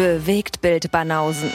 Bewegtbild 0.00 0.90
Banausen. 0.90 1.50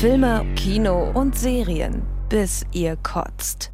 Filme, 0.00 0.46
Kino 0.56 1.10
und 1.12 1.36
Serien, 1.36 2.02
bis 2.30 2.64
ihr 2.72 2.96
kotzt. 2.96 3.72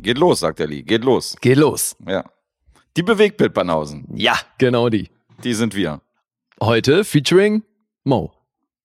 Geht 0.00 0.16
los, 0.16 0.38
sagt 0.38 0.60
der 0.60 0.68
Lee. 0.68 0.82
Geht 0.82 1.02
los. 1.02 1.34
Geht 1.40 1.56
los. 1.58 1.96
Ja. 2.06 2.24
Die 2.96 3.02
Bewegtbild-Banausen. 3.02 4.06
Ja, 4.14 4.38
genau 4.58 4.88
die. 4.90 5.10
Die 5.42 5.54
sind 5.54 5.74
wir. 5.74 6.00
Heute 6.62 7.02
featuring 7.02 7.64
Mo. 8.04 8.32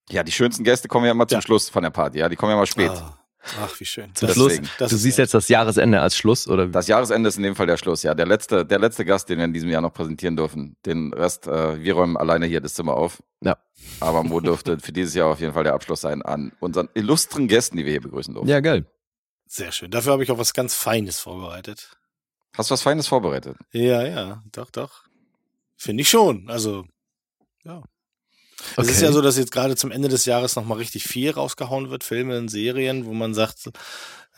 Ja, 0.09 0.23
die 0.23 0.31
schönsten 0.31 0.63
Gäste 0.63 0.87
kommen 0.87 1.05
ja 1.05 1.11
immer 1.11 1.27
zum 1.27 1.35
Ja. 1.37 1.41
Schluss 1.43 1.69
von 1.69 1.83
der 1.83 1.91
Party. 1.91 2.17
Ja, 2.17 2.29
die 2.29 2.35
kommen 2.35 2.49
ja 2.53 2.57
mal 2.57 2.65
spät. 2.65 2.89
Ah, 2.89 3.19
ach, 3.59 3.79
wie 3.79 3.85
schön. 3.85 4.13
Zum 4.15 4.29
Schluss. 4.29 4.59
du 4.77 4.87
siehst 4.87 5.17
jetzt 5.17 5.33
das 5.33 5.49
Jahresende 5.49 6.01
als 6.01 6.17
Schluss, 6.17 6.47
oder? 6.47 6.67
Das 6.67 6.87
Jahresende 6.87 7.29
ist 7.29 7.37
in 7.37 7.43
dem 7.43 7.55
Fall 7.55 7.67
der 7.67 7.77
Schluss. 7.77 8.03
Ja, 8.03 8.13
der 8.13 8.25
letzte, 8.25 8.65
der 8.65 8.79
letzte 8.79 9.05
Gast, 9.05 9.29
den 9.29 9.37
wir 9.37 9.45
in 9.45 9.53
diesem 9.53 9.69
Jahr 9.69 9.81
noch 9.81 9.93
präsentieren 9.93 10.35
dürfen. 10.35 10.75
Den 10.85 11.13
Rest, 11.13 11.47
äh, 11.47 11.81
wir 11.81 11.93
räumen 11.93 12.17
alleine 12.17 12.45
hier 12.45 12.61
das 12.61 12.73
Zimmer 12.73 12.93
auf. 12.95 13.21
Ja. 13.41 13.57
Aber 13.99 14.23
Mo 14.23 14.39
dürfte 14.39 14.79
für 14.79 14.91
dieses 14.91 15.13
Jahr 15.13 15.27
auf 15.27 15.39
jeden 15.39 15.53
Fall 15.53 15.63
der 15.63 15.73
Abschluss 15.73 16.01
sein 16.01 16.21
an 16.21 16.53
unseren 16.59 16.89
illustren 16.93 17.47
Gästen, 17.47 17.77
die 17.77 17.85
wir 17.85 17.91
hier 17.91 18.01
begrüßen 18.01 18.33
dürfen. 18.33 18.47
Ja, 18.47 18.59
geil. 18.59 18.85
Sehr 19.47 19.71
schön. 19.71 19.91
Dafür 19.91 20.13
habe 20.13 20.23
ich 20.23 20.31
auch 20.31 20.37
was 20.37 20.53
ganz 20.53 20.73
Feines 20.73 21.19
vorbereitet. 21.19 21.97
Hast 22.55 22.69
du 22.69 22.73
was 22.73 22.81
Feines 22.81 23.07
vorbereitet? 23.07 23.57
Ja, 23.71 24.05
ja, 24.05 24.43
doch, 24.51 24.69
doch. 24.69 25.03
Finde 25.75 26.01
ich 26.01 26.09
schon. 26.09 26.49
Also, 26.49 26.85
ja. 27.63 27.83
Es 28.71 28.77
Okay. 28.79 28.91
ist 28.91 29.01
ja 29.01 29.11
so, 29.11 29.21
dass 29.21 29.37
jetzt 29.37 29.51
gerade 29.51 29.75
zum 29.75 29.91
Ende 29.91 30.07
des 30.09 30.25
Jahres 30.25 30.55
nochmal 30.55 30.77
richtig 30.77 31.03
viel 31.05 31.31
rausgehauen 31.31 31.89
wird, 31.89 32.03
Filme 32.03 32.37
und 32.37 32.49
Serien, 32.49 33.05
wo 33.05 33.13
man 33.13 33.33
sagt, 33.33 33.69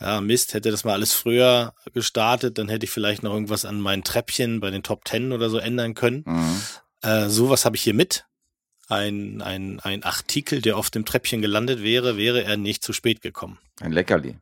ja, 0.00 0.20
Mist, 0.20 0.52
hätte 0.54 0.70
das 0.70 0.84
mal 0.84 0.92
alles 0.92 1.12
früher 1.14 1.74
gestartet, 1.94 2.58
dann 2.58 2.68
hätte 2.68 2.84
ich 2.84 2.90
vielleicht 2.90 3.22
noch 3.22 3.32
irgendwas 3.32 3.64
an 3.64 3.80
meinen 3.80 4.04
Treppchen 4.04 4.60
bei 4.60 4.70
den 4.70 4.82
Top 4.82 5.04
Ten 5.04 5.32
oder 5.32 5.48
so 5.48 5.58
ändern 5.58 5.94
können. 5.94 6.22
Mhm. 6.26 6.60
Äh, 7.02 7.28
sowas 7.28 7.64
habe 7.64 7.76
ich 7.76 7.82
hier 7.82 7.94
mit. 7.94 8.24
Ein, 8.88 9.42
ein, 9.42 9.80
ein 9.80 10.04
Artikel, 10.04 10.60
der 10.62 10.76
auf 10.76 10.90
dem 10.90 11.04
Treppchen 11.04 11.42
gelandet 11.42 11.82
wäre, 11.82 12.16
wäre 12.16 12.44
er 12.44 12.56
nicht 12.56 12.84
zu 12.84 12.92
spät 12.92 13.20
gekommen. 13.20 13.58
Ein 13.80 13.90
Leckerli. 13.92 14.36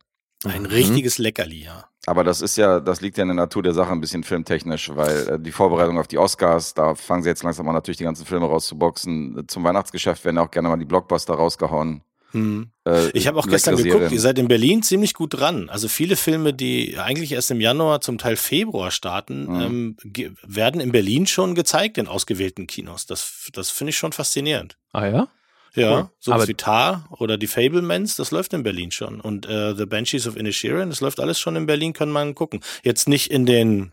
Ein 0.45 0.63
Mhm. 0.63 0.67
richtiges 0.69 1.19
Leckerli, 1.19 1.65
ja. 1.65 1.87
Aber 2.07 2.23
das 2.23 2.41
ist 2.43 2.57
ja, 2.57 2.81
das 2.81 3.01
liegt 3.01 3.17
ja 3.17 3.23
in 3.23 3.29
der 3.29 3.35
Natur 3.37 3.63
der 3.63 3.73
Sache 3.73 3.91
ein 3.93 4.01
bisschen 4.01 4.25
filmtechnisch, 4.25 4.91
weil 4.95 5.29
äh, 5.29 5.39
die 5.41 5.53
Vorbereitung 5.53 5.99
auf 5.99 6.07
die 6.07 6.19
Oscars, 6.19 6.75
da 6.75 6.95
fangen 6.95 7.23
sie 7.23 7.31
jetzt 7.31 7.43
langsam 7.43 7.67
an, 7.69 7.75
natürlich 7.75 7.97
die 7.99 8.05
ganzen 8.05 8.27
Filme 8.27 8.47
rauszuboxen. 8.47 9.45
Zum 9.49 9.65
Weihnachtsgeschäft 9.65 10.25
werden 10.25 10.39
auch 10.39 10.51
gerne 10.51 10.69
mal 10.69 10.77
die 10.77 10.85
Blockbuster 10.85 11.35
rausgehauen. 11.35 12.03
Hm. 12.33 12.69
Äh, 12.85 13.11
Ich 13.15 13.27
habe 13.29 13.39
auch 13.39 13.47
gestern 13.47 13.75
leckere 13.77 13.85
geguckt, 13.85 14.01
Serien. 14.03 14.15
ihr 14.15 14.21
seid 14.21 14.39
in 14.41 14.49
Berlin 14.49 14.83
ziemlich 14.83 15.15
gut 15.15 15.39
dran. 15.39 15.71
Also 15.71 15.87
viele 15.89 16.17
Filme, 16.17 16.53
die 16.53 16.99
eigentlich 16.99 17.31
erst 17.33 17.51
im 17.53 17.61
Januar, 17.61 18.01
zum 18.01 18.19
Teil 18.19 18.37
Februar 18.37 18.91
starten, 18.91 19.45
Mhm. 19.45 19.97
ähm, 20.13 20.33
werden 20.43 20.81
in 20.81 20.91
Berlin 20.93 21.27
schon 21.29 21.55
gezeigt 21.55 21.97
in 21.97 22.09
ausgewählten 22.09 22.67
Kinos. 22.67 23.07
Das, 23.07 23.49
das 23.53 23.71
finde 23.71 23.91
ich 23.91 23.97
schon 23.99 24.13
faszinierend. 24.13 24.77
Ah 24.93 25.07
ja? 25.07 25.29
Ja, 25.75 25.93
Cool. 26.03 26.11
so 26.21 26.33
Aber- 26.33 26.47
wie 26.49 26.55
Tar 26.55 27.07
oder 27.19 27.37
die 27.37 27.47
Fablemans, 27.49 28.15
das 28.17 28.31
läuft 28.31 28.53
in 28.53 28.63
Berlin 28.63 28.91
schon. 28.93 29.21
Und 29.21 29.47
äh, 29.47 29.75
The 29.75 29.87
Banshees 29.87 30.27
of 30.27 30.37
Inisherin, 30.37 30.91
das 30.91 31.01
läuft 31.01 31.19
alles 31.21 31.39
schon 31.41 31.57
in 31.57 31.67
Berlin, 31.67 31.93
kann 31.93 32.11
man 32.11 32.35
gucken. 32.35 32.61
Jetzt 32.85 33.09
nicht 33.09 33.31
in 33.31 33.45
den 33.45 33.93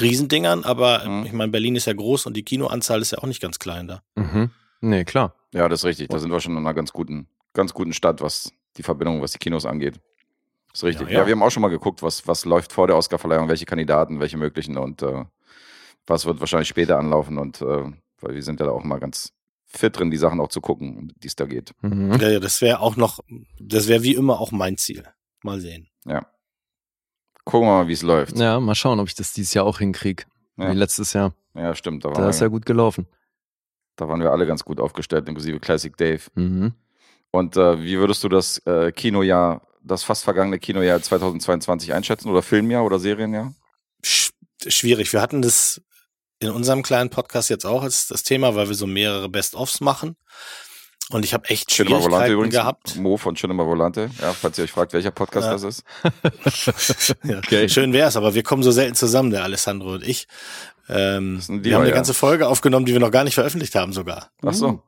Riesendingern, 0.00 0.64
aber 0.64 1.04
äh, 1.04 1.08
Mhm. 1.08 1.26
ich 1.26 1.32
meine, 1.32 1.52
Berlin 1.52 1.76
ist 1.76 1.86
ja 1.86 1.92
groß 1.92 2.26
und 2.26 2.34
die 2.36 2.42
Kinoanzahl 2.42 3.00
ist 3.00 3.12
ja 3.12 3.18
auch 3.18 3.26
nicht 3.26 3.40
ganz 3.40 3.58
klein 3.58 3.86
da. 3.88 4.02
Mhm. 4.16 4.50
Nee, 4.80 5.04
klar. 5.04 5.34
Ja, 5.54 5.68
das 5.68 5.80
ist 5.80 5.84
richtig. 5.86 6.08
Da 6.08 6.18
sind 6.18 6.30
wir 6.30 6.40
schon 6.40 6.52
in 6.52 6.58
einer 6.58 6.74
ganz 6.74 6.92
guten, 6.92 7.28
ganz 7.54 7.72
guten 7.72 7.92
Stadt, 7.92 8.20
was 8.20 8.52
die 8.76 8.82
Verbindung, 8.82 9.22
was 9.22 9.32
die 9.32 9.38
Kinos 9.38 9.64
angeht. 9.64 10.00
Das 10.72 10.80
ist 10.80 10.84
richtig. 10.84 11.06
Ja, 11.08 11.14
Ja, 11.14 11.20
ja. 11.20 11.26
wir 11.26 11.32
haben 11.32 11.42
auch 11.42 11.50
schon 11.50 11.62
mal 11.62 11.68
geguckt, 11.68 12.02
was, 12.02 12.26
was 12.28 12.44
läuft 12.44 12.72
vor 12.72 12.86
der 12.86 12.96
Oscarverleihung, 12.96 13.48
welche 13.48 13.64
Kandidaten, 13.64 14.20
welche 14.20 14.36
möglichen 14.36 14.76
und 14.76 15.00
äh, 15.02 15.24
was 16.06 16.26
wird 16.26 16.40
wahrscheinlich 16.40 16.68
später 16.68 16.98
anlaufen 16.98 17.38
und 17.38 17.62
äh, 17.62 17.84
weil 18.20 18.34
wir 18.34 18.42
sind 18.42 18.60
ja 18.60 18.66
da 18.66 18.72
auch 18.72 18.84
mal 18.84 18.98
ganz 18.98 19.32
fit 19.78 19.98
drin, 19.98 20.10
die 20.10 20.16
Sachen 20.16 20.40
auch 20.40 20.48
zu 20.48 20.60
gucken, 20.60 20.96
um 20.96 21.08
die 21.22 21.26
es 21.28 21.36
da 21.36 21.44
geht. 21.46 21.72
Mhm. 21.82 22.12
Ja, 22.20 22.28
ja, 22.30 22.40
das 22.40 22.60
wäre 22.60 22.80
auch 22.80 22.96
noch, 22.96 23.20
das 23.60 23.88
wäre 23.88 24.02
wie 24.02 24.14
immer 24.14 24.40
auch 24.40 24.52
mein 24.52 24.76
Ziel. 24.76 25.04
Mal 25.42 25.60
sehen. 25.60 25.88
Ja. 26.04 26.26
Gucken 27.44 27.68
wir 27.68 27.82
mal, 27.82 27.88
wie 27.88 27.92
es 27.92 28.02
läuft. 28.02 28.36
Ja, 28.38 28.58
mal 28.58 28.74
schauen, 28.74 28.98
ob 29.00 29.06
ich 29.08 29.14
das 29.14 29.32
dieses 29.32 29.54
Jahr 29.54 29.64
auch 29.64 29.78
hinkriege. 29.78 30.24
Ja. 30.56 30.72
Wie 30.72 30.76
letztes 30.76 31.12
Jahr. 31.12 31.34
Ja, 31.54 31.74
stimmt. 31.74 32.04
Da 32.04 32.10
Da 32.10 32.28
ist 32.28 32.40
ja 32.40 32.48
gut 32.48 32.66
gelaufen. 32.66 33.06
da 33.96 34.08
waren 34.08 34.20
wir 34.20 34.30
alle 34.32 34.46
ganz 34.46 34.64
gut 34.64 34.80
aufgestellt, 34.80 35.28
inklusive 35.28 35.60
Classic 35.60 35.96
Dave. 35.96 36.22
Mhm. 36.34 36.72
Und 37.30 37.56
äh, 37.56 37.82
wie 37.82 37.98
würdest 37.98 38.24
du 38.24 38.28
das 38.28 38.58
äh, 38.66 38.90
Kinojahr, 38.92 39.62
das 39.82 40.02
fast 40.02 40.24
vergangene 40.24 40.58
Kinojahr 40.58 41.00
2022 41.00 41.92
einschätzen 41.94 42.28
oder 42.30 42.42
Filmjahr 42.42 42.84
oder 42.84 42.98
Serienjahr? 42.98 43.54
Sch 44.02 44.30
schwierig. 44.66 45.12
Wir 45.12 45.20
hatten 45.20 45.42
das 45.42 45.80
in 46.38 46.50
unserem 46.50 46.82
kleinen 46.82 47.10
Podcast 47.10 47.48
jetzt 47.50 47.64
auch 47.64 47.82
als 47.82 48.08
das 48.08 48.22
Thema, 48.22 48.54
weil 48.54 48.68
wir 48.68 48.74
so 48.74 48.86
mehrere 48.86 49.28
Best-ofs 49.28 49.80
machen. 49.80 50.16
Und 51.10 51.24
ich 51.24 51.34
habe 51.34 51.48
echt 51.48 51.70
Cinema 51.70 51.96
Volante 52.02 52.08
Schwierigkeiten 52.26 52.32
übrigens. 52.32 52.54
gehabt. 52.54 52.96
Mo 52.96 53.16
von 53.16 53.36
Cinema 53.36 53.64
Volante. 53.64 54.10
Ja, 54.20 54.32
falls 54.32 54.58
ihr 54.58 54.64
euch 54.64 54.72
fragt, 54.72 54.92
welcher 54.92 55.12
Podcast 55.12 55.46
Ja. 55.46 55.52
das 55.52 55.62
ist. 55.62 57.16
Ja, 57.24 57.38
Okay. 57.38 57.68
Schön 57.68 57.92
wär's, 57.92 58.16
aber 58.16 58.34
wir 58.34 58.42
kommen 58.42 58.64
so 58.64 58.72
selten 58.72 58.96
zusammen, 58.96 59.30
der 59.30 59.44
Alessandro 59.44 59.94
und 59.94 60.02
ich. 60.06 60.26
Ähm, 60.88 61.38
ist 61.38 61.48
ein 61.48 61.62
wir 61.64 61.74
haben 61.74 61.80
eine 61.82 61.88
Lieber, 61.90 61.96
ganze 61.96 62.12
Folge 62.14 62.48
aufgenommen, 62.48 62.86
die 62.86 62.92
wir 62.92 63.00
noch 63.00 63.10
gar 63.12 63.22
nicht 63.24 63.34
veröffentlicht 63.34 63.74
haben 63.76 63.92
sogar. 63.92 64.30
Ach 64.44 64.52
so. 64.54 64.82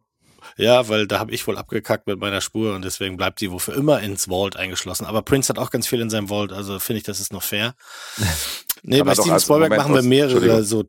Ja, 0.57 0.89
weil 0.89 1.07
da 1.07 1.21
habe 1.21 1.31
ich 1.33 1.47
wohl 1.47 1.57
abgekackt 1.57 2.09
mit 2.09 2.19
meiner 2.19 2.41
Spur 2.41 2.75
und 2.75 2.85
deswegen 2.85 3.17
bleibt 3.17 3.39
sie 3.39 3.53
wohl 3.53 3.61
für 3.61 3.73
immer 3.73 4.01
ins 4.01 4.25
Vault 4.25 4.57
eingeschlossen. 4.57 5.07
Aber 5.07 5.23
Prince 5.23 5.49
hat 5.51 5.59
auch 5.59 5.71
ganz 5.71 5.87
viel 5.87 6.01
in 6.01 6.11
seinem 6.11 6.29
Vault, 6.29 6.53
also 6.53 6.81
finde 6.81 6.99
ich, 6.99 7.05
das 7.05 7.21
ist 7.21 7.33
noch 7.33 7.45
fair. 7.45 7.75
nee, 8.83 9.01
bei 9.05 9.15
Steven 9.15 9.31
als 9.33 9.45
Spielberg 9.45 9.77
machen 9.77 9.95
wir 9.95 10.03
mehrere 10.03 10.65
so 10.65 10.85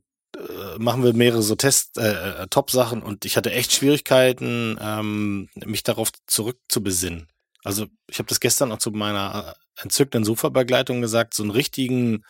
machen 0.77 1.03
wir 1.03 1.13
mehrere 1.13 1.41
so 1.41 1.55
Test 1.55 1.97
äh, 1.97 2.43
äh, 2.43 2.47
Top-Sachen 2.47 3.01
und 3.01 3.25
ich 3.25 3.35
hatte 3.37 3.51
echt 3.51 3.73
Schwierigkeiten, 3.73 4.77
ähm, 4.81 5.49
mich 5.55 5.83
darauf 5.83 6.11
zurückzubesinnen. 6.27 7.27
Also 7.63 7.87
ich 8.07 8.19
habe 8.19 8.29
das 8.29 8.39
gestern 8.39 8.71
auch 8.71 8.77
zu 8.77 8.91
meiner 8.91 9.55
äh, 9.77 9.81
entzückenden 9.83 10.23
Sofa-Begleitung 10.23 11.01
gesagt, 11.01 11.33
so 11.33 11.43
einen 11.43 11.51
richtigen 11.51 12.23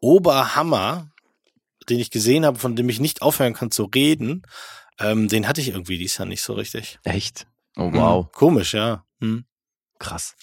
Oberhammer, 0.00 1.10
den 1.88 2.00
ich 2.00 2.10
gesehen 2.10 2.44
habe, 2.44 2.58
von 2.58 2.74
dem 2.76 2.88
ich 2.88 3.00
nicht 3.00 3.22
aufhören 3.22 3.54
kann 3.54 3.70
zu 3.70 3.84
reden, 3.84 4.42
ähm, 4.98 5.28
den 5.28 5.46
hatte 5.46 5.60
ich 5.60 5.68
irgendwie 5.68 5.98
dies 5.98 6.18
Jahr 6.18 6.26
nicht 6.26 6.42
so 6.42 6.54
richtig. 6.54 6.98
Echt? 7.04 7.46
Oh, 7.76 7.90
Hm, 7.90 7.94
wow. 7.94 8.32
Komisch, 8.32 8.74
ja. 8.74 9.04
Hm. 9.20 9.44
Krass. 9.98 10.34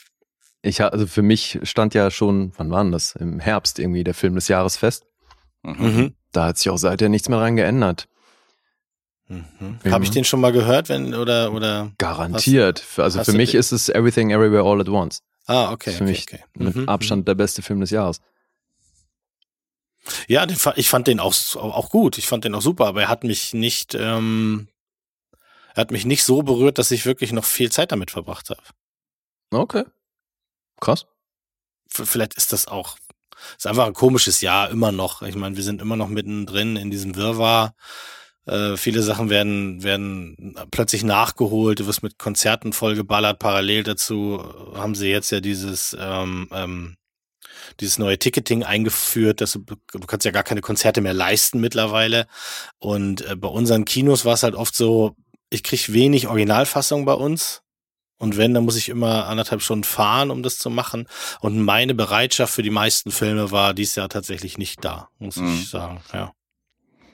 Ich, 0.61 0.81
also 0.81 1.07
für 1.07 1.21
mich 1.21 1.59
stand 1.63 1.93
ja 1.93 2.11
schon, 2.11 2.51
wann 2.57 2.71
war 2.71 2.83
denn 2.83 2.91
das? 2.91 3.15
Im 3.15 3.39
Herbst 3.39 3.79
irgendwie 3.79 4.03
der 4.03 4.13
Film 4.13 4.35
des 4.35 4.47
Jahres 4.47 4.77
fest. 4.77 5.05
Mhm. 5.63 6.15
Mhm. 6.29 6.33
Da 6.33 6.45
hat 6.45 6.57
sich 6.57 6.69
auch 6.69 6.77
seither 6.77 7.09
nichts 7.09 7.29
mehr 7.29 7.39
dran 7.39 7.55
geändert. 7.55 8.07
Mhm. 9.27 9.79
Habe 9.91 10.03
ich 10.03 10.11
den 10.11 10.23
schon 10.25 10.41
mal 10.41 10.51
gehört, 10.51 10.89
wenn 10.89 11.13
oder 11.13 11.51
oder? 11.53 11.91
Garantiert. 11.99 12.79
Für- 12.79 13.03
also 13.03 13.19
hast 13.19 13.25
für 13.25 13.33
mich 13.37 13.51
den- 13.51 13.59
ist 13.59 13.71
es 13.71 13.89
Everything 13.89 14.31
Everywhere 14.31 14.63
All 14.63 14.81
at 14.81 14.89
Once. 14.89 15.21
Ah, 15.45 15.71
okay. 15.71 15.91
für 15.91 16.03
okay, 16.03 16.11
mich 16.11 16.23
okay. 16.23 16.43
mit 16.55 16.75
Mhm, 16.75 16.89
Abstand 16.89 17.27
der 17.27 17.35
beste 17.35 17.61
Film 17.61 17.79
des 17.79 17.89
Jahres. 17.91 18.19
mhm. 18.19 18.25
Ja, 20.27 20.45
den, 20.45 20.57
ich 20.75 20.89
fand 20.89 21.07
den 21.07 21.19
auch 21.19 21.35
auch 21.55 21.89
gut. 21.89 22.17
Ich 22.17 22.27
fand 22.27 22.43
den 22.45 22.55
auch 22.55 22.61
super, 22.61 22.87
aber 22.87 23.01
er 23.03 23.07
hat 23.09 23.23
mich 23.23 23.53
nicht 23.53 23.93
ähm, 23.95 24.67
er 25.75 25.81
hat 25.81 25.91
mich 25.91 26.05
nicht 26.05 26.23
so 26.23 26.41
berührt, 26.41 26.77
dass 26.79 26.89
ich 26.91 27.05
wirklich 27.05 27.31
noch 27.31 27.45
viel 27.45 27.71
Zeit 27.71 27.91
damit 27.91 28.09
verbracht 28.11 28.49
habe. 28.49 28.61
Okay. 29.51 29.83
Krass. 30.81 31.05
V- 31.87 32.05
Vielleicht 32.05 32.33
ist 32.35 32.53
das 32.53 32.67
auch 32.67 32.97
ist 33.57 33.67
einfach 33.67 33.87
ein 33.87 33.93
komisches 33.93 34.41
Jahr 34.41 34.69
immer 34.69 34.91
noch. 34.91 35.21
Ich 35.21 35.35
meine, 35.35 35.55
wir 35.55 35.63
sind 35.63 35.81
immer 35.81 35.95
noch 35.95 36.09
mittendrin 36.09 36.75
in 36.75 36.91
diesem 36.91 37.15
Wirrwarr. 37.15 37.73
Äh, 38.45 38.77
viele 38.77 39.03
Sachen 39.03 39.29
werden, 39.29 39.83
werden 39.83 40.55
plötzlich 40.71 41.03
nachgeholt, 41.03 41.79
du 41.79 41.87
wirst 41.87 42.01
mit 42.03 42.17
Konzerten 42.17 42.73
vollgeballert. 42.73 43.39
Parallel 43.39 43.83
dazu 43.83 44.43
haben 44.73 44.95
sie 44.95 45.09
jetzt 45.09 45.29
ja 45.31 45.39
dieses, 45.39 45.95
ähm, 45.99 46.47
ähm, 46.51 46.95
dieses 47.79 47.99
neue 47.99 48.17
Ticketing 48.17 48.63
eingeführt, 48.63 49.41
dass 49.41 49.51
du, 49.51 49.59
du 49.59 49.99
kannst 50.07 50.25
ja 50.25 50.31
gar 50.31 50.43
keine 50.43 50.61
Konzerte 50.61 51.01
mehr 51.01 51.13
leisten 51.13 51.59
mittlerweile. 51.59 52.27
Und 52.79 53.21
äh, 53.29 53.35
bei 53.35 53.47
unseren 53.47 53.85
Kinos 53.85 54.25
war 54.25 54.33
es 54.33 54.43
halt 54.43 54.55
oft 54.55 54.75
so, 54.75 55.15
ich 55.51 55.63
krieg 55.63 55.93
wenig 55.93 56.27
Originalfassung 56.27 57.05
bei 57.05 57.13
uns. 57.13 57.61
Und 58.19 58.37
wenn, 58.37 58.53
dann 58.53 58.65
muss 58.65 58.75
ich 58.75 58.89
immer 58.89 59.27
anderthalb 59.27 59.61
Stunden 59.61 59.85
fahren, 59.85 60.29
um 60.29 60.43
das 60.43 60.57
zu 60.59 60.69
machen. 60.69 61.07
Und 61.39 61.59
meine 61.61 61.95
Bereitschaft 61.95 62.53
für 62.53 62.63
die 62.63 62.69
meisten 62.69 63.11
Filme 63.11 63.49
war 63.51 63.73
dieses 63.73 63.95
Jahr 63.95 64.09
tatsächlich 64.09 64.57
nicht 64.57 64.83
da, 64.83 65.09
muss 65.19 65.37
Mhm. 65.37 65.47
ich 65.53 65.69
sagen. 65.69 66.01
Ja. 66.13 66.33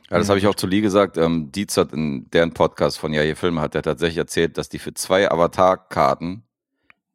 Ja, 0.10 0.20
das 0.20 0.30
habe 0.30 0.38
ich 0.40 0.46
auch 0.48 0.56
zu 0.56 0.68
Lee 0.68 0.82
gesagt. 0.82 1.18
Ähm, 1.18 1.52
Dietz 1.52 1.78
hat 1.78 1.92
in 1.94 2.30
deren 2.32 2.54
Podcast 2.54 3.00
von 3.00 3.12
Ja, 3.14 3.22
hier 3.24 3.36
Filme 3.36 3.62
hat 3.62 3.74
er 3.76 3.82
tatsächlich 3.82 4.18
erzählt, 4.18 4.58
dass 4.58 4.70
die 4.70 4.78
für 4.80 4.94
zwei 4.94 5.32
Avatar-Karten 5.32 6.44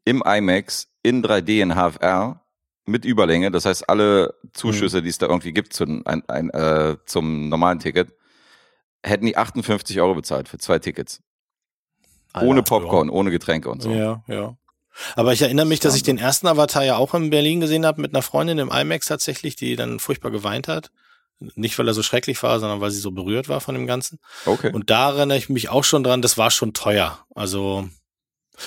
im 0.04 0.22
IMAX 0.26 0.88
in 1.02 1.22
3D 1.22 1.60
in 1.62 1.75
HFR 1.75 2.40
mit 2.86 3.04
Überlänge, 3.04 3.50
das 3.52 3.64
heißt 3.66 3.88
alle 3.88 4.34
Zuschüsse, 4.52 5.02
die 5.02 5.08
es 5.08 5.19
da 5.19 5.26
irgendwie 5.26 5.52
gibt 5.52 5.72
zum, 5.72 6.04
ein, 6.06 6.28
ein, 6.28 6.50
äh, 6.50 6.96
zum 7.06 7.48
normalen 7.48 7.78
Ticket, 7.78 8.12
hätten 9.04 9.26
die 9.26 9.36
58 9.36 10.00
Euro 10.00 10.14
bezahlt 10.14 10.48
für 10.48 10.58
zwei 10.58 10.78
Tickets. 10.81 11.22
Ohne 12.35 12.61
Alter. 12.61 12.62
Popcorn, 12.62 13.11
ohne 13.11 13.31
Getränke 13.31 13.71
und 13.71 13.82
so. 13.82 13.91
Ja, 13.91 14.23
ja. 14.27 14.56
Aber 15.17 15.32
ich 15.32 15.43
erinnere 15.43 15.67
mich, 15.67 15.81
dass 15.81 15.97
ich 15.97 16.03
den 16.03 16.19
ersten 16.19 16.47
Avatar 16.47 16.85
ja 16.85 16.97
auch 16.97 17.15
in 17.15 17.31
Berlin 17.31 17.61
gesehen 17.61 17.87
habe 17.87 18.00
mit 18.00 18.12
einer 18.12 18.23
Freundin 18.23 18.59
im 18.59 18.71
IMAX 18.71 19.06
tatsächlich, 19.06 19.56
die 19.56 19.77
dann 19.77 20.00
furchtbar 20.00 20.31
geweint 20.31 20.69
hat. 20.69 20.91
Nicht, 21.55 21.79
weil 21.79 21.88
er 21.88 21.94
so 21.94 22.03
schrecklich 22.03 22.43
war, 22.43 22.61
sondern 22.61 22.82
weil 22.82 22.91
sie 22.91 23.00
so 23.00 23.12
berührt 23.12 23.49
war 23.49 23.61
von 23.61 23.75
dem 23.75 23.87
Ganzen. 23.87 24.19
Okay. 24.44 24.73
Und 24.73 24.91
da 24.91 25.11
erinnere 25.11 25.38
ich 25.38 25.49
mich 25.49 25.71
auch 25.71 25.85
schon 25.85 26.05
dran, 26.05 26.21
das 26.21 26.37
war 26.37 26.50
schon 26.50 26.75
teuer. 26.75 27.25
Also 27.35 27.88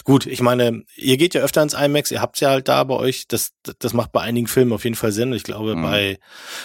gut, 0.04 0.26
ich 0.26 0.42
meine, 0.42 0.84
ihr 0.96 1.18
geht 1.18 1.34
ja 1.34 1.42
öfter 1.42 1.62
ins 1.62 1.74
IMAX, 1.74 2.12
ihr 2.12 2.22
habt's 2.22 2.40
ja 2.40 2.50
halt 2.50 2.68
da 2.68 2.84
bei 2.84 2.96
euch. 2.96 3.28
Das, 3.28 3.52
das 3.80 3.94
macht 3.94 4.12
bei 4.12 4.22
einigen 4.22 4.48
Filmen 4.48 4.74
auf 4.74 4.84
jeden 4.84 4.96
Fall 4.96 5.12
Sinn. 5.12 5.34
Ich 5.34 5.44
glaube, 5.44 5.76
Mhm. 5.76 5.82
bei, 5.84 6.20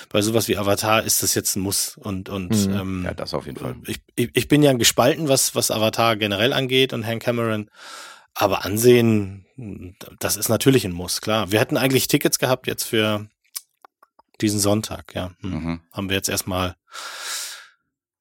bei 0.09 0.23
sowas 0.23 0.49
wie 0.49 0.57
Avatar 0.57 1.03
ist 1.03 1.23
das 1.23 1.35
jetzt 1.35 1.57
ein 1.57 1.61
Muss. 1.61 1.97
Und, 1.97 2.29
und 2.29 2.51
Mhm. 2.69 2.75
ähm, 2.75 3.03
ja, 3.05 3.15
das 3.15 3.35
auf 3.35 3.47
jeden 3.47 3.59
Fall. 3.59 3.77
ich, 3.87 4.01
ich, 4.17 4.31
ich 4.35 4.49
bin 4.49 4.63
ja 4.63 4.73
gespalten, 4.73 5.29
was, 5.29 5.55
was 5.55 5.71
Avatar 5.71 6.17
generell 6.17 6.53
angeht 6.53 6.93
und 6.93 7.07
Hank 7.07 7.23
Cameron. 7.23 7.71
Aber 8.35 8.65
ansehen, 8.65 9.47
das 10.21 10.37
ist 10.37 10.49
natürlich 10.49 10.85
ein 10.85 10.93
Muss, 10.93 11.21
klar. 11.21 11.51
Wir 11.51 11.59
hätten 11.61 11.77
eigentlich 11.77 12.07
Tickets 12.07 12.39
gehabt 12.39 12.67
jetzt 12.69 12.85
für 12.85 13.29
diesen 14.41 14.61
Sonntag, 14.61 15.15
ja. 15.17 15.33
Hm. 15.41 15.51
Mhm. 15.51 15.81
Haben 15.93 16.09
wir 16.09 16.17
jetzt 16.17 16.29
erstmal 16.29 16.77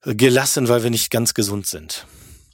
gelassen, 0.02 0.70
weil 0.70 0.84
wir 0.84 0.90
nicht 0.90 1.12
ganz 1.12 1.34
gesund 1.34 1.68
sind. 1.68 2.08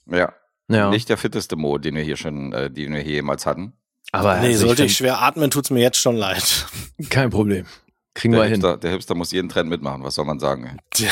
Ja. 0.08 0.34
Ja. 0.70 0.90
Nicht 0.90 1.10
der 1.10 1.18
fitteste 1.18 1.56
Mo, 1.56 1.78
den 1.78 1.96
wir 1.96 2.04
hier 2.04 2.18
schon, 2.18 2.54
äh, 2.54 2.70
den 2.72 2.94
wir 2.94 3.02
hier 3.02 3.16
jemals 3.16 3.46
hatten. 3.46 3.74
Aber 4.12 4.38
nee, 4.40 4.48
also 4.48 4.68
sollte 4.68 4.86
ich 4.86 4.92
ich 4.92 4.98
schwer 4.98 5.22
atmen, 5.22 5.50
tut's 5.52 5.70
mir 5.72 5.82
jetzt 5.82 5.98
schon 5.98 6.16
leid. 6.16 6.68
kein 7.10 7.30
Problem. 7.30 7.66
Kriegen 8.14 8.34
Der 8.34 8.42
wir 8.44 8.46
hin. 8.46 8.56
Hipster, 8.62 8.78
der 8.78 8.92
Hipster 8.92 9.16
muss 9.16 9.32
jeden 9.32 9.50
Trend 9.50 9.70
mitmachen, 9.70 10.04
was 10.04 10.16
soll 10.16 10.26
man 10.26 10.40
sagen? 10.40 10.78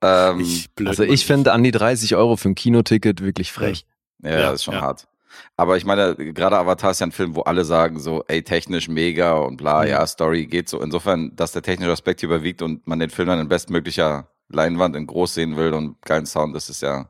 Ähm, 0.00 0.38
ich. 0.40 0.68
Also 0.84 1.02
ich 1.02 1.26
finde 1.26 1.52
an 1.52 1.64
die 1.64 1.72
30 1.72 2.14
Euro 2.14 2.36
für 2.36 2.48
ein 2.48 2.54
Kinoticket 2.54 3.20
wirklich 3.20 3.50
frech. 3.52 3.84
ja, 4.22 4.30
Ja, 4.30 4.38
das 4.42 4.54
ist 4.60 4.64
schon 4.64 4.74
ja. 4.74 4.80
hart. 4.82 5.08
Aber 5.56 5.76
ich 5.76 5.84
meine, 5.84 6.14
gerade 6.14 6.56
Avatar 6.56 6.92
ist 6.92 7.00
ja 7.00 7.06
ein 7.08 7.12
Film, 7.12 7.34
wo 7.34 7.40
alle 7.42 7.64
sagen 7.64 7.98
so, 7.98 8.24
ey, 8.28 8.42
technisch 8.44 8.88
mega 8.88 9.32
und 9.34 9.56
bla, 9.56 9.82
Mhm. 9.82 9.88
ja, 9.88 10.06
Story 10.06 10.46
geht 10.46 10.68
so. 10.68 10.80
Insofern, 10.80 11.34
dass 11.34 11.50
der 11.52 11.62
technische 11.62 11.90
Aspekt 11.90 12.20
hier 12.20 12.28
überwiegt 12.28 12.62
und 12.62 12.86
man 12.86 13.00
den 13.00 13.10
Film 13.10 13.26
dann 13.28 13.40
in 13.40 13.48
bestmöglicher 13.48 14.28
Leinwand 14.48 14.94
in 14.94 15.06
groß 15.06 15.34
sehen 15.34 15.56
will 15.56 15.72
und 15.74 16.00
geilen 16.02 16.26
Sound, 16.26 16.54
das 16.54 16.70
ist 16.70 16.80
ja, 16.82 17.08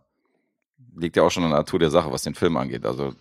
liegt 0.98 1.16
ja 1.16 1.22
auch 1.22 1.30
schon 1.30 1.44
in 1.44 1.50
der 1.50 1.58
Natur 1.60 1.78
der 1.78 1.90
Sache, 1.90 2.10
was 2.12 2.22
den 2.22 2.34
Film 2.34 2.56
angeht. 2.56 2.84
Also, 2.84 3.14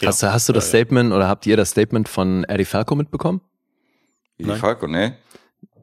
Ja. 0.00 0.08
Hast, 0.08 0.22
du, 0.22 0.32
hast 0.32 0.48
du 0.48 0.52
das. 0.52 0.68
Statement 0.68 1.12
oder 1.12 1.28
habt 1.28 1.46
ihr 1.46 1.56
das 1.56 1.70
Statement 1.70 2.08
von 2.08 2.44
Eddie 2.44 2.64
Falco 2.64 2.94
mitbekommen? 2.94 3.40
Nein. 4.38 4.58
Falco, 4.58 4.86
ne? 4.86 5.16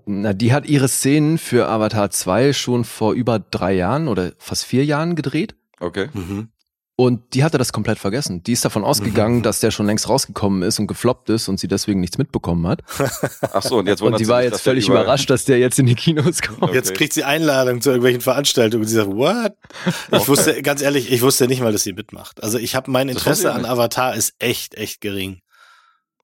Na, 0.05 0.33
die 0.33 0.51
hat 0.51 0.65
ihre 0.65 0.87
Szenen 0.87 1.37
für 1.37 1.67
Avatar 1.69 2.09
2 2.09 2.53
schon 2.53 2.83
vor 2.83 3.13
über 3.13 3.39
drei 3.39 3.73
Jahren 3.73 4.07
oder 4.07 4.33
fast 4.37 4.65
vier 4.65 4.83
Jahren 4.83 5.15
gedreht. 5.15 5.55
Okay. 5.79 6.09
Mhm. 6.13 6.49
Und 7.03 7.33
die 7.33 7.43
hatte 7.43 7.57
das 7.57 7.73
komplett 7.73 7.97
vergessen. 7.97 8.43
Die 8.43 8.51
ist 8.51 8.63
davon 8.63 8.83
ausgegangen, 8.83 9.37
Mhm. 9.37 9.41
dass 9.41 9.59
der 9.59 9.71
schon 9.71 9.87
längst 9.87 10.07
rausgekommen 10.07 10.61
ist 10.61 10.77
und 10.77 10.85
gefloppt 10.85 11.31
ist 11.31 11.47
und 11.47 11.59
sie 11.59 11.67
deswegen 11.67 11.99
nichts 11.99 12.19
mitbekommen 12.19 12.67
hat. 12.67 12.83
Ach 13.53 13.63
so, 13.63 13.79
und 13.79 13.87
jetzt 13.87 14.01
Und 14.01 14.05
wundert 14.07 14.19
die 14.19 14.25
sie 14.25 14.29
war 14.29 14.43
sich, 14.43 14.51
jetzt 14.51 14.61
völlig 14.61 14.87
überrascht, 14.87 15.27
dass 15.31 15.45
der 15.45 15.57
jetzt 15.57 15.79
in 15.79 15.87
die 15.87 15.95
Kinos 15.95 16.43
kommt. 16.43 16.61
Okay. 16.61 16.75
Jetzt 16.75 16.93
kriegt 16.93 17.13
sie 17.13 17.23
Einladung 17.23 17.81
zu 17.81 17.89
irgendwelchen 17.89 18.21
Veranstaltungen 18.21 18.83
und 18.83 18.87
sie 18.87 18.93
sagt, 18.95 19.09
what? 19.09 19.53
Ich 20.11 20.13
Okay. 20.19 20.27
wusste, 20.27 20.61
ganz 20.61 20.83
ehrlich, 20.83 21.11
ich 21.11 21.23
wusste 21.23 21.47
nicht 21.47 21.61
mal, 21.61 21.71
dass 21.71 21.81
sie 21.81 21.93
mitmacht. 21.93 22.43
Also 22.43 22.59
ich 22.59 22.75
habe 22.75 22.91
mein 22.91 23.09
Interesse 23.09 23.51
an 23.51 23.61
nicht. 23.61 23.69
Avatar 23.71 24.13
ist 24.15 24.35
echt, 24.37 24.75
echt 24.75 25.01
gering. 25.01 25.39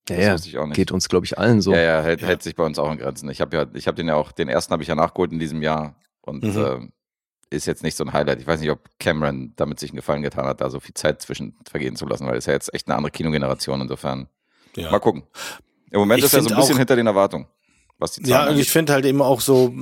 Ja, 0.09 0.15
Das 0.15 0.25
ja, 0.25 0.33
wusste 0.33 0.49
ich 0.49 0.57
auch 0.59 0.65
nicht. 0.67 0.75
geht 0.75 0.91
uns, 0.91 1.09
glaube 1.09 1.25
ich, 1.25 1.39
allen 1.39 1.59
so. 1.61 1.73
Ja, 1.73 1.81
ja, 1.81 2.01
hält, 2.03 2.21
Ja. 2.21 2.27
hält 2.27 2.43
sich 2.43 2.55
bei 2.55 2.63
uns 2.63 2.77
auch 2.77 2.91
in 2.91 2.99
Grenzen. 2.99 3.29
Ich 3.31 3.41
habe 3.41 3.57
ja, 3.57 3.65
ich 3.73 3.87
habe 3.87 3.95
den 3.95 4.07
ja 4.09 4.13
auch, 4.15 4.31
den 4.31 4.47
ersten 4.47 4.71
habe 4.73 4.83
ich 4.83 4.89
ja 4.89 4.95
nachgeholt 4.95 5.31
in 5.31 5.39
diesem 5.39 5.63
Jahr 5.63 5.95
und 6.21 6.43
Mhm. 6.43 6.49
äh, 6.55 6.87
ist 7.49 7.65
jetzt 7.65 7.83
nicht 7.83 7.95
so 7.95 8.03
ein 8.03 8.13
Highlight. 8.13 8.41
Ich 8.41 8.47
weiß 8.47 8.59
nicht, 8.59 8.71
ob 8.71 8.79
Cameron 8.99 9.53
damit 9.55 9.79
sich 9.79 9.91
einen 9.91 9.97
Gefallen 9.97 10.21
getan 10.21 10.45
hat, 10.45 10.61
da 10.61 10.69
so 10.69 10.79
viel 10.79 10.93
Zeit 10.93 11.21
zwischen 11.21 11.55
vergehen 11.69 11.95
zu 11.95 12.05
lassen, 12.05 12.27
weil 12.27 12.37
es 12.37 12.45
ja 12.45 12.53
jetzt 12.53 12.73
echt 12.73 12.87
eine 12.87 12.95
andere 12.97 13.11
Kinogeneration. 13.11 13.81
Insofern, 13.81 14.27
Ja. 14.75 14.91
mal 14.91 14.99
gucken. 14.99 15.23
Im 15.91 15.99
Moment 15.99 16.19
Ich 16.19 16.25
ist 16.25 16.33
er 16.33 16.41
so 16.43 16.49
ein 16.49 16.55
bisschen 16.57 16.75
auch- 16.75 16.79
hinter 16.79 16.95
den 16.97 17.07
Erwartungen, 17.07 17.47
was 17.97 18.11
die 18.13 18.21
Ja, 18.23 18.37
Zahlen 18.37 18.49
und 18.49 18.53
ich 18.55 18.59
angeht. 18.61 18.69
finde 18.71 18.93
halt 18.93 19.05
eben 19.05 19.21
auch 19.21 19.39
so, 19.41 19.73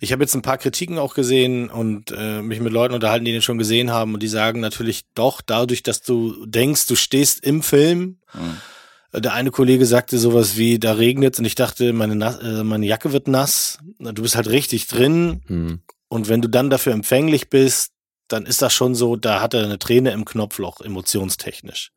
ich 0.00 0.10
habe 0.12 0.22
jetzt 0.24 0.34
ein 0.34 0.42
paar 0.42 0.58
Kritiken 0.58 0.98
auch 0.98 1.14
gesehen 1.14 1.70
und 1.70 2.10
äh, 2.10 2.42
mich 2.42 2.60
mit 2.60 2.72
Leuten 2.72 2.94
unterhalten, 2.94 3.24
die 3.24 3.32
den 3.32 3.42
schon 3.42 3.58
gesehen 3.58 3.92
haben 3.92 4.14
und 4.14 4.22
die 4.22 4.28
sagen 4.28 4.58
natürlich 4.60 5.04
doch, 5.14 5.40
dadurch, 5.40 5.82
dass 5.84 6.02
du 6.02 6.44
denkst, 6.46 6.86
du 6.86 6.96
stehst 6.96 7.44
im 7.44 7.62
Film. 7.62 8.18
Mhm. 8.34 9.20
Der 9.22 9.34
eine 9.34 9.50
Kollege 9.50 9.84
sagte 9.86 10.18
sowas 10.18 10.56
wie, 10.56 10.78
da 10.78 10.94
regnet 10.94 11.38
und 11.38 11.44
ich 11.44 11.54
dachte, 11.54 11.92
meine, 11.92 12.16
Nass, 12.16 12.38
äh, 12.40 12.64
meine 12.64 12.86
Jacke 12.86 13.12
wird 13.12 13.28
nass. 13.28 13.78
Du 13.98 14.22
bist 14.22 14.34
halt 14.36 14.48
richtig 14.48 14.86
drin 14.88 15.42
Hm. 15.46 15.82
Und 16.12 16.28
wenn 16.28 16.42
du 16.42 16.48
dann 16.48 16.68
dafür 16.68 16.92
empfänglich 16.92 17.48
bist, 17.48 17.92
dann 18.28 18.44
ist 18.44 18.60
das 18.60 18.74
schon 18.74 18.94
so, 18.94 19.16
da 19.16 19.40
hat 19.40 19.54
er 19.54 19.64
eine 19.64 19.78
Träne 19.78 20.10
im 20.10 20.26
Knopfloch, 20.26 20.82
emotionstechnisch. 20.82 21.90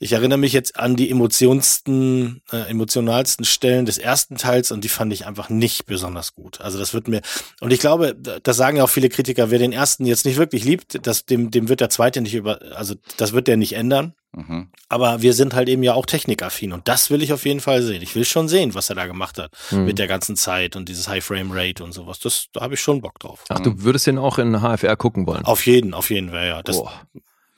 Ich 0.00 0.12
erinnere 0.12 0.38
mich 0.38 0.52
jetzt 0.52 0.76
an 0.76 0.96
die 0.96 1.08
emotionsten, 1.10 2.42
äh, 2.50 2.68
emotionalsten 2.70 3.44
Stellen 3.44 3.86
des 3.86 3.98
ersten 3.98 4.36
Teils 4.36 4.72
und 4.72 4.82
die 4.82 4.88
fand 4.88 5.12
ich 5.12 5.26
einfach 5.26 5.48
nicht 5.50 5.86
besonders 5.86 6.34
gut. 6.34 6.60
Also 6.60 6.78
das 6.78 6.94
wird 6.94 7.06
mir, 7.06 7.20
und 7.60 7.72
ich 7.72 7.78
glaube, 7.80 8.16
da- 8.16 8.40
das 8.40 8.56
sagen 8.56 8.76
ja 8.76 8.84
auch 8.84 8.90
viele 8.90 9.08
Kritiker, 9.08 9.50
wer 9.50 9.58
den 9.60 9.72
ersten 9.72 10.04
jetzt 10.04 10.24
nicht 10.24 10.36
wirklich 10.36 10.64
liebt, 10.64 11.06
das, 11.06 11.24
dem, 11.24 11.50
dem 11.52 11.68
wird 11.68 11.80
der 11.80 11.90
zweite 11.90 12.20
nicht 12.20 12.34
über, 12.34 12.60
also 12.76 12.94
das 13.16 13.32
wird 13.32 13.46
der 13.46 13.56
nicht 13.56 13.74
ändern. 13.74 14.14
Mhm. 14.32 14.70
Aber 14.88 15.22
wir 15.22 15.32
sind 15.32 15.54
halt 15.54 15.68
eben 15.68 15.82
ja 15.82 15.94
auch 15.94 16.04
technikaffin 16.06 16.72
und 16.72 16.86
das 16.86 17.10
will 17.10 17.22
ich 17.22 17.32
auf 17.32 17.44
jeden 17.46 17.60
Fall 17.60 17.82
sehen. 17.82 18.02
Ich 18.02 18.14
will 18.14 18.24
schon 18.24 18.48
sehen, 18.48 18.74
was 18.74 18.90
er 18.90 18.96
da 18.96 19.06
gemacht 19.06 19.38
hat 19.38 19.52
Hm. 19.70 19.84
mit 19.86 19.98
der 19.98 20.06
ganzen 20.06 20.36
Zeit 20.36 20.76
und 20.76 20.88
dieses 20.88 21.08
High 21.08 21.24
Frame 21.24 21.50
Rate 21.52 21.82
und 21.82 21.92
sowas. 21.92 22.18
Das, 22.20 22.46
da 22.52 22.60
habe 22.60 22.74
ich 22.74 22.80
schon 22.80 23.00
Bock 23.00 23.18
drauf. 23.18 23.44
Ach, 23.48 23.60
du 23.60 23.82
würdest 23.82 24.06
den 24.06 24.18
auch 24.18 24.38
in 24.38 24.60
HFR 24.60 24.96
gucken 24.96 25.26
wollen? 25.26 25.44
Auf 25.44 25.66
jeden, 25.66 25.94
auf 25.94 26.10
jeden 26.10 26.30
Fall, 26.30 26.46
ja. 26.46 26.62
Das, 26.62 26.76
Boah. 26.76 26.92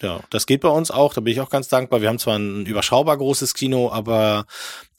ja, 0.01 0.21
das 0.31 0.47
geht 0.47 0.61
bei 0.61 0.69
uns 0.69 0.91
auch, 0.93 1.13
da 1.13 1.21
bin 1.21 1.33
ich 1.33 1.41
auch 1.41 1.51
ganz 1.51 1.67
dankbar. 1.69 2.01
Wir 2.03 2.09
haben 2.09 2.19
zwar 2.21 2.39
ein 2.39 2.65
überschaubar 2.67 3.17
großes 3.17 3.55
Kino, 3.55 3.91
aber 3.91 4.47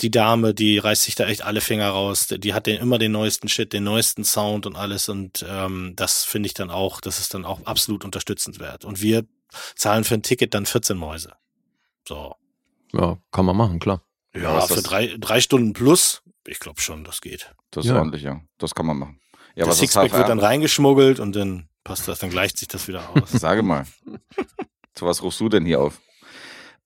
die 0.02 0.12
Dame, 0.12 0.54
die 0.54 0.78
reißt 0.78 1.04
sich 1.04 1.16
da 1.16 1.26
echt 1.28 1.42
alle 1.44 1.62
Finger 1.62 1.90
raus. 1.90 2.28
Die 2.28 2.54
hat 2.54 2.68
den, 2.68 2.82
immer 2.82 2.98
den 3.00 3.14
neuesten 3.14 3.48
Shit, 3.48 3.72
den 3.72 3.86
neuesten 3.86 4.26
Sound 4.26 4.66
und 4.66 4.76
alles 4.76 5.08
und 5.10 5.46
ähm, 5.50 5.94
das 5.96 6.26
finde 6.26 6.48
ich 6.48 6.54
dann 6.54 6.70
auch, 6.70 7.00
das 7.02 7.20
ist 7.20 7.34
dann 7.34 7.46
auch 7.46 7.66
absolut 7.66 8.04
unterstützenswert. 8.04 8.84
Und 8.84 9.02
wir 9.02 9.24
zahlen 9.76 10.04
für 10.04 10.14
ein 10.16 10.24
Ticket 10.24 10.54
dann 10.54 10.66
14 10.66 10.98
Mäuse. 10.98 11.32
So. 12.08 12.36
Ja, 12.94 13.18
kann 13.32 13.46
man 13.46 13.56
machen, 13.58 13.80
klar. 13.80 14.02
Ja, 14.34 14.42
Ja, 14.60 14.62
für 14.62 14.82
drei, 14.82 15.16
drei 15.20 15.40
Stunden 15.42 15.74
plus, 15.74 16.22
ich 16.48 16.60
glaube 16.60 16.82
schon, 16.82 17.04
das 17.04 17.22
geht. 17.22 17.54
Das 17.72 17.86
ist 17.86 17.92
Ja. 17.92 17.98
ordentlich, 18.00 18.24
ja. 18.24 18.42
Das 18.58 18.74
kann 18.76 18.86
man 18.86 18.98
machen. 18.98 19.20
Ja, 19.56 19.66
das 19.66 19.80
Sixpack 19.80 20.12
wird 20.14 20.30
dann 20.30 20.40
reingeschmuggelt 20.40 21.20
und 21.20 21.36
dann 21.36 21.68
passt 21.84 22.08
das, 22.08 22.20
dann 22.20 22.30
gleicht 22.30 22.58
sich 22.58 22.68
das 22.68 22.88
wieder 22.88 23.10
aus. 23.10 23.32
Sage 23.32 23.62
mal. 23.64 23.86
Zu 24.96 25.06
was 25.06 25.22
rufst 25.22 25.40
du 25.40 25.50
denn 25.50 25.66
hier 25.66 25.82
auf? 25.82 26.00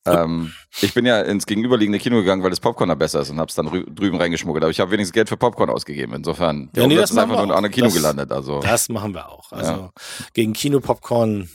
Ähm, 0.08 0.54
ich 0.82 0.94
bin 0.94 1.06
ja 1.06 1.22
ins 1.22 1.48
gegenüberliegende 1.48 1.98
Kino 1.98 2.18
gegangen, 2.18 2.44
weil 2.44 2.52
das 2.52 2.60
Popcorn 2.60 2.90
da 2.90 2.96
besser 2.96 3.22
ist 3.22 3.32
und 3.32 3.40
hab's 3.40 3.56
dann 3.56 3.68
rü 3.68 3.84
drüben 3.90 4.18
reingeschmuggelt. 4.18 4.64
Aber 4.64 4.70
ich 4.70 4.80
habe 4.80 4.92
wenigstens 4.92 5.14
Geld 5.14 5.30
für 5.30 5.38
Popcorn 5.38 5.70
ausgegeben. 5.72 6.14
Insofern, 6.14 6.72
der 6.74 6.84
Ja, 6.84 6.88
nee, 6.88 6.96
das 6.96 7.10
ist 7.10 7.18
einfach 7.18 7.36
nur 7.38 7.46
in 7.46 7.52
einem. 7.52 7.72
Kino 7.72 7.88
Das- 7.88 7.96
gelandet. 7.96 8.32
Also, 8.32 8.60
Das 8.60 8.88
machen 8.90 9.16
wir 9.16 9.28
auch. 9.30 9.52
Also 9.52 9.72
Ja. 9.72 9.92
gegen 10.34 10.54
Kinopopcorn 10.54 11.50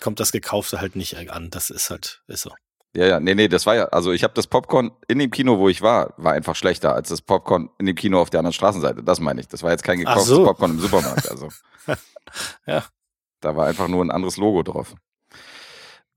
kommt 0.00 0.20
das 0.20 0.32
Gekaufte 0.32 0.80
halt 0.80 0.96
nicht 0.96 1.18
an. 1.30 1.50
Das 1.50 1.68
ist 1.68 1.90
halt, 1.90 2.22
ist 2.28 2.42
so. 2.42 2.50
Ja, 2.96 3.06
ja, 3.06 3.20
nee, 3.20 3.34
nee, 3.34 3.48
das 3.48 3.66
war 3.66 3.76
ja, 3.76 3.84
also 3.86 4.12
ich 4.12 4.24
habe 4.24 4.34
das 4.34 4.46
Popcorn 4.46 4.90
in 5.06 5.18
dem 5.18 5.30
Kino, 5.30 5.58
wo 5.58 5.68
ich 5.68 5.80
war, 5.80 6.14
war 6.16 6.32
einfach 6.32 6.56
schlechter 6.56 6.94
als 6.94 7.08
das 7.08 7.22
Popcorn 7.22 7.70
in 7.78 7.86
dem 7.86 7.94
Kino 7.94 8.20
auf 8.20 8.30
der 8.30 8.40
anderen 8.40 8.52
Straßenseite. 8.52 9.02
Das 9.02 9.20
meine 9.20 9.40
ich. 9.40 9.48
Das 9.48 9.62
war 9.62 9.70
jetzt 9.70 9.84
kein 9.84 9.98
Ach 9.98 10.14
gekauftes 10.14 10.28
so. 10.28 10.44
Popcorn 10.44 10.72
im 10.72 10.80
Supermarkt. 10.80 11.30
Also, 11.30 11.48
Ja. 12.66 12.84
Da 13.40 13.56
war 13.56 13.66
einfach 13.66 13.88
nur 13.88 14.04
ein 14.04 14.10
anderes 14.10 14.36
Logo 14.36 14.62
drauf. 14.62 14.94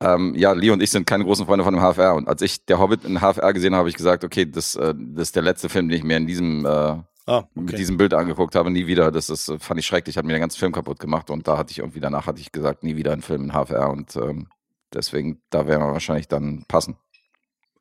Ähm, 0.02 0.36
ja, 0.36 0.52
Lee 0.52 0.72
und 0.72 0.84
ich 0.84 0.92
sind 0.92 1.08
keine 1.08 1.24
großen 1.24 1.46
Freunde 1.46 1.64
von 1.64 1.74
dem 1.74 1.82
HFR. 1.82 2.16
Und 2.16 2.28
als 2.28 2.42
ich 2.42 2.66
der 2.66 2.80
Hobbit 2.80 3.06
in 3.06 3.20
HFR 3.20 3.54
gesehen 3.54 3.74
habe, 3.74 3.80
habe 3.80 3.90
ich 3.90 3.96
gesagt, 3.96 4.24
okay, 4.24 4.46
das, 4.46 4.76
äh, 4.76 4.94
das 4.98 5.30
ist 5.30 5.36
der 5.36 5.44
letzte 5.44 5.70
Film, 5.70 5.88
den 5.88 5.98
ich 5.98 6.04
mir 6.04 6.18
in 6.18 6.28
diesem, 6.28 6.66
äh, 6.66 6.98
Ah, 7.26 7.46
mit 7.54 7.70
okay. 7.70 7.78
diesem 7.78 7.96
Bild 7.96 8.14
angeguckt 8.14 8.54
habe. 8.54 8.70
Nie 8.70 8.86
wieder. 8.86 9.10
Das 9.10 9.30
ist, 9.30 9.48
äh, 9.48 9.58
fand 9.58 9.80
ich 9.80 9.86
schrecklich, 9.86 10.18
hat 10.18 10.26
mir 10.26 10.34
den 10.34 10.42
ganzen 10.42 10.60
Film 10.60 10.74
kaputt 10.74 11.00
gemacht. 11.00 11.30
Und 11.30 11.48
da 11.48 11.58
hatte 11.58 11.72
ich 11.72 11.80
irgendwie 11.80 12.02
danach 12.02 12.28
hatte 12.28 12.42
ich 12.42 12.52
gesagt, 12.52 12.84
nie 12.84 12.98
wieder 12.98 13.14
ein 13.14 13.22
Film 13.22 13.44
in 13.44 13.54
HFR. 13.54 13.90
Und 13.90 14.14
ähm, 14.18 14.48
deswegen, 14.94 15.42
da 15.50 15.68
werden 15.68 15.82
wir 15.82 15.94
wahrscheinlich 15.94 16.28
dann 16.28 16.66
passen. 16.68 16.98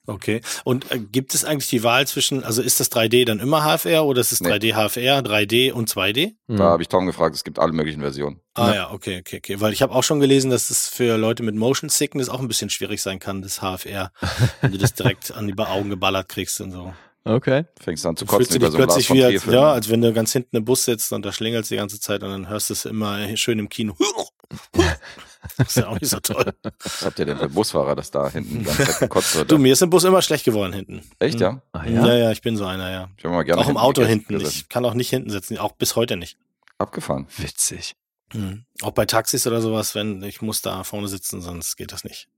Okay. 0.06 0.40
Und 0.64 0.90
äh, 0.90 0.98
gibt 0.98 1.32
es 1.32 1.44
eigentlich 1.44 1.68
die 1.68 1.84
Wahl 1.84 2.06
zwischen, 2.08 2.42
also 2.42 2.60
ist 2.60 2.80
das 2.80 2.90
3D 2.90 3.24
dann 3.24 3.38
immer 3.38 3.62
HFR 3.62 4.04
oder 4.04 4.20
ist 4.20 4.32
es 4.32 4.40
Nee. 4.40 4.50
3D 4.50 4.72
HFR, 4.74 5.20
3D 5.20 5.70
und 5.72 5.88
2D? 5.88 6.34
Hm. 6.48 6.56
Da 6.56 6.64
habe 6.64 6.82
ich 6.82 6.88
Tom 6.88 7.06
gefragt, 7.06 7.36
es 7.36 7.44
gibt 7.44 7.60
alle 7.60 7.72
möglichen 7.72 8.00
Versionen. 8.00 8.40
Ah 8.54 8.68
Ja. 8.68 8.74
ja, 8.74 8.90
okay, 8.90 9.20
okay, 9.20 9.36
okay. 9.36 9.60
Weil 9.60 9.72
ich 9.72 9.80
habe 9.80 9.94
auch 9.94 10.02
schon 10.02 10.18
gelesen, 10.18 10.50
dass 10.50 10.70
es 10.70 10.88
für 10.88 11.16
Leute 11.16 11.44
mit 11.44 11.54
Motion 11.54 11.88
Sickness 11.88 12.28
auch 12.28 12.40
ein 12.40 12.48
bisschen 12.48 12.68
schwierig 12.68 13.00
sein 13.00 13.20
kann, 13.20 13.42
das 13.42 13.60
HFR, 13.60 14.10
wenn 14.60 14.72
du 14.72 14.78
das 14.78 14.94
direkt 14.94 15.32
an 15.32 15.46
die 15.46 15.56
Augen 15.56 15.90
geballert 15.90 16.28
kriegst 16.28 16.60
und 16.60 16.72
so. 16.72 16.92
Okay. 17.24 17.66
Fängst 17.78 18.04
an 18.04 18.16
zu 18.16 18.24
Du 18.24 18.32
fühlst 18.32 18.50
kotzen 18.50 18.60
du 18.60 18.66
über 18.66 18.66
dich 18.66 18.72
so 18.72 18.78
plötzlich 18.78 19.12
wie, 19.12 19.24
als, 19.24 19.44
ja, 19.44 19.72
als 19.72 19.88
wenn 19.88 20.00
du 20.02 20.12
ganz 20.12 20.32
hinten 20.32 20.56
im 20.56 20.64
Bus 20.64 20.84
sitzt 20.84 21.12
und 21.12 21.24
da 21.24 21.30
schlingelst 21.30 21.70
die 21.70 21.76
ganze 21.76 22.00
Zeit 22.00 22.24
und 22.24 22.30
dann 22.30 22.48
hörst 22.48 22.70
du 22.70 22.74
es 22.74 22.84
immer 22.84 23.36
schön 23.36 23.60
im 23.60 23.68
Kino. 23.68 23.94
Das 25.58 25.68
ist 25.68 25.76
ja 25.76 25.88
auch 25.88 25.98
nicht 26.00 26.08
so 26.10 26.20
toll. 26.20 26.52
Was 26.82 27.04
habt 27.04 27.18
ihr 27.18 27.24
denn 27.26 27.38
für 27.38 27.48
Busfahrer, 27.48 27.96
das 27.96 28.10
da 28.10 28.28
hinten 28.30 28.60
die 28.60 28.64
ganze 28.64 28.84
Zeit 28.84 28.98
gekotzt 29.00 29.34
wird? 29.36 29.50
Du, 29.50 29.58
mir 29.58 29.72
ist 29.72 29.82
im 29.82 29.90
Bus 29.90 30.04
immer 30.04 30.22
schlecht 30.22 30.44
geworden 30.44 30.72
hinten. 30.72 31.02
Echt, 31.18 31.40
ja? 31.40 31.62
Ah, 31.72 31.84
Ja, 31.84 32.06
ja? 32.06 32.14
ja, 32.14 32.30
ich 32.32 32.42
bin 32.42 32.56
so 32.56 32.64
einer, 32.64 32.90
ja. 32.90 33.08
Ich 33.16 33.24
mal 33.24 33.42
gerne 33.42 33.60
auch 33.60 33.68
im 33.68 33.76
Auto 33.76 34.04
hinten. 34.04 34.38
gesessen. 34.38 34.58
Ich 34.62 34.68
kann 34.68 34.84
auch 34.84 34.94
nicht 34.94 35.10
hinten 35.10 35.30
sitzen, 35.30 35.58
auch 35.58 35.72
bis 35.72 35.96
heute 35.96 36.16
nicht. 36.16 36.38
Abgefahren. 36.78 37.26
Witzig. 37.36 37.96
Mhm. 38.32 38.64
Auch 38.82 38.92
bei 38.92 39.04
Taxis 39.04 39.46
oder 39.46 39.60
sowas, 39.60 39.94
wenn 39.94 40.22
ich 40.22 40.42
muss 40.42 40.62
da 40.62 40.84
vorne 40.84 41.08
sitzen, 41.08 41.40
sonst 41.40 41.76
geht 41.76 41.92
das 41.92 42.04
nicht. 42.04 42.28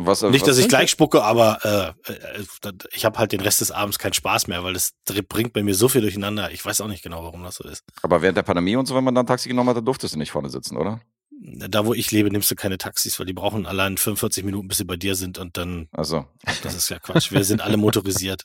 Was, 0.00 0.22
Nicht, 0.22 0.42
was 0.42 0.48
dass 0.50 0.58
ich 0.58 0.68
gleich 0.68 0.90
spucke, 0.90 1.24
aber 1.24 1.94
äh, 2.06 2.12
äh, 2.12 2.72
ich 2.92 3.04
habe 3.04 3.18
halt 3.18 3.32
den 3.32 3.40
Rest 3.40 3.60
des 3.60 3.72
Abends 3.72 3.98
keinen 3.98 4.12
Spaß 4.12 4.46
mehr, 4.46 4.62
weil 4.62 4.72
das 4.74 4.92
bringt 5.28 5.52
bei 5.54 5.64
mir 5.64 5.74
so 5.74 5.88
viel 5.88 6.02
durcheinander. 6.02 6.52
Ich 6.52 6.64
weiß 6.64 6.82
auch 6.82 6.86
nicht 6.86 7.02
genau, 7.02 7.24
warum 7.24 7.42
das 7.42 7.56
so 7.56 7.64
ist. 7.68 7.82
Aber 8.02 8.22
während 8.22 8.36
der 8.36 8.44
Pandemie 8.44 8.76
und 8.76 8.86
so, 8.86 8.94
wenn 8.94 9.02
man 9.02 9.16
dann 9.16 9.26
Taxi 9.26 9.48
genommen 9.48 9.70
hat, 9.70 9.76
dann 9.78 9.84
durftest 9.84 10.14
du 10.14 10.18
nicht 10.18 10.30
vorne 10.30 10.50
sitzen, 10.50 10.76
oder? 10.76 11.00
Da, 11.40 11.86
wo 11.86 11.94
ich 11.94 12.10
lebe, 12.10 12.30
nimmst 12.30 12.50
du 12.50 12.56
keine 12.56 12.78
Taxis, 12.78 13.18
weil 13.18 13.26
die 13.26 13.32
brauchen 13.32 13.64
allein 13.64 13.96
45 13.96 14.44
Minuten, 14.44 14.66
bis 14.66 14.78
sie 14.78 14.84
bei 14.84 14.96
dir 14.96 15.14
sind 15.14 15.38
und 15.38 15.56
dann, 15.56 15.88
Also, 15.92 16.26
das 16.62 16.74
ist 16.74 16.88
ja 16.88 16.98
Quatsch. 16.98 17.30
Wir 17.30 17.44
sind 17.44 17.60
alle 17.60 17.76
motorisiert. 17.76 18.44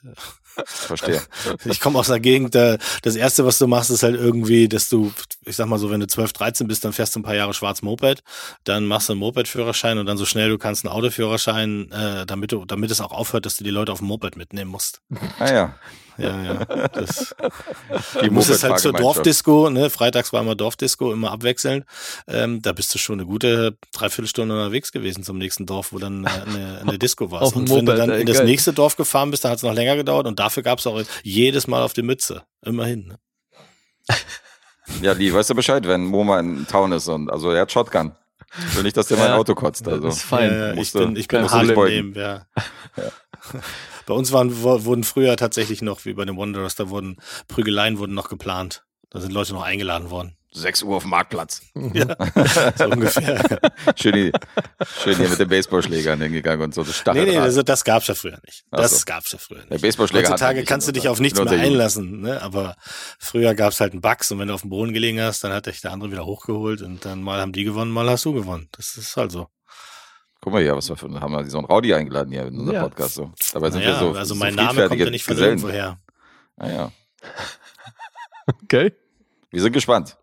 verstehe. 0.66 1.22
Ich 1.66 1.80
komme 1.80 1.98
aus 1.98 2.10
einer 2.10 2.20
Gegend, 2.20 2.54
da, 2.54 2.78
das 3.02 3.16
erste, 3.16 3.46
was 3.46 3.58
du 3.58 3.68
machst, 3.68 3.90
ist 3.90 4.04
halt 4.04 4.16
irgendwie, 4.16 4.68
dass 4.70 4.90
du, 4.90 5.12
ich 5.46 5.56
sag 5.56 5.68
mal 5.68 5.80
so, 5.80 5.90
wenn 5.90 6.00
du 6.00 6.08
12, 6.08 6.34
13 6.34 6.68
bist, 6.68 6.86
dann 6.86 6.94
fährst 6.94 7.16
du 7.16 7.20
ein 7.20 7.24
paar 7.24 7.36
Jahre 7.36 7.54
schwarz 7.54 7.82
Moped, 7.82 8.24
dann 8.64 8.86
machst 8.86 9.10
du 9.10 9.14
einen 9.14 9.20
Moped-Führerschein 9.20 9.98
und 9.98 10.06
dann 10.06 10.18
so 10.18 10.26
schnell 10.26 10.50
du 10.50 10.58
kannst 10.60 10.86
einen 10.86 10.94
Autoführerschein, 10.94 11.92
äh, 11.92 12.26
damit 12.28 12.52
du, 12.52 12.66
damit 12.66 12.92
es 12.92 13.02
auch 13.02 13.12
aufhört, 13.12 13.46
dass 13.48 13.58
du 13.58 13.64
die 13.64 13.72
Leute 13.72 13.92
auf 13.92 14.00
dem 14.00 14.08
Moped 14.08 14.38
mitnehmen 14.38 14.70
musst. 14.70 15.02
Ah 15.40 15.52
ja. 15.52 15.76
Ja, 16.18 16.44
ja. 16.44 16.66
Das, 16.88 17.36
Die 18.22 18.28
du 18.28 18.32
musstest 18.32 18.64
halt 18.64 18.80
zur. 18.80 18.94
Dorfdisco, 18.94 19.70
ne? 19.70 19.90
Freitags 19.90 20.32
war 20.34 20.42
immer 20.42 20.56
Dorfdisco, 20.56 21.12
immer 21.12 21.32
abwechselnd. 21.32 21.86
Ähm, 22.28 22.62
da 22.62 22.72
bist 22.72 22.94
du 22.94 23.00
schon 23.00 23.20
eine 23.20 23.28
gute 23.28 23.78
Dreiviertelstunde 23.92 24.54
unterwegs 24.54 24.92
gewesen 24.92 25.24
zum 25.24 25.38
nächsten 25.38 25.66
Dorf, 25.66 25.92
wo 25.92 26.00
dann 26.00 26.26
äh, 26.26 26.30
eine, 26.30 26.80
eine 26.82 27.00
Disco 27.00 27.32
war. 27.32 27.42
Und 27.56 27.70
wenn 27.70 27.86
du 27.86 27.96
dann 27.96 28.12
in 28.12 28.28
das 28.28 28.44
nächste 28.44 28.74
Dorf 28.74 28.96
gefahren 28.96 29.32
bist, 29.32 29.44
dann 29.44 29.52
hat 29.52 29.58
es 29.58 29.64
noch 29.64 29.74
länger 29.74 29.96
gedauert 29.96 30.28
und 30.28 30.40
dafür 30.40 30.64
gab 30.64 30.80
es 30.80 30.88
auch 30.88 31.02
jedes 31.24 31.68
Mal 31.68 31.84
auf 31.84 31.94
die 31.94 32.02
Mütze. 32.02 32.44
Immerhin. 32.66 33.08
Ne? 33.08 33.20
Ja, 35.02 35.14
die 35.16 35.34
weißt 35.34 35.50
du 35.50 35.56
Bescheid, 35.56 35.88
wenn 35.88 36.06
Moma 36.06 36.40
in 36.40 36.68
Town 36.68 36.92
ist 36.92 37.08
und 37.08 37.30
also 37.30 37.52
er 37.52 37.62
hat 37.62 37.72
Shotgun. 37.72 38.14
Will 38.74 38.84
nicht, 38.84 38.96
dass 38.98 39.08
der 39.08 39.18
mein 39.18 39.30
Ja. 39.30 39.38
Auto 39.38 39.56
kotzt. 39.56 39.88
Also. 39.88 40.02
Das 40.02 40.18
ist 40.18 40.24
fein. 40.24 40.52
Ja, 40.52 40.74
ich 40.74 40.94
bin, 40.94 41.16
ich 41.16 41.28
bin 41.28 41.44
im 41.46 41.74
beugen. 41.74 42.14
Leben, 42.14 42.14
ja. 42.16 42.46
Bei 44.06 44.14
uns 44.14 44.32
waren, 44.32 44.62
wurden 44.62 45.04
früher 45.04 45.38
tatsächlich 45.38 45.82
noch, 45.82 46.06
wie 46.06 46.14
bei 46.14 46.26
den 46.26 46.38
Wanderers, 46.38 46.76
da 46.76 46.90
wurden 46.90 47.18
Prügeleien 47.48 47.98
wurden 47.98 48.14
noch 48.14 48.30
geplant. 48.30 48.84
Da 49.10 49.22
sind 49.22 49.32
Leute 49.32 49.54
noch 49.54 49.62
eingeladen 49.62 50.10
worden. 50.10 50.36
6 50.56 50.84
Uhr 50.84 50.98
auf 50.98 51.04
dem 51.04 51.12
Marktplatz. 51.12 51.62
So 52.78 52.86
ungefähr. 52.86 53.44
Schön, 53.96 54.14
die, 54.14 54.32
schön 55.04 55.16
hier 55.16 55.30
mit 55.30 55.40
den 55.40 55.48
Baseballschlägern 55.48 56.22
hingegangen 56.22 56.66
und 56.66 56.74
so. 56.74 56.84
Das 56.84 57.04
nee, 57.14 57.26
nee, 57.26 57.36
das, 57.36 57.56
das 57.64 57.84
gab's 57.84 58.08
ja 58.08 58.16
früher 58.16 58.40
nicht. 58.46 58.64
Das 58.72 59.00
so. 59.00 59.06
gab's 59.06 59.32
ja 59.32 59.38
früher 59.38 59.60
der 59.60 59.72
nicht. 59.72 59.82
Baseballschläger 59.82 60.26
hat 60.28 60.34
Heutzutage 60.34 60.60
nicht 60.60 60.70
kannst 60.70 60.88
du 60.88 60.92
dich 60.92 61.08
auf 61.08 61.20
nichts 61.20 61.40
mehr 61.40 61.52
einlassen, 61.52 62.22
ne? 62.22 62.42
aber 62.42 62.76
früher 63.20 63.56
gab's 63.56 63.80
halt 63.80 63.94
einen 63.94 64.02
Bugs 64.02 64.32
und 64.32 64.40
wenn 64.40 64.48
du 64.48 64.54
auf 64.54 64.62
dem 64.62 64.70
Boden 64.70 64.94
gelegen 64.94 65.22
hast, 65.22 65.44
dann 65.44 65.52
hat 65.52 65.66
dich 65.66 65.82
der 65.82 65.92
andere 65.92 66.12
wieder 66.12 66.26
hochgeholt 66.26 66.82
und 66.82 67.06
dann 67.06 67.22
mal 67.22 67.40
haben 67.40 67.52
die 67.52 67.64
gewonnen, 67.64 67.92
mal 67.92 68.10
hast 68.10 68.26
du 68.26 68.34
gewonnen. 68.34 68.70
Das 68.72 68.96
ist 68.96 69.16
halt 69.18 69.32
so. 69.32 69.48
Guck 70.44 70.52
mal 70.52 70.62
hier, 70.62 70.76
was 70.76 70.90
wir 70.90 70.98
für, 70.98 71.10
haben 71.22 71.32
wir 71.32 71.50
so 71.50 71.58
einen 71.60 71.68
Rowdy 71.68 71.94
eingeladen 71.94 72.30
hier 72.34 72.42
in 72.48 72.60
unserem 72.60 72.76
Ja. 72.76 72.84
Podcast. 72.84 73.14
So. 73.16 73.32
Dabei 73.54 73.72
sind 73.72 73.80
Naja, 73.86 73.94
wir 74.02 74.12
so 74.14 74.20
also 74.20 74.34
so 74.34 74.40
mein 74.40 74.54
Name 74.56 74.90
kommt 74.90 75.00
ja 75.00 75.10
nicht 75.10 75.24
von 75.24 75.36
Gesellen. 75.36 75.52
irgendwo 75.58 75.70
her. 75.70 75.98
Ah, 76.58 76.70
ja. 76.70 76.92
Okay. 78.66 78.92
Wir 79.52 79.62
sind 79.62 79.72
gespannt. 79.72 80.18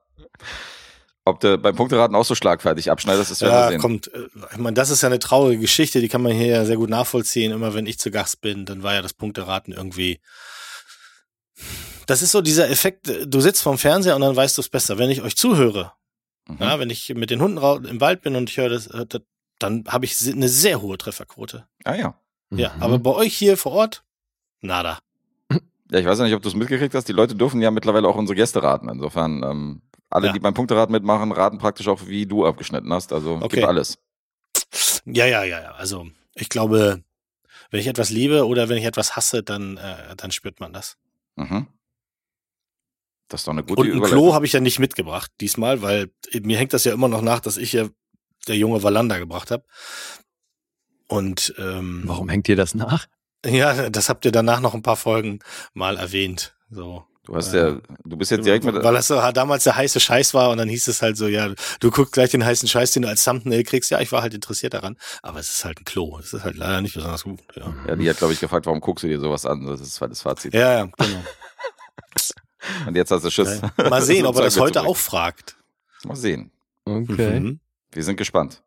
Ob 1.24 1.40
du 1.40 1.56
beim 1.56 1.74
Punkteraten 1.74 2.14
auch 2.14 2.24
so 2.26 2.34
schlagfertig 2.34 2.90
abschneidest, 2.90 3.30
das 3.30 3.40
werden 3.40 3.52
wir 3.54 3.60
Ja, 3.60 3.68
sehen. 3.70 3.80
kommt. 3.80 4.12
äh, 4.12 4.26
Ich 4.52 4.58
meine, 4.58 4.74
das 4.74 4.90
ist 4.90 5.00
ja 5.00 5.08
eine 5.08 5.18
traurige 5.20 5.60
Geschichte, 5.62 6.00
die 6.02 6.08
kann 6.08 6.20
man 6.22 6.32
hier 6.32 6.48
ja 6.48 6.64
sehr 6.66 6.76
gut 6.76 6.90
nachvollziehen. 6.90 7.50
Immer 7.52 7.72
wenn 7.72 7.86
ich 7.86 7.98
zu 7.98 8.10
Gast 8.10 8.42
bin, 8.42 8.66
dann 8.66 8.82
war 8.82 8.92
ja 8.92 9.00
das 9.00 9.14
Punkteraten 9.14 9.72
irgendwie. 9.72 10.20
Das 12.06 12.20
ist 12.20 12.32
so 12.32 12.42
dieser 12.42 12.68
Effekt, 12.68 13.08
äh, 13.08 13.26
du 13.26 13.40
sitzt 13.40 13.62
vorm 13.62 13.78
Fernseher 13.78 14.16
und 14.16 14.20
dann 14.22 14.36
weißt 14.36 14.58
du 14.58 14.60
es 14.60 14.68
besser. 14.68 14.98
Wenn 14.98 15.08
ich 15.10 15.22
euch 15.22 15.36
zuhöre, 15.36 15.92
Mhm. 16.48 16.56
ja, 16.60 16.78
wenn 16.78 16.90
ich 16.90 17.08
mit 17.14 17.30
den 17.30 17.40
Hunden 17.40 17.84
im 17.86 18.00
Wald 18.02 18.20
bin 18.22 18.34
und 18.36 18.50
ich 18.50 18.56
höre 18.58 18.68
das, 18.70 18.88
das 19.08 19.22
dann 19.62 19.84
habe 19.88 20.04
ich 20.04 20.16
eine 20.26 20.48
sehr 20.48 20.80
hohe 20.82 20.98
Trefferquote. 20.98 21.66
Ah 21.84 21.94
ja. 21.94 22.14
Ja, 22.50 22.74
Mhm. 22.76 22.82
aber 22.82 22.98
bei 22.98 23.10
euch 23.12 23.36
hier 23.36 23.56
vor 23.56 23.72
Ort, 23.72 24.02
nada. 24.60 24.98
Ja, 25.92 25.98
ich 25.98 26.06
weiß 26.06 26.18
ja 26.18 26.24
nicht, 26.24 26.34
ob 26.34 26.42
du 26.42 26.48
es 26.48 26.54
mitgekriegt 26.54 26.94
hast. 26.94 27.08
Die 27.08 27.12
Leute 27.12 27.34
dürfen 27.34 27.60
ja 27.60 27.70
mittlerweile 27.70 28.06
auch 28.08 28.14
unsere 28.16 28.36
Gäste 28.36 28.62
raten. 28.62 28.88
Insofern, 28.88 29.42
ähm, 29.42 29.82
alle, 30.08 30.28
Ja. 30.28 30.32
die 30.32 30.38
beim 30.40 30.54
Punkteraten 30.54 30.92
mitmachen, 30.92 31.32
raten 31.32 31.58
praktisch 31.58 31.88
auch, 31.88 32.06
wie 32.06 32.26
du 32.26 32.46
abgeschnitten 32.46 32.92
hast. 32.92 33.12
Also 33.12 33.36
Okay. 33.42 33.56
gib 33.60 33.64
alles. 33.66 33.98
Ja, 35.04 35.26
ja, 35.26 35.42
ja, 35.44 35.60
ja. 35.62 35.72
Also 35.72 36.06
ich 36.34 36.48
glaube, 36.48 37.02
wenn 37.70 37.80
ich 37.80 37.86
etwas 37.88 38.10
liebe 38.10 38.46
oder 38.46 38.68
wenn 38.68 38.76
ich 38.78 38.84
etwas 38.84 39.16
hasse, 39.16 39.42
dann, 39.42 39.76
äh, 39.78 40.14
dann 40.16 40.30
spürt 40.32 40.60
man 40.60 40.72
das. 40.72 40.96
Mhm. 41.36 41.66
Das 43.28 43.40
ist 43.42 43.46
doch 43.46 43.52
eine 43.52 43.62
gute 43.62 43.80
Und 43.80 43.86
ein 43.88 43.92
Überleitung. 43.96 44.18
Klo 44.18 44.34
habe 44.34 44.46
ich 44.46 44.52
ja 44.52 44.60
nicht 44.60 44.78
mitgebracht 44.80 45.30
diesmal, 45.40 45.82
weil 45.82 46.10
mir 46.42 46.58
hängt 46.58 46.72
das 46.72 46.84
ja 46.84 46.92
immer 46.92 47.08
noch 47.08 47.22
nach, 47.22 47.40
dass 47.40 47.56
ich 47.56 47.72
ja 47.72 47.88
der 48.48 48.56
junge 48.56 48.82
Valanda 48.82 49.18
gebracht 49.18 49.50
habe. 49.50 49.64
Und 51.08 51.54
ähm, 51.58 52.02
Warum 52.06 52.28
hängt 52.28 52.46
dir 52.46 52.56
das 52.56 52.74
nach? 52.74 53.06
ja, 53.44 53.90
das 53.90 54.08
habt 54.08 54.24
ihr 54.24 54.32
danach 54.32 54.60
noch 54.60 54.74
ein 54.74 54.82
paar 54.82 54.96
Folgen 54.96 55.40
mal 55.74 55.96
erwähnt. 55.96 56.54
So. 56.70 57.04
Du 57.24 57.36
hast 57.36 57.52
Äh, 57.52 57.58
ja, 57.58 57.80
du 58.04 58.16
bist 58.16 58.30
jetzt 58.30 58.44
direkt 58.44 58.64
mit, 58.64 58.74
Weil 58.74 58.94
das 58.94 59.08
so 59.08 59.20
damals 59.32 59.64
der 59.64 59.76
heiße 59.76 60.00
Scheiß 60.00 60.34
war 60.34 60.50
und 60.50 60.58
dann 60.58 60.68
hieß 60.68 60.88
es 60.88 61.02
halt 61.02 61.16
so, 61.16 61.26
ja, 61.28 61.52
du 61.80 61.90
guckst 61.90 62.12
gleich 62.12 62.30
den 62.30 62.44
heißen 62.44 62.68
Scheiß, 62.68 62.92
den 62.92 63.02
du 63.02 63.08
als 63.08 63.24
Thumbnail 63.24 63.62
kriegst. 63.62 63.90
Ja, 63.90 64.00
ich 64.00 64.10
war 64.10 64.22
halt 64.22 64.34
interessiert 64.34 64.74
daran, 64.74 64.96
aber 65.22 65.38
es 65.38 65.50
ist 65.50 65.64
halt 65.64 65.80
ein 65.80 65.84
Klo. 65.84 66.18
Es 66.18 66.32
ist 66.32 66.44
halt 66.44 66.56
leider 66.56 66.80
nicht 66.80 66.94
besonders 66.94 67.24
gut. 67.24 67.40
Ja, 67.54 67.74
ja, 67.88 67.96
die 67.96 68.08
hat, 68.08 68.18
glaube 68.18 68.32
ich, 68.32 68.40
gefragt, 68.40 68.66
warum 68.66 68.80
guckst 68.80 69.04
du 69.04 69.08
dir 69.08 69.20
sowas 69.20 69.46
an? 69.46 69.66
Das 69.66 69.80
ist 69.80 70.00
das 70.00 70.22
Fazit. 70.22 70.54
ja, 70.54 70.78
ja 70.78 70.84
genau. 70.98 71.24
Und 72.86 72.94
jetzt 72.96 73.10
hast 73.10 73.24
du 73.24 73.30
Schiss. 73.30 73.60
Ja. 73.62 73.88
Mal 73.88 74.02
sehen, 74.02 74.26
ob 74.26 74.36
er 74.36 74.42
das 74.42 74.58
heute 74.58 74.82
auch 74.82 74.96
fragt. 74.96 75.56
Mal 76.04 76.16
sehen. 76.16 76.50
Okay. 76.84 77.40
Mhm. 77.40 77.60
Wir 77.92 78.04
sind 78.04 78.16
gespannt. 78.16 78.62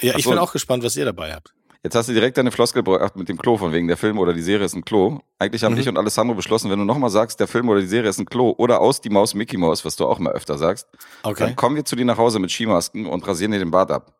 Ja, 0.00 0.12
Ach 0.14 0.18
ich 0.18 0.24
bin 0.26 0.38
auch 0.38 0.52
gespannt, 0.52 0.82
was 0.84 0.96
ihr 0.96 1.04
dabei 1.04 1.34
habt. 1.34 1.52
Jetzt 1.82 1.94
hast 1.96 2.08
du 2.08 2.14
direkt 2.14 2.38
deine 2.38 2.50
Floskel 2.50 2.82
gebracht 2.82 3.14
mit 3.14 3.28
dem 3.28 3.36
Klo, 3.36 3.58
von 3.58 3.70
wegen 3.72 3.88
der 3.88 3.98
Film 3.98 4.18
oder 4.18 4.32
die 4.32 4.40
Serie 4.40 4.64
ist 4.64 4.74
ein 4.74 4.86
Klo. 4.86 5.18
Eigentlich 5.38 5.62
haben 5.64 5.74
Mhm. 5.74 5.80
ich 5.80 5.88
und 5.88 5.98
Alessandro 5.98 6.34
beschlossen, 6.34 6.70
wenn 6.70 6.78
du 6.78 6.86
nochmal 6.86 7.10
sagst, 7.10 7.40
der 7.40 7.46
Film 7.46 7.68
oder 7.68 7.80
die 7.82 7.86
Serie 7.86 8.08
ist 8.08 8.18
ein 8.18 8.24
Klo 8.24 8.54
oder 8.56 8.80
aus 8.80 9.02
die 9.02 9.10
Maus 9.10 9.34
Mickey 9.34 9.58
Maus, 9.58 9.84
was 9.84 9.94
du 9.96 10.06
auch 10.06 10.18
mal 10.18 10.32
öfter 10.32 10.56
sagst, 10.56 10.88
Okay. 11.22 11.44
dann 11.44 11.56
kommen 11.56 11.76
wir 11.76 11.84
zu 11.84 11.94
dir 11.94 12.06
nach 12.06 12.16
Hause 12.16 12.38
mit 12.38 12.50
Skimasken 12.50 13.04
und 13.04 13.26
rasieren 13.26 13.52
dir 13.52 13.58
den 13.58 13.70
Bart 13.70 13.90
ab. 13.90 14.18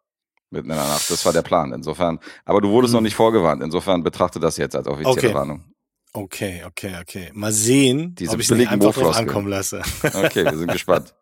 Mitten 0.51 0.69
in 0.71 0.77
der 0.77 0.85
Nacht. 0.87 1.09
Das 1.11 1.25
war 1.25 1.33
der 1.33 1.41
Plan. 1.41 1.73
Insofern, 1.73 2.21
aber 2.45 2.61
du 2.61 2.69
wurdest 2.69 2.93
Mhm. 2.93 2.97
noch 2.99 3.03
nicht 3.03 3.17
vorgewarnt. 3.17 3.63
Insofern 3.63 4.03
betrachte 4.03 4.39
das 4.41 4.59
jetzt 4.59 4.77
als 4.77 4.87
offizielle 4.87 5.11
Okay. 5.29 5.35
Warnung. 5.35 5.65
Okay, 6.13 6.63
okay, 6.67 6.97
okay. 7.01 7.31
Mal 7.33 7.51
sehen, 7.51 8.15
Diese 8.15 8.33
ob 8.35 8.41
ich 8.41 8.51
es 8.51 8.69
einfach 8.69 8.93
drauf 8.93 9.17
ankommen 9.17 9.49
lasse. 9.49 9.81
Okay, 10.03 10.45
wir 10.45 10.57
sind 10.59 10.71
gespannt. 10.71 11.15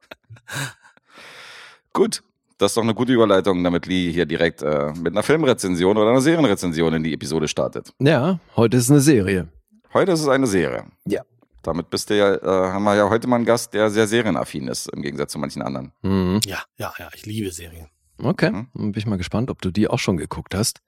Gut. 1.92 2.22
Das 2.62 2.70
ist 2.70 2.76
doch 2.76 2.84
eine 2.84 2.94
gute 2.94 3.12
Überleitung, 3.12 3.64
damit 3.64 3.86
Lee 3.86 4.12
hier 4.12 4.24
direkt 4.24 4.62
äh, 4.62 4.92
mit 4.92 5.08
einer 5.14 5.24
Filmrezension 5.24 5.96
oder 5.98 6.10
einer 6.10 6.20
Serienrezension 6.20 6.94
in 6.94 7.02
die 7.02 7.12
Episode 7.12 7.48
startet. 7.48 7.92
Ja, 7.98 8.38
heute 8.54 8.76
ist 8.76 8.88
eine 8.88 9.00
Serie. 9.00 9.48
Heute 9.92 10.12
ist 10.12 10.20
es 10.20 10.28
eine 10.28 10.46
Serie. 10.46 10.84
Ja. 11.04 11.22
Damit 11.64 11.90
bist 11.90 12.08
du 12.10 12.16
ja, 12.16 12.34
äh, 12.36 12.40
haben 12.72 12.84
wir 12.84 12.94
ja 12.94 13.10
heute 13.10 13.26
mal 13.26 13.34
einen 13.34 13.46
Gast, 13.46 13.74
der 13.74 13.90
sehr 13.90 14.06
serienaffin 14.06 14.68
ist, 14.68 14.86
im 14.92 15.02
Gegensatz 15.02 15.32
zu 15.32 15.40
manchen 15.40 15.60
anderen. 15.60 15.90
Mhm. 16.02 16.38
Ja, 16.46 16.62
ja, 16.76 16.94
ja, 17.00 17.08
ich 17.16 17.26
liebe 17.26 17.50
Serien. 17.50 17.88
Okay, 18.22 18.52
Mhm. 18.52 18.68
dann 18.74 18.92
bin 18.92 18.98
ich 18.98 19.06
mal 19.06 19.18
gespannt, 19.18 19.50
ob 19.50 19.60
du 19.60 19.72
die 19.72 19.88
auch 19.88 19.98
schon 19.98 20.16
geguckt 20.16 20.54
hast. 20.54 20.82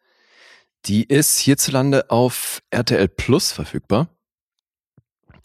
Die 0.84 1.02
ist 1.02 1.38
hierzulande 1.40 2.08
auf 2.08 2.62
RTL 2.70 3.08
Plus 3.08 3.50
verfügbar. 3.50 4.10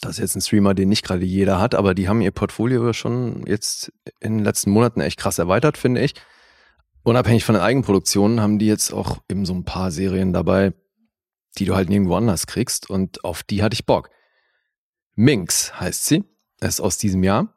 Das 0.02 0.12
ist 0.12 0.20
jetzt 0.20 0.36
ein 0.36 0.42
Streamer, 0.42 0.74
den 0.74 0.90
nicht 0.90 1.04
gerade 1.04 1.26
jeder 1.26 1.60
hat, 1.60 1.76
aber 1.76 1.94
die 1.94 2.08
haben 2.08 2.22
ihr 2.22 2.32
Portfolio 2.32 2.94
schon 2.94 3.46
jetzt 3.46 3.92
in 4.22 4.38
den 4.38 4.46
letzten 4.46 4.72
Monaten 4.72 5.02
echt 5.02 5.20
krass 5.20 5.40
erweitert, 5.40 5.78
finde 5.78 6.02
ich. 6.02 6.14
Unabhängig 7.04 7.44
von 7.44 7.56
den 7.56 7.62
Eigenproduktionen 7.62 8.40
haben 8.40 8.60
die 8.60 8.68
jetzt 8.68 8.94
auch 8.94 9.20
eben 9.30 9.46
so 9.46 9.54
ein 9.54 9.66
paar 9.66 9.92
Serien 9.92 10.32
dabei, 10.32 10.74
die 11.58 11.66
du 11.66 11.76
halt 11.76 11.90
nirgendwo 11.90 12.16
anders 12.16 12.48
kriegst 12.48 12.90
und 12.90 13.24
auf 13.24 13.44
die 13.44 13.62
hatte 13.62 13.74
ich 13.74 13.86
Bock. 13.86 14.10
Minx 15.16 15.78
heißt 15.80 16.06
sie, 16.06 16.24
ist 16.62 16.80
aus 16.80 16.98
diesem 16.98 17.24
Jahr, 17.24 17.54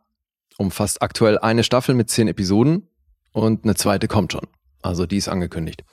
umfasst 0.58 1.00
aktuell 1.00 1.38
eine 1.38 1.62
Staffel 1.62 1.94
mit 1.94 2.10
zehn 2.10 2.26
Episoden 2.28 2.88
und 3.32 3.64
eine 3.64 3.76
zweite 3.76 4.08
kommt 4.08 4.32
schon. 4.32 4.48
Also 4.82 5.06
die 5.06 5.16
ist 5.16 5.28
angekündigt. 5.28 5.84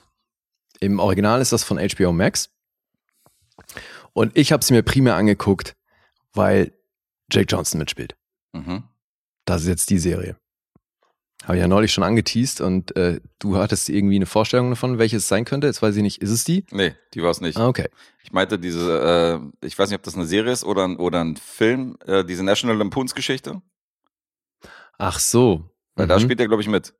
Im 0.80 0.98
Original 0.98 1.40
ist 1.40 1.52
das 1.52 1.62
von 1.62 1.78
HBO 1.78 2.12
Max. 2.12 2.50
Und 4.12 4.36
ich 4.36 4.50
habe 4.50 4.64
sie 4.64 4.72
mir 4.72 4.82
primär 4.82 5.14
angeguckt, 5.14 5.76
weil 6.34 6.72
Jake 7.32 7.46
Johnson 7.48 7.78
mitspielt. 7.78 8.16
Mhm. 8.52 8.84
Das 9.44 9.62
ist 9.62 9.68
jetzt 9.68 9.90
die 9.90 9.98
Serie. 9.98 10.36
Habe 11.44 11.56
ich 11.56 11.60
ja 11.62 11.68
neulich 11.68 11.92
schon 11.92 12.04
angeteased 12.04 12.60
und 12.60 12.94
äh, 12.96 13.20
du 13.38 13.56
hattest 13.56 13.88
irgendwie 13.88 14.16
eine 14.16 14.26
Vorstellung 14.26 14.68
davon, 14.68 14.98
welches 14.98 15.22
es 15.22 15.28
sein 15.28 15.46
könnte. 15.46 15.66
Jetzt 15.68 15.80
weiß 15.80 15.96
ich 15.96 16.02
nicht, 16.02 16.20
ist 16.20 16.30
es 16.30 16.44
die? 16.44 16.66
Nee, 16.70 16.94
die 17.14 17.22
war 17.22 17.30
es 17.30 17.40
nicht. 17.40 17.56
Ah, 17.56 17.66
okay. 17.68 17.88
Ich 18.22 18.30
meinte 18.32 18.58
diese, 18.58 19.40
äh, 19.62 19.66
ich 19.66 19.78
weiß 19.78 19.88
nicht, 19.88 19.96
ob 19.98 20.02
das 20.02 20.16
eine 20.16 20.26
Serie 20.26 20.52
ist 20.52 20.64
oder 20.64 20.86
ein, 20.86 20.96
oder 20.96 21.24
ein 21.24 21.36
Film, 21.36 21.96
äh, 22.04 22.24
diese 22.26 22.44
National 22.44 22.76
Lampoons 22.76 23.14
Geschichte. 23.14 23.62
Ach 24.98 25.18
so. 25.18 25.64
Weil 25.94 26.06
da 26.06 26.16
Mhm. 26.18 26.22
spielt 26.22 26.40
er, 26.40 26.48
glaube 26.48 26.62
ich, 26.62 26.68
mit. 26.68 26.94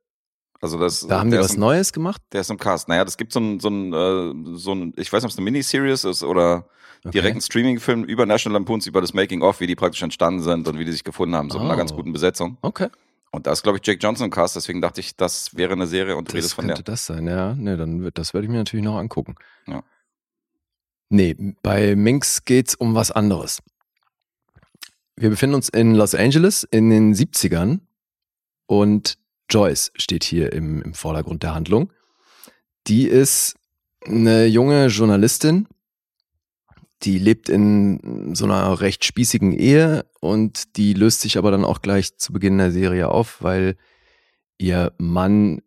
Also 0.59 0.79
das, 0.79 1.01
Da 1.07 1.19
haben 1.19 1.29
die 1.31 1.37
was 1.37 1.53
im, 1.53 1.59
Neues 1.59 1.93
gemacht? 1.93 2.21
Der 2.33 2.41
ist 2.41 2.49
im 2.49 2.57
Cast. 2.57 2.87
Naja, 2.87 3.05
das 3.05 3.17
gibt 3.17 3.33
so 3.33 3.39
ein, 3.39 3.59
so 3.59 3.69
ein, 3.69 3.93
äh, 3.93 4.57
so 4.57 4.73
ein 4.73 4.93
ich 4.97 5.11
weiß 5.13 5.21
nicht, 5.23 5.29
ob 5.29 5.31
es 5.31 5.37
eine 5.37 5.45
Miniseries 5.45 6.03
ist 6.03 6.23
oder 6.23 6.67
Okay. 7.03 7.11
direkt 7.13 7.37
ein 7.37 7.41
Streaming-Film 7.41 8.03
über 8.03 8.25
National 8.27 8.59
Lampoons, 8.59 8.85
über 8.85 9.01
das 9.01 9.13
Making-of, 9.13 9.59
wie 9.59 9.67
die 9.67 9.75
praktisch 9.75 10.03
entstanden 10.03 10.41
sind 10.43 10.67
und 10.67 10.77
wie 10.77 10.85
die 10.85 10.91
sich 10.91 11.03
gefunden 11.03 11.35
haben, 11.35 11.49
so 11.49 11.57
mit 11.57 11.65
einer 11.65 11.73
Oh. 11.73 11.77
ganz 11.77 11.93
guten 11.93 12.13
Besetzung. 12.13 12.57
Okay. 12.61 12.87
Und 13.31 13.47
da 13.47 13.53
ist, 13.53 13.63
glaube 13.63 13.77
ich, 13.79 13.87
Jake 13.87 13.99
Johnson 13.99 14.25
im 14.25 14.31
Cast, 14.31 14.55
deswegen 14.55 14.81
dachte 14.81 14.99
ich, 14.99 15.15
das 15.15 15.55
wäre 15.55 15.71
eine 15.73 15.87
Serie 15.87 16.15
und 16.15 16.27
Das 16.27 16.35
redest 16.35 16.53
von 16.53 16.65
könnte 16.67 16.83
der. 16.83 16.93
das 16.93 17.05
sein, 17.05 17.27
ja. 17.27 17.55
Nee, 17.55 17.75
dann 17.77 18.03
wird, 18.03 18.17
das 18.17 18.33
werde 18.33 18.45
ich 18.45 18.51
mir 18.51 18.57
natürlich 18.57 18.83
noch 18.85 18.97
angucken. 18.97 19.35
Ja. 19.67 19.83
Nee, 21.09 21.35
bei 21.63 21.95
Minx 21.95 22.45
geht's 22.45 22.75
um 22.75 22.93
was 22.93 23.09
anderes. 23.11 23.59
Wir 25.15 25.29
befinden 25.29 25.55
uns 25.55 25.69
in 25.69 25.95
Los 25.95 26.13
Angeles 26.15 26.63
in 26.69 26.89
den 26.89 27.13
70ern 27.13 27.79
und 28.67 29.17
Joyce 29.49 29.91
steht 29.95 30.23
hier 30.23 30.53
im, 30.53 30.81
im 30.81 30.93
Vordergrund 30.93 31.43
der 31.43 31.53
Handlung. 31.55 31.91
Die 32.87 33.07
ist 33.07 33.55
eine 34.05 34.45
junge 34.45 34.87
Journalistin, 34.87 35.67
die 37.03 37.17
lebt 37.17 37.49
in 37.49 38.35
so 38.35 38.45
einer 38.45 38.79
recht 38.79 39.05
spießigen 39.05 39.53
Ehe 39.53 40.05
und 40.19 40.77
die 40.77 40.93
löst 40.93 41.21
sich 41.21 41.37
aber 41.37 41.51
dann 41.51 41.65
auch 41.65 41.81
gleich 41.81 42.17
zu 42.17 42.33
Beginn 42.33 42.57
der 42.57 42.71
Serie 42.71 43.09
auf, 43.09 43.41
weil 43.41 43.75
ihr 44.57 44.93
Mann, 44.97 45.61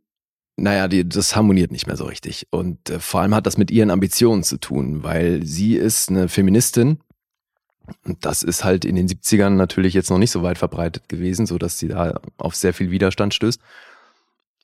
naja, 0.57 0.87
die, 0.87 1.09
das 1.09 1.35
harmoniert 1.35 1.73
nicht 1.73 1.87
mehr 1.87 1.97
so 1.97 2.05
richtig. 2.05 2.47
Und 2.51 2.89
äh, 2.91 3.01
vor 3.01 3.21
allem 3.21 3.35
hat 3.35 3.47
das 3.47 3.59
mit 3.59 3.71
ihren 3.71 3.91
Ambitionen 3.91 4.45
zu 4.45 4.59
tun, 4.59 5.03
weil 5.03 5.45
sie 5.45 5.75
ist 5.75 6.09
eine 6.09 6.29
Feministin. 6.29 7.01
Und 8.05 8.25
das 8.25 8.43
ist 8.43 8.65
halt 8.65 8.85
in 8.85 8.97
den 8.97 9.09
70ern 9.09 9.51
natürlich 9.51 9.95
jetzt 9.95 10.11
noch 10.11 10.19
nicht 10.19 10.31
so 10.31 10.43
weit 10.43 10.57
verbreitet 10.57 11.09
gewesen, 11.09 11.47
so 11.47 11.59
dass 11.59 11.79
sie 11.79 11.89
da 11.89 12.21
auf 12.39 12.55
sehr 12.55 12.73
viel 12.73 12.91
Widerstand 12.91 13.35
stößt. 13.35 13.61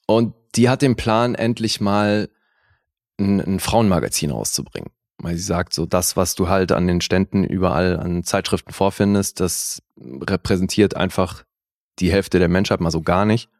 Und 0.06 0.34
die 0.54 0.68
hat 0.68 0.82
den 0.82 0.96
Plan, 0.96 1.34
endlich 1.34 1.80
mal 1.80 2.30
ein, 3.18 3.40
ein 3.40 3.60
Frauenmagazin 3.60 4.30
rauszubringen. 4.30 4.90
Weil 5.22 5.36
sie 5.36 5.42
sagt, 5.42 5.74
so 5.74 5.84
das, 5.84 6.16
was 6.16 6.34
du 6.34 6.48
halt 6.48 6.72
an 6.72 6.86
den 6.86 7.02
Ständen 7.02 7.44
überall 7.44 7.98
an 7.98 8.24
Zeitschriften 8.24 8.72
vorfindest, 8.72 9.38
das 9.40 9.82
repräsentiert 9.98 10.96
einfach 10.96 11.44
die 11.98 12.10
Hälfte 12.10 12.38
der 12.38 12.48
Menschheit 12.48 12.80
mal 12.80 12.90
so 12.90 13.02
gar 13.02 13.26
nicht. 13.26 13.50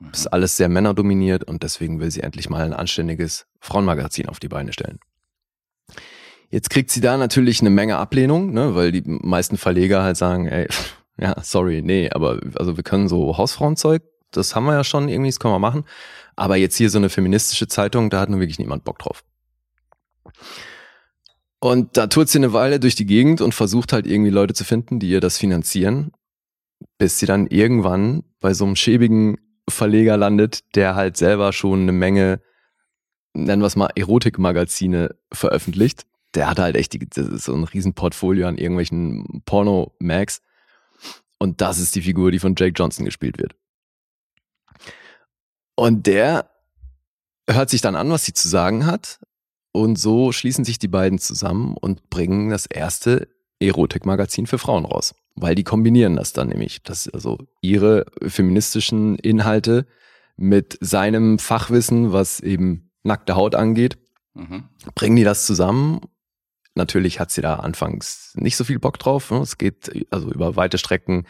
Mhm. 0.00 0.08
Das 0.10 0.20
ist 0.20 0.26
alles 0.26 0.56
sehr 0.56 0.68
männerdominiert 0.68 1.44
und 1.44 1.62
deswegen 1.62 2.00
will 2.00 2.10
sie 2.10 2.22
endlich 2.22 2.50
mal 2.50 2.64
ein 2.64 2.72
anständiges 2.72 3.46
Frauenmagazin 3.60 4.28
auf 4.28 4.40
die 4.40 4.48
Beine 4.48 4.72
stellen. 4.72 4.98
Jetzt 6.50 6.70
kriegt 6.70 6.90
sie 6.90 7.00
da 7.00 7.16
natürlich 7.16 7.60
eine 7.60 7.70
Menge 7.70 7.98
Ablehnung, 7.98 8.52
ne, 8.52 8.74
weil 8.74 8.92
die 8.92 9.02
meisten 9.04 9.56
Verleger 9.56 10.02
halt 10.02 10.16
sagen, 10.16 10.46
ey, 10.46 10.68
ja, 11.18 11.36
sorry, 11.42 11.82
nee, 11.82 12.10
aber 12.10 12.40
also 12.56 12.76
wir 12.76 12.84
können 12.84 13.08
so 13.08 13.36
Hausfrauenzeug, 13.38 14.02
das 14.32 14.54
haben 14.54 14.64
wir 14.64 14.74
ja 14.74 14.84
schon 14.84 15.08
irgendwie, 15.08 15.30
das 15.30 15.38
können 15.38 15.54
wir 15.54 15.58
machen. 15.58 15.84
Aber 16.34 16.56
jetzt 16.56 16.76
hier 16.76 16.90
so 16.90 16.98
eine 16.98 17.08
feministische 17.08 17.68
Zeitung, 17.68 18.10
da 18.10 18.20
hat 18.20 18.28
nun 18.28 18.40
wirklich 18.40 18.58
niemand 18.58 18.84
Bock 18.84 18.98
drauf. 18.98 19.24
Und 21.60 21.96
da 21.96 22.06
tut 22.06 22.28
sie 22.28 22.38
eine 22.38 22.52
Weile 22.52 22.78
durch 22.80 22.94
die 22.94 23.06
Gegend 23.06 23.40
und 23.40 23.54
versucht 23.54 23.92
halt 23.92 24.06
irgendwie 24.06 24.30
Leute 24.30 24.54
zu 24.54 24.64
finden, 24.64 25.00
die 25.00 25.08
ihr 25.08 25.20
das 25.20 25.38
finanzieren, 25.38 26.12
bis 26.98 27.18
sie 27.18 27.26
dann 27.26 27.46
irgendwann 27.46 28.24
bei 28.40 28.54
so 28.54 28.64
einem 28.64 28.76
schäbigen 28.76 29.38
Verleger 29.68 30.16
landet, 30.16 30.76
der 30.76 30.94
halt 30.94 31.16
selber 31.16 31.52
schon 31.52 31.82
eine 31.82 31.92
Menge, 31.92 32.40
nennen 33.34 33.62
wir 33.62 33.66
es 33.66 33.76
mal, 33.76 33.90
Erotikmagazine 33.94 35.16
veröffentlicht. 35.32 36.06
Der 36.34 36.48
hat 36.48 36.58
halt 36.58 36.76
echt 36.76 36.92
die, 36.92 37.08
so 37.14 37.54
ein 37.54 37.64
Riesenportfolio 37.64 38.46
an 38.46 38.58
irgendwelchen 38.58 39.42
Porno-Mags. 39.46 40.42
Und 41.38 41.60
das 41.60 41.78
ist 41.78 41.94
die 41.94 42.02
Figur, 42.02 42.30
die 42.30 42.38
von 42.38 42.54
Jake 42.56 42.74
Johnson 42.76 43.04
gespielt 43.04 43.38
wird. 43.38 43.54
Und 45.74 46.06
der 46.06 46.50
hört 47.48 47.70
sich 47.70 47.80
dann 47.80 47.96
an, 47.96 48.10
was 48.10 48.24
sie 48.24 48.32
zu 48.32 48.48
sagen 48.48 48.86
hat. 48.86 49.20
Und 49.76 49.98
so 49.98 50.32
schließen 50.32 50.64
sich 50.64 50.78
die 50.78 50.88
beiden 50.88 51.18
zusammen 51.18 51.76
und 51.78 52.08
bringen 52.08 52.48
das 52.48 52.64
erste 52.64 53.28
Erotikmagazin 53.60 54.46
für 54.46 54.58
Frauen 54.58 54.86
raus. 54.86 55.14
Weil 55.34 55.54
die 55.54 55.64
kombinieren 55.64 56.16
das 56.16 56.32
dann 56.32 56.48
nämlich. 56.48 56.82
Das 56.82 57.08
also 57.08 57.38
ihre 57.60 58.06
feministischen 58.26 59.16
Inhalte 59.16 59.86
mit 60.38 60.78
seinem 60.80 61.38
Fachwissen, 61.38 62.12
was 62.12 62.40
eben 62.40 62.90
nackte 63.02 63.36
Haut 63.36 63.54
angeht, 63.54 63.98
Mhm. 64.34 64.64
bringen 64.94 65.16
die 65.16 65.24
das 65.24 65.46
zusammen. 65.46 66.00
Natürlich 66.74 67.20
hat 67.20 67.30
sie 67.30 67.40
da 67.40 67.56
anfangs 67.56 68.32
nicht 68.36 68.56
so 68.56 68.64
viel 68.64 68.78
Bock 68.78 68.98
drauf. 68.98 69.30
ne? 69.30 69.38
Es 69.38 69.56
geht 69.56 69.90
also 70.10 70.30
über 70.30 70.56
weite 70.56 70.76
Strecken 70.76 71.26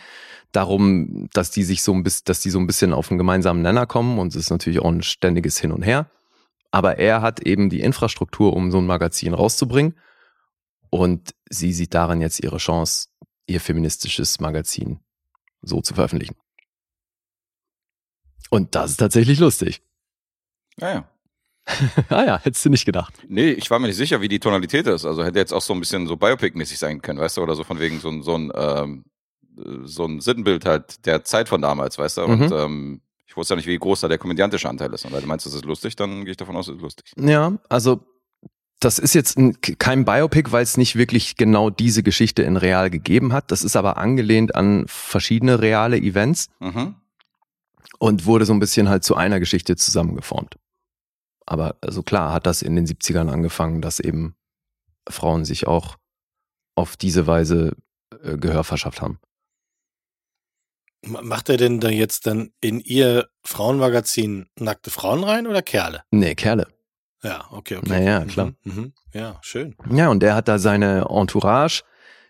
darum, 0.51 1.29
dass 1.33 1.53
die 1.53 1.63
sich 1.63 1.83
so 1.85 1.93
ein 1.93 2.03
bisschen, 2.03 2.23
dass 2.25 2.41
die 2.41 2.51
so 2.51 2.59
ein 2.59 2.67
bisschen 2.67 2.93
auf 2.93 3.11
einen 3.11 3.19
gemeinsamen 3.19 3.63
Nenner 3.63 3.87
kommen 3.87 4.19
und 4.19 4.29
es 4.35 4.37
ist 4.37 4.51
natürlich 4.51 4.81
auch 4.81 4.91
ein 4.91 5.03
ständiges 5.03 5.59
Hin 5.59 5.71
und 5.71 5.83
Her. 5.83 6.11
Aber 6.77 6.99
er 6.99 7.23
hat 7.23 7.41
eben 7.41 7.71
die 7.71 7.81
Infrastruktur, 7.81 8.53
um 8.53 8.71
so 8.71 8.77
ein 8.77 8.87
Magazin 8.87 9.33
rauszubringen. 9.33 9.97
Und 10.91 11.35
sie 11.49 11.73
sieht 11.73 11.95
darin 11.95 12.21
jetzt 12.21 12.39
ihre 12.45 12.59
Chance, 12.59 13.09
ihr 13.47 13.63
feministisches 13.63 14.41
Magazin 14.41 15.01
so 15.63 15.81
zu 15.81 15.95
veröffentlichen. 15.95 16.37
Und 18.51 18.75
das 18.75 18.91
ist 18.91 18.97
tatsächlich 18.99 19.39
lustig. 19.39 19.81
Ja, 20.79 20.93
ja. 20.93 21.11
ah 22.11 22.25
ja, 22.25 22.39
hättest 22.43 22.63
du 22.67 22.69
nicht 22.69 22.85
gedacht. 22.85 23.15
Nee, 23.27 23.53
ich 23.53 23.71
war 23.71 23.79
mir 23.79 23.87
nicht 23.87 23.97
sicher, 23.97 24.21
wie 24.21 24.29
die 24.29 24.39
Tonalität 24.39 24.87
ist. 24.87 25.07
Also 25.07 25.25
hätte 25.25 25.39
jetzt 25.39 25.55
auch 25.55 25.63
so 25.63 25.73
ein 25.73 25.81
bisschen 25.81 26.07
so 26.07 26.17
Biopic-mäßig 26.17 26.77
sein 26.77 27.01
können, 27.01 27.19
weißt 27.19 27.39
du, 27.39 27.43
oder 27.43 27.55
so 27.55 27.65
von 27.65 27.81
wegen 27.81 28.01
so 28.01 28.11
ein, 28.11 28.23
so 28.23 28.37
ein, 28.37 28.53
ähm, 28.55 29.05
so 29.85 30.05
ein 30.05 30.21
Sinnbild 30.21 30.67
halt 30.67 31.07
der 31.07 31.25
Zeit 31.25 31.49
von 31.49 31.63
damals, 31.63 31.97
weißt 31.97 32.19
du. 32.19 32.25
Und 32.25 32.41
Mhm. 32.51 32.53
ähm, 32.53 33.01
ich 33.37 33.39
wusste 33.39 33.53
ja 33.53 33.57
nicht, 33.57 33.67
wie 33.67 33.79
groß 33.79 34.01
da 34.01 34.09
der 34.09 34.17
komödiantische 34.17 34.67
Anteil 34.67 34.91
ist. 34.95 35.05
Und 35.05 35.13
weil 35.13 35.21
du 35.21 35.27
meinst, 35.27 35.45
das 35.45 35.53
ist 35.53 35.67
lustig, 35.67 35.95
dann 35.95 36.25
gehe 36.25 36.31
ich 36.31 36.39
davon 36.39 36.57
aus, 36.57 36.69
es 36.69 36.77
ist 36.77 36.81
lustig. 36.81 37.13
Ja, 37.19 37.53
also 37.69 38.01
das 38.81 38.99
ist 38.99 39.13
jetzt 39.15 39.37
ein, 39.37 39.61
kein 39.61 40.07
Biopic, 40.07 40.53
weil 40.53 40.63
es 40.63 40.79
nicht 40.79 40.97
wirklich 40.97 41.37
genau 41.37 41.69
diese 41.69 42.03
Geschichte 42.03 42.43
in 42.45 42.57
real 42.57 42.89
gegeben 42.89 43.35
hat. 43.35 43.51
Das 43.51 43.63
ist 43.63 43.77
aber 43.77 43.99
angelehnt 43.99 44.55
an 44.55 44.85
verschiedene 44.89 45.61
reale 45.61 45.99
Events 45.99 46.49
Mhm. 46.61 46.95
und 47.99 48.25
wurde 48.25 48.47
so 48.47 48.55
ein 48.55 48.59
bisschen 48.59 48.89
halt 48.89 49.05
zu 49.05 49.17
einer 49.17 49.39
Geschichte 49.39 49.77
zusammengeformt. 49.77 50.57
Aber 51.45 51.77
also 51.83 52.03
klar 52.03 52.33
hat 52.33 52.47
das 52.47 52.63
in 52.63 52.75
den 52.75 52.87
70ern 52.87 53.29
angefangen, 53.31 53.83
dass 53.83 54.01
eben 54.01 54.35
Frauen 55.09 55.45
sich 55.45 55.67
auch 55.67 55.97
auf 56.75 56.97
diese 56.97 57.27
Weise 57.27 57.77
äh, 58.23 58.39
Gehör 58.39 58.65
verschafft 58.65 59.03
haben. 59.03 59.19
Ma- 61.07 61.23
Macht 61.23 61.49
er 61.49 61.57
denn 61.57 61.81
da 61.81 61.89
jetzt 61.89 62.27
dann 62.27 62.51
in 62.61 62.81
ihr 62.81 63.29
Frauenmagazin 63.45 64.47
nackte 64.59 64.91
Frauen 64.91 65.25
rein 65.25 65.47
oder 65.47 65.63
Kerle? 65.63 66.03
Nee, 66.11 66.35
Kerle. 66.35 66.67
Ja, 67.23 67.47
okay, 67.51 67.77
okay. 67.77 67.89
Naja, 67.89 68.25
klar. 68.25 68.53
Mhm, 68.65 68.73
mhm. 68.75 68.93
Ja, 69.13 69.39
schön. 69.43 69.75
Ja, 69.91 70.09
und 70.09 70.21
der 70.23 70.35
hat 70.35 70.49
da 70.49 70.59
seine 70.59 71.07
Entourage. 71.09 71.83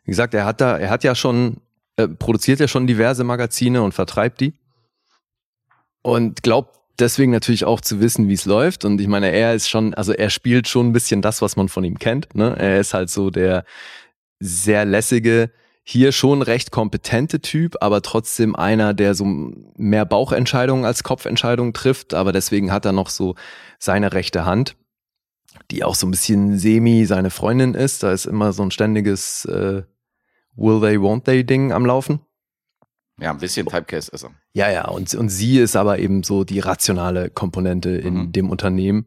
Wie 0.04 0.10
gesagt, 0.12 0.32
er 0.34 0.44
hat 0.44 0.60
da, 0.60 0.78
er 0.78 0.90
hat 0.90 1.04
ja 1.04 1.14
schon, 1.14 1.58
äh, 1.96 2.06
produziert 2.08 2.60
ja 2.60 2.68
schon 2.68 2.86
diverse 2.86 3.24
Magazine 3.24 3.82
und 3.82 3.92
vertreibt 3.92 4.40
die. 4.40 4.54
Und 6.02 6.42
glaubt 6.42 6.78
deswegen 6.98 7.32
natürlich 7.32 7.64
auch 7.64 7.80
zu 7.80 8.00
wissen, 8.00 8.28
wie 8.28 8.34
es 8.34 8.44
läuft. 8.44 8.84
Und 8.84 9.00
ich 9.00 9.08
meine, 9.08 9.30
er 9.32 9.54
ist 9.54 9.68
schon, 9.68 9.92
also 9.94 10.12
er 10.12 10.30
spielt 10.30 10.68
schon 10.68 10.88
ein 10.88 10.92
bisschen 10.92 11.20
das, 11.22 11.42
was 11.42 11.56
man 11.56 11.68
von 11.68 11.84
ihm 11.84 11.98
kennt. 11.98 12.34
Ne? 12.34 12.54
Er 12.58 12.78
ist 12.80 12.94
halt 12.94 13.10
so 13.10 13.30
der 13.30 13.64
sehr 14.38 14.84
lässige, 14.84 15.50
hier 15.88 16.10
schon 16.10 16.42
recht 16.42 16.72
kompetente 16.72 17.40
Typ, 17.40 17.76
aber 17.80 18.02
trotzdem 18.02 18.56
einer, 18.56 18.92
der 18.92 19.14
so 19.14 19.24
mehr 19.76 20.04
Bauchentscheidungen 20.04 20.84
als 20.84 21.04
Kopfentscheidungen 21.04 21.72
trifft. 21.74 22.12
Aber 22.12 22.32
deswegen 22.32 22.72
hat 22.72 22.84
er 22.84 22.90
noch 22.92 23.08
so 23.08 23.36
seine 23.78 24.12
rechte 24.12 24.44
Hand, 24.44 24.76
die 25.70 25.84
auch 25.84 25.94
so 25.94 26.08
ein 26.08 26.10
bisschen 26.10 26.58
semi 26.58 27.04
seine 27.06 27.30
Freundin 27.30 27.74
ist. 27.74 28.02
Da 28.02 28.10
ist 28.10 28.26
immer 28.26 28.52
so 28.52 28.64
ein 28.64 28.72
ständiges 28.72 29.44
äh, 29.44 29.84
Will 30.56 30.80
they, 30.80 30.96
won't 30.98 31.22
they 31.22 31.44
Ding 31.44 31.70
am 31.72 31.86
Laufen. 31.86 32.18
Ja, 33.20 33.30
ein 33.30 33.38
bisschen 33.38 33.66
Typecast 33.68 34.08
ist 34.08 34.24
er. 34.24 34.30
Ja, 34.54 34.70
ja, 34.70 34.88
und, 34.88 35.14
und 35.14 35.28
sie 35.28 35.58
ist 35.60 35.76
aber 35.76 36.00
eben 36.00 36.24
so 36.24 36.42
die 36.42 36.58
rationale 36.60 37.30
Komponente 37.30 37.90
in 37.90 38.14
Mhm. 38.14 38.32
dem 38.32 38.50
Unternehmen. 38.50 39.06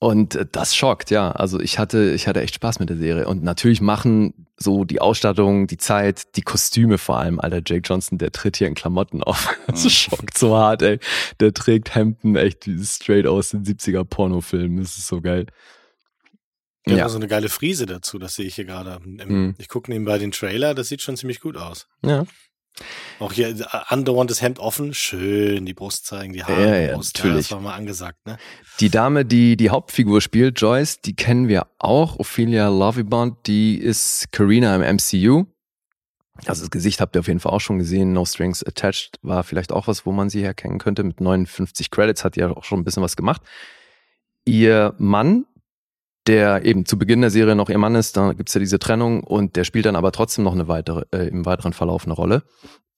Und 0.00 0.36
äh, 0.36 0.46
das 0.50 0.76
schockt, 0.76 1.10
ja. 1.10 1.32
Also 1.32 1.58
ich 1.60 1.78
hatte, 1.78 2.12
ich 2.12 2.28
hatte 2.28 2.40
echt 2.40 2.54
Spaß 2.54 2.78
mit 2.78 2.88
der 2.88 2.96
Serie. 2.96 3.26
Und 3.26 3.42
natürlich 3.42 3.80
machen 3.80 4.46
so 4.56 4.84
die 4.84 5.00
Ausstattung, 5.00 5.66
die 5.66 5.76
Zeit, 5.76 6.36
die 6.36 6.42
Kostüme 6.42 6.98
vor 6.98 7.18
allem, 7.18 7.38
Alter, 7.40 7.62
Jake 7.64 7.82
Johnson, 7.84 8.18
der 8.18 8.30
tritt 8.32 8.56
hier 8.56 8.68
in 8.68 8.74
Klamotten 8.74 9.22
auf. 9.22 9.56
Das 9.66 9.84
Mhm. 9.84 9.88
schockt 9.90 10.38
so 10.38 10.56
hart, 10.56 10.82
ey. 10.82 10.98
Der 11.40 11.52
trägt 11.54 11.94
Hemden 11.94 12.36
echt 12.36 12.68
straight 12.84 13.26
aus 13.26 13.50
den 13.50 13.64
70er 13.64 14.04
Pornofilmen. 14.04 14.78
Das 14.78 14.96
ist 14.98 15.06
so 15.08 15.20
geil. 15.20 15.46
Ja, 16.86 16.96
Ja, 16.96 17.08
so 17.08 17.16
eine 17.18 17.28
geile 17.28 17.48
Frise 17.48 17.84
dazu, 17.86 18.18
das 18.18 18.34
sehe 18.34 18.46
ich 18.46 18.54
hier 18.54 18.64
gerade. 18.64 18.98
Mhm. 19.04 19.54
Ich 19.58 19.68
gucke 19.68 19.90
nebenbei 19.90 20.18
den 20.18 20.30
Trailer, 20.32 20.74
das 20.74 20.88
sieht 20.88 21.02
schon 21.02 21.16
ziemlich 21.16 21.40
gut 21.40 21.56
aus. 21.56 21.86
ja. 22.04 22.24
Auch 23.18 23.32
hier 23.32 23.48
äh, 23.48 23.64
andauernd 23.88 24.30
das 24.30 24.42
Hemd 24.42 24.58
offen, 24.58 24.94
schön, 24.94 25.66
die 25.66 25.74
Brust 25.74 26.06
zeigen, 26.06 26.32
die 26.32 26.44
Haare, 26.44 26.62
Ja, 26.68 26.76
ja, 26.76 26.94
Brust, 26.94 27.16
natürlich. 27.16 27.48
das 27.48 27.52
war 27.52 27.60
mal 27.60 27.74
angesagt, 27.74 28.18
ne? 28.26 28.38
Die 28.80 28.90
Dame, 28.90 29.24
die 29.24 29.56
die 29.56 29.70
Hauptfigur 29.70 30.20
spielt, 30.20 30.60
Joyce, 30.60 31.00
die 31.00 31.16
kennen 31.16 31.48
wir 31.48 31.66
auch. 31.78 32.18
Ophelia 32.18 32.68
Lovibond, 32.68 33.46
die 33.46 33.76
ist 33.76 34.30
Karina 34.32 34.76
im 34.76 34.96
MCU. 34.96 35.44
Also 36.46 36.62
das 36.62 36.70
Gesicht 36.70 37.00
habt 37.00 37.16
ihr 37.16 37.20
auf 37.20 37.26
jeden 37.26 37.40
Fall 37.40 37.50
auch 37.52 37.60
schon 37.60 37.80
gesehen. 37.80 38.12
No 38.12 38.24
Strings 38.24 38.62
Attached 38.62 39.18
war 39.22 39.42
vielleicht 39.42 39.72
auch 39.72 39.88
was, 39.88 40.06
wo 40.06 40.12
man 40.12 40.30
sie 40.30 40.40
herkennen 40.42 40.78
könnte. 40.78 41.02
Mit 41.02 41.20
59 41.20 41.90
Credits 41.90 42.22
hat 42.24 42.36
die 42.36 42.40
ja 42.40 42.50
auch 42.50 42.62
schon 42.62 42.78
ein 42.78 42.84
bisschen 42.84 43.02
was 43.02 43.16
gemacht. 43.16 43.42
Ihr 44.44 44.94
Mann, 44.98 45.46
der 46.28 46.64
eben 46.64 46.84
zu 46.86 46.96
Beginn 46.98 47.20
der 47.22 47.30
Serie 47.30 47.56
noch 47.56 47.68
ihr 47.70 47.78
Mann 47.78 47.94
ist, 47.96 48.16
da 48.16 48.32
gibt's 48.34 48.54
ja 48.54 48.60
diese 48.60 48.78
Trennung 48.78 49.24
und 49.24 49.56
der 49.56 49.64
spielt 49.64 49.86
dann 49.86 49.96
aber 49.96 50.12
trotzdem 50.12 50.44
noch 50.44 50.52
eine 50.52 50.68
weitere, 50.68 51.04
äh, 51.12 51.26
im 51.28 51.44
weiteren 51.46 51.72
Verlauf 51.72 52.04
eine 52.04 52.12
Rolle. 52.14 52.44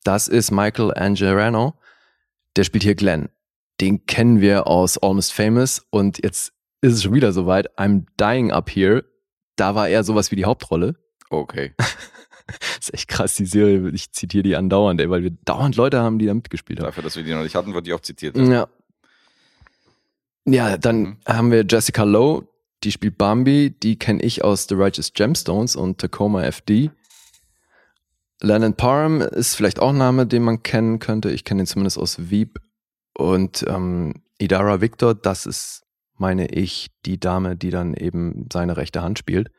Das 0.04 0.28
ist 0.28 0.50
Michael 0.50 0.92
Angelano. 0.92 1.74
Der 2.56 2.64
spielt 2.64 2.82
hier 2.84 2.94
Glenn. 2.94 3.28
Den 3.80 4.04
kennen 4.06 4.40
wir 4.40 4.66
aus 4.66 4.98
Almost 4.98 5.32
Famous 5.32 5.86
und 5.90 6.22
jetzt 6.22 6.52
ist 6.82 6.94
es 6.94 7.02
schon 7.02 7.14
wieder 7.14 7.32
soweit. 7.32 7.78
I'm 7.78 8.04
Dying 8.18 8.50
Up 8.52 8.68
Here. 8.70 9.04
Da 9.56 9.74
war 9.74 9.88
er 9.88 10.04
sowas 10.04 10.30
wie 10.30 10.36
die 10.36 10.44
Hauptrolle. 10.44 10.96
Okay. 11.30 11.72
Das 11.78 11.88
ist 12.80 12.94
echt 12.94 13.08
krass, 13.08 13.34
die 13.36 13.46
Serie. 13.46 13.88
Ich 13.90 14.10
zitiere 14.12 14.42
die 14.42 14.56
andauernd, 14.56 15.00
ey, 15.00 15.08
weil 15.08 15.22
wir 15.22 15.30
dauernd 15.44 15.76
Leute 15.76 16.00
haben, 16.00 16.18
die 16.18 16.26
da 16.26 16.34
mitgespielt 16.34 16.80
haben. 16.80 16.86
Dafür, 16.86 17.04
dass 17.04 17.16
wir 17.16 17.22
die 17.22 17.32
noch 17.32 17.42
nicht 17.42 17.54
hatten, 17.54 17.72
wird 17.74 17.86
die 17.86 17.92
auch 17.92 18.00
zitiert. 18.00 18.36
Ja. 18.36 18.66
Ja, 20.46 20.76
dann 20.78 21.00
Mhm. 21.02 21.16
haben 21.26 21.50
wir 21.52 21.64
Jessica 21.68 22.02
Lowe, 22.02 22.46
die 22.82 22.92
spielt 22.92 23.18
Bambi, 23.18 23.70
die 23.70 23.98
kenne 23.98 24.22
ich 24.22 24.42
aus 24.42 24.66
The 24.68 24.74
Righteous 24.74 25.12
Gemstones 25.12 25.76
und 25.76 25.98
Tacoma 25.98 26.42
FD. 26.44 26.90
Lennon 28.40 28.74
Parham 28.74 29.20
ist 29.20 29.54
vielleicht 29.54 29.80
auch 29.80 29.90
ein 29.90 29.98
Name, 29.98 30.26
den 30.26 30.42
man 30.42 30.62
kennen 30.62 30.98
könnte. 30.98 31.30
Ich 31.30 31.44
kenne 31.44 31.62
ihn 31.62 31.66
zumindest 31.66 31.98
aus 31.98 32.30
Veep. 32.30 32.58
Und 33.14 33.64
ähm, 33.68 34.22
Idara 34.38 34.80
Victor, 34.80 35.14
das 35.14 35.44
ist, 35.44 35.82
meine 36.16 36.46
ich, 36.46 36.88
die 37.04 37.20
Dame, 37.20 37.56
die 37.56 37.70
dann 37.70 37.92
eben 37.92 38.48
seine 38.50 38.78
rechte 38.78 39.02
Hand 39.02 39.18
spielt. 39.18 39.50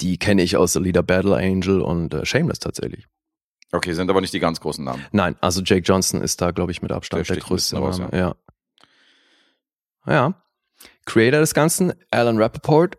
Die 0.00 0.18
kenne 0.18 0.42
ich 0.42 0.56
aus 0.56 0.76
Alita 0.76 1.00
Battle 1.00 1.36
Angel 1.36 1.80
und 1.80 2.12
äh, 2.12 2.26
Shameless 2.26 2.58
tatsächlich. 2.58 3.06
Okay, 3.72 3.92
sind 3.94 4.10
aber 4.10 4.20
nicht 4.20 4.34
die 4.34 4.40
ganz 4.40 4.60
großen 4.60 4.84
Namen. 4.84 5.04
Nein, 5.12 5.36
also 5.40 5.62
Jake 5.62 5.82
Johnson 5.82 6.20
ist 6.20 6.40
da, 6.40 6.50
glaube 6.50 6.70
ich, 6.70 6.82
mit 6.82 6.92
Abstand 6.92 7.28
Der 7.28 7.36
der, 7.36 7.44
größte 7.44 7.76
bisschen 7.76 7.84
raus, 7.84 7.98
Name. 7.98 8.18
Ja. 8.18 8.36
ja. 10.06 10.43
Creator 11.06 11.40
des 11.40 11.54
Ganzen, 11.54 11.92
Alan 12.10 12.38
Rappaport. 12.38 12.96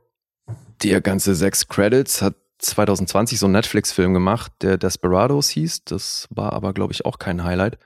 Der 0.84 1.02
ganze 1.02 1.36
sechs 1.36 1.68
Credits 1.68 2.22
hat 2.22 2.36
2020 2.60 3.40
so 3.40 3.46
einen 3.46 3.54
Netflix-Film 3.54 4.14
gemacht, 4.14 4.52
der 4.62 4.78
Desperados 4.78 5.50
hieß. 5.50 5.86
Das 5.86 6.28
war 6.30 6.54
aber, 6.54 6.74
glaube 6.74 6.94
ich, 6.94 7.06
auch 7.06 7.20
kein 7.20 7.44
Highlight. 7.44 7.78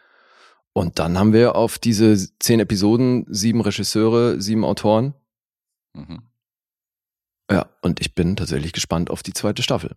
Und 0.73 0.99
dann 0.99 1.17
haben 1.17 1.33
wir 1.33 1.55
auf 1.55 1.79
diese 1.79 2.15
zehn 2.39 2.59
Episoden 2.59 3.25
sieben 3.29 3.61
Regisseure, 3.61 4.39
sieben 4.41 4.63
Autoren. 4.63 5.13
Mhm. 5.93 6.23
Ja, 7.51 7.69
und 7.81 7.99
ich 7.99 8.13
bin 8.13 8.35
tatsächlich 8.35 8.73
gespannt 8.73 9.09
auf 9.09 9.23
die 9.23 9.33
zweite 9.33 9.63
Staffel. 9.63 9.95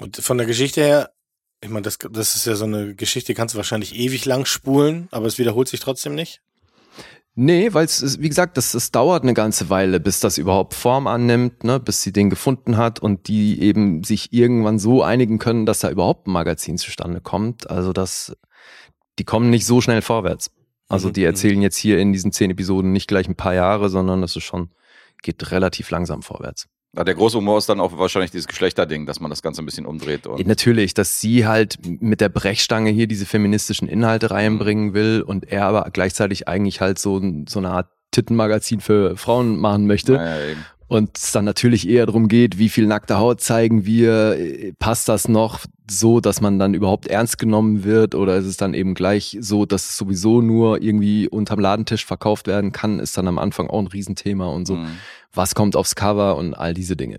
Und 0.00 0.16
von 0.16 0.38
der 0.38 0.46
Geschichte 0.46 0.82
her, 0.82 1.12
ich 1.62 1.70
meine, 1.70 1.82
das, 1.82 1.98
das 1.98 2.36
ist 2.36 2.46
ja 2.46 2.54
so 2.54 2.64
eine 2.64 2.94
Geschichte, 2.94 3.32
die 3.32 3.34
kannst 3.34 3.54
du 3.54 3.56
wahrscheinlich 3.56 3.94
ewig 3.94 4.24
lang 4.24 4.44
spulen, 4.44 5.08
aber 5.10 5.26
es 5.26 5.38
wiederholt 5.38 5.68
sich 5.68 5.80
trotzdem 5.80 6.14
nicht. 6.14 6.42
Nee, 7.36 7.72
weil 7.72 7.84
es, 7.84 8.20
wie 8.20 8.28
gesagt, 8.28 8.56
das, 8.56 8.72
das 8.72 8.90
dauert 8.90 9.22
eine 9.22 9.34
ganze 9.34 9.70
Weile, 9.70 10.00
bis 10.00 10.20
das 10.20 10.36
überhaupt 10.36 10.74
Form 10.74 11.06
annimmt, 11.06 11.64
ne, 11.64 11.78
bis 11.78 12.02
sie 12.02 12.12
den 12.12 12.28
gefunden 12.28 12.76
hat 12.76 12.98
und 12.98 13.28
die 13.28 13.60
eben 13.62 14.02
sich 14.02 14.32
irgendwann 14.32 14.78
so 14.78 15.02
einigen 15.02 15.38
können, 15.38 15.64
dass 15.64 15.78
da 15.78 15.90
überhaupt 15.90 16.26
ein 16.26 16.32
Magazin 16.32 16.76
zustande 16.76 17.20
kommt. 17.20 17.70
Also 17.70 17.92
das, 17.92 18.36
die 19.18 19.24
kommen 19.24 19.48
nicht 19.48 19.64
so 19.64 19.80
schnell 19.80 20.02
vorwärts. 20.02 20.50
Also 20.88 21.08
Mhm, 21.08 21.12
die 21.14 21.24
erzählen 21.24 21.62
jetzt 21.62 21.76
hier 21.76 21.98
in 21.98 22.12
diesen 22.12 22.32
zehn 22.32 22.50
Episoden 22.50 22.92
nicht 22.92 23.06
gleich 23.06 23.28
ein 23.28 23.36
paar 23.36 23.54
Jahre, 23.54 23.88
sondern 23.88 24.20
das 24.20 24.34
ist 24.34 24.42
schon, 24.42 24.70
geht 25.22 25.52
relativ 25.52 25.90
langsam 25.90 26.22
vorwärts. 26.22 26.68
Der 26.92 27.14
große 27.14 27.38
Humor 27.38 27.58
ist 27.58 27.68
dann 27.68 27.80
auch 27.80 27.96
wahrscheinlich 27.98 28.32
dieses 28.32 28.48
Geschlechterding, 28.48 29.06
dass 29.06 29.20
man 29.20 29.30
das 29.30 29.42
Ganze 29.42 29.62
ein 29.62 29.66
bisschen 29.66 29.86
umdreht. 29.86 30.26
Und 30.26 30.44
Natürlich, 30.46 30.92
dass 30.92 31.20
sie 31.20 31.46
halt 31.46 31.78
mit 31.84 32.20
der 32.20 32.28
Brechstange 32.28 32.90
hier 32.90 33.06
diese 33.06 33.26
feministischen 33.26 33.88
Inhalte 33.88 34.32
reinbringen 34.32 34.92
will 34.92 35.22
und 35.22 35.50
er 35.50 35.66
aber 35.66 35.88
gleichzeitig 35.92 36.48
eigentlich 36.48 36.80
halt 36.80 36.98
so, 36.98 37.22
so 37.48 37.60
eine 37.60 37.70
Art 37.70 37.88
Tittenmagazin 38.10 38.80
für 38.80 39.16
Frauen 39.16 39.58
machen 39.58 39.86
möchte. 39.86 40.14
naja. 40.14 40.56
Und 40.90 41.16
es 41.16 41.30
dann 41.30 41.44
natürlich 41.44 41.88
eher 41.88 42.06
darum 42.06 42.26
geht, 42.26 42.58
wie 42.58 42.68
viel 42.68 42.88
nackte 42.88 43.16
Haut 43.16 43.40
zeigen 43.40 43.86
wir, 43.86 44.36
äh, 44.36 44.72
passt 44.76 45.08
das 45.08 45.28
noch 45.28 45.60
so, 45.88 46.18
dass 46.18 46.40
man 46.40 46.58
dann 46.58 46.74
überhaupt 46.74 47.06
ernst 47.06 47.38
genommen 47.38 47.84
wird 47.84 48.16
oder 48.16 48.36
ist 48.36 48.46
es 48.46 48.56
dann 48.56 48.74
eben 48.74 48.94
gleich 48.94 49.38
so, 49.40 49.66
dass 49.66 49.84
es 49.84 49.96
sowieso 49.96 50.40
nur 50.42 50.82
irgendwie 50.82 51.28
unterm 51.28 51.60
Ladentisch 51.60 52.04
verkauft 52.04 52.48
werden 52.48 52.72
kann, 52.72 52.98
ist 52.98 53.16
dann 53.16 53.28
am 53.28 53.38
Anfang 53.38 53.70
auch 53.70 53.78
ein 53.78 53.86
Riesenthema 53.86 54.48
und 54.48 54.66
so. 54.66 54.74
Mhm. 54.74 54.88
Was 55.32 55.54
kommt 55.54 55.76
aufs 55.76 55.94
Cover 55.94 56.36
und 56.36 56.54
all 56.54 56.74
diese 56.74 56.96
Dinge. 56.96 57.18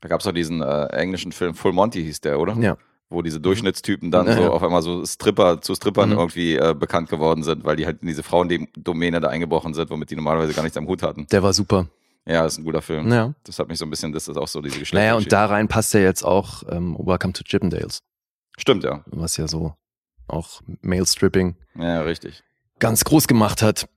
Da 0.00 0.08
gab 0.08 0.20
es 0.20 0.24
doch 0.24 0.32
diesen 0.32 0.62
äh, 0.62 0.86
englischen 0.86 1.32
Film 1.32 1.54
Full 1.54 1.72
Monty 1.72 2.02
hieß 2.02 2.20
der, 2.20 2.38
oder? 2.40 2.54
Ja. 2.58 2.76
Wo 3.08 3.22
diese 3.22 3.40
Durchschnittstypen 3.40 4.10
dann 4.12 4.26
Ja, 4.28 4.34
so 4.34 4.42
ja. 4.42 4.48
auf 4.50 4.62
einmal 4.62 4.82
so 4.82 5.04
Stripper 5.04 5.60
zu 5.60 5.74
Strippern 5.74 6.10
Mhm. 6.10 6.18
irgendwie 6.18 6.54
äh, 6.56 6.74
bekannt 6.78 7.08
geworden 7.10 7.42
sind, 7.42 7.64
weil 7.64 7.74
die 7.76 7.84
halt 7.86 8.02
in 8.02 8.08
diese 8.08 8.22
Frauendomäne 8.22 9.20
da 9.20 9.28
eingebrochen 9.28 9.74
sind, 9.74 9.90
womit 9.90 10.10
die 10.10 10.16
normalerweise 10.16 10.54
gar 10.54 10.62
nichts 10.62 10.78
am 10.78 10.86
Hut 10.86 11.02
hatten. 11.02 11.26
Der 11.26 11.42
war 11.42 11.52
super. 11.52 11.88
Ja, 12.26 12.46
ist 12.46 12.58
ein 12.58 12.64
guter 12.64 12.82
Film. 12.82 13.10
Ja. 13.12 13.34
Das 13.44 13.58
hat 13.58 13.66
mich 13.68 13.78
so 13.78 13.84
ein 13.84 13.90
bisschen, 13.90 14.12
das 14.12 14.28
ist 14.28 14.36
auch 14.36 14.46
so 14.46 14.60
diese 14.60 14.78
Geschlechter. 14.78 15.00
Naja, 15.04 15.16
und 15.16 15.32
da 15.32 15.46
rein 15.46 15.66
passt 15.68 15.92
ja 15.94 16.00
jetzt 16.00 16.22
auch 16.22 16.62
ähm, 16.70 16.96
Welcome 16.98 17.32
to 17.32 17.42
Chippendales, 17.42 18.02
Stimmt, 18.58 18.84
ja. 18.84 19.02
was 19.06 19.36
ja 19.38 19.48
so 19.48 19.74
auch 20.28 20.60
Male 20.80 21.06
Stripping 21.06 21.56
Ja, 21.74 22.02
richtig. 22.02 22.42
ganz 22.78 23.04
groß 23.04 23.26
gemacht 23.26 23.62
hat. 23.62 23.88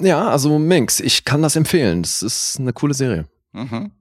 Ja, 0.00 0.28
also 0.28 0.58
Minx, 0.58 1.00
ich 1.00 1.24
kann 1.24 1.42
das 1.42 1.56
empfehlen. 1.56 2.02
Das 2.02 2.22
ist 2.22 2.58
eine 2.58 2.72
coole 2.72 2.94
Serie. 2.94 3.26
Mhm. 3.52 3.92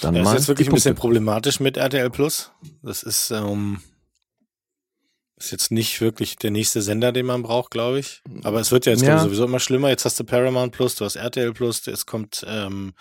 Dann 0.00 0.14
Ja, 0.14 0.22
ist 0.22 0.24
mal 0.24 0.34
jetzt 0.34 0.48
wirklich 0.48 0.68
ein 0.68 0.74
bisschen 0.74 0.96
problematisch 0.96 1.60
mit 1.60 1.76
RTL 1.76 2.10
Plus. 2.10 2.50
Das 2.82 3.02
ist, 3.02 3.30
ähm, 3.30 3.80
ist 5.44 5.50
jetzt 5.52 5.70
nicht 5.70 6.00
wirklich 6.00 6.36
der 6.36 6.50
nächste 6.50 6.82
Sender, 6.82 7.12
den 7.12 7.26
man 7.26 7.42
braucht, 7.42 7.70
glaube 7.70 7.98
ich. 7.98 8.22
Aber 8.42 8.60
es 8.60 8.72
wird 8.72 8.86
ja 8.86 8.92
jetzt 8.92 9.02
Ja. 9.02 9.16
ich, 9.16 9.22
sowieso 9.22 9.44
immer 9.44 9.60
schlimmer. 9.60 9.88
Jetzt 9.90 10.04
hast 10.04 10.18
du 10.20 10.24
Paramount 10.24 10.72
Plus, 10.72 10.94
du 10.96 11.04
hast 11.04 11.16
RTL 11.16 11.52
Plus, 11.52 11.86
es 11.86 12.06
kommt 12.06 12.44
ähm, 12.48 12.92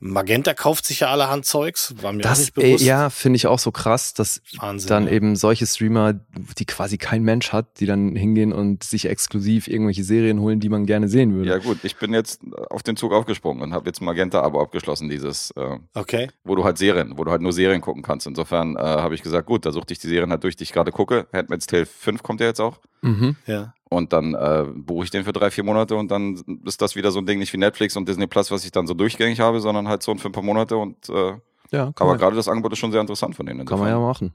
Magenta 0.00 0.54
kauft 0.54 0.84
sich 0.86 1.00
ja 1.00 1.08
allerhand 1.10 1.44
Zeugs, 1.44 1.94
war 2.02 2.12
mir 2.12 2.20
auch 2.20 2.22
Das, 2.30 2.40
nicht 2.40 2.58
ey, 2.58 2.64
bewusst. 2.70 2.84
ja, 2.84 3.10
finde 3.10 3.36
ich 3.36 3.46
auch 3.46 3.58
so 3.58 3.70
krass, 3.70 4.14
dass 4.14 4.40
Wahnsinn. 4.58 4.88
dann 4.88 5.06
ja. 5.06 5.12
eben 5.12 5.36
solche 5.36 5.66
Streamer, 5.66 6.14
die 6.58 6.64
quasi 6.64 6.98
kein 6.98 7.22
Mensch 7.22 7.52
hat, 7.52 7.80
die 7.80 7.86
dann 7.86 8.16
hingehen 8.16 8.52
und 8.52 8.82
sich 8.84 9.06
exklusiv 9.06 9.68
irgendwelche 9.68 10.04
Serien 10.04 10.40
holen, 10.40 10.60
die 10.60 10.68
man 10.68 10.86
gerne 10.86 11.08
sehen 11.08 11.34
würde. 11.34 11.50
Ja 11.50 11.58
gut, 11.58 11.78
ich 11.82 11.96
bin 11.96 12.12
jetzt 12.14 12.40
auf 12.70 12.82
den 12.82 12.96
Zug 12.96 13.12
aufgesprungen 13.12 13.62
und 13.62 13.72
habe 13.74 13.86
jetzt 13.88 14.00
Magenta-Abo 14.00 14.60
abgeschlossen, 14.60 15.08
dieses, 15.08 15.50
äh, 15.52 15.78
Okay. 15.94 16.28
wo 16.44 16.54
du 16.54 16.64
halt 16.64 16.78
Serien, 16.78 17.16
wo 17.18 17.24
du 17.24 17.30
halt 17.30 17.42
nur 17.42 17.52
Serien 17.52 17.80
gucken 17.80 18.02
kannst. 18.02 18.26
Insofern 18.26 18.76
äh, 18.76 18.80
habe 18.80 19.14
ich 19.14 19.22
gesagt, 19.22 19.46
gut, 19.46 19.66
da 19.66 19.72
suchte 19.72 19.92
ich 19.92 19.98
die 19.98 20.08
Serien 20.08 20.30
halt 20.30 20.44
durch, 20.44 20.56
die 20.56 20.64
ich 20.64 20.72
gerade 20.72 20.92
gucke. 20.92 21.26
Handmaid's 21.32 21.59
Tale 21.66 21.86
5 21.86 22.22
kommt 22.22 22.40
ja 22.40 22.46
jetzt 22.46 22.60
auch. 22.60 22.78
Mhm. 23.02 23.36
Ja. 23.46 23.74
Und 23.88 24.12
dann 24.12 24.34
äh, 24.34 24.66
buche 24.72 25.04
ich 25.04 25.10
den 25.10 25.24
für 25.24 25.32
drei, 25.32 25.50
vier 25.50 25.64
Monate 25.64 25.96
und 25.96 26.10
dann 26.10 26.60
ist 26.64 26.80
das 26.80 26.94
wieder 26.94 27.10
so 27.10 27.18
ein 27.18 27.26
Ding, 27.26 27.38
nicht 27.38 27.52
wie 27.52 27.58
Netflix 27.58 27.96
und 27.96 28.08
Disney 28.08 28.26
Plus, 28.26 28.50
was 28.50 28.64
ich 28.64 28.70
dann 28.70 28.86
so 28.86 28.94
durchgängig 28.94 29.40
habe, 29.40 29.60
sondern 29.60 29.88
halt 29.88 30.02
so 30.02 30.14
für 30.14 30.28
ein 30.28 30.32
paar 30.32 30.44
Monate. 30.44 30.76
Und 30.76 31.08
äh, 31.08 31.34
Ja, 31.72 31.92
aber 31.96 32.16
gerade 32.16 32.36
das 32.36 32.46
Angebot 32.48 32.72
ist 32.72 32.78
schon 32.78 32.92
sehr 32.92 33.00
interessant 33.00 33.34
von 33.34 33.46
denen. 33.46 33.66
kann 33.66 33.78
man 33.78 33.88
ja 33.88 33.98
machen. 33.98 34.32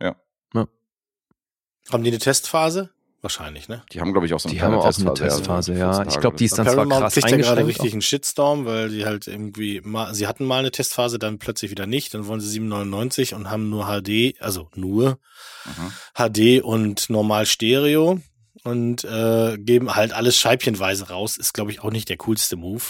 Haben 1.92 2.04
die 2.04 2.10
eine 2.10 2.18
Testphase? 2.18 2.90
Wahrscheinlich, 3.26 3.68
ne? 3.70 3.82
Die 3.92 4.00
haben, 4.02 4.12
glaube 4.12 4.28
ich, 4.28 4.36
auch 4.36 4.40
so 4.40 4.48
eine 4.48 4.56
Die 4.56 4.62
haben 4.62 4.76
auch 4.76 4.86
eine 4.86 5.14
Testphase. 5.16 5.74
Ja. 5.74 5.94
14 5.96 6.14
Ich 6.14 6.20
glaube, 6.20 6.38
die 6.38 6.46
ist 6.46 6.60
dann 6.60 6.68
zwar 6.68 6.76
Paramount 6.76 7.02
krass 7.02 7.14
kriegt 7.16 7.32
ja 7.32 7.38
gerade 7.38 7.66
richtig 7.66 7.92
einen 7.94 8.04
Shitstorm, 8.04 8.66
weil 8.68 8.90
die 8.90 9.04
halt 9.04 9.26
irgendwie 9.26 9.82
mal, 9.84 10.14
sie 10.14 10.28
hatten 10.28 10.46
mal 10.46 10.60
eine 10.60 10.70
Testphase, 10.70 11.18
dann 11.18 11.40
plötzlich 11.40 11.72
wieder 11.72 11.88
nicht, 11.88 12.14
dann 12.14 12.28
wollen 12.28 12.40
sie 12.40 12.60
7,99 12.60 13.34
und 13.34 13.50
haben 13.50 13.72
nur 13.72 13.86
HD, 13.88 14.40
also 14.42 14.70
nur. 14.76 15.18
Mhm. 15.66 15.92
HD 16.14 16.62
und 16.64 17.10
normal 17.10 17.48
Stereo 17.48 18.20
und 18.64 19.04
äh, 19.06 19.58
geben 19.58 19.96
halt 19.96 20.14
alles 20.14 20.38
scheibchenweise 20.38 21.10
raus. 21.10 21.38
Ist, 21.38 21.56
glaube 21.56 21.72
ich, 21.72 21.82
auch 21.82 21.90
nicht 21.90 22.08
der 22.10 22.18
coolste 22.18 22.58
Move. 22.58 22.84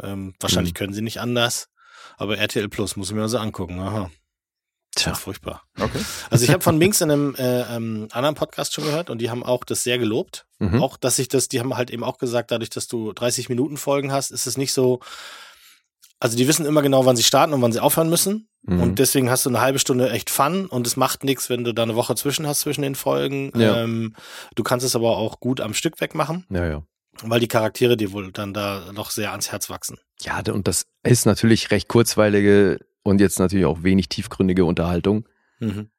Ähm, 0.00 0.34
wahrscheinlich 0.38 0.74
Mhm. 0.74 0.76
können 0.76 0.92
sie 0.94 1.02
nicht 1.02 1.18
anders. 1.18 1.70
Aber 2.18 2.38
RTL 2.38 2.68
Plus 2.68 2.94
muss 2.94 3.08
ich 3.08 3.16
mir 3.16 3.22
also 3.22 3.38
angucken. 3.38 3.80
Aha. 3.80 4.12
Tja, 4.94 5.14
furchtbar. 5.14 5.62
Okay. 5.80 6.00
Also 6.30 6.44
ich 6.44 6.50
habe 6.50 6.62
von 6.62 6.76
Minx 6.76 7.00
in 7.00 7.10
einem 7.10 7.34
äh, 7.36 7.62
ähm, 7.74 8.08
anderen 8.12 8.34
Podcast 8.34 8.74
schon 8.74 8.84
gehört 8.84 9.08
und 9.08 9.18
die 9.18 9.30
haben 9.30 9.42
auch 9.42 9.64
das 9.64 9.82
sehr 9.82 9.98
gelobt. 9.98 10.46
mhm. 10.58 10.82
Auch, 10.82 10.98
dass 10.98 11.18
ich 11.18 11.28
das, 11.28 11.48
die 11.48 11.60
haben 11.60 11.76
halt 11.76 11.90
eben 11.90 12.04
auch 12.04 12.18
gesagt, 12.18 12.50
dadurch, 12.50 12.68
dass 12.70 12.88
du 12.88 13.12
30 13.12 13.48
Minuten 13.48 13.78
Folgen 13.78 14.12
hast, 14.12 14.30
ist 14.30 14.46
es 14.46 14.58
nicht 14.58 14.72
so. 14.72 15.00
Also 16.20 16.36
die 16.36 16.46
wissen 16.46 16.66
immer 16.66 16.82
genau, 16.82 17.06
wann 17.06 17.16
sie 17.16 17.22
starten 17.22 17.52
und 17.52 17.62
wann 17.62 17.72
sie 17.72 17.80
aufhören 17.80 18.10
müssen. 18.10 18.48
Mhm. 18.62 18.80
Und 18.80 18.98
deswegen 18.98 19.30
hast 19.30 19.46
du 19.46 19.50
eine 19.50 19.62
halbe 19.62 19.78
Stunde 19.78 20.10
echt 20.10 20.28
Fun 20.28 20.66
und 20.66 20.86
es 20.86 20.96
macht 20.96 21.24
nichts, 21.24 21.48
wenn 21.48 21.64
du 21.64 21.72
da 21.72 21.82
eine 21.82 21.96
Woche 21.96 22.14
zwischen 22.14 22.46
hast 22.46 22.60
zwischen 22.60 22.82
den 22.82 22.94
Folgen. 22.94 23.50
Ja. 23.56 23.82
Ähm, 23.82 24.14
du 24.54 24.62
kannst 24.62 24.84
es 24.84 24.94
aber 24.94 25.16
auch 25.16 25.40
gut 25.40 25.60
am 25.60 25.72
Stück 25.74 26.00
wegmachen, 26.00 26.44
ja, 26.50 26.66
ja. 26.66 26.82
weil 27.22 27.40
die 27.40 27.48
Charaktere 27.48 27.96
dir 27.96 28.12
wohl 28.12 28.30
dann 28.30 28.52
da 28.52 28.92
noch 28.92 29.10
sehr 29.10 29.30
ans 29.30 29.50
Herz 29.50 29.68
wachsen. 29.70 29.98
Ja, 30.20 30.42
und 30.52 30.68
das 30.68 30.86
ist 31.02 31.26
natürlich 31.26 31.70
recht 31.70 31.88
kurzweilige 31.88 32.78
und 33.02 33.20
jetzt 33.20 33.38
natürlich 33.38 33.66
auch 33.66 33.82
wenig 33.82 34.08
tiefgründige 34.08 34.64
Unterhaltung. 34.64 35.28
Mhm. 35.60 35.90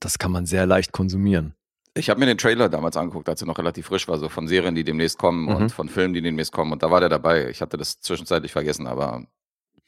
Das 0.00 0.18
kann 0.18 0.30
man 0.32 0.46
sehr 0.46 0.66
leicht 0.66 0.92
konsumieren. 0.92 1.54
Ich 1.94 2.10
habe 2.10 2.20
mir 2.20 2.26
den 2.26 2.36
Trailer 2.36 2.68
damals 2.68 2.96
angeguckt, 2.98 3.28
als 3.28 3.40
er 3.40 3.46
noch 3.46 3.56
relativ 3.58 3.86
frisch 3.86 4.06
war, 4.06 4.18
so 4.18 4.28
von 4.28 4.48
Serien, 4.48 4.74
die 4.74 4.84
demnächst 4.84 5.16
kommen 5.18 5.44
Mhm. 5.46 5.56
und 5.56 5.72
von 5.72 5.88
Filmen, 5.88 6.12
die 6.12 6.20
demnächst 6.20 6.52
kommen. 6.52 6.72
Und 6.72 6.82
da 6.82 6.90
war 6.90 7.00
der 7.00 7.08
dabei. 7.08 7.48
Ich 7.48 7.62
hatte 7.62 7.78
das 7.78 8.00
zwischenzeitlich 8.00 8.52
vergessen, 8.52 8.86
aber 8.86 9.24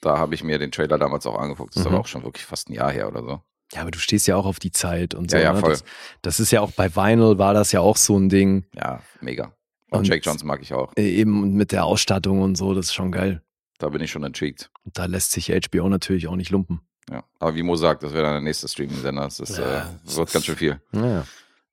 da 0.00 0.16
habe 0.16 0.34
ich 0.34 0.42
mir 0.42 0.58
den 0.58 0.72
Trailer 0.72 0.96
damals 0.98 1.26
auch 1.26 1.38
angeguckt. 1.38 1.74
Das 1.76 1.82
ist 1.82 1.86
Mhm. 1.88 1.94
aber 1.94 2.00
auch 2.02 2.06
schon 2.06 2.22
wirklich 2.22 2.46
fast 2.46 2.70
ein 2.70 2.72
Jahr 2.72 2.90
her 2.90 3.08
oder 3.08 3.22
so. 3.22 3.42
Ja, 3.74 3.82
aber 3.82 3.90
du 3.90 3.98
stehst 3.98 4.26
ja 4.26 4.36
auch 4.36 4.46
auf 4.46 4.58
die 4.58 4.70
Zeit 4.72 5.14
und 5.14 5.30
so. 5.30 5.36
Ja, 5.36 5.42
ja, 5.42 5.52
ne? 5.52 5.60
voll. 5.60 5.70
Das, 5.72 5.84
das 6.22 6.40
ist 6.40 6.50
ja 6.50 6.62
auch 6.62 6.70
bei 6.72 6.94
Vinyl 6.96 7.36
war 7.36 7.52
das 7.52 7.72
ja 7.72 7.80
auch 7.80 7.98
so 7.98 8.16
ein 8.18 8.30
Ding. 8.30 8.64
Ja, 8.74 9.02
mega. 9.20 9.52
Und, 9.90 9.98
Und- 10.00 10.08
Jake 10.08 10.22
Johnson 10.22 10.46
mag 10.48 10.62
ich 10.62 10.72
auch. 10.72 10.92
Eben 10.96 11.52
mit 11.54 11.72
der 11.72 11.84
Ausstattung 11.84 12.40
und 12.40 12.56
so, 12.56 12.72
das 12.72 12.86
ist 12.86 12.94
schon 12.94 13.12
geil. 13.12 13.42
Da 13.78 13.88
bin 13.90 14.00
ich 14.02 14.10
schon 14.10 14.24
intrigued. 14.24 14.70
Und 14.84 14.98
da 14.98 15.04
lässt 15.06 15.32
sich 15.32 15.50
HBO 15.50 15.88
natürlich 15.88 16.26
auch 16.28 16.36
nicht 16.36 16.50
lumpen. 16.50 16.80
Ja. 17.10 17.24
Aber 17.38 17.54
wie 17.54 17.62
Mo 17.62 17.76
sagt, 17.76 18.02
das 18.02 18.12
wäre 18.12 18.24
dann 18.24 18.32
der 18.34 18.40
nächste 18.42 18.68
Streaming-Sender. 18.68 19.22
Das 19.22 19.40
ist, 19.40 19.56
Ja, 19.56 19.64
äh, 19.64 19.84
das 20.04 20.16
wird 20.16 20.28
ist- 20.28 20.32
ganz 20.34 20.44
schön 20.44 20.56
viel. 20.56 20.80
Naja. 20.92 21.24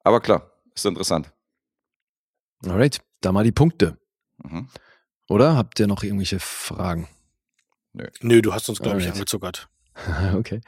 Aber 0.03 0.21
klar, 0.21 0.51
ist 0.73 0.85
interessant. 0.85 1.31
Alright, 2.63 2.99
da 3.21 3.31
mal 3.31 3.43
die 3.43 3.51
Punkte. 3.51 3.97
Mhm. 4.43 4.69
Oder 5.27 5.55
habt 5.55 5.79
ihr 5.79 5.87
noch 5.87 6.03
irgendwelche 6.03 6.39
Fragen? 6.39 7.07
Nö, 8.21 8.41
du 8.41 8.53
hast 8.53 8.69
uns, 8.69 8.79
glaube 8.79 9.01
ich, 9.01 9.07
angezuckert. 9.11 9.67
okay. 10.35 10.61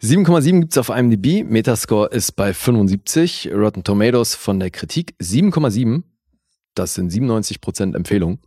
7,7 0.00 0.60
gibt's 0.60 0.78
auf 0.78 0.88
IMDb. 0.88 1.44
Metascore 1.44 2.08
ist 2.10 2.32
bei 2.32 2.54
75. 2.54 3.50
Rotten 3.52 3.82
Tomatoes 3.84 4.34
von 4.36 4.60
der 4.60 4.70
Kritik 4.70 5.14
7,7. 5.20 6.04
Das 6.74 6.94
sind 6.94 7.12
97% 7.12 7.96
Empfehlung. 7.96 8.38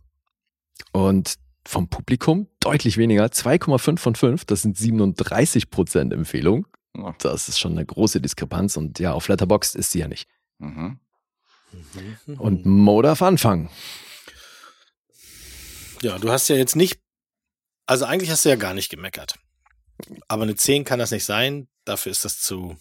Und 0.92 1.34
vom 1.66 1.88
Publikum 1.88 2.48
deutlich 2.60 2.96
weniger. 2.96 3.26
2,5 3.26 3.98
von 3.98 4.14
5. 4.14 4.44
Das 4.44 4.62
sind 4.62 4.76
37% 4.76 6.12
Empfehlung. 6.12 6.66
Ja. 6.96 7.14
Das 7.18 7.48
ist 7.48 7.58
schon 7.58 7.72
eine 7.72 7.84
große 7.84 8.20
Diskrepanz. 8.20 8.76
Und 8.76 8.98
ja, 8.98 9.12
auf 9.12 9.28
Letterboxd 9.28 9.74
ist 9.76 9.90
sie 9.90 10.00
ja 10.00 10.08
nicht. 10.08 10.28
Mhm. 10.58 10.98
Und 12.38 12.66
Mo 12.66 13.02
darf 13.02 13.22
anfangen. 13.22 13.68
Ja, 16.02 16.18
du 16.18 16.30
hast 16.30 16.48
ja 16.48 16.56
jetzt 16.56 16.76
nicht, 16.76 17.00
also 17.86 18.04
eigentlich 18.04 18.30
hast 18.30 18.44
du 18.44 18.50
ja 18.50 18.56
gar 18.56 18.74
nicht 18.74 18.90
gemeckert. 18.90 19.34
Aber 20.28 20.42
eine 20.42 20.54
10 20.54 20.84
kann 20.84 20.98
das 20.98 21.10
nicht 21.10 21.24
sein. 21.24 21.68
Dafür 21.84 22.12
ist 22.12 22.24
das 22.24 22.40
zu 22.40 22.76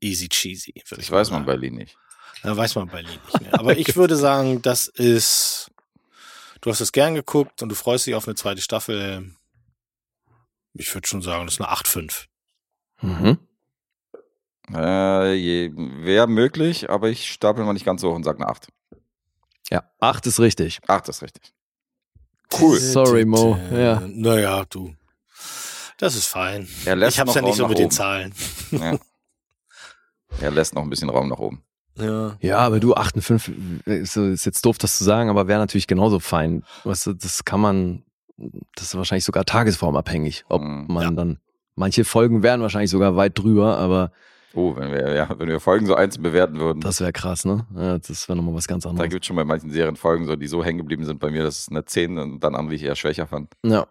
easy 0.00 0.28
cheesy. 0.28 0.74
Ich 0.74 1.10
weiß 1.10 1.30
man 1.30 1.46
bei 1.46 1.52
Berlin 1.52 1.76
nicht. 1.76 1.96
Da 2.42 2.56
weiß 2.56 2.74
man 2.74 2.86
bei 2.86 3.02
Berlin 3.02 3.18
nicht 3.24 3.40
mehr. 3.40 3.58
Aber 3.58 3.76
ich 3.76 3.94
würde 3.96 4.16
sagen, 4.16 4.62
das 4.62 4.88
ist, 4.88 5.70
du 6.62 6.70
hast 6.70 6.80
es 6.80 6.92
gern 6.92 7.14
geguckt 7.14 7.62
und 7.62 7.68
du 7.68 7.74
freust 7.74 8.06
dich 8.06 8.14
auf 8.14 8.26
eine 8.26 8.34
zweite 8.34 8.62
Staffel. 8.62 9.34
Ich 10.72 10.94
würde 10.94 11.06
schon 11.06 11.20
sagen, 11.20 11.44
das 11.44 11.54
ist 11.56 11.60
eine 11.60 11.70
8,5. 11.70 12.26
Mhm. 13.02 13.38
Äh, 14.70 15.70
Wäre 16.04 16.26
möglich, 16.28 16.88
aber 16.88 17.10
ich 17.10 17.30
stapel 17.30 17.64
mal 17.64 17.74
nicht 17.74 17.84
ganz 17.84 18.00
so 18.00 18.10
hoch 18.10 18.14
und 18.16 18.24
sage 18.24 18.38
eine 18.38 18.48
8. 18.48 18.68
Ja, 19.70 19.84
8 20.00 20.26
ist 20.26 20.40
richtig. 20.40 20.80
8 20.86 21.08
ist 21.08 21.22
richtig. 21.22 21.52
Cool. 22.58 22.78
Sorry, 22.78 23.24
Mo. 23.24 23.58
Ja. 23.72 24.00
Naja, 24.06 24.64
du. 24.68 24.94
Das 25.98 26.14
ist 26.14 26.26
fein. 26.26 26.68
Ich 26.82 27.20
hab's 27.20 27.34
ja 27.34 27.42
nicht 27.42 27.56
so 27.56 27.68
mit 27.68 27.78
den 27.78 27.86
oben. 27.86 27.94
Zahlen. 27.94 28.34
Ja. 28.70 28.98
Er 30.40 30.50
lässt 30.50 30.74
noch 30.74 30.82
ein 30.82 30.90
bisschen 30.90 31.10
Raum 31.10 31.28
nach 31.28 31.38
oben. 31.38 31.62
Ja. 31.98 32.36
Ja, 32.40 32.58
aber 32.58 32.80
du 32.80 32.94
8 32.94 33.16
und 33.16 33.22
5, 33.22 33.52
ist, 33.86 34.14
so- 34.14 34.24
ist 34.26 34.44
jetzt 34.46 34.64
doof, 34.64 34.78
das 34.78 34.96
zu 34.98 35.04
sagen, 35.04 35.28
aber 35.30 35.46
wäre 35.48 35.60
natürlich 35.60 35.86
genauso 35.86 36.18
fein. 36.20 36.64
Weißt 36.84 37.06
du, 37.06 37.12
das 37.12 37.44
kann 37.44 37.60
man, 37.60 38.02
das 38.74 38.86
ist 38.86 38.94
wahrscheinlich 38.96 39.24
sogar 39.24 39.44
tagesformabhängig, 39.44 40.44
ob 40.48 40.62
Mhm. 40.62 40.86
man 40.88 41.02
Ja. 41.02 41.10
dann, 41.10 41.38
manche 41.76 42.04
Folgen 42.04 42.42
wären 42.42 42.60
wahrscheinlich 42.62 42.90
sogar 42.90 43.16
weit 43.16 43.38
drüber, 43.38 43.76
aber 43.78 44.10
Oh, 44.54 44.76
wenn 44.76 44.90
wir, 44.92 45.14
ja, 45.14 45.30
wenn 45.38 45.48
wir 45.48 45.60
Folgen 45.60 45.86
so 45.86 45.94
einzeln 45.94 46.22
bewerten 46.22 46.58
würden, 46.60 46.80
das 46.82 47.00
wäre 47.00 47.12
krass, 47.12 47.46
ne? 47.46 47.66
Ja, 47.74 47.98
das 47.98 48.28
wäre 48.28 48.36
nochmal 48.36 48.54
was 48.54 48.66
ganz 48.68 48.82
da 48.84 48.90
anderes. 48.90 49.08
gibt 49.08 49.22
es 49.24 49.26
schon 49.26 49.36
bei 49.36 49.44
manchen 49.44 49.70
Serien 49.70 49.96
Folgen, 49.96 50.26
so, 50.26 50.36
die 50.36 50.46
so 50.46 50.62
hängen 50.62 50.76
geblieben 50.78 51.06
sind 51.06 51.20
bei 51.20 51.30
mir, 51.30 51.42
dass 51.42 51.58
es 51.60 51.68
eine 51.70 51.86
10 51.86 52.18
und 52.18 52.40
dann 52.44 52.54
andere, 52.54 52.70
die 52.70 52.76
ich 52.76 52.82
eher 52.82 52.94
schwächer 52.96 53.26
fand. 53.26 53.50
Ja, 53.64 53.86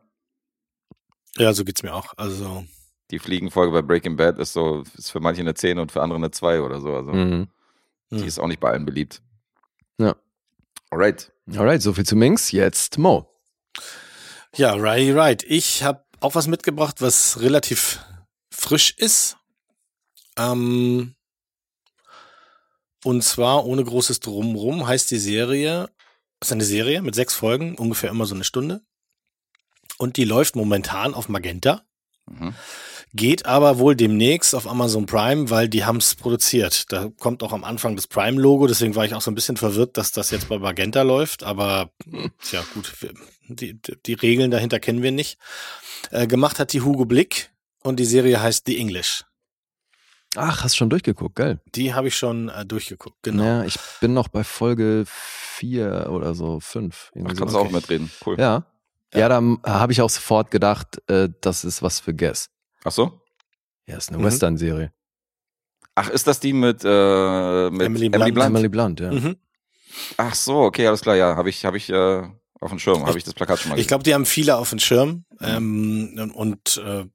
ja, 1.37 1.53
so 1.53 1.63
geht's 1.63 1.81
mir 1.83 1.93
auch. 1.93 2.13
Also, 2.17 2.63
Die 3.09 3.19
Fliegenfolge 3.19 3.71
bei 3.73 3.81
Breaking 3.81 4.15
Bad 4.15 4.37
ist 4.37 4.53
so, 4.53 4.83
ist 4.97 5.11
für 5.11 5.19
manche 5.19 5.41
eine 5.41 5.53
10 5.53 5.79
und 5.79 5.91
für 5.91 6.01
andere 6.01 6.17
eine 6.17 6.31
2 6.31 6.61
oder 6.61 6.79
so. 6.79 6.93
Also 6.95 7.11
mhm. 7.11 7.47
Die 8.11 8.19
hm. 8.19 8.27
ist 8.27 8.39
auch 8.39 8.47
nicht 8.47 8.59
bei 8.59 8.69
allen 8.71 8.85
beliebt. 8.85 9.21
Ja. 9.97 10.15
Alright. 10.89 11.31
Alright, 11.55 11.81
so 11.81 11.93
viel 11.93 12.05
zu 12.05 12.15
Minx. 12.15 12.51
Jetzt 12.51 12.97
Mo. 12.97 13.27
Ja, 14.55 14.73
right, 14.73 15.15
right. 15.15 15.43
Ich 15.43 15.83
habe 15.83 16.03
auch 16.19 16.35
was 16.35 16.47
mitgebracht, 16.47 17.01
was 17.01 17.39
relativ 17.39 17.99
frisch 18.51 18.93
ist. 18.97 19.37
Ähm, 20.37 21.15
und 23.03 23.23
zwar 23.23 23.65
ohne 23.65 23.83
großes 23.83 24.19
Drumrum 24.19 24.85
heißt 24.85 25.09
die 25.09 25.17
Serie, 25.17 25.89
ist 26.41 26.51
eine 26.51 26.65
Serie 26.65 27.01
mit 27.01 27.15
sechs 27.15 27.33
Folgen, 27.33 27.75
ungefähr 27.75 28.09
immer 28.09 28.25
so 28.25 28.35
eine 28.35 28.43
Stunde. 28.43 28.81
Und 29.97 30.17
die 30.17 30.25
läuft 30.25 30.55
momentan 30.55 31.13
auf 31.13 31.29
Magenta, 31.29 31.83
Mhm. 32.27 32.55
Geht 33.13 33.45
aber 33.45 33.79
wohl 33.79 33.95
demnächst 33.95 34.55
auf 34.55 34.67
Amazon 34.67 35.05
Prime, 35.05 35.49
weil 35.49 35.67
die 35.67 35.85
haben's 35.85 36.15
produziert. 36.15 36.91
Da 36.91 37.09
kommt 37.19 37.43
auch 37.43 37.53
am 37.53 37.63
Anfang 37.63 37.95
das 37.95 38.07
Prime-Logo, 38.07 38.67
deswegen 38.67 38.95
war 38.95 39.05
ich 39.05 39.13
auch 39.13 39.21
so 39.21 39.31
ein 39.31 39.35
bisschen 39.35 39.57
verwirrt, 39.57 39.97
dass 39.97 40.11
das 40.11 40.31
jetzt 40.31 40.49
bei 40.49 40.57
Magenta 40.57 41.01
läuft, 41.01 41.43
aber 41.43 41.91
tja 42.43 42.63
gut, 42.73 43.01
wir, 43.01 43.13
die, 43.47 43.79
die 44.05 44.13
Regeln 44.13 44.51
dahinter 44.51 44.79
kennen 44.79 45.03
wir 45.03 45.11
nicht. 45.11 45.37
Äh, 46.09 46.27
gemacht 46.27 46.59
hat 46.59 46.73
die 46.73 46.81
Hugo 46.81 47.05
Blick 47.05 47.51
und 47.83 47.99
die 47.99 48.05
Serie 48.05 48.41
heißt 48.41 48.65
The 48.65 48.77
English. 48.77 49.25
Ach, 50.35 50.63
hast 50.63 50.77
schon 50.77 50.89
durchgeguckt, 50.89 51.35
geil. 51.35 51.59
Die 51.75 51.93
habe 51.93 52.07
ich 52.07 52.15
schon 52.15 52.47
äh, 52.47 52.65
durchgeguckt, 52.65 53.17
genau. 53.21 53.43
Ja, 53.43 53.63
ich 53.65 53.77
bin 53.99 54.13
noch 54.13 54.29
bei 54.29 54.45
Folge 54.45 55.03
4 55.05 56.07
oder 56.09 56.33
so, 56.35 56.61
5. 56.61 57.11
Ach, 57.25 57.33
kannst 57.35 57.53
du 57.53 57.59
auch 57.59 57.69
mitreden. 57.69 58.09
Cool. 58.25 58.39
Ja. 58.39 58.65
Ja, 59.13 59.27
da 59.27 59.41
habe 59.65 59.91
ich 59.91 60.01
auch 60.01 60.09
sofort 60.09 60.51
gedacht, 60.51 61.01
äh, 61.09 61.27
das 61.41 61.65
ist 61.65 61.83
was 61.83 61.99
für 61.99 62.13
Guess. 62.13 62.49
Ach 62.83 62.91
so? 62.91 63.21
Ja, 63.87 63.97
ist 63.97 64.09
eine 64.09 64.17
Mhm. 64.19 64.23
Western-Serie. 64.25 64.91
Ach, 65.95 66.09
ist 66.09 66.25
das 66.27 66.39
die 66.39 66.53
mit, 66.53 66.83
äh, 66.85 67.69
mit 67.69 67.81
Emily 67.81 68.05
Emily 68.07 68.09
Blunt. 68.09 68.33
Blunt? 68.33 68.47
Emily 68.47 68.69
Blunt, 68.69 68.99
ja. 69.01 69.11
Mhm. 69.11 69.35
Ach 70.17 70.33
so, 70.35 70.59
okay, 70.61 70.87
alles 70.87 71.01
klar, 71.01 71.15
ja, 71.15 71.35
habe 71.35 71.49
ich, 71.49 71.65
habe 71.65 71.75
ich 71.77 71.89
äh, 71.89 72.23
auf 72.61 72.69
dem 72.69 72.79
Schirm, 72.79 73.05
habe 73.05 73.17
ich 73.17 73.23
das 73.25 73.33
Plakat 73.33 73.59
schon 73.59 73.71
mal 73.71 73.79
Ich 73.79 73.87
glaube, 73.87 74.03
die 74.03 74.13
haben 74.13 74.25
viele 74.25 74.55
auf 74.57 74.69
dem 74.69 74.79
Schirm. 74.79 75.25
Ähm, 75.41 76.31
und 76.33 76.77
äh, 76.85 77.05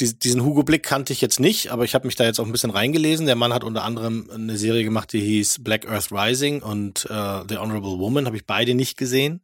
die, 0.00 0.18
diesen 0.18 0.42
Hugo 0.42 0.64
Blick 0.64 0.82
kannte 0.82 1.12
ich 1.12 1.20
jetzt 1.20 1.38
nicht, 1.38 1.70
aber 1.70 1.84
ich 1.84 1.94
habe 1.94 2.06
mich 2.06 2.16
da 2.16 2.24
jetzt 2.24 2.40
auch 2.40 2.46
ein 2.46 2.50
bisschen 2.52 2.70
reingelesen. 2.70 3.26
Der 3.26 3.36
Mann 3.36 3.52
hat 3.52 3.62
unter 3.62 3.84
anderem 3.84 4.28
eine 4.32 4.56
Serie 4.58 4.82
gemacht, 4.82 5.12
die 5.12 5.20
hieß 5.20 5.62
Black 5.62 5.86
Earth 5.88 6.10
Rising 6.10 6.60
und 6.62 7.04
äh, 7.08 7.42
The 7.48 7.58
Honorable 7.58 7.98
Woman, 7.98 8.26
habe 8.26 8.36
ich 8.36 8.46
beide 8.46 8.74
nicht 8.74 8.96
gesehen. 8.96 9.42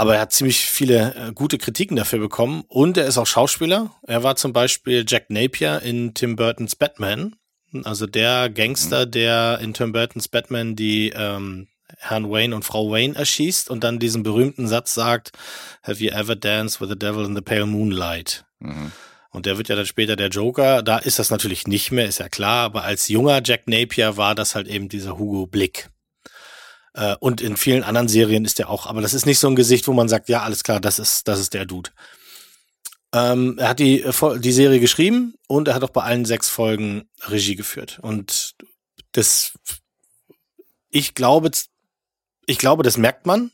Aber 0.00 0.14
er 0.14 0.22
hat 0.22 0.32
ziemlich 0.32 0.64
viele 0.64 1.14
äh, 1.14 1.32
gute 1.34 1.58
Kritiken 1.58 1.94
dafür 1.94 2.20
bekommen 2.20 2.64
und 2.68 2.96
er 2.96 3.04
ist 3.04 3.18
auch 3.18 3.26
Schauspieler. 3.26 3.90
Er 4.06 4.22
war 4.22 4.34
zum 4.34 4.54
Beispiel 4.54 5.04
Jack 5.06 5.28
Napier 5.28 5.82
in 5.82 6.14
Tim 6.14 6.36
Burtons 6.36 6.74
Batman. 6.74 7.36
Also 7.84 8.06
der 8.06 8.48
Gangster, 8.48 9.04
der 9.04 9.58
in 9.60 9.74
Tim 9.74 9.92
Burtons 9.92 10.28
Batman 10.28 10.74
die 10.74 11.10
ähm, 11.14 11.68
Herrn 11.98 12.30
Wayne 12.30 12.56
und 12.56 12.64
Frau 12.64 12.90
Wayne 12.90 13.14
erschießt 13.14 13.68
und 13.68 13.84
dann 13.84 13.98
diesen 13.98 14.22
berühmten 14.22 14.68
Satz 14.68 14.94
sagt, 14.94 15.32
Have 15.82 16.02
you 16.02 16.10
ever 16.12 16.34
danced 16.34 16.80
with 16.80 16.88
the 16.88 16.98
devil 16.98 17.26
in 17.26 17.34
the 17.34 17.42
pale 17.42 17.66
moonlight? 17.66 18.46
Mhm. 18.60 18.92
Und 19.28 19.44
der 19.44 19.58
wird 19.58 19.68
ja 19.68 19.76
dann 19.76 19.84
später 19.84 20.16
der 20.16 20.28
Joker. 20.28 20.82
Da 20.82 20.96
ist 20.96 21.18
das 21.18 21.28
natürlich 21.28 21.66
nicht 21.66 21.92
mehr, 21.92 22.06
ist 22.06 22.20
ja 22.20 22.30
klar. 22.30 22.64
Aber 22.64 22.84
als 22.84 23.08
junger 23.08 23.42
Jack 23.44 23.68
Napier 23.68 24.16
war 24.16 24.34
das 24.34 24.54
halt 24.54 24.66
eben 24.66 24.88
dieser 24.88 25.18
Hugo 25.18 25.46
Blick. 25.46 25.90
Äh, 26.94 27.16
und 27.20 27.40
in 27.40 27.56
vielen 27.56 27.84
anderen 27.84 28.08
Serien 28.08 28.44
ist 28.44 28.58
der 28.58 28.70
auch. 28.70 28.86
Aber 28.86 29.00
das 29.00 29.14
ist 29.14 29.26
nicht 29.26 29.38
so 29.38 29.48
ein 29.48 29.56
Gesicht, 29.56 29.86
wo 29.88 29.92
man 29.92 30.08
sagt, 30.08 30.28
ja, 30.28 30.42
alles 30.42 30.64
klar, 30.64 30.80
das 30.80 30.98
ist, 30.98 31.28
das 31.28 31.40
ist 31.40 31.54
der 31.54 31.66
Dude. 31.66 31.90
Ähm, 33.12 33.58
er 33.58 33.70
hat 33.70 33.78
die, 33.78 34.02
äh, 34.02 34.38
die 34.38 34.52
Serie 34.52 34.80
geschrieben 34.80 35.34
und 35.48 35.68
er 35.68 35.74
hat 35.74 35.82
auch 35.82 35.90
bei 35.90 36.02
allen 36.02 36.24
sechs 36.24 36.48
Folgen 36.48 37.08
Regie 37.26 37.56
geführt. 37.56 37.98
Und 38.02 38.54
das, 39.12 39.52
ich 40.90 41.14
glaube, 41.14 41.50
ich 42.46 42.58
glaube, 42.58 42.82
das 42.82 42.96
merkt 42.96 43.26
man, 43.26 43.50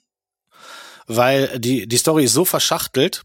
weil 1.07 1.59
die, 1.59 1.87
die 1.87 1.97
Story 1.97 2.25
ist 2.25 2.35
so 2.35 2.45
verschachtelt, 2.45 3.23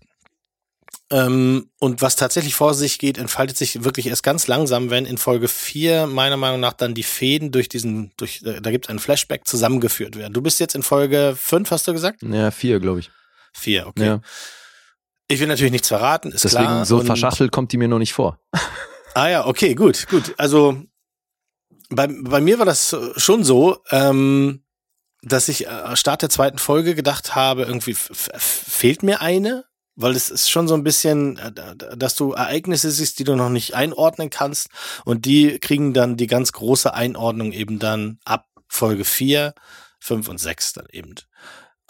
und 1.11 2.01
was 2.01 2.15
tatsächlich 2.15 2.55
vor 2.55 2.73
sich 2.73 2.97
geht, 2.97 3.17
entfaltet 3.17 3.57
sich 3.57 3.83
wirklich 3.83 4.07
erst 4.07 4.23
ganz 4.23 4.47
langsam, 4.47 4.89
wenn 4.89 5.05
in 5.05 5.17
Folge 5.17 5.49
4 5.49 6.07
meiner 6.07 6.37
Meinung 6.37 6.61
nach 6.61 6.71
dann 6.71 6.93
die 6.93 7.03
Fäden 7.03 7.51
durch 7.51 7.67
diesen, 7.67 8.13
durch, 8.15 8.41
da 8.41 8.71
gibt 8.71 8.85
es 8.85 8.89
ein 8.89 8.99
Flashback 8.99 9.45
zusammengeführt 9.45 10.15
werden. 10.15 10.31
Du 10.33 10.41
bist 10.41 10.61
jetzt 10.61 10.73
in 10.73 10.83
Folge 10.83 11.35
5, 11.37 11.69
hast 11.69 11.87
du 11.87 11.91
gesagt? 11.91 12.23
Ja, 12.23 12.49
4, 12.49 12.79
glaube 12.79 13.01
ich. 13.01 13.11
4, 13.53 13.87
okay. 13.87 14.05
Ja. 14.05 14.21
Ich 15.27 15.41
will 15.41 15.47
natürlich 15.47 15.73
nichts 15.73 15.89
verraten, 15.89 16.31
ist 16.31 16.45
Deswegen 16.45 16.63
klar. 16.63 16.85
so 16.85 17.01
verschachtelt 17.01 17.51
kommt 17.51 17.73
die 17.73 17.77
mir 17.77 17.89
noch 17.89 17.99
nicht 17.99 18.13
vor. 18.13 18.39
Ah 19.13 19.27
ja, 19.27 19.45
okay, 19.45 19.75
gut, 19.75 20.07
gut. 20.07 20.33
Also 20.37 20.81
bei, 21.89 22.07
bei 22.07 22.39
mir 22.39 22.57
war 22.59 22.65
das 22.65 22.95
schon 23.17 23.43
so, 23.43 23.79
ähm, 23.89 24.63
dass 25.21 25.49
ich 25.49 25.67
äh, 25.67 25.95
Start 25.97 26.21
der 26.21 26.29
zweiten 26.29 26.57
Folge 26.57 26.95
gedacht 26.95 27.35
habe, 27.35 27.63
irgendwie 27.63 27.93
fehlt 27.93 29.03
mir 29.03 29.19
eine, 29.19 29.65
weil 30.01 30.15
es 30.15 30.29
ist 30.29 30.49
schon 30.49 30.67
so 30.67 30.73
ein 30.73 30.83
bisschen, 30.83 31.37
äh, 31.37 31.51
dass 31.97 32.15
du 32.15 32.33
Ereignisse 32.33 32.91
siehst, 32.91 33.19
die 33.19 33.23
du 33.23 33.35
noch 33.35 33.49
nicht 33.49 33.75
einordnen 33.75 34.29
kannst 34.29 34.69
und 35.05 35.25
die 35.25 35.59
kriegen 35.59 35.93
dann 35.93 36.17
die 36.17 36.27
ganz 36.27 36.51
große 36.51 36.93
Einordnung 36.93 37.51
eben 37.51 37.79
dann 37.79 38.19
ab 38.25 38.47
Folge 38.67 39.05
4, 39.05 39.53
5 39.99 40.29
und 40.29 40.37
6 40.39 40.73
dann 40.73 40.87
eben. 40.91 41.15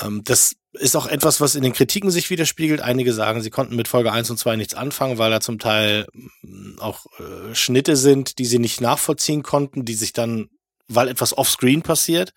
Ähm, 0.02 0.24
das 0.24 0.56
ist 0.74 0.96
auch 0.96 1.08
etwas, 1.08 1.42
was 1.42 1.56
in 1.56 1.64
den 1.64 1.74
Kritiken 1.74 2.12
sich 2.12 2.30
widerspiegelt. 2.30 2.82
Einige 2.82 3.14
sagen, 3.14 3.42
sie 3.42 3.50
konnten 3.50 3.76
mit 3.76 3.88
Folge 3.88 4.12
1 4.12 4.30
und 4.30 4.38
2 4.38 4.56
nichts 4.56 4.74
anfangen, 4.74 5.18
weil 5.18 5.32
da 5.32 5.42
zum 5.42 5.60
Teil 5.60 6.08
mm, 6.42 6.80
auch 6.80 7.06
äh, 7.20 7.54
Schnitte 7.54 7.96
sind, 7.96 8.40
die 8.40 8.46
sie 8.46 8.60
nicht 8.60 8.82
nachvollziehen 8.82 9.44
konnten, 9.44 9.86
die 9.86 9.94
sich 9.94 10.14
dann, 10.14 10.48
weil 10.88 11.08
etwas 11.10 11.38
offscreen 11.38 11.82
passiert. 11.82 12.34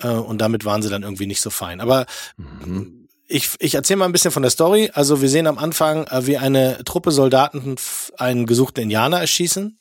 Äh, 0.00 0.08
und 0.08 0.38
damit 0.38 0.64
waren 0.64 0.82
sie 0.82 0.90
dann 0.90 1.02
irgendwie 1.02 1.26
nicht 1.26 1.40
so 1.40 1.50
fein. 1.50 1.80
Aber 1.80 2.06
Mhm. 2.36 2.99
Ich, 3.30 3.50
ich 3.60 3.74
erzähle 3.74 3.98
mal 3.98 4.04
ein 4.06 4.12
bisschen 4.12 4.32
von 4.32 4.42
der 4.42 4.50
Story. 4.50 4.90
Also 4.92 5.22
wir 5.22 5.28
sehen 5.28 5.46
am 5.46 5.58
Anfang, 5.58 6.06
äh, 6.06 6.26
wie 6.26 6.36
eine 6.36 6.82
Truppe 6.84 7.12
Soldaten 7.12 7.76
einen 8.18 8.46
gesuchten 8.46 8.82
Indianer 8.82 9.20
erschießen 9.20 9.78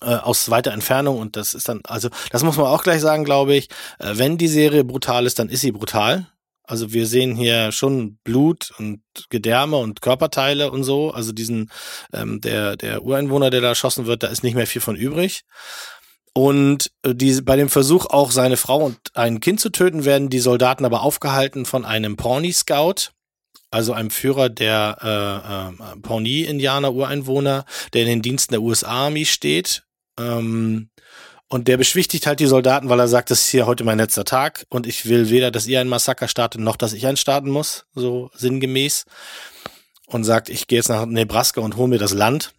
äh, 0.00 0.06
aus 0.06 0.50
weiter 0.50 0.72
Entfernung 0.72 1.18
und 1.18 1.36
das 1.36 1.54
ist 1.54 1.68
dann, 1.68 1.80
also 1.84 2.08
das 2.30 2.42
muss 2.42 2.56
man 2.56 2.66
auch 2.66 2.82
gleich 2.82 3.00
sagen, 3.00 3.24
glaube 3.24 3.54
ich. 3.54 3.68
Äh, 3.98 4.12
wenn 4.14 4.38
die 4.38 4.48
Serie 4.48 4.84
brutal 4.84 5.26
ist, 5.26 5.38
dann 5.38 5.48
ist 5.48 5.60
sie 5.60 5.72
brutal. 5.72 6.26
Also 6.64 6.92
wir 6.92 7.06
sehen 7.06 7.36
hier 7.36 7.72
schon 7.72 8.18
Blut 8.24 8.72
und 8.78 9.02
Gedärme 9.28 9.76
und 9.76 10.00
Körperteile 10.00 10.70
und 10.70 10.84
so. 10.84 11.10
Also 11.10 11.32
diesen, 11.32 11.70
ähm, 12.12 12.40
der, 12.40 12.76
der 12.76 13.02
Ureinwohner, 13.02 13.50
der 13.50 13.60
da 13.60 13.68
erschossen 13.68 14.06
wird, 14.06 14.22
da 14.22 14.28
ist 14.28 14.42
nicht 14.42 14.54
mehr 14.54 14.66
viel 14.66 14.80
von 14.80 14.96
übrig. 14.96 15.42
Und 16.34 16.90
äh, 17.02 17.14
die, 17.14 17.40
bei 17.42 17.56
dem 17.56 17.68
Versuch, 17.68 18.06
auch 18.06 18.30
seine 18.30 18.56
Frau 18.56 18.84
und 18.84 18.98
ein 19.14 19.40
Kind 19.40 19.60
zu 19.60 19.70
töten, 19.70 20.04
werden 20.04 20.30
die 20.30 20.40
Soldaten 20.40 20.84
aber 20.84 21.02
aufgehalten 21.02 21.66
von 21.66 21.84
einem 21.84 22.16
Pawnee-Scout, 22.16 23.10
also 23.70 23.92
einem 23.92 24.10
Führer 24.10 24.48
der 24.48 24.98
äh, 25.02 25.94
äh, 25.94 26.00
Pawnee-Indianer-Ureinwohner, 26.00 27.64
der 27.92 28.02
in 28.02 28.08
den 28.08 28.22
Diensten 28.22 28.54
der 28.54 28.62
US-Army 28.62 29.26
steht. 29.26 29.84
Ähm, 30.18 30.88
und 31.48 31.68
der 31.68 31.76
beschwichtigt 31.76 32.26
halt 32.26 32.40
die 32.40 32.46
Soldaten, 32.46 32.88
weil 32.88 32.98
er 32.98 33.08
sagt, 33.08 33.30
das 33.30 33.40
ist 33.40 33.50
hier 33.50 33.66
heute 33.66 33.84
mein 33.84 33.98
letzter 33.98 34.24
Tag 34.24 34.64
und 34.70 34.86
ich 34.86 35.04
will 35.04 35.28
weder, 35.28 35.50
dass 35.50 35.66
ihr 35.66 35.80
ein 35.80 35.88
Massaker 35.88 36.26
startet, 36.26 36.62
noch 36.62 36.76
dass 36.76 36.94
ich 36.94 37.06
einen 37.06 37.18
starten 37.18 37.50
muss, 37.50 37.84
so 37.94 38.30
sinngemäß. 38.34 39.04
Und 40.06 40.24
sagt, 40.24 40.48
ich 40.48 40.66
gehe 40.66 40.78
jetzt 40.78 40.88
nach 40.88 41.04
Nebraska 41.04 41.60
und 41.60 41.76
hole 41.76 41.88
mir 41.88 41.98
das 41.98 42.12
Land, 42.12 42.54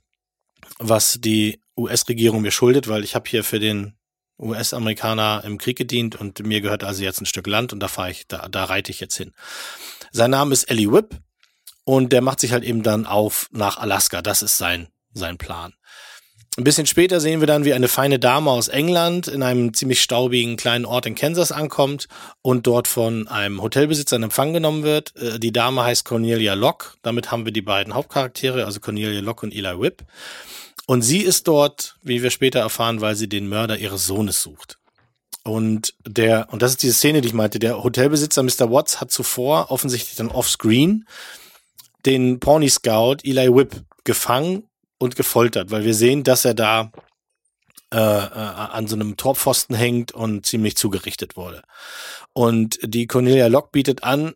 was 0.80 1.20
die 1.22 1.60
US-Regierung 1.78 2.42
mir 2.42 2.52
schuldet, 2.52 2.88
weil 2.88 3.04
ich 3.04 3.16
habe 3.16 3.30
hier 3.30 3.44
für 3.44 3.60
den 3.60 3.94
US-Amerikaner 4.40 5.44
im 5.46 5.58
Krieg 5.58 5.78
gedient 5.78 6.16
und 6.16 6.46
mir 6.46 6.62
gehört 6.62 6.84
also 6.84 7.04
jetzt 7.04 7.22
ein 7.22 7.26
Stück 7.26 7.48
Land 7.48 7.74
und 7.74 7.80
da 7.80 7.88
fahre 7.88 8.12
ich, 8.12 8.28
da, 8.28 8.48
da 8.50 8.66
reite 8.66 8.92
ich 8.92 9.00
jetzt 9.00 9.16
hin. 9.16 9.32
Sein 10.12 10.32
Name 10.32 10.54
ist 10.54 10.66
Ellie 10.66 10.92
Whip 10.92 11.20
und 11.86 12.12
der 12.12 12.22
macht 12.22 12.40
sich 12.40 12.52
halt 12.52 12.64
eben 12.64 12.84
dann 12.84 13.06
auf 13.06 13.48
nach 13.52 13.78
Alaska. 13.78 14.22
Das 14.22 14.42
ist 14.42 14.58
sein, 14.58 14.88
sein 15.14 15.38
Plan. 15.38 15.74
Ein 16.56 16.66
bisschen 16.66 16.86
später 16.86 17.20
sehen 17.20 17.40
wir 17.40 17.48
dann, 17.48 17.66
wie 17.66 17.74
eine 17.74 17.88
feine 17.88 18.20
Dame 18.20 18.52
aus 18.52 18.68
England 18.68 19.28
in 19.28 19.42
einem 19.42 19.74
ziemlich 19.74 20.04
staubigen 20.04 20.56
kleinen 20.56 20.86
Ort 20.86 21.08
in 21.08 21.16
Kansas 21.16 21.52
ankommt 21.52 22.08
und 22.44 22.68
dort 22.68 22.88
von 22.88 23.28
einem 23.28 23.60
Hotelbesitzer 23.60 24.18
in 24.18 24.24
Empfang 24.24 24.54
genommen 24.54 24.84
wird. 24.84 25.16
Äh, 25.16 25.40
die 25.40 25.52
Dame 25.52 25.84
heißt 25.84 26.06
Cornelia 26.06 26.54
Locke. 26.54 26.92
Damit 27.02 27.32
haben 27.32 27.46
wir 27.46 27.54
die 27.54 27.64
beiden 27.64 27.96
Hauptcharaktere, 27.96 28.66
also 28.66 28.80
Cornelia 28.80 29.22
Locke 29.22 29.48
und 29.48 29.52
Eli 29.52 29.80
Whip. 29.80 30.04
Und 30.86 31.02
sie 31.02 31.22
ist 31.22 31.48
dort, 31.48 31.98
wie 32.02 32.24
wir 32.24 32.30
später 32.30 32.60
erfahren, 32.60 33.02
weil 33.02 33.16
sie 33.16 33.30
den 33.30 33.48
Mörder 33.48 33.78
ihres 33.78 34.06
Sohnes 34.06 34.42
sucht. 34.42 34.78
Und 35.44 35.94
der, 36.06 36.48
und 36.52 36.62
das 36.62 36.72
ist 36.72 36.84
diese 36.84 36.94
Szene, 36.94 37.22
die 37.22 37.28
ich 37.28 37.34
meinte, 37.34 37.60
der 37.60 37.84
Hotelbesitzer 37.84 38.44
Mr. 38.44 38.72
Watts 38.72 39.02
hat 39.02 39.12
zuvor 39.12 39.72
offensichtlich 39.72 40.16
dann 40.16 40.30
offscreen 40.30 41.06
den 42.06 42.40
Pony 42.40 42.70
Scout 42.70 43.18
Eli 43.24 43.54
Whip 43.54 43.84
gefangen 44.04 44.64
und 45.00 45.16
gefoltert, 45.16 45.72
weil 45.72 45.86
wir 45.86 45.94
sehen, 45.94 46.24
dass 46.24 46.46
er 46.46 46.54
da 46.54 46.92
äh, 47.94 47.98
äh, 47.98 48.00
an 48.00 48.88
so 48.88 48.96
einem 48.96 49.18
Torpfosten 49.18 49.76
hängt 49.76 50.14
und 50.14 50.46
ziemlich 50.46 50.76
zugerichtet 50.76 51.36
wurde. 51.38 51.62
Und 52.34 52.80
die 52.82 53.08
Cornelia 53.08 53.48
Locke 53.48 53.70
bietet 53.72 54.04
an, 54.04 54.34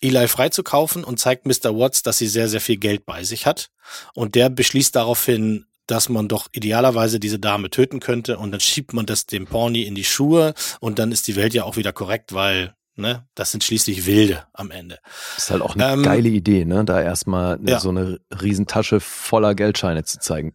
Eli 0.00 0.28
freizukaufen 0.28 1.04
und 1.04 1.18
zeigt 1.18 1.46
Mr. 1.46 1.76
Watts, 1.76 2.02
dass 2.02 2.18
sie 2.18 2.28
sehr, 2.28 2.48
sehr 2.48 2.60
viel 2.60 2.76
Geld 2.76 3.06
bei 3.06 3.24
sich 3.24 3.46
hat. 3.46 3.70
Und 4.14 4.34
der 4.34 4.50
beschließt 4.50 4.94
daraufhin, 4.94 5.66
dass 5.86 6.08
man 6.08 6.28
doch 6.28 6.48
idealerweise 6.52 7.18
diese 7.18 7.38
Dame 7.38 7.70
töten 7.70 8.00
könnte 8.00 8.38
und 8.38 8.52
dann 8.52 8.60
schiebt 8.60 8.92
man 8.92 9.06
das 9.06 9.26
dem 9.26 9.46
Pony 9.46 9.82
in 9.82 9.94
die 9.94 10.04
Schuhe 10.04 10.54
und 10.80 10.98
dann 10.98 11.12
ist 11.12 11.26
die 11.28 11.36
Welt 11.36 11.54
ja 11.54 11.64
auch 11.64 11.76
wieder 11.76 11.92
korrekt, 11.92 12.34
weil 12.34 12.74
Ne? 12.98 13.24
Das 13.36 13.52
sind 13.52 13.62
schließlich 13.62 14.06
Wilde 14.06 14.44
am 14.52 14.72
Ende. 14.72 14.98
Das 15.36 15.44
ist 15.44 15.50
halt 15.52 15.62
auch 15.62 15.76
eine 15.76 15.92
ähm, 15.92 16.02
geile 16.02 16.28
Idee, 16.30 16.64
ne? 16.64 16.84
Da 16.84 17.00
erstmal 17.00 17.56
ja. 17.64 17.78
so 17.78 17.90
eine 17.90 18.18
Riesentasche 18.42 18.98
voller 18.98 19.54
Geldscheine 19.54 20.02
zu 20.02 20.18
zeigen. 20.18 20.52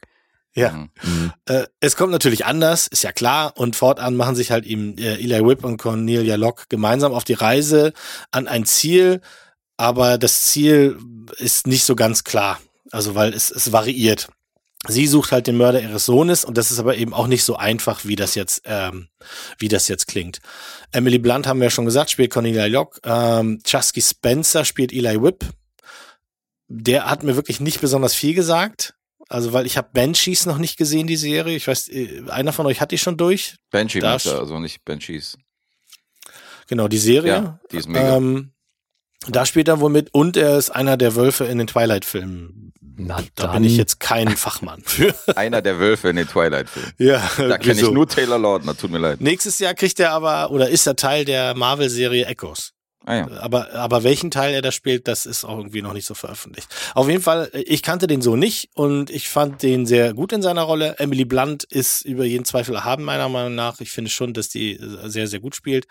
Ja. 0.56 0.72
Mhm. 0.72 1.34
Äh, 1.46 1.66
es 1.80 1.96
kommt 1.96 2.12
natürlich 2.12 2.46
anders, 2.46 2.88
ist 2.88 3.04
ja 3.04 3.12
klar. 3.12 3.54
Und 3.58 3.76
fortan 3.76 4.16
machen 4.16 4.36
sich 4.36 4.52
halt 4.52 4.66
eben 4.66 4.98
äh, 4.98 5.16
Eli 5.16 5.46
Whip 5.46 5.64
und 5.64 5.78
Cornelia 5.78 6.36
Locke 6.36 6.66
gemeinsam 6.70 7.14
auf 7.14 7.24
die 7.24 7.34
Reise 7.34 7.94
an 8.32 8.48
ein 8.48 8.66
Ziel. 8.66 9.22
Aber 9.78 10.18
das 10.18 10.44
Ziel 10.44 10.98
ist 11.38 11.66
nicht 11.66 11.84
so 11.84 11.96
ganz 11.96 12.24
klar. 12.24 12.60
Also, 12.92 13.16
weil 13.16 13.34
es, 13.34 13.50
es 13.50 13.72
variiert. 13.72 14.28
Sie 14.88 15.08
sucht 15.08 15.32
halt 15.32 15.48
den 15.48 15.56
Mörder 15.58 15.82
ihres 15.82 16.06
Sohnes 16.06 16.44
und 16.44 16.58
das 16.58 16.70
ist 16.70 16.78
aber 16.78 16.98
eben 16.98 17.14
auch 17.14 17.28
nicht 17.28 17.46
so 17.46 17.56
einfach, 17.56 18.04
wie 18.04 18.18
das 18.18 18.36
jetzt, 18.36 18.64
ähm, 18.66 19.08
wie 19.58 19.70
das 19.70 19.88
jetzt 19.88 20.08
klingt. 20.08 20.40
Emily 20.92 21.20
Blunt 21.20 21.48
haben 21.48 21.60
wir 21.60 21.66
ja 21.66 21.70
schon 21.70 21.86
gesagt, 21.86 22.12
spielt 22.12 22.32
Cornelia 22.32 22.66
Locke. 22.66 23.00
Ähm, 23.06 23.62
Chusky 23.64 24.02
Spencer 24.02 24.66
spielt 24.66 24.92
Eli 24.92 25.22
Whip. 25.22 25.46
Der 26.68 27.10
hat 27.10 27.24
mir 27.24 27.38
wirklich 27.38 27.62
nicht 27.62 27.80
besonders 27.80 28.14
viel 28.14 28.34
gesagt. 28.34 28.94
Also, 29.34 29.52
weil 29.52 29.66
ich 29.66 29.78
habe 29.78 29.90
Banshees 29.92 30.46
noch 30.46 30.60
nicht 30.60 30.78
gesehen, 30.78 31.08
die 31.08 31.16
Serie. 31.16 31.56
Ich 31.56 31.68
weiß, 31.68 31.88
äh, 31.88 32.22
einer 32.30 32.54
von 32.54 32.68
euch 32.68 32.80
hat 32.80 32.92
die 32.92 33.00
schon 33.00 33.18
durch. 33.18 33.56
Banshee, 33.72 34.00
da 34.00 34.12
also 34.14 34.60
nicht 34.60 34.86
Banshees. 34.86 35.40
Genau, 36.68 36.88
die 36.88 37.00
Serie. 37.00 37.32
Ja, 37.32 37.60
die 37.72 37.78
ist 37.78 37.90
mega. 37.90 38.18
Ähm, 38.18 38.52
da 39.28 39.48
spielt 39.48 39.70
er 39.70 39.80
wohl 39.80 39.90
mit 39.90 40.14
und 40.14 40.38
er 40.38 40.60
ist 40.60 40.70
einer 40.70 40.98
der 40.98 41.16
Wölfe 41.16 41.46
in 41.46 41.58
den 41.58 41.66
Twilight-Filmen. 41.66 42.74
Na, 42.96 43.24
da 43.34 43.48
bin 43.48 43.64
ich 43.64 43.76
jetzt 43.76 44.00
kein 44.00 44.28
Fachmann 44.38 44.84
für. 44.86 45.16
Einer 45.36 45.64
der 45.64 45.80
Wölfe 45.80 46.10
in 46.10 46.18
den 46.18 46.28
Twilight-Filmen. 46.28 46.94
Ja, 47.00 47.28
da 47.36 47.58
kenne 47.58 47.82
ich 47.82 47.90
nur 47.90 48.08
Taylor 48.08 48.38
Lautner, 48.38 48.78
tut 48.78 48.92
mir 48.92 49.00
leid. 49.00 49.20
Nächstes 49.20 49.58
Jahr 49.58 49.74
kriegt 49.74 50.00
er 50.00 50.12
aber, 50.12 50.52
oder 50.52 50.70
ist 50.70 50.86
er 50.86 50.96
Teil 50.96 51.26
der 51.26 51.56
Marvel-Serie 51.56 52.28
Echoes. 52.28 52.74
Ah, 53.06 53.16
ja. 53.16 53.28
aber, 53.42 53.74
aber 53.74 54.04
welchen 54.04 54.32
Teil 54.32 54.54
er 54.54 54.62
da 54.62 54.72
spielt, 54.72 55.08
das 55.10 55.26
ist 55.26 55.44
auch 55.44 55.58
irgendwie 55.58 55.82
noch 55.82 55.94
nicht 55.94 56.06
so 56.06 56.14
veröffentlicht. 56.14 56.68
Auf 56.96 57.10
jeden 57.10 57.22
Fall, 57.22 57.50
ich 57.54 57.84
kannte 57.84 58.08
den 58.08 58.22
so 58.22 58.38
nicht 58.38 58.70
und 58.76 59.10
ich 59.10 59.28
fand 59.28 59.62
den 59.62 59.86
sehr 59.86 60.14
gut 60.14 60.32
in 60.32 60.42
seiner 60.42 60.62
Rolle. 60.62 60.96
Emily 61.00 61.26
Blunt 61.26 61.66
ist 61.66 62.06
über 62.06 62.24
jeden 62.24 62.46
Zweifel 62.46 62.76
erhaben, 62.76 63.04
meiner 63.04 63.28
Meinung 63.28 63.56
nach. 63.56 63.82
Ich 63.82 63.92
finde 63.92 64.10
schon, 64.10 64.34
dass 64.34 64.48
die 64.48 64.80
sehr, 65.04 65.28
sehr 65.28 65.42
gut 65.42 65.56
spielt. 65.56 65.86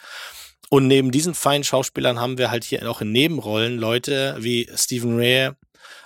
Und 0.70 0.86
neben 0.86 1.10
diesen 1.10 1.34
feinen 1.34 1.64
Schauspielern 1.64 2.18
haben 2.18 2.38
wir 2.38 2.50
halt 2.50 2.64
hier 2.64 2.88
auch 2.90 3.02
in 3.02 3.12
Nebenrollen 3.12 3.76
Leute 3.76 4.36
wie 4.38 4.70
Stephen 4.74 5.16
Ray 5.16 5.50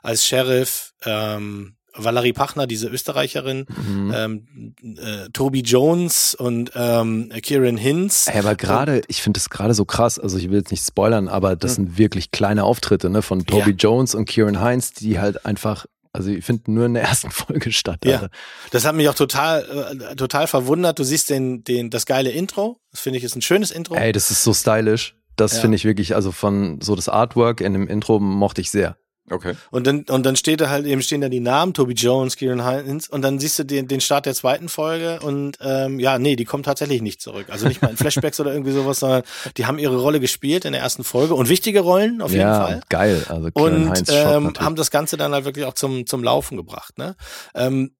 als 0.03 0.27
Sheriff, 0.27 0.93
ähm, 1.05 1.76
Valerie 1.97 2.33
Pachner, 2.33 2.67
diese 2.67 2.89
Österreicherin, 2.89 3.67
mhm. 3.69 4.13
ähm, 4.15 4.75
äh, 4.99 5.29
Toby 5.33 5.61
Jones 5.61 6.35
und 6.35 6.73
ähm, 6.75 7.31
Kieran 7.43 7.77
Hinz. 7.77 8.27
Hey, 8.31 8.41
aber 8.41 8.55
gerade, 8.55 9.03
ich 9.09 9.23
finde 9.23 9.39
das 9.39 9.51
gerade 9.51 9.75
so 9.75 9.85
krass, 9.85 10.19
also 10.19 10.39
ich 10.39 10.51
will 10.51 10.59
jetzt 10.59 10.71
nicht 10.71 10.85
spoilern, 10.85 11.29
aber 11.29 11.57
das 11.57 11.73
mhm. 11.73 11.75
sind 11.75 11.99
wirklich 11.99 12.31
kleine 12.31 12.65
Auftritte 12.65 13.11
ne, 13.11 13.23
von 13.23 13.45
Toby 13.47 13.71
ja. 13.71 13.77
Jones 13.77 14.15
und 14.15 14.27
Kieran 14.27 14.61
Heinz, 14.61 14.93
die 14.93 15.19
halt 15.19 15.45
einfach 15.47 15.87
also 16.13 16.31
ich 16.31 16.47
finde 16.47 16.71
nur 16.71 16.87
in 16.87 16.95
der 16.95 17.03
ersten 17.09 17.31
Folge 17.31 17.73
statt. 17.73 18.05
Ja, 18.05 18.29
das 18.71 18.87
hat 18.87 18.95
mich 18.95 19.07
auch 19.09 19.15
total, 19.15 19.99
äh, 20.11 20.17
total 20.17 20.47
verwundert. 20.47 20.99
Du 20.99 21.05
siehst 21.05 21.29
den, 21.29 21.63
den, 21.63 21.91
das 21.91 22.07
geile 22.07 22.31
Intro. 22.31 22.81
Das 22.91 23.01
finde 23.01 23.19
ich 23.19 23.25
ist 23.25 23.37
ein 23.37 23.43
schönes 23.43 23.71
Intro. 23.71 23.97
Ey, 23.97 24.13
das 24.13 24.31
ist 24.31 24.43
so 24.43 24.55
stylisch. 24.55 25.15
Das 25.37 25.57
ja. 25.57 25.61
finde 25.61 25.77
ich 25.77 25.85
wirklich, 25.85 26.15
also 26.15 26.33
von 26.33 26.81
so 26.81 26.97
das 26.97 27.11
Artwork 27.11 27.61
in 27.61 27.75
dem 27.75 27.87
Intro 27.87 28.19
mochte 28.19 28.63
ich 28.63 28.71
sehr. 28.71 28.97
Okay. 29.31 29.55
Und 29.71 29.87
dann, 29.87 30.05
und 30.09 30.25
dann 30.25 30.37
steht 30.37 30.61
da 30.61 30.71
halt 30.71 30.87
eben 30.87 31.03
stehen 31.03 31.21
da 31.21 31.29
die 31.29 31.41
Namen, 31.41 31.75
Toby 31.75 31.95
Jones, 31.95 32.37
Kieran 32.37 32.65
Hines, 32.65 33.09
und 33.09 33.23
dann 33.23 33.41
siehst 33.41 33.59
du 33.59 33.65
den, 33.65 33.89
den 33.89 34.01
Start 34.01 34.27
der 34.27 34.35
zweiten 34.35 34.69
Folge 34.69 35.19
und 35.21 35.59
ähm, 35.61 35.99
ja, 35.99 36.19
nee, 36.19 36.37
die 36.37 36.45
kommen 36.45 36.63
tatsächlich 36.63 37.03
nicht 37.03 37.21
zurück. 37.21 37.47
Also 37.51 37.67
nicht 37.67 37.83
mal 37.83 37.91
in 37.91 37.97
Flashbacks 37.97 38.39
oder 38.39 38.53
irgendwie 38.53 38.73
sowas, 38.73 39.01
sondern 39.01 39.23
die 39.57 39.67
haben 39.67 39.79
ihre 39.79 39.97
Rolle 39.97 40.21
gespielt 40.21 40.65
in 40.65 40.73
der 40.73 40.81
ersten 40.81 41.03
Folge 41.03 41.35
und 41.35 41.49
wichtige 41.49 41.81
Rollen 41.81 42.23
auf 42.23 42.31
jeden 42.31 42.43
ja, 42.43 42.67
Fall. 42.67 42.81
Geil. 42.89 43.25
Also 43.29 43.51
Kieran 43.51 43.75
und 43.75 43.91
Heinz 43.91 44.09
ähm, 44.11 44.53
haben 44.59 44.77
das 44.77 44.91
Ganze 44.91 45.17
dann 45.17 45.33
halt 45.33 45.45
wirklich 45.45 45.65
auch 45.65 45.75
zum, 45.75 46.07
zum 46.07 46.23
Laufen 46.23 46.57
gebracht. 46.57 46.99
Ne? 46.99 47.17
Ähm, 47.55 47.97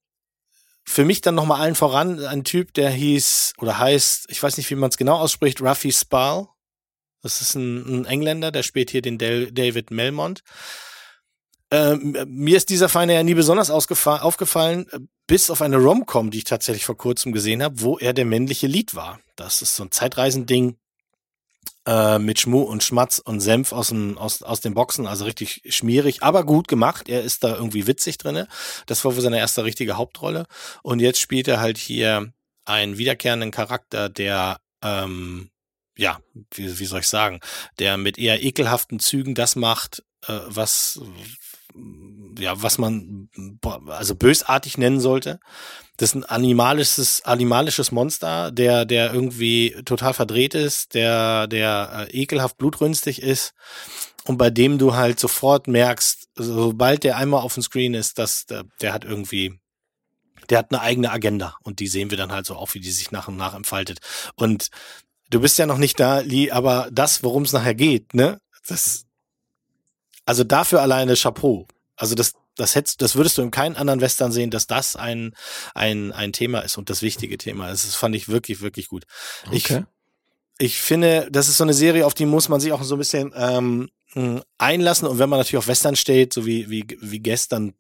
für 0.89 1.05
mich 1.05 1.21
dann 1.21 1.35
nochmal 1.35 1.61
allen 1.61 1.75
voran 1.75 2.25
ein 2.25 2.45
Typ, 2.45 2.73
der 2.75 2.91
hieß 2.91 3.55
oder 3.59 3.79
heißt, 3.79 4.27
ich 4.31 4.41
weiß 4.41 4.57
nicht, 4.57 4.71
wie 4.71 4.77
man 4.77 4.91
es 4.91 4.97
genau 4.97 5.17
ausspricht, 5.17 5.61
Ruffy 5.61 5.91
Spall. 5.91 6.47
Das 7.23 7.41
ist 7.41 7.57
ein, 7.57 8.03
ein 8.03 8.05
Engländer, 8.05 8.53
der 8.53 8.63
spielt 8.63 8.91
hier 8.91 9.03
den 9.03 9.19
Del 9.19 9.51
David 9.51 9.91
Melmont. 9.91 10.43
Ähm, 11.71 12.17
mir 12.29 12.57
ist 12.57 12.71
dieser 12.71 12.89
Feiner 12.89 13.15
ja 13.15 13.23
nie 13.23 13.35
besonders 13.35 13.71
aufgefallen, 13.71 14.87
äh, 14.93 15.01
bis 15.27 15.51
auf 15.51 15.63
eine 15.63 15.79
Rom-Com, 15.79 16.31
die 16.31 16.39
ich 16.39 16.45
tatsächlich 16.45 16.85
vor 16.85 16.97
kurzem 16.97 17.33
gesehen 17.33 17.63
habe, 17.63 17.81
wo 17.81 17.99
er 17.99 18.13
der 18.13 18.25
männliche 18.25 18.69
Lied 18.69 18.95
war. 18.95 19.19
Das 19.35 19.63
ist 19.63 19.75
so 19.75 19.83
ein 19.83 19.91
Zeitreisending 19.91 20.77
äh, 21.87 22.19
mit 22.21 22.39
Schmu 22.39 22.63
und 22.63 22.85
Schmatz 22.85 23.19
und 23.19 23.41
Senf 23.41 23.73
aus, 23.73 23.89
dem, 23.89 24.17
aus, 24.17 24.43
aus 24.43 24.61
den 24.61 24.75
Boxen, 24.75 25.07
also 25.07 25.25
richtig 25.25 25.63
schmierig, 25.69 26.23
aber 26.23 26.45
gut 26.45 26.69
gemacht. 26.69 27.09
Er 27.09 27.23
ist 27.23 27.43
da 27.43 27.57
irgendwie 27.57 27.89
witzig 27.89 28.19
drinne. 28.19 28.47
Das 28.87 29.05
war 29.05 29.15
wohl 29.17 29.23
seine 29.23 29.39
erste 29.39 29.65
richtige 29.65 29.97
Hauptrolle. 29.97 30.47
Und 30.83 31.01
jetzt 31.01 31.21
spielt 31.21 31.49
er 31.49 31.61
halt 31.61 31.79
hier 31.79 32.33
einen 32.65 32.99
wiederkehrenden 32.99 33.51
Charakter, 33.51 34.09
der 34.09 34.61
ähm, 34.83 35.51
ja, 35.97 36.21
wie, 36.53 36.79
wie 36.79 36.85
soll 36.85 37.01
ich 37.01 37.09
sagen, 37.09 37.41
der 37.79 37.97
mit 37.97 38.19
eher 38.19 38.43
ekelhaften 38.43 39.01
Zügen 39.01 39.35
das 39.35 39.57
macht, 39.57 40.05
äh, 40.27 40.39
was 40.47 41.01
ja, 42.39 42.63
was 42.63 42.79
man 42.79 43.29
also 43.89 44.15
bösartig 44.15 44.79
nennen 44.79 45.01
sollte. 45.01 45.41
Das 45.97 46.11
ist 46.11 46.15
ein 46.15 46.25
animalisches, 46.25 47.25
animalisches 47.25 47.91
Monster, 47.91 48.51
der, 48.51 48.85
der 48.85 49.13
irgendwie 49.15 49.75
total 49.85 50.13
verdreht 50.13 50.55
ist, 50.55 50.95
der, 50.95 51.47
der 51.47 52.09
äh, 52.11 52.21
ekelhaft 52.21 52.59
blutrünstig 52.59 53.23
ist 53.23 53.55
und 54.27 54.37
bei 54.37 54.51
dem 54.51 54.79
du 54.79 54.95
halt 54.95 55.19
sofort 55.19 55.69
merkst, 55.69 56.29
sobald 56.35 57.05
der 57.05 57.17
einmal 57.17 57.41
auf 57.41 57.55
dem 57.55 57.63
Screen 57.63 57.95
ist, 57.95 58.19
dass 58.19 58.47
der, 58.47 58.65
der 58.81 58.93
hat 58.93 59.05
irgendwie, 59.05 59.59
der 60.51 60.59
hat 60.59 60.71
eine 60.71 60.83
eigene 60.83 61.11
Agenda 61.11 61.57
und 61.63 61.81
die 61.81 61.87
sehen 61.87 62.11
wir 62.11 62.19
dann 62.19 62.33
halt 62.33 62.45
so 62.45 62.57
auch, 62.57 62.75
wie 62.75 62.81
die 62.81 62.91
sich 62.91 63.11
nach 63.11 63.29
und 63.29 63.37
nach 63.37 63.55
entfaltet. 63.55 64.01
Und 64.35 64.69
du 65.31 65.41
bist 65.41 65.59
ja 65.59 65.67
noch 65.67 65.79
nicht 65.79 65.99
da, 65.99 66.21
Lee, 66.21 66.51
aber 66.51 66.89
das, 66.93 67.23
worum 67.23 67.45
es 67.45 67.53
nachher 67.53 67.75
geht, 67.75 68.15
ne, 68.15 68.41
das, 68.69 69.06
also 70.27 70.45
dafür 70.45 70.83
alleine 70.83 71.15
Chapeau. 71.15 71.67
Also 71.97 72.15
das, 72.15 72.35
das 72.57 72.75
hättest, 72.75 73.01
das 73.01 73.17
würdest 73.17 73.39
du 73.39 73.43
in 73.43 73.51
keinem 73.51 73.77
anderen 73.77 74.01
Western 74.01 74.33
sehen, 74.33 74.51
dass 74.51 74.67
das 74.67 74.97
ein, 74.97 75.35
ein, 75.75 76.13
ein 76.13 76.33
Thema 76.33 76.61
ist 76.61 76.77
und 76.77 76.91
das 76.91 77.01
wichtige 77.01 77.39
Thema 77.39 77.71
ist. 77.71 77.87
Das 77.87 77.95
fand 77.95 78.15
ich 78.15 78.29
wirklich, 78.29 78.61
wirklich 78.61 78.89
gut. 78.89 79.07
Okay. 79.47 79.57
Ich, 79.57 79.83
ich 80.59 80.79
finde, 80.81 81.29
das 81.31 81.49
ist 81.49 81.57
so 81.57 81.65
eine 81.65 81.75
Serie, 81.75 82.05
auf 82.05 82.15
die 82.15 82.27
muss 82.27 82.49
man 82.49 82.61
sich 82.61 82.73
auch 82.73 82.83
so 82.83 82.97
ein 82.97 82.99
bisschen 82.99 83.33
ähm, 83.35 83.89
einlassen. 84.59 85.09
Und 85.09 85.19
wenn 85.19 85.29
man 85.29 85.39
natürlich 85.39 85.59
auf 85.59 85.69
Western 85.69 85.97
steht, 85.97 86.33
so 86.33 86.45
wie, 86.45 86.69
wie, 86.71 86.85
wie 87.01 87.21
gestern, 87.21 87.75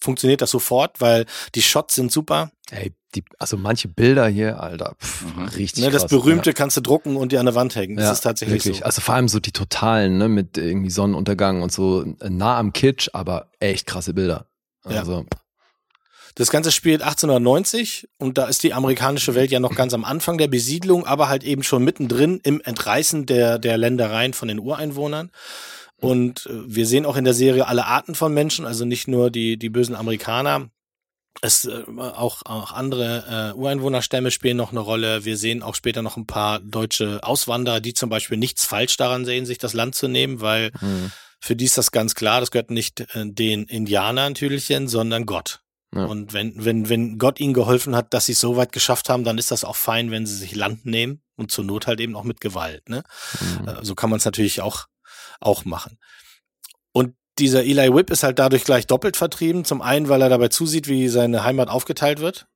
funktioniert 0.00 0.40
das 0.40 0.50
sofort, 0.50 1.00
weil 1.00 1.26
die 1.54 1.62
Shots 1.62 1.96
sind 1.96 2.12
super. 2.12 2.52
Ey, 2.70 2.92
die, 3.14 3.24
also 3.38 3.56
manche 3.56 3.88
Bilder 3.88 4.28
hier, 4.28 4.60
Alter, 4.60 4.94
pff, 5.00 5.24
mhm. 5.34 5.44
richtig. 5.44 5.84
Ne, 5.84 5.90
das 5.90 6.02
krass, 6.02 6.10
berühmte 6.10 6.50
ja. 6.50 6.54
kannst 6.54 6.76
du 6.76 6.82
drucken 6.82 7.16
und 7.16 7.32
dir 7.32 7.40
an 7.40 7.46
der 7.46 7.54
Wand 7.54 7.74
hängen. 7.74 7.96
Das 7.96 8.04
ja, 8.04 8.12
ist 8.12 8.20
tatsächlich 8.20 8.64
wirklich. 8.64 8.80
so. 8.80 8.84
Also 8.84 9.00
vor 9.00 9.14
allem 9.14 9.28
so 9.28 9.40
die 9.40 9.52
totalen, 9.52 10.18
ne, 10.18 10.28
mit 10.28 10.58
irgendwie 10.58 10.90
Sonnenuntergang 10.90 11.62
und 11.62 11.72
so 11.72 12.04
nah 12.28 12.58
am 12.58 12.72
Kitsch, 12.72 13.08
aber 13.12 13.50
echt 13.60 13.86
krasse 13.86 14.12
Bilder. 14.12 14.46
Also. 14.84 15.20
Ja. 15.20 15.24
Das 16.34 16.50
Ganze 16.50 16.70
spielt 16.70 17.02
1890 17.02 18.08
und 18.18 18.38
da 18.38 18.46
ist 18.46 18.62
die 18.62 18.72
amerikanische 18.72 19.34
Welt 19.34 19.50
ja 19.50 19.58
noch 19.58 19.74
ganz 19.74 19.92
am 19.92 20.04
Anfang 20.04 20.38
der 20.38 20.46
Besiedlung, 20.46 21.04
aber 21.04 21.28
halt 21.28 21.42
eben 21.42 21.64
schon 21.64 21.82
mittendrin 21.82 22.38
im 22.44 22.60
Entreißen 22.60 23.26
der, 23.26 23.58
der 23.58 23.76
Ländereien 23.76 24.34
von 24.34 24.46
den 24.46 24.60
Ureinwohnern. 24.60 25.30
Und 26.00 26.46
äh, 26.46 26.50
wir 26.66 26.86
sehen 26.86 27.06
auch 27.06 27.16
in 27.16 27.24
der 27.24 27.34
Serie 27.34 27.66
alle 27.66 27.86
Arten 27.86 28.14
von 28.14 28.32
Menschen, 28.32 28.66
also 28.66 28.84
nicht 28.84 29.08
nur 29.08 29.30
die, 29.30 29.56
die 29.56 29.68
bösen 29.68 29.96
Amerikaner. 29.96 30.70
Es 31.40 31.64
äh, 31.64 31.84
auch, 31.96 32.42
auch 32.44 32.72
andere 32.72 33.52
äh, 33.54 33.58
Ureinwohnerstämme 33.58 34.30
spielen 34.30 34.56
noch 34.56 34.72
eine 34.72 34.80
Rolle. 34.80 35.24
Wir 35.24 35.36
sehen 35.36 35.62
auch 35.62 35.74
später 35.74 36.02
noch 36.02 36.16
ein 36.16 36.26
paar 36.26 36.60
deutsche 36.60 37.22
Auswanderer, 37.22 37.80
die 37.80 37.94
zum 37.94 38.10
Beispiel 38.10 38.38
nichts 38.38 38.64
falsch 38.64 38.96
daran 38.96 39.24
sehen, 39.24 39.46
sich 39.46 39.58
das 39.58 39.72
Land 39.72 39.94
zu 39.94 40.08
nehmen, 40.08 40.40
weil 40.40 40.72
mhm. 40.80 41.12
für 41.40 41.54
die 41.54 41.64
ist 41.64 41.78
das 41.78 41.92
ganz 41.92 42.14
klar, 42.14 42.40
das 42.40 42.50
gehört 42.50 42.70
nicht 42.70 43.00
äh, 43.14 43.24
den 43.26 43.64
Indianern 43.64 44.32
natürlich 44.32 44.66
hin, 44.66 44.88
sondern 44.88 45.26
Gott. 45.26 45.60
Ja. 45.94 46.04
Und 46.04 46.32
wenn, 46.32 46.64
wenn, 46.64 46.88
wenn 46.88 47.18
Gott 47.18 47.40
ihnen 47.40 47.54
geholfen 47.54 47.96
hat, 47.96 48.12
dass 48.12 48.26
sie 48.26 48.32
es 48.32 48.40
so 48.40 48.56
weit 48.56 48.72
geschafft 48.72 49.08
haben, 49.08 49.24
dann 49.24 49.38
ist 49.38 49.50
das 49.50 49.64
auch 49.64 49.76
fein, 49.76 50.10
wenn 50.10 50.26
sie 50.26 50.36
sich 50.36 50.54
Land 50.54 50.84
nehmen 50.84 51.22
und 51.36 51.50
zur 51.50 51.64
Not 51.64 51.86
halt 51.86 52.00
eben 52.00 52.14
auch 52.16 52.24
mit 52.24 52.40
Gewalt. 52.40 52.88
Ne? 52.88 53.04
Mhm. 53.40 53.78
So 53.82 53.94
kann 53.94 54.10
man 54.10 54.18
es 54.18 54.24
natürlich 54.24 54.60
auch, 54.60 54.86
auch 55.40 55.64
machen. 55.64 55.98
Und 56.92 57.14
dieser 57.38 57.64
Eli 57.64 57.94
Whip 57.94 58.10
ist 58.10 58.22
halt 58.22 58.38
dadurch 58.38 58.64
gleich 58.64 58.86
doppelt 58.86 59.16
vertrieben. 59.16 59.64
Zum 59.64 59.82
einen, 59.82 60.08
weil 60.08 60.22
er 60.22 60.28
dabei 60.28 60.48
zusieht, 60.48 60.88
wie 60.88 61.08
seine 61.08 61.44
Heimat 61.44 61.68
aufgeteilt 61.68 62.20
wird. 62.20 62.46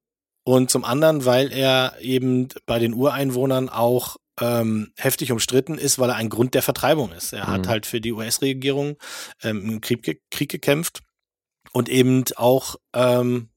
Und 0.44 0.70
zum 0.70 0.84
anderen, 0.84 1.24
weil 1.24 1.52
er 1.52 1.96
eben 2.00 2.48
bei 2.66 2.78
den 2.78 2.94
Ureinwohnern 2.94 3.68
auch 3.68 4.16
ähm, 4.40 4.92
heftig 4.96 5.30
umstritten 5.30 5.78
ist, 5.78 5.98
weil 5.98 6.10
er 6.10 6.16
ein 6.16 6.30
Grund 6.30 6.54
der 6.54 6.62
Vertreibung 6.62 7.12
ist. 7.12 7.32
Er 7.32 7.46
mhm. 7.46 7.52
hat 7.52 7.68
halt 7.68 7.86
für 7.86 8.00
die 8.00 8.12
US-Regierung 8.12 8.96
ähm, 9.42 9.68
im 9.68 9.80
Krieg, 9.80 10.20
Krieg 10.30 10.50
gekämpft 10.50 11.00
und 11.72 11.88
eben 11.88 12.24
auch, 12.36 12.76
ähm, 12.94 13.50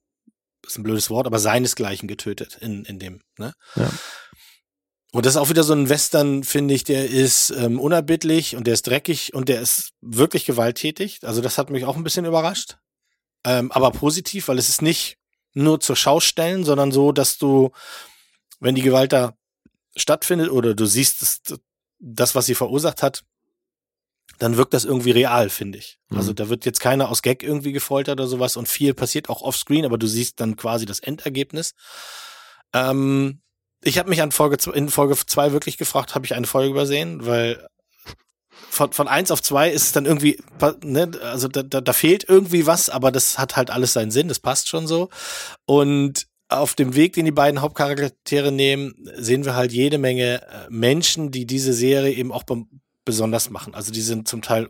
ist 0.66 0.78
ein 0.78 0.82
blödes 0.84 1.10
Wort, 1.10 1.26
aber 1.26 1.38
seinesgleichen 1.38 2.08
getötet 2.08 2.58
in, 2.60 2.84
in 2.84 2.98
dem, 2.98 3.20
ne? 3.38 3.52
Ja. 3.74 3.90
Und 5.16 5.24
das 5.24 5.32
ist 5.32 5.38
auch 5.38 5.48
wieder 5.48 5.64
so 5.64 5.72
ein 5.72 5.88
Western, 5.88 6.44
finde 6.44 6.74
ich, 6.74 6.84
der 6.84 7.08
ist 7.08 7.48
ähm, 7.48 7.80
unerbittlich 7.80 8.54
und 8.54 8.66
der 8.66 8.74
ist 8.74 8.86
dreckig 8.86 9.32
und 9.32 9.48
der 9.48 9.62
ist 9.62 9.94
wirklich 10.02 10.44
gewalttätig. 10.44 11.20
Also 11.22 11.40
das 11.40 11.56
hat 11.56 11.70
mich 11.70 11.86
auch 11.86 11.96
ein 11.96 12.04
bisschen 12.04 12.26
überrascht. 12.26 12.76
Ähm, 13.42 13.72
aber 13.72 13.92
positiv, 13.92 14.48
weil 14.48 14.58
es 14.58 14.68
ist 14.68 14.82
nicht 14.82 15.16
nur 15.54 15.80
zur 15.80 15.96
Schau 15.96 16.20
stellen, 16.20 16.64
sondern 16.64 16.92
so, 16.92 17.12
dass 17.12 17.38
du, 17.38 17.70
wenn 18.60 18.74
die 18.74 18.82
Gewalt 18.82 19.14
da 19.14 19.32
stattfindet 19.96 20.50
oder 20.50 20.74
du 20.74 20.84
siehst 20.84 21.22
das, 21.22 21.40
das 21.98 22.34
was 22.34 22.44
sie 22.44 22.54
verursacht 22.54 23.02
hat, 23.02 23.24
dann 24.36 24.58
wirkt 24.58 24.74
das 24.74 24.84
irgendwie 24.84 25.12
real, 25.12 25.48
finde 25.48 25.78
ich. 25.78 25.98
Also 26.10 26.14
mhm. 26.14 26.18
Also 26.18 26.32
da 26.34 26.48
wird 26.50 26.66
jetzt 26.66 26.80
keiner 26.80 27.08
aus 27.08 27.22
Gag 27.22 27.42
irgendwie 27.42 27.72
gefoltert 27.72 28.20
oder 28.20 28.28
sowas 28.28 28.58
und 28.58 28.68
viel 28.68 28.92
passiert 28.92 29.30
auch 29.30 29.40
offscreen, 29.40 29.86
aber 29.86 29.96
du 29.96 30.08
siehst 30.08 30.40
dann 30.40 30.56
quasi 30.56 30.84
das 30.84 31.00
Endergebnis. 31.00 31.72
Ähm, 32.74 33.40
ich 33.86 33.98
habe 33.98 34.10
mich 34.10 34.20
an 34.22 34.32
Folge 34.32 34.58
in 34.72 34.88
Folge 34.88 35.16
zwei 35.26 35.52
wirklich 35.52 35.78
gefragt, 35.78 36.14
habe 36.14 36.26
ich 36.26 36.34
eine 36.34 36.46
Folge 36.46 36.70
übersehen, 36.70 37.24
weil 37.24 37.66
von, 38.50 38.92
von 38.92 39.08
eins 39.08 39.30
auf 39.30 39.42
zwei 39.42 39.70
ist 39.70 39.84
es 39.84 39.92
dann 39.92 40.06
irgendwie, 40.06 40.38
ne, 40.82 41.10
also 41.22 41.48
da, 41.48 41.62
da, 41.62 41.80
da 41.80 41.92
fehlt 41.92 42.28
irgendwie 42.28 42.66
was, 42.66 42.90
aber 42.90 43.12
das 43.12 43.38
hat 43.38 43.56
halt 43.56 43.70
alles 43.70 43.92
seinen 43.92 44.10
Sinn, 44.10 44.28
das 44.28 44.40
passt 44.40 44.68
schon 44.68 44.86
so. 44.86 45.08
Und 45.66 46.26
auf 46.48 46.74
dem 46.74 46.94
Weg, 46.94 47.14
den 47.14 47.24
die 47.24 47.32
beiden 47.32 47.60
Hauptcharaktere 47.60 48.52
nehmen, 48.52 48.94
sehen 49.16 49.44
wir 49.44 49.54
halt 49.54 49.72
jede 49.72 49.98
Menge 49.98 50.42
äh, 50.42 50.66
Menschen, 50.68 51.30
die 51.30 51.46
diese 51.46 51.72
Serie 51.72 52.12
eben 52.12 52.32
auch 52.32 52.44
besonders 53.04 53.50
machen. 53.50 53.74
Also 53.74 53.92
die 53.92 54.02
sind 54.02 54.28
zum 54.28 54.42
Teil 54.42 54.68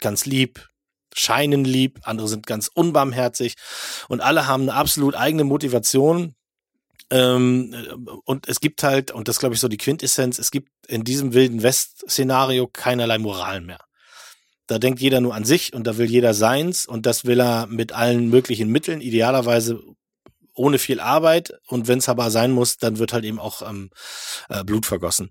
ganz 0.00 0.26
lieb, 0.26 0.68
scheinen 1.14 1.64
lieb, 1.64 2.00
andere 2.02 2.28
sind 2.28 2.46
ganz 2.46 2.70
unbarmherzig 2.72 3.54
und 4.08 4.20
alle 4.20 4.46
haben 4.46 4.62
eine 4.62 4.74
absolut 4.74 5.14
eigene 5.14 5.44
Motivation. 5.44 6.34
Ähm, 7.10 7.74
und 8.24 8.48
es 8.48 8.60
gibt 8.60 8.82
halt, 8.82 9.10
und 9.10 9.28
das 9.28 9.38
glaube 9.38 9.54
ich 9.54 9.60
so 9.60 9.68
die 9.68 9.76
Quintessenz, 9.76 10.38
es 10.38 10.50
gibt 10.50 10.70
in 10.88 11.04
diesem 11.04 11.34
wilden 11.34 11.62
West-Szenario 11.62 12.66
keinerlei 12.66 13.18
Moral 13.18 13.60
mehr. 13.60 13.80
Da 14.66 14.78
denkt 14.78 15.00
jeder 15.00 15.20
nur 15.20 15.34
an 15.34 15.44
sich 15.44 15.72
und 15.72 15.86
da 15.86 15.96
will 15.96 16.10
jeder 16.10 16.34
seins 16.34 16.86
und 16.86 17.06
das 17.06 17.24
will 17.24 17.40
er 17.40 17.66
mit 17.68 17.92
allen 17.92 18.28
möglichen 18.28 18.70
Mitteln, 18.70 19.00
idealerweise 19.00 19.80
ohne 20.54 20.78
viel 20.78 20.98
Arbeit 21.00 21.52
und 21.68 21.86
wenn 21.86 21.98
es 21.98 22.08
aber 22.08 22.30
sein 22.30 22.50
muss, 22.50 22.78
dann 22.78 22.98
wird 22.98 23.12
halt 23.12 23.24
eben 23.24 23.38
auch 23.38 23.62
ähm, 23.62 23.90
äh, 24.48 24.64
Blut 24.64 24.86
vergossen 24.86 25.30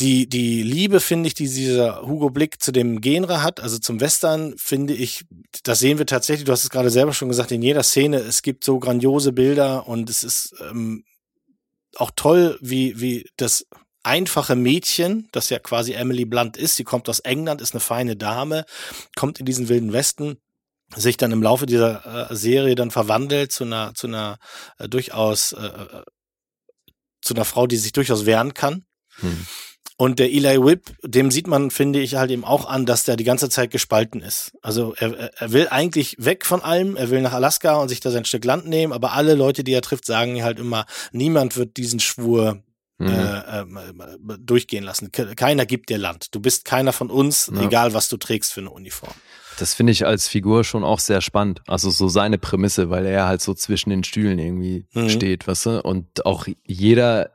die, 0.00 0.28
die 0.28 0.62
Liebe, 0.62 1.00
finde 1.00 1.26
ich, 1.26 1.34
die 1.34 1.48
dieser 1.48 2.02
Hugo 2.02 2.30
Blick 2.30 2.62
zu 2.62 2.72
dem 2.72 3.00
Genre 3.00 3.42
hat, 3.42 3.60
also 3.60 3.78
zum 3.78 4.00
Western, 4.00 4.56
finde 4.56 4.94
ich, 4.94 5.24
das 5.64 5.80
sehen 5.80 5.98
wir 5.98 6.06
tatsächlich, 6.06 6.44
du 6.44 6.52
hast 6.52 6.64
es 6.64 6.70
gerade 6.70 6.90
selber 6.90 7.12
schon 7.12 7.28
gesagt, 7.28 7.50
in 7.50 7.62
jeder 7.62 7.82
Szene, 7.82 8.18
es 8.18 8.42
gibt 8.42 8.64
so 8.64 8.78
grandiose 8.78 9.32
Bilder 9.32 9.88
und 9.88 10.08
es 10.08 10.22
ist 10.22 10.54
ähm, 10.70 11.04
auch 11.96 12.12
toll, 12.14 12.58
wie, 12.60 13.00
wie 13.00 13.28
das 13.36 13.66
einfache 14.04 14.54
Mädchen, 14.54 15.28
das 15.32 15.50
ja 15.50 15.58
quasi 15.58 15.92
Emily 15.92 16.24
Blunt 16.24 16.56
ist, 16.56 16.76
sie 16.76 16.84
kommt 16.84 17.08
aus 17.08 17.18
England, 17.20 17.60
ist 17.60 17.74
eine 17.74 17.80
feine 17.80 18.16
Dame, 18.16 18.64
kommt 19.16 19.40
in 19.40 19.46
diesen 19.46 19.68
wilden 19.68 19.92
Westen, 19.92 20.38
sich 20.94 21.16
dann 21.16 21.32
im 21.32 21.42
Laufe 21.42 21.66
dieser 21.66 22.30
äh, 22.30 22.34
Serie 22.34 22.74
dann 22.76 22.90
verwandelt 22.90 23.52
zu 23.52 23.64
einer, 23.64 23.94
zu 23.94 24.06
einer 24.06 24.38
äh, 24.78 24.88
durchaus, 24.88 25.52
äh, 25.52 25.66
äh 25.66 26.02
zu 27.20 27.34
einer 27.34 27.44
Frau, 27.44 27.66
die 27.66 27.76
sich 27.76 27.92
durchaus 27.92 28.26
wehren 28.26 28.54
kann. 28.54 28.84
Hm. 29.16 29.46
Und 29.96 30.18
der 30.18 30.30
Eli 30.30 30.62
Whip, 30.62 30.92
dem 31.02 31.30
sieht 31.30 31.48
man, 31.48 31.70
finde 31.70 32.00
ich, 32.00 32.14
halt 32.14 32.30
eben 32.30 32.44
auch 32.44 32.66
an, 32.66 32.86
dass 32.86 33.04
der 33.04 33.16
die 33.16 33.24
ganze 33.24 33.48
Zeit 33.48 33.70
gespalten 33.70 34.20
ist. 34.20 34.52
Also 34.62 34.94
er, 34.96 35.32
er 35.40 35.52
will 35.52 35.68
eigentlich 35.68 36.16
weg 36.18 36.46
von 36.46 36.62
allem, 36.62 36.96
er 36.96 37.10
will 37.10 37.20
nach 37.20 37.32
Alaska 37.32 37.76
und 37.76 37.88
sich 37.88 38.00
da 38.00 38.10
sein 38.10 38.24
Stück 38.24 38.44
Land 38.44 38.66
nehmen, 38.66 38.92
aber 38.92 39.12
alle 39.14 39.34
Leute, 39.34 39.64
die 39.64 39.72
er 39.72 39.82
trifft, 39.82 40.06
sagen 40.06 40.42
halt 40.44 40.60
immer, 40.60 40.86
niemand 41.10 41.56
wird 41.56 41.76
diesen 41.76 41.98
Schwur 41.98 42.62
mhm. 42.98 43.08
äh, 43.08 43.60
äh, 43.60 44.38
durchgehen 44.38 44.84
lassen. 44.84 45.10
Keiner 45.10 45.66
gibt 45.66 45.88
dir 45.90 45.98
Land. 45.98 46.34
Du 46.34 46.40
bist 46.40 46.64
keiner 46.64 46.92
von 46.92 47.10
uns, 47.10 47.50
ja. 47.52 47.62
egal 47.62 47.94
was 47.94 48.08
du 48.08 48.16
trägst 48.16 48.52
für 48.52 48.60
eine 48.60 48.70
Uniform. 48.70 49.14
Das 49.58 49.74
finde 49.74 49.92
ich 49.92 50.06
als 50.06 50.28
Figur 50.28 50.62
schon 50.62 50.84
auch 50.84 51.00
sehr 51.00 51.20
spannend. 51.20 51.62
Also 51.66 51.90
so 51.90 52.08
seine 52.08 52.38
Prämisse, 52.38 52.90
weil 52.90 53.06
er 53.06 53.26
halt 53.26 53.42
so 53.42 53.54
zwischen 53.54 53.90
den 53.90 54.04
Stühlen 54.04 54.38
irgendwie 54.38 54.86
mhm. 54.92 55.08
steht, 55.08 55.48
weißt 55.48 55.66
du? 55.66 55.82
Und 55.82 56.24
auch 56.24 56.46
jeder 56.64 57.30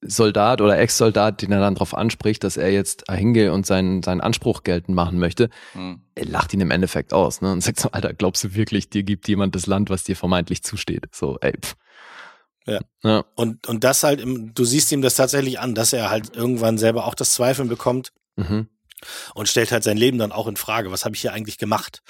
Soldat 0.00 0.60
oder 0.60 0.78
Ex-Soldat, 0.78 1.42
den 1.42 1.52
er 1.52 1.60
dann 1.60 1.74
darauf 1.74 1.94
anspricht, 1.94 2.44
dass 2.44 2.56
er 2.56 2.70
jetzt 2.70 3.10
hingeht 3.10 3.50
und 3.50 3.66
seinen, 3.66 4.02
seinen 4.02 4.20
Anspruch 4.20 4.62
geltend 4.62 4.94
machen 4.94 5.18
möchte, 5.18 5.50
mhm. 5.74 6.02
er 6.14 6.26
lacht 6.26 6.54
ihn 6.54 6.60
im 6.60 6.70
Endeffekt 6.70 7.12
aus 7.12 7.40
ne? 7.40 7.52
und 7.52 7.62
sagt 7.62 7.80
so, 7.80 7.90
Alter, 7.90 8.14
glaubst 8.14 8.44
du 8.44 8.54
wirklich, 8.54 8.90
dir 8.90 9.02
gibt 9.02 9.26
jemand 9.28 9.54
das 9.54 9.66
Land, 9.66 9.90
was 9.90 10.04
dir 10.04 10.16
vermeintlich 10.16 10.62
zusteht? 10.62 11.06
So, 11.14 11.38
ey, 11.40 11.54
pff. 11.60 11.74
Ja. 12.66 12.80
ja. 13.02 13.24
Und, 13.34 13.66
und 13.66 13.82
das 13.82 14.02
halt, 14.02 14.20
im, 14.20 14.52
du 14.52 14.64
siehst 14.64 14.92
ihm 14.92 15.02
das 15.02 15.16
tatsächlich 15.16 15.58
an, 15.58 15.74
dass 15.74 15.92
er 15.92 16.10
halt 16.10 16.36
irgendwann 16.36 16.76
selber 16.76 17.06
auch 17.06 17.14
das 17.14 17.32
Zweifeln 17.32 17.68
bekommt. 17.68 18.12
Mhm 18.36 18.68
und 19.34 19.48
stellt 19.48 19.72
halt 19.72 19.84
sein 19.84 19.96
Leben 19.96 20.18
dann 20.18 20.32
auch 20.32 20.46
in 20.46 20.56
Frage. 20.56 20.90
Was 20.90 21.04
habe 21.04 21.14
ich 21.14 21.20
hier 21.20 21.32
eigentlich 21.32 21.58
gemacht? 21.58 22.02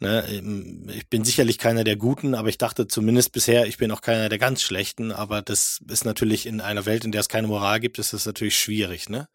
Ne? 0.00 0.24
Ähm, 0.28 0.88
ich 0.88 1.08
bin 1.08 1.24
sicherlich 1.24 1.58
keiner 1.58 1.84
der 1.84 1.96
Guten, 1.96 2.34
aber 2.34 2.48
ich 2.48 2.58
dachte 2.58 2.88
zumindest 2.88 3.32
bisher, 3.32 3.66
ich 3.66 3.78
bin 3.78 3.90
auch 3.90 4.00
keiner 4.00 4.28
der 4.28 4.38
ganz 4.38 4.62
Schlechten. 4.62 5.12
Aber 5.12 5.42
das 5.42 5.80
ist 5.88 6.04
natürlich 6.04 6.46
in 6.46 6.60
einer 6.60 6.86
Welt, 6.86 7.04
in 7.04 7.12
der 7.12 7.20
es 7.20 7.28
keine 7.28 7.46
Moral 7.46 7.80
gibt, 7.80 7.98
ist 7.98 8.12
das 8.12 8.26
natürlich 8.26 8.56
schwierig. 8.58 9.08
Ne? 9.08 9.28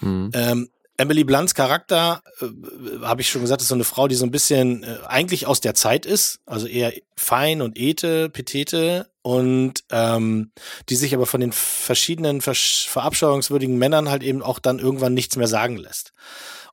Mhm. 0.00 0.30
Ähm, 0.34 0.68
Emily 0.96 1.24
Blunts 1.24 1.54
Charakter, 1.54 2.22
äh, 2.40 2.46
habe 3.02 3.22
ich 3.22 3.28
schon 3.30 3.40
gesagt, 3.40 3.62
ist 3.62 3.68
so 3.68 3.74
eine 3.74 3.84
Frau, 3.84 4.08
die 4.08 4.14
so 4.14 4.24
ein 4.24 4.30
bisschen 4.30 4.82
äh, 4.82 4.98
eigentlich 5.06 5.46
aus 5.46 5.60
der 5.60 5.74
Zeit 5.74 6.06
ist, 6.06 6.40
also 6.46 6.66
eher 6.66 6.92
fein 7.16 7.62
und 7.62 7.78
ete, 7.78 8.28
petete 8.28 9.08
und 9.22 9.84
ähm, 9.90 10.52
die 10.88 10.96
sich 10.96 11.14
aber 11.14 11.26
von 11.26 11.40
den 11.40 11.52
verschiedenen 11.52 12.40
versch- 12.40 12.88
verabscheuungswürdigen 12.88 13.78
Männern 13.78 14.10
halt 14.10 14.22
eben 14.22 14.42
auch 14.42 14.58
dann 14.58 14.78
irgendwann 14.78 15.14
nichts 15.14 15.36
mehr 15.36 15.48
sagen 15.48 15.76
lässt. 15.76 16.12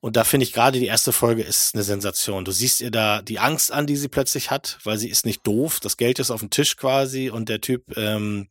Und 0.00 0.16
da 0.16 0.24
finde 0.24 0.44
ich 0.44 0.54
gerade 0.54 0.78
die 0.78 0.86
erste 0.86 1.12
Folge 1.12 1.42
ist 1.42 1.74
eine 1.74 1.84
Sensation. 1.84 2.46
Du 2.46 2.52
siehst 2.52 2.80
ihr 2.80 2.90
da 2.90 3.20
die 3.20 3.38
Angst 3.38 3.70
an, 3.70 3.86
die 3.86 3.96
sie 3.96 4.08
plötzlich 4.08 4.50
hat, 4.50 4.78
weil 4.84 4.96
sie 4.96 5.10
ist 5.10 5.26
nicht 5.26 5.46
doof. 5.46 5.78
Das 5.78 5.98
Geld 5.98 6.18
ist 6.18 6.30
auf 6.30 6.40
dem 6.40 6.48
Tisch 6.48 6.76
quasi 6.78 7.28
und 7.28 7.50
der 7.50 7.60
Typ 7.60 7.96
ähm, 7.98 8.48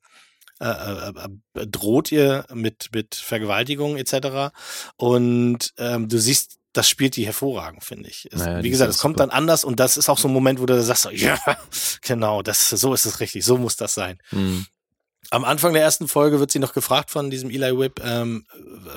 äh, 0.60 0.66
äh, 0.68 1.14
äh, 1.56 1.68
droht 1.68 2.12
ihr 2.12 2.46
mit, 2.54 2.90
mit 2.94 3.16
Vergewaltigung 3.16 3.98
etc. 3.98 4.54
Und 4.98 5.74
ähm, 5.78 6.10
du 6.10 6.20
siehst, 6.20 6.58
das 6.74 6.88
spielt 6.88 7.16
die 7.16 7.26
hervorragend, 7.26 7.84
finde 7.84 8.10
ich. 8.10 8.28
Es, 8.32 8.40
Naja, 8.40 8.64
wie 8.64 8.70
gesagt, 8.70 8.92
es 8.92 9.00
kommt 9.00 9.18
super. 9.18 9.28
dann 9.28 9.38
anders 9.38 9.64
und 9.64 9.80
das 9.80 9.98
ist 9.98 10.10
auch 10.10 10.18
so 10.18 10.28
ein 10.28 10.34
Moment, 10.34 10.60
wo 10.60 10.66
du 10.66 10.82
sagst, 10.82 11.10
ja, 11.12 11.40
genau, 12.02 12.42
das, 12.42 12.70
so 12.70 12.94
ist 12.94 13.06
es 13.06 13.20
richtig, 13.20 13.44
so 13.46 13.58
muss 13.58 13.76
das 13.76 13.94
sein. 13.94 14.20
Mhm. 14.32 14.66
Am 15.32 15.44
Anfang 15.46 15.74
der 15.74 15.84
ersten 15.84 16.08
Folge 16.08 16.40
wird 16.40 16.50
sie 16.50 16.58
noch 16.60 16.74
gefragt 16.74 17.12
von 17.12 17.30
diesem 17.30 17.52
Eli 17.52 17.78
Whip, 17.78 18.02
ähm, 18.04 18.46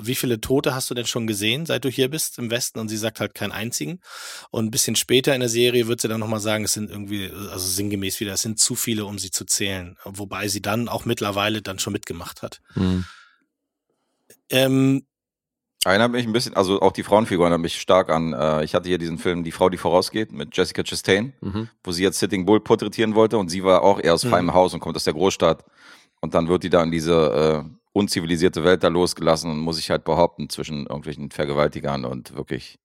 wie 0.00 0.14
viele 0.14 0.40
Tote 0.40 0.74
hast 0.74 0.88
du 0.88 0.94
denn 0.94 1.04
schon 1.04 1.26
gesehen, 1.26 1.66
seit 1.66 1.84
du 1.84 1.90
hier 1.90 2.08
bist 2.08 2.38
im 2.38 2.50
Westen? 2.50 2.78
Und 2.78 2.88
sie 2.88 2.96
sagt 2.96 3.20
halt 3.20 3.34
keinen 3.34 3.52
einzigen. 3.52 4.00
Und 4.50 4.64
ein 4.66 4.70
bisschen 4.70 4.96
später 4.96 5.34
in 5.34 5.40
der 5.40 5.50
Serie 5.50 5.88
wird 5.88 6.00
sie 6.00 6.08
dann 6.08 6.20
nochmal 6.20 6.40
sagen, 6.40 6.64
es 6.64 6.72
sind 6.72 6.90
irgendwie, 6.90 7.30
also 7.50 7.66
sinngemäß 7.66 8.18
wieder, 8.20 8.32
es 8.32 8.42
sind 8.42 8.58
zu 8.58 8.76
viele, 8.76 9.04
um 9.04 9.18
sie 9.18 9.30
zu 9.30 9.44
zählen. 9.44 9.98
Wobei 10.04 10.48
sie 10.48 10.62
dann 10.62 10.88
auch 10.88 11.04
mittlerweile 11.04 11.60
dann 11.60 11.78
schon 11.78 11.92
mitgemacht 11.92 12.40
hat. 12.40 12.60
Mhm. 12.76 13.04
Ähm, 14.48 15.06
Erinnert 15.84 16.12
mich 16.12 16.24
ein 16.24 16.32
bisschen, 16.32 16.54
also 16.54 16.80
auch 16.80 16.92
die 16.92 17.02
Frauenfigur 17.02 17.44
erinnert 17.46 17.60
mich 17.60 17.80
stark 17.80 18.08
an, 18.08 18.32
äh, 18.32 18.62
ich 18.64 18.74
hatte 18.76 18.88
hier 18.88 18.98
diesen 18.98 19.18
Film 19.18 19.42
Die 19.42 19.50
Frau, 19.50 19.68
die 19.68 19.78
vorausgeht 19.78 20.30
mit 20.30 20.56
Jessica 20.56 20.84
Chastain, 20.84 21.32
Mhm. 21.40 21.68
wo 21.82 21.90
sie 21.90 22.04
jetzt 22.04 22.20
Sitting 22.20 22.46
Bull 22.46 22.60
porträtieren 22.60 23.16
wollte 23.16 23.36
und 23.36 23.48
sie 23.48 23.64
war 23.64 23.82
auch 23.82 23.98
eher 24.00 24.14
aus 24.14 24.22
Mhm. 24.24 24.30
feinem 24.30 24.54
Haus 24.54 24.72
und 24.74 24.80
kommt 24.80 24.94
aus 24.94 25.02
der 25.04 25.14
Großstadt. 25.14 25.64
Und 26.22 26.34
dann 26.34 26.48
wird 26.48 26.62
die 26.62 26.70
da 26.70 26.82
in 26.82 26.90
diese 26.92 27.64
äh, 27.66 27.70
unzivilisierte 27.92 28.64
Welt 28.64 28.82
da 28.84 28.88
losgelassen 28.88 29.50
und 29.50 29.58
muss 29.58 29.76
sich 29.76 29.90
halt 29.90 30.04
behaupten 30.04 30.48
zwischen 30.48 30.86
irgendwelchen 30.86 31.30
Vergewaltigern 31.30 32.04
und 32.04 32.34
wirklich 32.36 32.78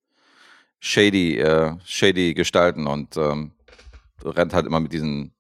shady, 0.80 1.38
äh, 1.38 1.78
shady 1.86 2.34
Gestalten 2.34 2.88
und 2.88 3.16
ähm, 3.16 3.52
rennt 4.26 4.54
halt 4.54 4.66
immer 4.66 4.80
mit 4.80 4.92
diesen 4.92 5.34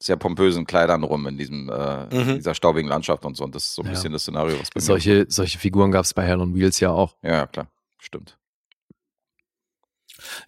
sehr 0.00 0.16
pompösen 0.16 0.66
Kleidern 0.66 1.04
rum 1.04 1.26
in 1.26 1.38
diesem 1.38 1.68
äh, 1.70 2.06
Mhm. 2.14 2.34
dieser 2.36 2.54
staubigen 2.54 2.88
Landschaft 2.88 3.24
und 3.24 3.36
so. 3.36 3.44
Und 3.44 3.54
das 3.54 3.64
ist 3.64 3.74
so 3.76 3.82
ein 3.82 3.86
Ja. 3.86 3.92
bisschen 3.92 4.12
das 4.12 4.22
Szenario, 4.22 4.58
was 4.58 4.70
bei 4.70 4.80
mir 4.80 4.84
Solche, 4.84 5.26
solche 5.28 5.58
Figuren 5.58 5.90
gab 5.92 6.04
es 6.04 6.14
bei 6.14 6.24
Hell 6.24 6.40
on 6.40 6.54
Wheels 6.54 6.80
ja 6.80 6.90
auch. 6.90 7.16
Ja, 7.22 7.46
klar, 7.46 7.68
stimmt. 7.98 8.36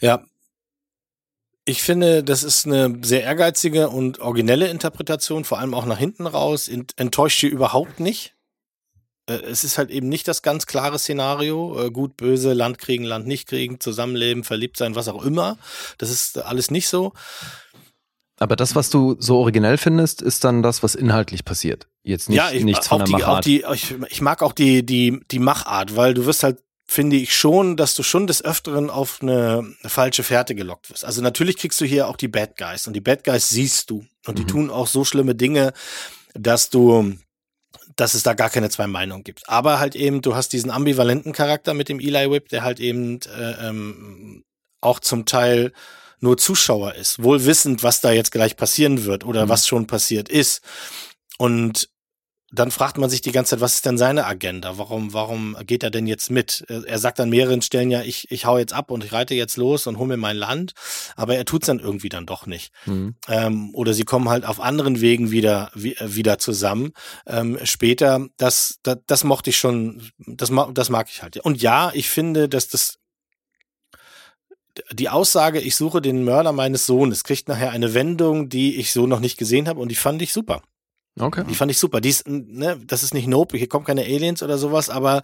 Ja. 0.00 0.24
Ich 1.70 1.82
finde, 1.82 2.24
das 2.24 2.42
ist 2.42 2.66
eine 2.66 2.98
sehr 3.02 3.22
ehrgeizige 3.22 3.90
und 3.90 4.18
originelle 4.18 4.66
Interpretation, 4.66 5.44
vor 5.44 5.60
allem 5.60 5.72
auch 5.72 5.86
nach 5.86 5.98
hinten 5.98 6.26
raus. 6.26 6.66
Ent 6.66 6.94
enttäuscht 6.96 7.40
sie 7.40 7.46
überhaupt 7.46 8.00
nicht. 8.00 8.34
Äh, 9.26 9.34
Es 9.34 9.62
ist 9.62 9.78
halt 9.78 9.90
eben 9.90 10.08
nicht 10.08 10.26
das 10.26 10.42
ganz 10.42 10.66
klare 10.66 10.98
Szenario. 10.98 11.80
äh, 11.86 11.90
Gut, 11.92 12.16
böse, 12.16 12.54
Land 12.54 12.78
kriegen, 12.78 13.04
Land 13.04 13.28
nicht 13.28 13.46
kriegen, 13.46 13.78
zusammenleben, 13.78 14.42
verliebt 14.42 14.78
sein, 14.78 14.96
was 14.96 15.06
auch 15.06 15.24
immer. 15.24 15.58
Das 15.98 16.10
ist 16.10 16.38
alles 16.38 16.72
nicht 16.72 16.88
so. 16.88 17.12
Aber 18.40 18.56
das, 18.56 18.74
was 18.74 18.90
du 18.90 19.14
so 19.20 19.36
originell 19.38 19.78
findest, 19.78 20.22
ist 20.22 20.42
dann 20.42 20.64
das, 20.64 20.82
was 20.82 20.96
inhaltlich 20.96 21.44
passiert. 21.44 21.86
Jetzt 22.02 22.30
nicht, 22.30 22.38
ja, 22.38 22.50
ich, 22.50 22.64
nichts 22.64 22.88
von 22.88 22.98
der 22.98 23.06
die, 23.06 23.12
Machart. 23.12 23.44
die, 23.44 23.64
ich, 23.74 23.94
ich 24.08 24.20
mag 24.22 24.42
auch 24.42 24.54
die, 24.54 24.84
die, 24.84 25.20
die 25.30 25.38
Machart, 25.38 25.94
weil 25.94 26.14
du 26.14 26.26
wirst 26.26 26.42
halt, 26.42 26.58
finde 26.92 27.14
ich 27.16 27.36
schon, 27.36 27.76
dass 27.76 27.94
du 27.94 28.02
schon 28.02 28.26
des 28.26 28.44
Öfteren 28.44 28.90
auf 28.90 29.18
eine 29.22 29.64
falsche 29.86 30.24
Fährte 30.24 30.56
gelockt 30.56 30.90
wirst. 30.90 31.04
Also 31.04 31.22
natürlich 31.22 31.56
kriegst 31.56 31.80
du 31.80 31.84
hier 31.84 32.08
auch 32.08 32.16
die 32.16 32.26
Bad 32.26 32.56
Guys 32.56 32.88
und 32.88 32.94
die 32.94 33.00
Bad 33.00 33.22
Guys 33.22 33.48
siehst 33.48 33.90
du 33.90 34.04
und 34.26 34.38
die 34.38 34.42
Mhm. 34.42 34.48
tun 34.48 34.70
auch 34.70 34.88
so 34.88 35.04
schlimme 35.04 35.36
Dinge, 35.36 35.72
dass 36.34 36.68
du, 36.68 37.14
dass 37.94 38.14
es 38.14 38.24
da 38.24 38.34
gar 38.34 38.50
keine 38.50 38.70
zwei 38.70 38.88
Meinungen 38.88 39.22
gibt. 39.22 39.48
Aber 39.48 39.78
halt 39.78 39.94
eben, 39.94 40.20
du 40.20 40.34
hast 40.34 40.52
diesen 40.52 40.72
ambivalenten 40.72 41.32
Charakter 41.32 41.74
mit 41.74 41.88
dem 41.88 42.00
Eli 42.00 42.28
Whip, 42.28 42.48
der 42.48 42.62
halt 42.64 42.80
eben 42.80 43.20
äh, 43.38 43.68
ähm, 43.68 44.42
auch 44.80 44.98
zum 44.98 45.26
Teil 45.26 45.72
nur 46.18 46.38
Zuschauer 46.38 46.96
ist, 46.96 47.22
wohl 47.22 47.46
wissend, 47.46 47.84
was 47.84 48.00
da 48.00 48.10
jetzt 48.10 48.32
gleich 48.32 48.56
passieren 48.56 49.04
wird 49.04 49.24
oder 49.24 49.44
Mhm. 49.46 49.48
was 49.50 49.68
schon 49.68 49.86
passiert 49.86 50.28
ist. 50.28 50.60
Und 51.38 51.88
dann 52.52 52.70
fragt 52.70 52.98
man 52.98 53.08
sich 53.08 53.20
die 53.20 53.32
ganze 53.32 53.50
Zeit, 53.50 53.60
was 53.60 53.76
ist 53.76 53.86
denn 53.86 53.98
seine 53.98 54.26
Agenda? 54.26 54.76
Warum, 54.76 55.12
warum 55.12 55.56
geht 55.64 55.82
er 55.82 55.90
denn 55.90 56.06
jetzt 56.06 56.30
mit? 56.30 56.64
Er 56.68 56.98
sagt 56.98 57.20
an 57.20 57.30
mehreren 57.30 57.62
Stellen 57.62 57.90
ja, 57.90 58.02
ich, 58.02 58.30
ich 58.30 58.44
hau 58.44 58.58
jetzt 58.58 58.72
ab 58.72 58.90
und 58.90 59.04
ich 59.04 59.12
reite 59.12 59.34
jetzt 59.34 59.56
los 59.56 59.86
und 59.86 59.98
hol 59.98 60.08
mir 60.08 60.16
mein 60.16 60.36
Land, 60.36 60.72
aber 61.14 61.36
er 61.36 61.44
tut's 61.44 61.66
dann 61.66 61.78
irgendwie 61.78 62.08
dann 62.08 62.26
doch 62.26 62.46
nicht. 62.46 62.72
Mhm. 62.86 63.14
Ähm, 63.28 63.70
oder 63.74 63.94
sie 63.94 64.04
kommen 64.04 64.28
halt 64.28 64.44
auf 64.44 64.60
anderen 64.60 65.00
Wegen 65.00 65.30
wieder, 65.30 65.70
wie, 65.74 65.94
äh, 65.94 66.14
wieder 66.14 66.38
zusammen. 66.38 66.90
Ähm, 67.26 67.58
später, 67.62 68.26
das, 68.36 68.78
das, 68.82 68.98
das 69.06 69.24
mochte 69.24 69.50
ich 69.50 69.56
schon, 69.56 70.10
das, 70.18 70.50
das 70.74 70.90
mag 70.90 71.08
ich 71.10 71.22
halt. 71.22 71.36
Und 71.38 71.62
ja, 71.62 71.92
ich 71.94 72.08
finde, 72.08 72.48
dass 72.48 72.68
das 72.68 72.98
die 74.92 75.08
Aussage, 75.08 75.60
ich 75.60 75.76
suche 75.76 76.00
den 76.00 76.24
Mörder 76.24 76.52
meines 76.52 76.86
Sohnes, 76.86 77.24
kriegt 77.24 77.48
nachher 77.48 77.70
eine 77.70 77.94
Wendung, 77.94 78.48
die 78.48 78.76
ich 78.76 78.92
so 78.92 79.06
noch 79.06 79.20
nicht 79.20 79.36
gesehen 79.36 79.68
habe 79.68 79.80
und 79.80 79.88
die 79.88 79.96
fand 79.96 80.22
ich 80.22 80.32
super. 80.32 80.62
Okay. 81.18 81.44
Die 81.48 81.54
fand 81.54 81.70
ich 81.70 81.78
super. 81.78 82.00
Die 82.00 82.08
ist, 82.08 82.26
ne, 82.28 82.80
das 82.86 83.02
ist 83.02 83.14
nicht 83.14 83.26
Nope, 83.26 83.58
hier 83.58 83.68
kommen 83.68 83.84
keine 83.84 84.02
Aliens 84.02 84.42
oder 84.42 84.58
sowas, 84.58 84.90
aber 84.90 85.22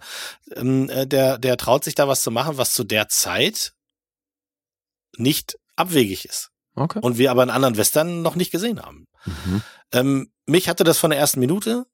ähm, 0.55 0.89
äh, 0.89 1.07
der, 1.07 1.37
der 1.37 1.57
traut 1.57 1.83
sich 1.83 1.95
da 1.95 2.07
was 2.07 2.21
zu 2.21 2.31
machen, 2.31 2.57
was 2.57 2.73
zu 2.73 2.83
der 2.83 3.07
Zeit 3.07 3.73
nicht 5.15 5.57
abwegig 5.75 6.25
ist. 6.25 6.51
Okay. 6.75 6.99
Und 7.01 7.17
wir 7.17 7.31
aber 7.31 7.43
in 7.43 7.49
anderen 7.49 7.77
Western 7.77 8.21
noch 8.21 8.35
nicht 8.35 8.51
gesehen 8.51 8.81
haben. 8.81 9.07
Mhm. 9.25 9.61
Ähm, 9.93 10.31
mich 10.45 10.69
hatte 10.69 10.83
das 10.83 10.99
von 10.99 11.09
der 11.09 11.19
ersten 11.19 11.39
Minute. 11.39 11.85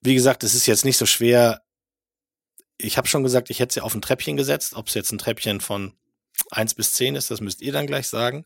Wie 0.00 0.14
gesagt, 0.14 0.44
es 0.44 0.54
ist 0.54 0.66
jetzt 0.66 0.84
nicht 0.84 0.98
so 0.98 1.06
schwer. 1.06 1.62
Ich 2.76 2.98
habe 2.98 3.08
schon 3.08 3.22
gesagt, 3.22 3.48
ich 3.50 3.60
hätte 3.60 3.74
sie 3.74 3.80
auf 3.80 3.94
ein 3.94 4.02
Treppchen 4.02 4.36
gesetzt. 4.36 4.74
Ob 4.74 4.88
es 4.88 4.94
jetzt 4.94 5.12
ein 5.12 5.18
Treppchen 5.18 5.60
von 5.60 5.94
eins 6.50 6.74
bis 6.74 6.92
zehn 6.92 7.14
ist, 7.14 7.30
das 7.30 7.40
müsst 7.40 7.62
ihr 7.62 7.72
dann 7.72 7.86
gleich 7.86 8.08
sagen. 8.08 8.44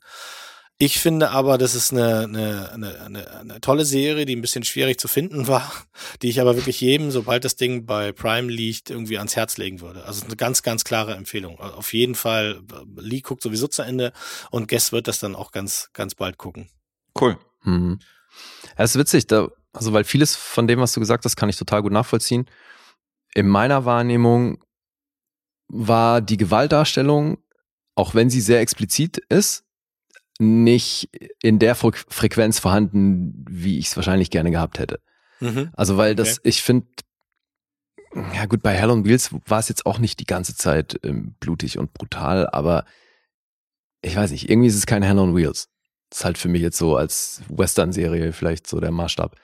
Ich 0.78 0.98
finde 1.00 1.30
aber, 1.30 1.56
das 1.56 1.74
ist 1.74 1.92
eine, 1.92 2.24
eine, 2.24 2.70
eine, 2.72 3.00
eine, 3.00 3.30
eine 3.30 3.60
tolle 3.62 3.86
Serie, 3.86 4.26
die 4.26 4.36
ein 4.36 4.42
bisschen 4.42 4.62
schwierig 4.62 5.00
zu 5.00 5.08
finden 5.08 5.48
war, 5.48 5.72
die 6.20 6.28
ich 6.28 6.40
aber 6.40 6.56
wirklich 6.56 6.80
jedem, 6.80 7.10
sobald 7.10 7.44
das 7.44 7.56
Ding 7.56 7.86
bei 7.86 8.12
Prime 8.12 8.52
liegt, 8.52 8.90
irgendwie 8.90 9.16
ans 9.16 9.36
Herz 9.36 9.56
legen 9.56 9.80
würde. 9.80 10.00
Also 10.00 10.12
es 10.12 10.18
ist 10.18 10.26
eine 10.26 10.36
ganz, 10.36 10.62
ganz 10.62 10.84
klare 10.84 11.14
Empfehlung. 11.14 11.58
Auf 11.60 11.94
jeden 11.94 12.14
Fall, 12.14 12.60
Lee 12.96 13.20
guckt 13.20 13.42
sowieso 13.42 13.68
zu 13.68 13.82
Ende 13.82 14.12
und 14.50 14.68
Guest 14.68 14.92
wird 14.92 15.08
das 15.08 15.18
dann 15.18 15.34
auch 15.34 15.50
ganz, 15.50 15.90
ganz 15.94 16.14
bald 16.14 16.36
gucken. 16.36 16.68
Cool. 17.18 17.38
Mhm. 17.62 18.00
Ja, 18.76 18.84
ist 18.84 18.98
witzig, 18.98 19.26
da, 19.26 19.48
also 19.72 19.94
weil 19.94 20.04
vieles 20.04 20.36
von 20.36 20.66
dem, 20.68 20.80
was 20.80 20.92
du 20.92 21.00
gesagt 21.00 21.24
hast, 21.24 21.36
kann 21.36 21.48
ich 21.48 21.56
total 21.56 21.80
gut 21.80 21.92
nachvollziehen. 21.92 22.46
In 23.34 23.48
meiner 23.48 23.86
Wahrnehmung 23.86 24.62
war 25.68 26.20
die 26.20 26.36
Gewaltdarstellung, 26.36 27.38
auch 27.94 28.14
wenn 28.14 28.28
sie 28.28 28.42
sehr 28.42 28.60
explizit 28.60 29.18
ist, 29.30 29.65
nicht 30.38 31.08
in 31.42 31.58
der 31.58 31.74
Fre 31.74 31.92
Frequenz 31.92 32.58
vorhanden, 32.58 33.44
wie 33.48 33.78
ich 33.78 33.86
es 33.86 33.96
wahrscheinlich 33.96 34.30
gerne 34.30 34.50
gehabt 34.50 34.78
hätte. 34.78 35.00
Mhm. 35.40 35.70
Also 35.74 35.96
weil 35.96 36.14
das, 36.14 36.40
ich 36.42 36.62
finde, 36.62 36.86
ja 38.34 38.46
gut, 38.46 38.62
bei 38.62 38.72
Hell 38.72 38.90
on 38.90 39.04
Wheels 39.04 39.30
war 39.46 39.58
es 39.58 39.68
jetzt 39.68 39.86
auch 39.86 39.98
nicht 39.98 40.20
die 40.20 40.26
ganze 40.26 40.54
Zeit 40.56 40.98
ähm, 41.02 41.34
blutig 41.40 41.78
und 41.78 41.92
brutal, 41.92 42.48
aber 42.48 42.84
ich 44.02 44.16
weiß 44.16 44.30
nicht, 44.30 44.48
irgendwie 44.48 44.68
ist 44.68 44.76
es 44.76 44.86
kein 44.86 45.02
Hell 45.02 45.18
on 45.18 45.34
Wheels. 45.34 45.68
Das 46.10 46.20
ist 46.20 46.24
halt 46.24 46.38
für 46.38 46.48
mich 46.48 46.62
jetzt 46.62 46.78
so 46.78 46.96
als 46.96 47.42
Western-Serie 47.48 48.32
vielleicht 48.32 48.66
so 48.66 48.78
der 48.80 48.92
Maßstab. 48.92 49.36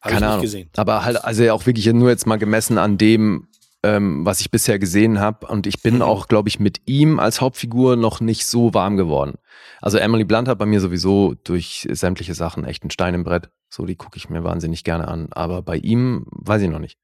Hab 0.00 0.12
Keine 0.12 0.28
Ahnung. 0.28 0.42
gesehen. 0.42 0.70
Aber 0.76 1.04
halt, 1.04 1.24
also 1.24 1.50
auch 1.50 1.66
wirklich 1.66 1.86
nur 1.86 2.10
jetzt 2.10 2.26
mal 2.26 2.36
gemessen 2.36 2.78
an 2.78 2.98
dem, 2.98 3.48
ähm, 3.84 4.24
was 4.26 4.40
ich 4.40 4.50
bisher 4.50 4.78
gesehen 4.78 5.20
habe. 5.20 5.46
Und 5.46 5.66
ich 5.66 5.82
bin 5.82 5.96
Mhm. 5.96 6.02
auch, 6.02 6.26
glaube 6.28 6.48
ich, 6.48 6.58
mit 6.58 6.80
ihm 6.86 7.20
als 7.20 7.40
Hauptfigur 7.40 7.96
noch 7.96 8.20
nicht 8.20 8.46
so 8.46 8.74
warm 8.74 8.96
geworden. 8.96 9.34
Also 9.80 9.98
Emily 9.98 10.24
Blunt 10.24 10.48
hat 10.48 10.58
bei 10.58 10.66
mir 10.66 10.80
sowieso 10.80 11.34
durch 11.44 11.86
sämtliche 11.92 12.34
Sachen 12.34 12.64
echt 12.64 12.82
einen 12.82 12.90
Stein 12.90 13.14
im 13.14 13.22
Brett. 13.24 13.50
So, 13.68 13.86
die 13.86 13.96
gucke 13.96 14.16
ich 14.16 14.28
mir 14.30 14.42
wahnsinnig 14.42 14.82
gerne 14.84 15.06
an. 15.06 15.28
Aber 15.32 15.62
bei 15.62 15.76
ihm 15.76 16.26
weiß 16.30 16.62
ich 16.62 16.70
noch 16.70 16.78
nicht. 16.78 16.98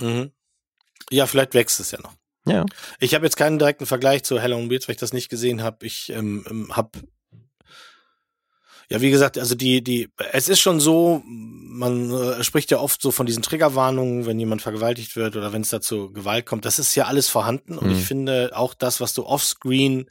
Mhm. 0.00 0.30
Ja, 1.10 1.26
vielleicht 1.26 1.54
wächst 1.54 1.80
es 1.80 1.90
ja 1.90 1.98
noch. 2.00 2.14
Ja. 2.46 2.64
Ich 3.00 3.14
habe 3.14 3.26
jetzt 3.26 3.36
keinen 3.36 3.58
direkten 3.58 3.84
Vergleich 3.86 4.22
zu 4.22 4.40
Hell 4.40 4.52
on 4.54 4.70
Wheels, 4.70 4.88
weil 4.88 4.94
ich 4.94 5.00
das 5.00 5.12
nicht 5.12 5.28
gesehen 5.28 5.62
habe. 5.62 5.84
Ich 5.84 6.10
ähm, 6.10 6.44
ähm, 6.48 6.76
habe 6.76 6.90
ja, 8.90 9.00
wie 9.00 9.10
gesagt, 9.10 9.38
also 9.38 9.54
die, 9.54 9.82
die, 9.82 10.08
es 10.32 10.48
ist 10.48 10.60
schon 10.60 10.80
so, 10.80 11.22
man 11.24 12.10
äh, 12.12 12.42
spricht 12.44 12.70
ja 12.72 12.78
oft 12.78 13.00
so 13.00 13.12
von 13.12 13.24
diesen 13.26 13.42
Triggerwarnungen, 13.42 14.26
wenn 14.26 14.38
jemand 14.40 14.62
vergewaltigt 14.62 15.14
wird 15.16 15.36
oder 15.36 15.52
wenn 15.52 15.62
es 15.62 15.68
dazu 15.68 16.12
Gewalt 16.12 16.44
kommt. 16.44 16.64
Das 16.64 16.78
ist 16.80 16.94
ja 16.96 17.04
alles 17.04 17.28
vorhanden 17.28 17.78
und 17.78 17.86
Mhm. 17.86 17.92
ich 17.92 18.04
finde 18.04 18.50
auch 18.54 18.74
das, 18.74 19.00
was 19.00 19.14
du 19.14 19.24
offscreen 19.24 20.10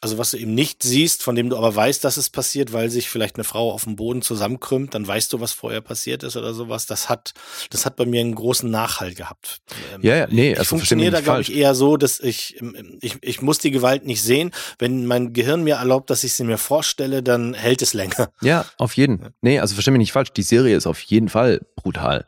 also 0.00 0.16
was 0.16 0.30
du 0.30 0.36
eben 0.36 0.54
nicht 0.54 0.82
siehst, 0.84 1.24
von 1.24 1.34
dem 1.34 1.50
du 1.50 1.56
aber 1.56 1.74
weißt, 1.74 2.04
dass 2.04 2.16
es 2.16 2.30
passiert, 2.30 2.72
weil 2.72 2.88
sich 2.88 3.08
vielleicht 3.08 3.34
eine 3.34 3.44
Frau 3.44 3.72
auf 3.72 3.84
dem 3.84 3.96
Boden 3.96 4.22
zusammenkrümmt, 4.22 4.94
dann 4.94 5.06
weißt 5.06 5.32
du, 5.32 5.40
was 5.40 5.52
vorher 5.52 5.80
passiert 5.80 6.22
ist 6.22 6.36
oder 6.36 6.54
sowas. 6.54 6.86
Das 6.86 7.08
hat, 7.08 7.34
das 7.70 7.84
hat 7.84 7.96
bei 7.96 8.06
mir 8.06 8.20
einen 8.20 8.36
großen 8.36 8.70
Nachhalt 8.70 9.16
gehabt. 9.16 9.60
Ähm, 9.92 10.02
ja, 10.02 10.16
ja, 10.16 10.26
nee, 10.30 10.52
ich 10.52 10.58
also 10.58 10.68
funktioniere 10.68 11.10
da, 11.10 11.20
glaube 11.20 11.40
ich, 11.40 11.52
eher 11.52 11.74
so, 11.74 11.96
dass 11.96 12.20
ich, 12.20 12.60
ich, 13.00 13.16
ich 13.22 13.42
muss 13.42 13.58
die 13.58 13.72
Gewalt 13.72 14.06
nicht 14.06 14.22
sehen. 14.22 14.52
Wenn 14.78 15.04
mein 15.04 15.32
Gehirn 15.32 15.64
mir 15.64 15.76
erlaubt, 15.76 16.10
dass 16.10 16.22
ich 16.22 16.34
sie 16.34 16.44
mir 16.44 16.58
vorstelle, 16.58 17.22
dann 17.24 17.54
hält 17.54 17.82
es 17.82 17.92
länger. 17.92 18.30
Ja, 18.40 18.66
auf 18.78 18.96
jeden. 18.96 19.30
Nee, 19.40 19.58
also 19.58 19.74
versteh 19.74 19.90
mich 19.90 19.98
nicht 19.98 20.12
falsch. 20.12 20.32
Die 20.32 20.42
Serie 20.42 20.76
ist 20.76 20.86
auf 20.86 21.00
jeden 21.00 21.28
Fall 21.28 21.60
brutal. 21.74 22.26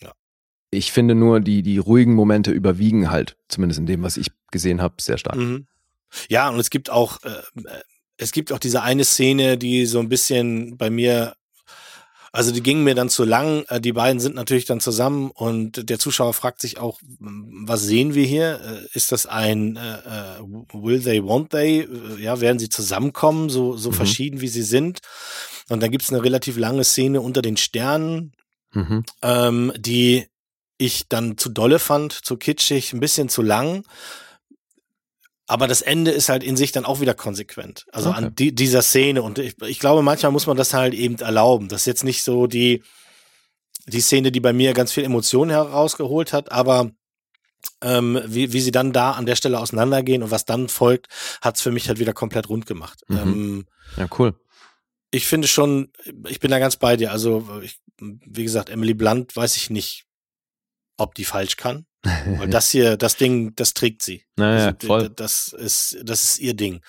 Ja. 0.00 0.12
Ich 0.70 0.90
finde 0.90 1.14
nur, 1.14 1.38
die, 1.38 1.62
die 1.62 1.78
ruhigen 1.78 2.14
Momente 2.14 2.50
überwiegen 2.50 3.10
halt, 3.10 3.36
zumindest 3.48 3.78
in 3.78 3.86
dem, 3.86 4.02
was 4.02 4.16
ich 4.16 4.32
gesehen 4.50 4.82
habe, 4.82 4.96
sehr 5.00 5.16
stark. 5.16 5.36
Mhm. 5.36 5.68
Ja, 6.28 6.48
und 6.48 6.58
es 6.58 6.70
gibt 6.70 6.90
auch, 6.90 7.22
äh, 7.22 7.42
es 8.16 8.32
gibt 8.32 8.52
auch 8.52 8.58
diese 8.58 8.82
eine 8.82 9.04
Szene, 9.04 9.58
die 9.58 9.86
so 9.86 9.98
ein 9.98 10.08
bisschen 10.08 10.76
bei 10.76 10.90
mir, 10.90 11.34
also 12.32 12.50
die 12.50 12.62
ging 12.62 12.82
mir 12.82 12.94
dann 12.94 13.08
zu 13.08 13.24
lang. 13.24 13.64
Äh, 13.68 13.80
die 13.80 13.92
beiden 13.92 14.20
sind 14.20 14.34
natürlich 14.34 14.64
dann 14.64 14.80
zusammen 14.80 15.30
und 15.30 15.88
der 15.88 15.98
Zuschauer 15.98 16.34
fragt 16.34 16.60
sich 16.60 16.78
auch, 16.78 16.98
was 17.20 17.82
sehen 17.82 18.14
wir 18.14 18.24
hier? 18.24 18.60
Äh, 18.60 18.96
ist 18.96 19.12
das 19.12 19.26
ein 19.26 19.76
äh, 19.76 19.98
äh, 19.98 20.40
Will 20.72 21.02
they, 21.02 21.20
won't 21.20 21.50
they? 21.50 21.88
Ja, 22.20 22.40
werden 22.40 22.58
sie 22.58 22.68
zusammenkommen, 22.68 23.50
so, 23.50 23.76
so 23.76 23.90
mhm. 23.90 23.94
verschieden 23.94 24.40
wie 24.40 24.48
sie 24.48 24.62
sind? 24.62 25.00
Und 25.68 25.82
dann 25.82 25.90
gibt 25.90 26.04
es 26.04 26.12
eine 26.12 26.22
relativ 26.22 26.56
lange 26.56 26.84
Szene 26.84 27.20
unter 27.20 27.40
den 27.40 27.56
Sternen, 27.56 28.32
mhm. 28.72 29.04
ähm, 29.22 29.72
die 29.76 30.26
ich 30.76 31.08
dann 31.08 31.38
zu 31.38 31.48
dolle 31.48 31.78
fand, 31.78 32.12
zu 32.12 32.36
kitschig, 32.36 32.92
ein 32.92 33.00
bisschen 33.00 33.28
zu 33.28 33.42
lang. 33.42 33.84
Aber 35.46 35.68
das 35.68 35.82
Ende 35.82 36.10
ist 36.10 36.30
halt 36.30 36.42
in 36.42 36.56
sich 36.56 36.72
dann 36.72 36.86
auch 36.86 37.00
wieder 37.00 37.14
konsequent. 37.14 37.86
Also 37.92 38.10
okay. 38.10 38.18
an 38.18 38.34
die, 38.34 38.54
dieser 38.54 38.82
Szene. 38.82 39.22
Und 39.22 39.38
ich, 39.38 39.60
ich 39.62 39.78
glaube, 39.78 40.02
manchmal 40.02 40.32
muss 40.32 40.46
man 40.46 40.56
das 40.56 40.72
halt 40.72 40.94
eben 40.94 41.16
erlauben. 41.16 41.68
Das 41.68 41.82
ist 41.82 41.86
jetzt 41.86 42.04
nicht 42.04 42.22
so 42.22 42.46
die, 42.46 42.82
die 43.86 44.00
Szene, 44.00 44.32
die 44.32 44.40
bei 44.40 44.52
mir 44.52 44.72
ganz 44.72 44.92
viel 44.92 45.04
Emotionen 45.04 45.50
herausgeholt 45.50 46.32
hat, 46.32 46.50
aber 46.50 46.92
ähm, 47.82 48.20
wie, 48.26 48.52
wie 48.52 48.60
sie 48.60 48.70
dann 48.70 48.92
da 48.92 49.12
an 49.12 49.26
der 49.26 49.36
Stelle 49.36 49.58
auseinandergehen 49.58 50.22
und 50.22 50.30
was 50.30 50.44
dann 50.44 50.68
folgt, 50.68 51.08
hat's 51.42 51.60
für 51.60 51.70
mich 51.70 51.88
halt 51.88 51.98
wieder 51.98 52.12
komplett 52.12 52.48
rund 52.48 52.66
gemacht. 52.66 53.02
Mhm. 53.08 53.18
Ähm, 53.18 53.66
ja, 53.96 54.06
cool. 54.18 54.34
Ich 55.10 55.26
finde 55.26 55.46
schon, 55.46 55.92
ich 56.28 56.40
bin 56.40 56.50
da 56.50 56.58
ganz 56.58 56.76
bei 56.76 56.96
dir. 56.96 57.12
Also, 57.12 57.46
ich, 57.62 57.78
wie 58.00 58.42
gesagt, 58.42 58.68
Emily 58.68 58.94
Blunt 58.94 59.36
weiß 59.36 59.56
ich 59.56 59.70
nicht, 59.70 60.06
ob 60.96 61.14
die 61.14 61.24
falsch 61.24 61.56
kann. 61.56 61.86
Weil 62.26 62.48
das 62.48 62.70
hier, 62.70 62.96
das 62.96 63.16
Ding, 63.16 63.54
das 63.56 63.74
trägt 63.74 64.02
sie. 64.02 64.24
Naja, 64.36 64.66
also, 64.66 64.86
voll. 64.86 65.10
Das 65.10 65.48
ist, 65.48 65.96
das 66.02 66.24
ist 66.24 66.38
ihr 66.38 66.54
Ding. 66.54 66.82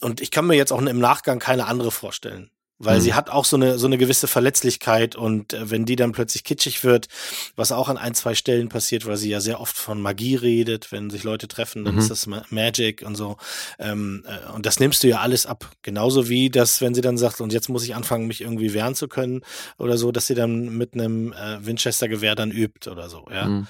Und 0.00 0.20
ich 0.20 0.30
kann 0.30 0.46
mir 0.46 0.54
jetzt 0.54 0.72
auch 0.72 0.80
im 0.80 0.98
Nachgang 0.98 1.38
keine 1.38 1.66
andere 1.66 1.90
vorstellen. 1.90 2.50
Weil 2.78 2.98
mhm. 2.98 3.02
sie 3.02 3.14
hat 3.14 3.30
auch 3.30 3.44
so 3.44 3.54
eine, 3.56 3.78
so 3.78 3.86
eine 3.86 3.98
gewisse 3.98 4.26
Verletzlichkeit 4.26 5.14
und 5.14 5.52
äh, 5.52 5.70
wenn 5.70 5.84
die 5.84 5.94
dann 5.94 6.10
plötzlich 6.10 6.42
kitschig 6.42 6.82
wird, 6.82 7.06
was 7.54 7.70
auch 7.70 7.88
an 7.88 7.96
ein, 7.96 8.14
zwei 8.14 8.34
Stellen 8.34 8.68
passiert, 8.68 9.06
weil 9.06 9.16
sie 9.16 9.30
ja 9.30 9.40
sehr 9.40 9.60
oft 9.60 9.76
von 9.76 10.02
Magie 10.02 10.34
redet, 10.34 10.90
wenn 10.90 11.08
sich 11.08 11.22
Leute 11.22 11.46
treffen, 11.46 11.84
dann 11.84 11.94
mhm. 11.94 12.00
ist 12.00 12.10
das 12.10 12.26
Magic 12.50 13.02
und 13.02 13.14
so. 13.14 13.36
Ähm, 13.78 14.24
äh, 14.26 14.52
und 14.52 14.66
das 14.66 14.80
nimmst 14.80 15.04
du 15.04 15.08
ja 15.08 15.20
alles 15.20 15.46
ab. 15.46 15.70
Genauso 15.82 16.28
wie 16.28 16.50
das, 16.50 16.80
wenn 16.80 16.94
sie 16.94 17.00
dann 17.00 17.16
sagt, 17.16 17.40
und 17.40 17.52
jetzt 17.52 17.68
muss 17.68 17.84
ich 17.84 17.94
anfangen, 17.94 18.26
mich 18.26 18.40
irgendwie 18.40 18.74
wehren 18.74 18.96
zu 18.96 19.06
können 19.06 19.42
oder 19.78 19.96
so, 19.96 20.10
dass 20.10 20.26
sie 20.26 20.34
dann 20.34 20.76
mit 20.76 20.94
einem 20.94 21.32
äh, 21.32 21.64
Winchester-Gewehr 21.64 22.34
dann 22.34 22.50
übt 22.50 22.90
oder 22.90 23.08
so, 23.08 23.26
ja. 23.30 23.46
Mhm. 23.46 23.66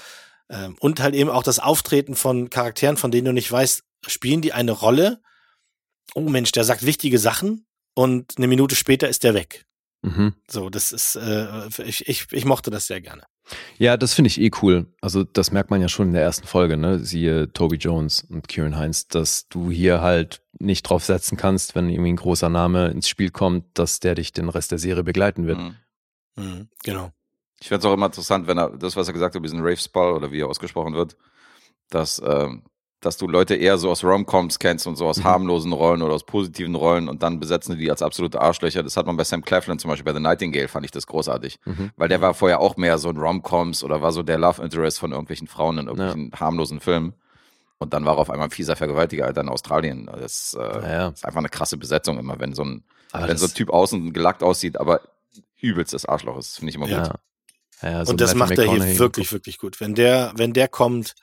Ähm, 0.49 0.77
und 0.81 1.01
halt 1.01 1.15
eben 1.15 1.31
auch 1.31 1.43
das 1.43 1.59
Auftreten 1.59 2.15
von 2.15 2.49
Charakteren, 2.49 2.97
von 2.97 3.11
denen 3.11 3.27
du 3.27 3.33
nicht 3.33 3.51
weißt, 3.51 3.83
spielen 4.07 4.41
die 4.41 4.53
eine 4.53 4.73
Rolle? 4.73 5.21
Oh 6.15 6.29
Mensch, 6.29 6.53
der 6.53 6.65
sagt 6.65 6.85
wichtige 6.85 7.19
Sachen 7.19 7.67
und 7.95 8.35
eine 8.37 8.47
Minute 8.47 8.75
später 8.75 9.09
ist 9.09 9.25
der 9.25 9.35
weg. 9.35 9.67
Mhm. 10.03 10.35
So, 10.49 10.69
das 10.69 10.93
ist, 10.93 11.17
äh, 11.17 11.69
ich, 11.83 12.07
ich, 12.09 12.27
ich 12.31 12.45
mochte 12.45 12.71
das 12.71 12.87
sehr 12.87 13.01
gerne. 13.01 13.23
Ja, 13.79 13.97
das 13.97 14.15
finde 14.15 14.29
ich 14.29 14.41
eh 14.41 14.51
cool. 14.63 14.87
Also 15.01 15.25
das 15.25 15.51
merkt 15.51 15.71
man 15.71 15.81
ja 15.81 15.89
schon 15.89 16.09
in 16.09 16.13
der 16.13 16.23
ersten 16.23 16.47
Folge, 16.47 16.77
ne? 16.77 16.99
Siehe 16.99 17.53
Toby 17.53 17.77
Jones 17.77 18.23
und 18.23 18.49
Kieran 18.49 18.77
Heinz, 18.77 19.09
dass 19.09 19.49
du 19.49 19.71
hier 19.71 20.01
halt 20.03 20.43
nicht 20.59 20.83
drauf 20.83 21.05
setzen 21.05 21.37
kannst, 21.37 21.75
wenn 21.75 21.89
irgendwie 21.89 22.13
ein 22.13 22.17
großer 22.17 22.49
Name 22.49 22.89
ins 22.89 23.09
Spiel 23.09 23.31
kommt, 23.31 23.67
dass 23.75 24.01
der 24.01 24.15
dich 24.15 24.33
den 24.33 24.49
Rest 24.49 24.73
der 24.73 24.79
Serie 24.79 25.05
begleiten 25.05 25.47
wird. 25.47 25.59
Mhm. 25.59 25.77
Mhm, 26.37 26.69
genau. 26.83 27.11
Ich 27.61 27.69
fände 27.69 27.81
es 27.81 27.85
auch 27.87 27.95
immer 27.95 28.07
interessant, 28.07 28.47
wenn 28.47 28.59
er, 28.59 28.77
das, 28.77 28.97
was 28.97 29.07
er 29.07 29.15
gesagt 29.15 29.35
hat, 29.35 29.45
diesen 29.45 29.61
Rave 29.61 29.77
Spall 29.77 30.13
oder 30.13 30.33
wie 30.33 30.41
er 30.41 30.49
ausgesprochen 30.49 30.95
wird, 30.95 31.17
dass, 31.89 32.21
ähm, 32.25 32.65
dass 33.05 33.17
du 33.17 33.27
Leute 33.27 33.55
eher 33.55 33.79
so 33.79 33.91
aus 33.91 34.05
Romcoms 34.05 34.59
kennst 34.59 34.87
und 34.87 34.97
so 34.97 35.07
aus 35.07 35.19
mhm. 35.19 35.25
harmlosen 35.25 35.73
Rollen 35.73 36.03
oder 36.03 36.15
aus 36.15 36.25
positiven 36.25 36.75
Rollen 36.75 37.09
und 37.09 37.23
dann 37.23 37.41
besetzen 37.41 37.79
die 37.79 37.91
als 37.91 38.03
absolute 38.03 38.41
Arschlöcher. 38.41 38.83
Das 38.83 38.97
hat 38.97 39.07
man 39.07 39.17
bei 39.17 39.25
Sam 39.25 39.45
Claflin 39.45 39.79
zum 39.79 39.91
Beispiel, 39.91 40.05
bei 40.05 40.13
The 40.13 40.23
Nightingale 40.23 40.69
fand 40.69 40.85
ich 40.85 40.91
das 40.91 41.07
großartig. 41.07 41.59
Mhm. 41.65 41.91
Weil 41.97 42.09
der 42.09 42.21
war 42.21 42.35
vorher 42.35 42.61
auch 42.61 42.77
mehr 42.77 42.99
so 42.99 43.09
ein 43.09 43.17
Romcoms 43.17 43.85
oder 43.85 44.03
war 44.03 44.13
so 44.13 44.23
der 44.23 44.39
Love 44.39 44.63
Interest 44.63 44.99
von 44.99 45.13
irgendwelchen 45.13 45.49
Frauen 45.49 45.79
in 45.79 45.87
irgendwelchen 45.87 46.31
ja. 46.33 46.41
harmlosen 46.41 46.81
Filmen. 46.81 47.15
Und 47.79 47.93
dann 47.93 48.05
war 48.05 48.15
er 48.15 48.19
auf 48.19 48.31
einmal 48.31 48.49
ein 48.49 48.53
fieser 48.53 48.77
Vergewaltiger 48.77 49.27
Alter, 49.27 49.43
in 49.43 49.49
Australien. 49.49 50.07
Das 50.07 50.57
äh, 50.59 50.63
ja, 50.63 50.93
ja. 50.93 51.09
ist 51.09 51.25
einfach 51.25 51.41
eine 51.41 51.49
krasse 51.49 51.77
Besetzung 51.77 52.19
immer, 52.19 52.39
wenn 52.39 52.55
so 52.55 52.65
ein, 52.65 52.85
wenn 53.13 53.37
so 53.37 53.47
ein 53.47 53.55
Typ 53.55 53.71
außen 53.71 54.13
gelackt 54.13 54.43
aussieht, 54.43 54.79
aber 54.81 55.01
übelstes 55.61 56.07
Arschloch 56.07 56.39
ist, 56.39 56.57
finde 56.57 56.71
ich 56.71 56.77
immer 56.77 56.87
gut. 56.89 57.11
Ja, 57.83 58.05
so 58.05 58.13
und 58.13 58.21
das 58.21 58.35
macht 58.35 58.57
er 58.57 58.65
hier 58.65 58.99
wirklich, 58.99 59.33
wirklich 59.33 59.59
gut. 59.59 59.81
Wenn 59.81 59.95
der, 59.95 60.33
wenn 60.37 60.53
der 60.53 60.69
kommt, 60.69 61.15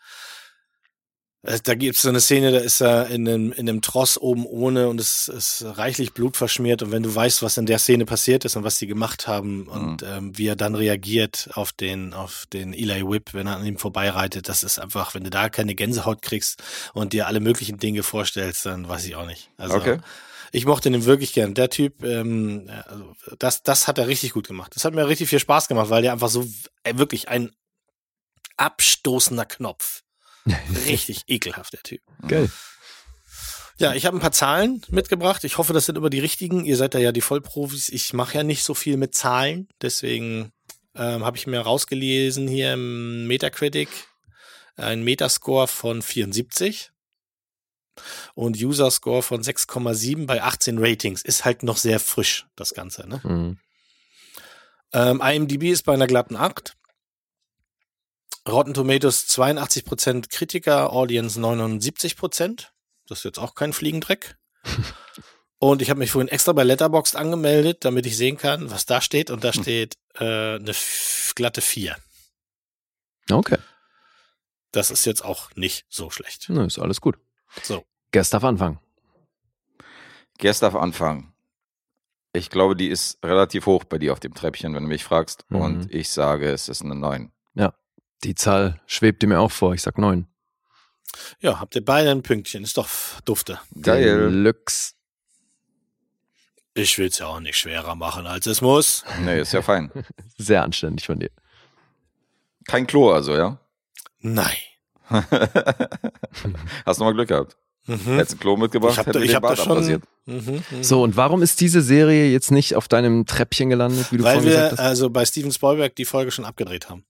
äh, 1.44 1.60
da 1.64 1.76
gibt's 1.76 2.02
so 2.02 2.10
eine 2.10 2.20
Szene, 2.20 2.52
da 2.52 2.60
ist 2.60 2.82
er 2.82 3.08
in 3.08 3.28
einem, 3.28 3.52
in 3.52 3.68
einem 3.68 3.82
Tross 3.82 4.18
oben 4.18 4.46
ohne 4.46 4.88
und 4.90 5.00
es 5.00 5.28
ist 5.28 5.64
reichlich 5.66 6.14
Blut 6.14 6.38
verschmiert. 6.38 6.84
Und 6.84 6.92
wenn 6.92 7.04
du 7.04 7.14
weißt, 7.14 7.42
was 7.42 7.58
in 7.58 7.66
der 7.66 7.80
Szene 7.80 8.06
passiert 8.06 8.46
ist 8.46 8.56
und 8.56 8.64
was 8.64 8.78
sie 8.78 8.88
gemacht 8.88 9.28
haben 9.28 9.68
und 9.68 10.02
mhm. 10.02 10.08
ähm, 10.08 10.38
wie 10.38 10.48
er 10.48 10.56
dann 10.56 10.76
reagiert 10.76 11.50
auf 11.54 11.72
den, 11.72 12.14
auf 12.14 12.46
den 12.52 12.74
Eli 12.74 13.08
Whip, 13.08 13.34
wenn 13.34 13.48
er 13.48 13.58
an 13.58 13.66
ihm 13.66 13.78
vorbeireitet, 13.78 14.50
das 14.50 14.64
ist 14.64 14.80
einfach, 14.80 15.16
wenn 15.16 15.24
du 15.24 15.30
da 15.30 15.50
keine 15.50 15.76
Gänsehaut 15.76 16.22
kriegst 16.22 16.62
und 16.94 17.14
dir 17.14 17.28
alle 17.28 17.40
möglichen 17.40 17.78
Dinge 17.78 18.04
vorstellst, 18.04 18.66
dann 18.66 18.88
weiß 18.88 19.06
ich 19.06 19.16
auch 19.16 19.26
nicht. 19.26 19.50
Also, 19.58 19.78
okay 19.78 20.00
ich 20.52 20.66
mochte 20.66 20.92
den 20.92 21.06
wirklich 21.06 21.34
gern. 21.34 21.54
Der 21.54 21.70
Typ, 21.70 22.04
ähm, 22.04 22.70
also 22.86 23.16
das, 23.40 23.64
das 23.64 23.88
hat 23.88 23.98
er 23.98 24.08
richtig 24.08 24.34
gut 24.34 24.48
gemacht. 24.48 24.76
Das 24.76 24.86
hat 24.86 24.94
mir 24.94 25.08
richtig 25.08 25.30
viel 25.30 25.40
Spaß 25.40 25.68
gemacht, 25.68 25.90
weil 25.90 26.02
der 26.02 26.12
einfach 26.12 26.30
so 26.30 26.46
äh, 26.84 26.98
wirklich 26.98 27.30
ein 27.30 27.52
abstoßender 28.58 29.46
Knopf. 29.46 30.04
Richtig 30.88 31.24
ekelhaft, 31.28 31.74
der 31.74 31.84
Typ. 31.84 32.02
Geil. 32.28 32.50
Ja, 33.78 33.94
ich 33.94 34.06
habe 34.06 34.18
ein 34.18 34.22
paar 34.22 34.32
Zahlen 34.32 34.82
mitgebracht. 34.90 35.44
Ich 35.44 35.58
hoffe, 35.58 35.74
das 35.74 35.88
sind 35.88 35.98
immer 35.98 36.12
die 36.12 36.20
richtigen. 36.20 36.66
Ihr 36.66 36.78
seid 36.78 36.94
da 36.94 37.00
ja 37.00 37.12
die 37.12 37.22
Vollprofis. 37.22 37.90
Ich 37.90 38.14
mache 38.14 38.38
ja 38.38 38.44
nicht 38.44 38.64
so 38.64 38.76
viel 38.76 38.96
mit 38.96 39.16
Zahlen. 39.16 39.68
Deswegen 39.82 40.52
ähm, 40.96 41.26
habe 41.26 41.38
ich 41.38 41.48
mir 41.48 41.62
rausgelesen 41.62 42.48
hier 42.48 42.74
im 42.74 43.26
Metacritic 43.28 43.90
ein 44.76 45.04
Metascore 45.04 45.68
von 45.68 46.02
74 46.02 46.92
und 48.36 48.58
User 48.62 48.90
Score 48.92 49.22
von 49.22 49.42
6,7 49.42 50.26
bei 50.26 50.42
18 50.42 50.78
Ratings. 50.78 51.22
Ist 51.22 51.46
halt 51.46 51.64
noch 51.64 51.78
sehr 51.78 52.00
frisch, 52.00 52.46
das 52.56 52.74
Ganze. 52.74 53.08
Ne? 53.08 53.22
Mhm. 53.24 53.58
Ähm, 54.94 55.22
IMDb 55.22 55.72
ist 55.72 55.84
bei 55.84 55.94
einer 55.94 56.08
glatten 56.08 56.36
8. 56.36 56.76
Rotten 58.48 58.74
Tomatoes 58.74 59.28
82% 59.30 60.30
Kritiker, 60.30 60.92
Audience 60.92 61.40
79%. 61.40 62.68
Das 63.08 63.20
ist 63.20 63.24
jetzt 63.24 63.40
auch 63.40 63.56
kein 63.56 63.74
Fliegendreck. 63.74 64.38
Und 65.60 65.84
ich 65.84 65.92
habe 65.92 66.00
mich 66.00 66.10
vorhin 66.10 66.28
extra 66.28 66.54
bei 66.54 66.64
Letterboxd 66.64 67.16
angemeldet, 67.16 67.86
damit 67.86 68.08
ich 68.08 68.18
sehen 68.18 68.38
kann, 68.38 68.72
was 68.72 68.88
da 68.88 69.00
steht. 69.00 69.30
Und 69.30 69.44
da 69.44 69.54
hm. 69.54 69.62
steht 69.62 69.94
äh, 70.16 70.56
eine 70.56 70.74
glatte 71.36 71.62
4. 71.62 71.96
Okay. 73.30 73.58
Das 74.72 74.90
ist 74.90 75.06
jetzt 75.06 75.24
auch 75.24 75.52
nicht 75.56 75.86
so 75.90 76.10
schlecht. 76.10 76.46
Na, 76.50 76.66
ist 76.66 76.80
alles 76.80 77.00
gut. 77.00 77.20
So. 77.62 77.86
Gerst 78.12 78.34
darf 78.34 78.44
anfangen. 78.44 78.80
Gerst 80.40 80.64
darf 80.64 80.76
anfangen. 80.76 81.34
Ich 82.34 82.50
glaube, 82.50 82.76
die 82.76 82.88
ist 82.88 83.24
relativ 83.24 83.66
hoch 83.68 83.84
bei 83.84 84.00
dir 84.00 84.14
auf 84.14 84.20
dem 84.20 84.34
Treppchen, 84.34 84.74
wenn 84.74 84.84
du 84.84 84.90
mich 84.90 85.04
fragst. 85.04 85.46
Mhm. 85.50 85.62
Und 85.62 85.94
ich 85.94 86.10
sage, 86.10 86.50
es 86.50 86.70
ist 86.70 86.82
eine 86.82 86.96
9. 86.96 87.32
Ja, 87.54 87.74
die 88.24 88.36
Zahl 88.36 88.80
schwebte 88.86 89.28
mir 89.28 89.40
auch 89.40 89.52
vor. 89.52 89.74
Ich 89.74 89.82
sag 89.82 89.98
9. 89.98 90.28
Ja, 91.40 91.60
habt 91.60 91.76
ihr 91.76 91.84
beide 91.84 92.12
ein 92.12 92.24
Pünktchen. 92.24 92.64
Ist 92.64 92.78
doch 92.78 92.88
dufte. 93.26 93.60
Geil. 93.82 94.30
Deluxe. 94.30 94.94
Ich 96.74 96.98
will 96.98 97.08
es 97.08 97.18
ja 97.20 97.28
auch 97.28 97.40
nicht 97.42 97.58
schwerer 97.58 97.96
machen, 97.96 98.26
als 98.26 98.46
es 98.46 98.62
muss. 98.62 99.04
Nee, 99.20 99.42
ist 99.42 99.52
ja 99.52 99.62
fein. 99.62 99.92
Sehr 100.38 100.64
anständig 100.64 101.06
von 101.06 101.20
dir. 101.20 101.32
Kein 102.66 102.88
Klo 102.88 103.12
also, 103.12 103.36
ja? 103.36 103.60
Nein. 104.20 104.56
Hast 105.10 107.00
du 107.00 107.04
mal 107.04 107.14
Glück 107.14 107.28
gehabt. 107.28 107.58
Mhm. 107.88 107.98
Hättest 108.16 108.36
ein 108.36 108.40
Klo 108.40 108.56
mitgebracht, 108.56 108.94
ich 108.94 109.00
hab, 109.00 109.08
hätte 109.08 109.24
ich 109.24 109.36
hab 109.36 109.42
das 109.44 109.64
schon, 109.64 110.02
mhm, 110.26 110.64
mh. 110.70 110.84
So, 110.84 111.02
und 111.02 111.18
warum 111.18 111.42
ist 111.42 111.60
diese 111.60 111.82
Serie 111.82 112.32
jetzt 112.32 112.52
nicht 112.52 112.76
auf 112.76 112.88
deinem 112.88 113.26
Treppchen 113.26 113.70
gelandet, 113.70 114.12
wie 114.12 114.18
du 114.18 114.24
Weil 114.24 114.44
wir 114.44 114.80
also 114.80 115.10
bei 115.10 115.26
Steven 115.26 115.52
Spielberg 115.52 115.96
die 115.96 116.06
Folge 116.06 116.32
schon 116.32 116.46
abgedreht 116.46 116.90
haben. 116.90 117.04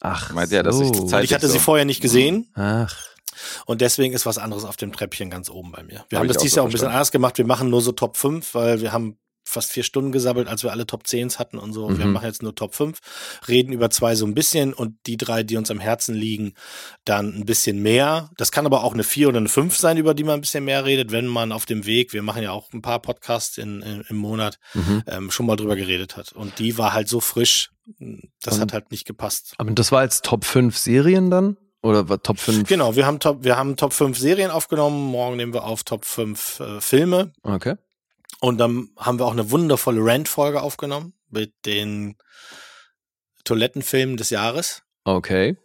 Ach, 0.00 0.32
Meint 0.32 0.52
er, 0.52 0.62
dass 0.62 0.80
ich 0.80 0.92
Zeit 1.06 1.24
Ich 1.24 1.34
hatte 1.34 1.48
sie 1.48 1.58
vorher 1.58 1.84
nicht 1.84 2.00
gesehen. 2.00 2.50
Ach. 2.54 2.94
Und 3.66 3.80
deswegen 3.80 4.14
ist 4.14 4.26
was 4.26 4.38
anderes 4.38 4.64
auf 4.64 4.76
dem 4.76 4.92
Treppchen 4.92 5.30
ganz 5.30 5.50
oben 5.50 5.72
bei 5.72 5.82
mir. 5.82 6.04
Wir 6.08 6.18
Hab 6.18 6.22
haben 6.22 6.28
das 6.28 6.38
dieses 6.38 6.54
so 6.54 6.58
Jahr 6.58 6.64
auch 6.64 6.68
ein 6.68 6.72
bisschen 6.72 6.88
anders 6.88 7.12
gemacht. 7.12 7.38
Wir 7.38 7.46
machen 7.46 7.70
nur 7.70 7.80
so 7.80 7.92
Top 7.92 8.16
5, 8.16 8.54
weil 8.54 8.80
wir 8.80 8.92
haben 8.92 9.18
fast 9.48 9.72
vier 9.72 9.82
Stunden 9.82 10.12
gesammelt, 10.12 10.46
als 10.48 10.62
wir 10.62 10.70
alle 10.72 10.86
Top 10.86 11.04
10s 11.04 11.38
hatten 11.38 11.58
und 11.58 11.72
so. 11.72 11.88
Wir 11.98 12.06
Mhm. 12.06 12.12
machen 12.12 12.26
jetzt 12.26 12.42
nur 12.42 12.54
Top 12.54 12.74
5, 12.74 12.98
reden 13.48 13.72
über 13.72 13.90
zwei 13.90 14.14
so 14.14 14.26
ein 14.26 14.34
bisschen 14.34 14.72
und 14.74 14.94
die 15.06 15.16
drei, 15.16 15.42
die 15.42 15.56
uns 15.56 15.70
am 15.70 15.80
Herzen 15.80 16.14
liegen, 16.14 16.54
dann 17.04 17.34
ein 17.34 17.44
bisschen 17.46 17.80
mehr. 17.82 18.30
Das 18.36 18.52
kann 18.52 18.66
aber 18.66 18.84
auch 18.84 18.94
eine 18.94 19.04
4 19.04 19.28
oder 19.28 19.38
eine 19.38 19.48
5 19.48 19.76
sein, 19.76 19.96
über 19.96 20.14
die 20.14 20.24
man 20.24 20.34
ein 20.34 20.40
bisschen 20.42 20.64
mehr 20.64 20.84
redet, 20.84 21.10
wenn 21.12 21.26
man 21.26 21.52
auf 21.52 21.66
dem 21.66 21.86
Weg, 21.86 22.12
wir 22.12 22.22
machen 22.22 22.42
ja 22.42 22.52
auch 22.52 22.72
ein 22.72 22.82
paar 22.82 23.00
Podcasts 23.00 23.58
in, 23.58 23.82
in, 23.82 24.04
im 24.08 24.16
Monat, 24.16 24.58
Mhm. 24.74 25.02
ähm, 25.06 25.30
schon 25.30 25.46
mal 25.46 25.56
drüber 25.56 25.76
geredet 25.76 26.16
hat. 26.16 26.32
Und 26.32 26.58
die 26.58 26.78
war 26.78 26.92
halt 26.92 27.08
so 27.08 27.20
frisch, 27.20 27.70
das 28.42 28.54
Und- 28.54 28.60
hat 28.60 28.72
halt 28.72 28.90
nicht 28.90 29.06
gepasst. 29.06 29.54
Aber 29.58 29.70
das 29.70 29.90
war 29.92 30.02
jetzt 30.02 30.24
Top 30.24 30.44
5 30.44 30.76
Serien 30.76 31.30
dann? 31.30 31.56
Oder 31.80 32.08
war 32.08 32.20
Top 32.20 32.40
5? 32.40 32.68
Genau, 32.68 32.96
wir 32.96 33.06
haben 33.06 33.20
Top, 33.20 33.44
wir 33.44 33.56
haben 33.56 33.76
Top 33.76 33.92
5 33.92 34.18
Serien 34.18 34.50
aufgenommen, 34.50 35.00
morgen 35.10 35.36
nehmen 35.36 35.54
wir 35.54 35.62
auf 35.64 35.84
Top 35.84 36.04
5 36.04 36.58
äh, 36.60 36.80
Filme 36.80 37.32
Okay. 37.44 37.76
Und 38.40 38.58
dann 38.58 38.88
haben 38.96 39.18
wir 39.18 39.26
auch 39.26 39.32
eine 39.32 39.50
wundervolle 39.50 40.00
Rant-Folge 40.02 40.60
aufgenommen 40.62 41.14
mit 41.30 41.52
den 41.66 42.16
Toilettenfilmen 43.44 44.16
des 44.16 44.30
Jahres. 44.30 44.82
Okay. 45.04 45.56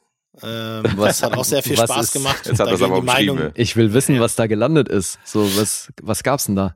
Ähm, 0.42 0.84
Was- 0.96 1.20
das 1.20 1.24
hat 1.24 1.38
auch 1.38 1.46
sehr 1.46 1.62
viel 1.64 1.78
Spaß 1.78 2.06
ist- 2.06 2.14
gemacht. 2.14 2.46
Jetzt 2.46 2.60
hat 2.60 2.68
Da 2.68 2.72
das 2.72 2.82
aber 2.82 2.96
die 3.02 3.30
umschrieben. 3.30 3.52
Ich 3.56 3.76
will 3.76 3.94
wissen, 3.94 4.20
was 4.20 4.36
da 4.36 4.48
gelandet 4.48 4.90
ist. 4.90 5.20
So, 5.24 5.44
was, 5.58 5.92
was 6.02 6.24
gab's 6.24 6.46
denn 6.46 6.56
da? 6.56 6.76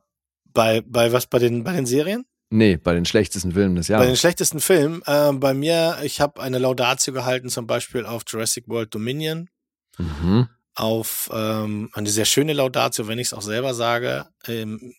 Bei, 0.53 0.81
bei 0.81 1.11
was, 1.11 1.27
bei 1.27 1.39
den, 1.39 1.63
bei 1.63 1.73
den 1.73 1.85
Serien? 1.85 2.25
Nee, 2.49 2.77
bei 2.77 2.93
den 2.93 3.05
schlechtesten 3.05 3.51
Filmen 3.51 3.75
des 3.75 3.87
Bei 3.87 3.95
den 3.97 4.03
Jahres. 4.05 4.19
schlechtesten 4.19 4.59
Filmen. 4.59 5.01
Äh, 5.05 5.33
bei 5.33 5.53
mir, 5.53 5.97
ich 6.03 6.21
habe 6.21 6.41
eine 6.41 6.59
Laudatio 6.59 7.13
gehalten, 7.13 7.49
zum 7.49 7.67
Beispiel 7.67 8.05
auf 8.05 8.23
Jurassic 8.27 8.67
World 8.67 8.93
Dominion, 8.93 9.49
Mhm. 9.97 10.47
auf 10.75 11.29
ähm, 11.33 11.89
eine 11.93 12.09
sehr 12.09 12.25
schöne 12.25 12.53
Laudatio, 12.53 13.07
wenn 13.07 13.17
ich 13.19 13.27
es 13.27 13.33
auch 13.33 13.41
selber 13.41 13.73
sage. 13.73 14.27
Ähm, 14.47 14.93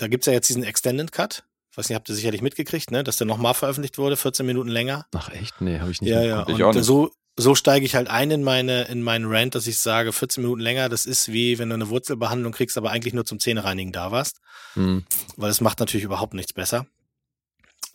da 0.00 0.08
gibt's 0.08 0.26
ja 0.26 0.32
jetzt 0.32 0.48
diesen 0.48 0.62
Extended 0.64 1.12
Cut. 1.12 1.44
Ich 1.70 1.78
weiß 1.78 1.88
nicht, 1.88 1.96
habt 1.96 2.08
ihr 2.08 2.14
sicherlich 2.14 2.42
mitgekriegt, 2.42 2.90
ne? 2.90 3.04
dass 3.04 3.16
der 3.16 3.26
nochmal 3.26 3.54
veröffentlicht 3.54 3.96
wurde, 3.98 4.16
14 4.16 4.44
Minuten 4.44 4.68
länger. 4.68 5.06
Ach 5.14 5.28
echt? 5.30 5.60
Nee, 5.60 5.78
habe 5.78 5.90
ich 5.92 6.00
nicht. 6.00 6.10
Ja, 6.10 6.22
ja. 6.22 6.46
Ich 6.48 6.62
auch 6.64 6.68
Und 6.70 6.76
nicht. 6.76 6.84
so, 6.84 7.12
so 7.36 7.54
steige 7.54 7.86
ich 7.86 7.94
halt 7.94 8.08
ein 8.08 8.30
in 8.32 8.42
meine, 8.42 8.84
in 8.84 9.02
meinen 9.02 9.26
Rant, 9.32 9.54
dass 9.54 9.66
ich 9.68 9.78
sage, 9.78 10.12
14 10.12 10.42
Minuten 10.42 10.60
länger, 10.60 10.88
das 10.88 11.06
ist 11.06 11.30
wie 11.32 11.58
wenn 11.58 11.68
du 11.68 11.74
eine 11.76 11.88
Wurzelbehandlung 11.88 12.52
kriegst, 12.52 12.76
aber 12.76 12.90
eigentlich 12.90 13.14
nur 13.14 13.24
zum 13.24 13.38
Zähnereinigen 13.38 13.92
da 13.92 14.10
warst. 14.10 14.40
Mhm. 14.74 15.04
Weil 15.36 15.50
es 15.50 15.60
macht 15.60 15.78
natürlich 15.78 16.04
überhaupt 16.04 16.34
nichts 16.34 16.52
besser. 16.52 16.86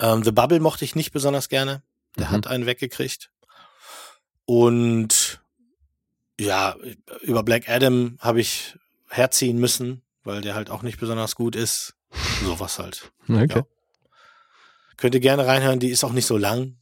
Ähm, 0.00 0.24
The 0.24 0.32
Bubble 0.32 0.60
mochte 0.60 0.84
ich 0.84 0.94
nicht 0.94 1.12
besonders 1.12 1.48
gerne. 1.50 1.82
Der 2.18 2.28
Mhm. 2.28 2.32
hat 2.32 2.46
einen 2.46 2.66
weggekriegt. 2.66 3.30
Und 4.46 5.40
ja, 6.38 6.76
über 7.22 7.42
Black 7.42 7.68
Adam 7.68 8.16
habe 8.20 8.40
ich 8.40 8.76
herziehen 9.10 9.58
müssen, 9.58 10.02
weil 10.24 10.40
der 10.40 10.54
halt 10.54 10.70
auch 10.70 10.82
nicht 10.82 10.98
besonders 10.98 11.34
gut 11.34 11.56
ist. 11.56 11.94
Sowas 12.44 12.78
halt. 12.78 13.10
Okay. 13.28 13.58
Ja. 13.58 13.66
Könnt 14.96 15.14
ihr 15.14 15.20
gerne 15.20 15.46
reinhören, 15.46 15.78
die 15.78 15.90
ist 15.90 16.04
auch 16.04 16.12
nicht 16.12 16.26
so 16.26 16.36
lang. 16.36 16.76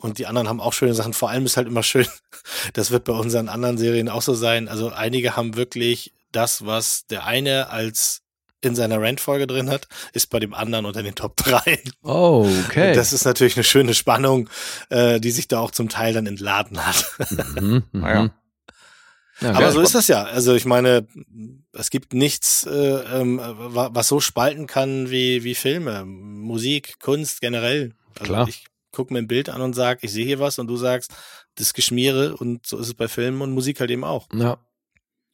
Und 0.00 0.18
die 0.18 0.26
anderen 0.26 0.48
haben 0.48 0.60
auch 0.60 0.72
schöne 0.72 0.94
Sachen. 0.94 1.12
Vor 1.12 1.30
allem 1.30 1.44
ist 1.44 1.56
halt 1.56 1.66
immer 1.66 1.82
schön, 1.82 2.06
das 2.72 2.90
wird 2.90 3.04
bei 3.04 3.12
unseren 3.12 3.48
anderen 3.48 3.78
Serien 3.78 4.08
auch 4.08 4.22
so 4.22 4.34
sein. 4.34 4.68
Also 4.68 4.90
einige 4.90 5.36
haben 5.36 5.56
wirklich 5.56 6.14
das, 6.30 6.66
was 6.66 7.06
der 7.06 7.24
eine 7.24 7.70
als 7.70 8.22
in 8.60 8.74
seiner 8.74 9.00
Rant-Folge 9.00 9.46
drin 9.46 9.70
hat, 9.70 9.86
ist 10.12 10.30
bei 10.30 10.40
dem 10.40 10.52
anderen 10.52 10.84
unter 10.84 11.02
den 11.02 11.14
Top 11.14 11.36
3. 11.36 11.80
Oh, 12.02 12.48
okay. 12.66 12.88
Und 12.88 12.96
das 12.96 13.12
ist 13.12 13.24
natürlich 13.24 13.56
eine 13.56 13.64
schöne 13.64 13.94
Spannung, 13.94 14.50
äh, 14.90 15.20
die 15.20 15.30
sich 15.30 15.46
da 15.46 15.60
auch 15.60 15.70
zum 15.70 15.88
Teil 15.88 16.12
dann 16.12 16.26
entladen 16.26 16.84
hat. 16.84 17.06
mhm, 17.60 17.84
mhm. 17.92 18.00
Naja. 18.00 18.30
Ja, 19.40 19.52
Aber 19.54 19.70
so 19.72 19.80
ist 19.80 19.94
das 19.94 20.08
ja. 20.08 20.24
Also 20.24 20.54
ich 20.54 20.64
meine, 20.64 21.06
es 21.72 21.90
gibt 21.90 22.12
nichts, 22.12 22.64
äh, 22.66 22.70
ähm, 23.20 23.38
wa- 23.38 23.90
was 23.92 24.08
so 24.08 24.20
spalten 24.20 24.66
kann 24.66 25.10
wie, 25.10 25.44
wie 25.44 25.54
Filme, 25.54 26.04
Musik, 26.04 26.98
Kunst 27.00 27.40
generell. 27.40 27.94
Also 28.18 28.24
Klar. 28.32 28.48
ich 28.48 28.64
gucke 28.90 29.12
mir 29.12 29.20
ein 29.20 29.28
Bild 29.28 29.48
an 29.48 29.60
und 29.60 29.74
sag, 29.74 30.02
ich 30.02 30.10
sehe 30.12 30.24
hier 30.24 30.40
was 30.40 30.58
und 30.58 30.66
du 30.66 30.76
sagst, 30.76 31.12
das 31.54 31.72
Geschmiere 31.72 32.36
und 32.36 32.66
so 32.66 32.78
ist 32.78 32.88
es 32.88 32.94
bei 32.94 33.06
Filmen 33.06 33.40
und 33.42 33.52
Musik 33.52 33.78
halt 33.80 33.90
eben 33.90 34.04
auch. 34.04 34.26
Ja. 34.32 34.58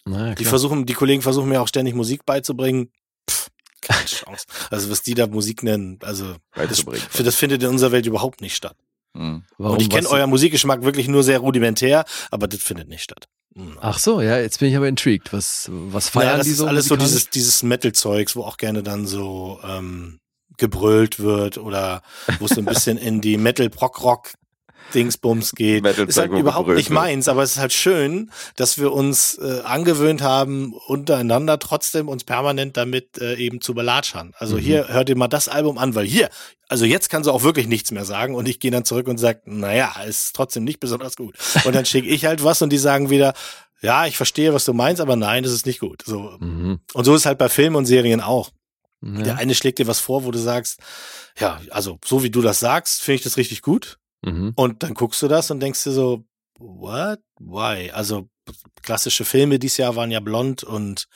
Naja, 0.05 0.35
Die 0.35 0.45
versuchen, 0.45 0.85
die 0.85 0.93
Kollegen 0.93 1.23
versuchen 1.23 1.49
mir 1.49 1.63
auch 1.63 1.69
ständig 1.69 1.95
Musik 1.95 2.27
beizubringen. 2.27 2.91
Pff, 3.31 3.49
keine 3.81 4.05
Chance. 4.07 4.45
Also 4.71 4.91
was 4.91 5.01
die 5.03 5.15
da 5.15 5.27
Musik 5.27 5.63
nennen, 5.63 5.99
also 6.03 6.37
das, 6.55 6.81
für 7.11 7.23
das 7.23 7.37
findet 7.37 7.63
in 7.63 7.71
unserer 7.71 7.93
Welt 7.93 8.05
überhaupt 8.05 8.43
nicht 8.43 8.55
statt. 8.55 8.77
Mhm. 9.15 9.45
Warum, 9.59 9.75
und 9.77 9.83
ich 9.83 9.91
kenne 9.91 10.09
euer 10.09 10.27
Musikgeschmack 10.27 10.83
wirklich 10.83 11.09
nur 11.09 11.23
sehr 11.23 11.39
rudimentär, 11.39 12.05
aber 12.31 12.49
das 12.49 12.61
findet 12.61 12.89
nicht 12.89 13.03
statt. 13.03 13.29
Mhm. 13.55 13.79
Ach 13.81 13.99
so, 13.99 14.21
ja, 14.21 14.39
jetzt 14.39 14.59
bin 14.59 14.69
ich 14.69 14.77
aber 14.77 14.89
intrigued. 14.89 15.33
Was, 15.33 15.69
was 15.71 16.09
feiern 16.09 16.27
Naja, 16.27 16.39
das 16.39 16.47
die 16.47 16.53
ist 16.53 16.59
so? 16.59 16.67
alles 16.67 16.87
so 16.87 16.97
dieses, 16.97 17.31
dieses 17.31 17.63
Metal-Zeugs, 17.63 18.35
wo 18.37 18.43
auch 18.43 18.57
gerne 18.57 18.83
dann 18.83 19.07
so 19.07 19.61
ähm, 19.63 20.19
gebrüllt 20.59 21.21
wird 21.21 21.59
oder 21.59 22.03
wo 22.41 22.47
es 22.47 22.53
so 22.53 22.61
ein 22.61 22.65
bisschen 22.65 22.99
in 22.99 23.21
die 23.21 23.37
Metal-Proc-Rock 23.39 24.35
Dingsbums 24.93 25.53
geht. 25.53 25.83
Metal-Zeug, 25.83 26.09
ist 26.09 26.19
halt 26.19 26.33
überhaupt 26.33 26.67
gebrüllt 26.67 26.79
nicht 26.79 26.91
meins, 26.91 27.29
aber 27.29 27.43
es 27.43 27.53
ist 27.53 27.59
halt 27.59 27.73
schön, 27.73 28.31
dass 28.57 28.79
wir 28.79 28.93
uns 28.93 29.39
äh, 29.39 29.61
angewöhnt 29.65 30.23
haben, 30.23 30.73
untereinander 30.87 31.59
trotzdem 31.59 32.09
uns 32.09 32.25
permanent 32.25 32.77
damit 32.77 33.19
äh, 33.19 33.35
eben 33.37 33.61
zu 33.61 33.75
belatschern. 33.75 34.33
Also 34.37 34.57
Mhm. 34.57 34.61
hier 34.61 34.89
hört 34.89 35.09
ihr 35.09 35.17
mal 35.17 35.29
das 35.29 35.49
Album 35.49 35.79
an, 35.79 35.95
weil 35.95 36.07
hier, 36.07 36.29
also 36.69 36.85
jetzt 36.85 37.09
kannst 37.11 37.29
du 37.29 37.33
auch 37.33 37.43
wirklich 37.43 37.67
nichts 37.67 37.91
mehr 37.91 38.05
sagen 38.05 38.35
und 38.35 38.49
ich 38.49 38.61
gehe 38.61 38.71
dann 38.71 38.85
zurück 38.85 39.09
und 39.09 39.19
sag, 39.19 39.47
naja, 39.47 39.95
ist 40.07 40.35
trotzdem 40.37 40.65
nicht 40.65 40.81
besonders 40.81 41.17
gut. 41.17 41.37
Und 41.65 41.75
dann 41.75 41.85
schicke 41.87 42.09
ich 42.09 42.25
halt 42.27 42.45
was 42.45 42.63
und 42.63 42.71
die 42.71 42.79
sagen 42.79 43.11
wieder, 43.11 43.35
ja, 43.81 44.07
ich 44.07 44.17
verstehe, 44.17 44.55
was 44.55 44.65
du 44.65 44.73
meinst, 44.73 45.01
aber 45.03 45.17
nein, 45.17 45.43
das 45.43 45.53
ist 45.53 45.67
nicht 45.67 45.81
gut. 45.81 46.03
So. 46.07 46.37
Mhm. 46.41 46.81
Und 46.95 47.05
so 47.05 47.15
ist 47.15 47.27
halt 47.27 47.39
bei 47.39 47.49
Filmen 47.49 47.77
und 47.77 47.87
Serien 47.87 48.21
auch. 48.21 48.51
Der 49.03 49.27
Ja. 49.27 49.35
eine 49.35 49.55
schlägt 49.55 49.79
dir 49.79 49.87
was 49.87 50.01
vor, 50.01 50.25
wo 50.25 50.31
du 50.31 50.39
sagst, 50.39 50.81
ja, 51.39 51.61
also 51.71 51.99
so 52.03 52.23
wie 52.23 52.31
du 52.31 52.41
das 52.41 52.61
sagst, 52.61 53.03
finde 53.03 53.17
ich 53.17 53.23
das 53.23 53.37
richtig 53.37 53.61
gut. 53.61 53.99
Mhm. 54.25 54.53
Und 54.57 54.83
dann 54.83 54.95
guckst 54.95 55.21
du 55.23 55.29
das 55.29 55.51
und 55.51 55.61
denkst 55.61 55.85
dir 55.85 55.93
so, 55.93 56.25
what? 56.59 57.21
Why? 57.39 57.91
Also 57.91 58.29
klassische 58.83 59.25
Filme 59.25 59.59
dieses 59.59 59.79
Jahr 59.79 59.97
waren 59.97 60.11
ja 60.11 60.21
Blond 60.21 60.65
und 60.65 61.07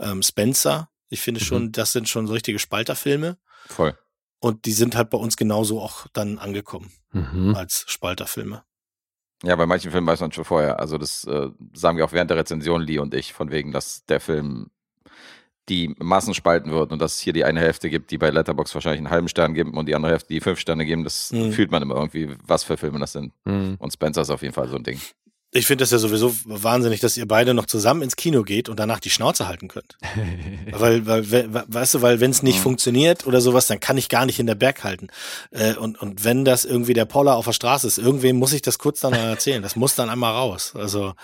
ähm, 0.00 0.22
Spencer. 0.22 0.88
Ich 1.08 1.20
finde 1.20 1.40
Mhm. 1.40 1.44
schon, 1.44 1.72
das 1.72 1.92
sind 1.92 2.08
schon 2.08 2.26
so 2.26 2.32
richtige 2.32 2.58
Spalterfilme. 2.58 3.38
Voll. 3.66 3.96
Und 4.40 4.66
die 4.66 4.72
sind 4.72 4.94
halt 4.94 5.10
bei 5.10 5.18
uns 5.18 5.36
genauso 5.36 5.80
auch 5.80 6.06
dann 6.12 6.38
angekommen 6.38 6.92
Mhm. 7.12 7.54
als 7.54 7.84
Spalterfilme. 7.86 8.64
Ja, 9.42 9.56
bei 9.56 9.66
manchen 9.66 9.90
Filmen 9.90 10.06
weiß 10.06 10.20
man 10.20 10.32
schon 10.32 10.44
vorher. 10.44 10.80
Also 10.80 10.96
das 10.98 11.24
äh, 11.24 11.48
sagen 11.74 11.96
wir 11.98 12.04
auch 12.04 12.12
während 12.12 12.30
der 12.30 12.38
Rezension, 12.38 12.80
Lee 12.82 12.98
und 12.98 13.14
ich, 13.14 13.32
von 13.32 13.50
wegen, 13.50 13.72
dass 13.72 14.04
der 14.06 14.20
Film 14.20 14.70
die 15.68 15.94
Massen 15.98 16.34
spalten 16.34 16.70
wird 16.72 16.92
und 16.92 17.00
dass 17.00 17.14
es 17.14 17.20
hier 17.20 17.32
die 17.32 17.44
eine 17.44 17.60
Hälfte 17.60 17.88
gibt, 17.90 18.10
die 18.10 18.18
bei 18.18 18.30
Letterbox 18.30 18.74
wahrscheinlich 18.74 18.98
einen 19.00 19.10
halben 19.10 19.28
Stern 19.28 19.54
geben 19.54 19.72
und 19.74 19.86
die 19.86 19.94
andere 19.94 20.12
Hälfte, 20.12 20.28
die 20.34 20.40
fünf 20.40 20.58
Sterne 20.60 20.84
geben. 20.84 21.04
Das 21.04 21.32
Mhm. 21.32 21.52
fühlt 21.52 21.70
man 21.70 21.82
immer 21.82 21.94
irgendwie, 21.96 22.28
was 22.46 22.64
für 22.64 22.76
Filme 22.76 22.98
das 22.98 23.12
sind. 23.12 23.32
Mhm. 23.44 23.76
Und 23.78 23.92
Spencer 23.92 24.22
ist 24.22 24.30
auf 24.30 24.42
jeden 24.42 24.54
Fall 24.54 24.68
so 24.68 24.76
ein 24.76 24.82
Ding. 24.84 25.00
Ich 25.56 25.66
finde 25.68 25.82
das 25.82 25.92
ja 25.92 25.98
sowieso 25.98 26.34
wahnsinnig, 26.46 26.98
dass 26.98 27.16
ihr 27.16 27.28
beide 27.28 27.54
noch 27.54 27.66
zusammen 27.66 28.02
ins 28.02 28.16
Kino 28.16 28.42
geht 28.42 28.68
und 28.68 28.80
danach 28.80 28.98
die 28.98 29.08
Schnauze 29.10 29.46
halten 29.46 29.68
könnt. 29.68 29.96
Weil, 30.72 31.06
weil, 31.06 31.30
we- 31.30 31.46
we- 31.54 31.64
weißt 31.68 31.94
du, 31.94 32.02
weil 32.02 32.18
wenn 32.20 32.32
es 32.32 32.42
nicht 32.42 32.58
Mhm. 32.58 32.62
funktioniert 32.62 33.24
oder 33.26 33.40
sowas, 33.40 33.68
dann 33.68 33.78
kann 33.78 33.96
ich 33.96 34.08
gar 34.08 34.26
nicht 34.26 34.40
in 34.40 34.46
der 34.48 34.56
Berg 34.56 34.82
halten. 34.82 35.06
Äh, 35.52 35.74
und, 35.74 36.00
und 36.02 36.24
wenn 36.24 36.44
das 36.44 36.64
irgendwie 36.64 36.92
der 36.94 37.04
Poller 37.04 37.36
auf 37.36 37.44
der 37.44 37.52
Straße 37.52 37.86
ist, 37.86 37.98
irgendwem 37.98 38.36
muss 38.36 38.52
ich 38.52 38.62
das 38.62 38.78
kurz 38.80 38.98
dann 39.00 39.12
mal 39.12 39.28
erzählen. 39.28 39.62
Das 39.62 39.76
muss 39.76 39.94
dann 39.94 40.10
einmal 40.10 40.32
raus. 40.32 40.72
Also 40.74 41.14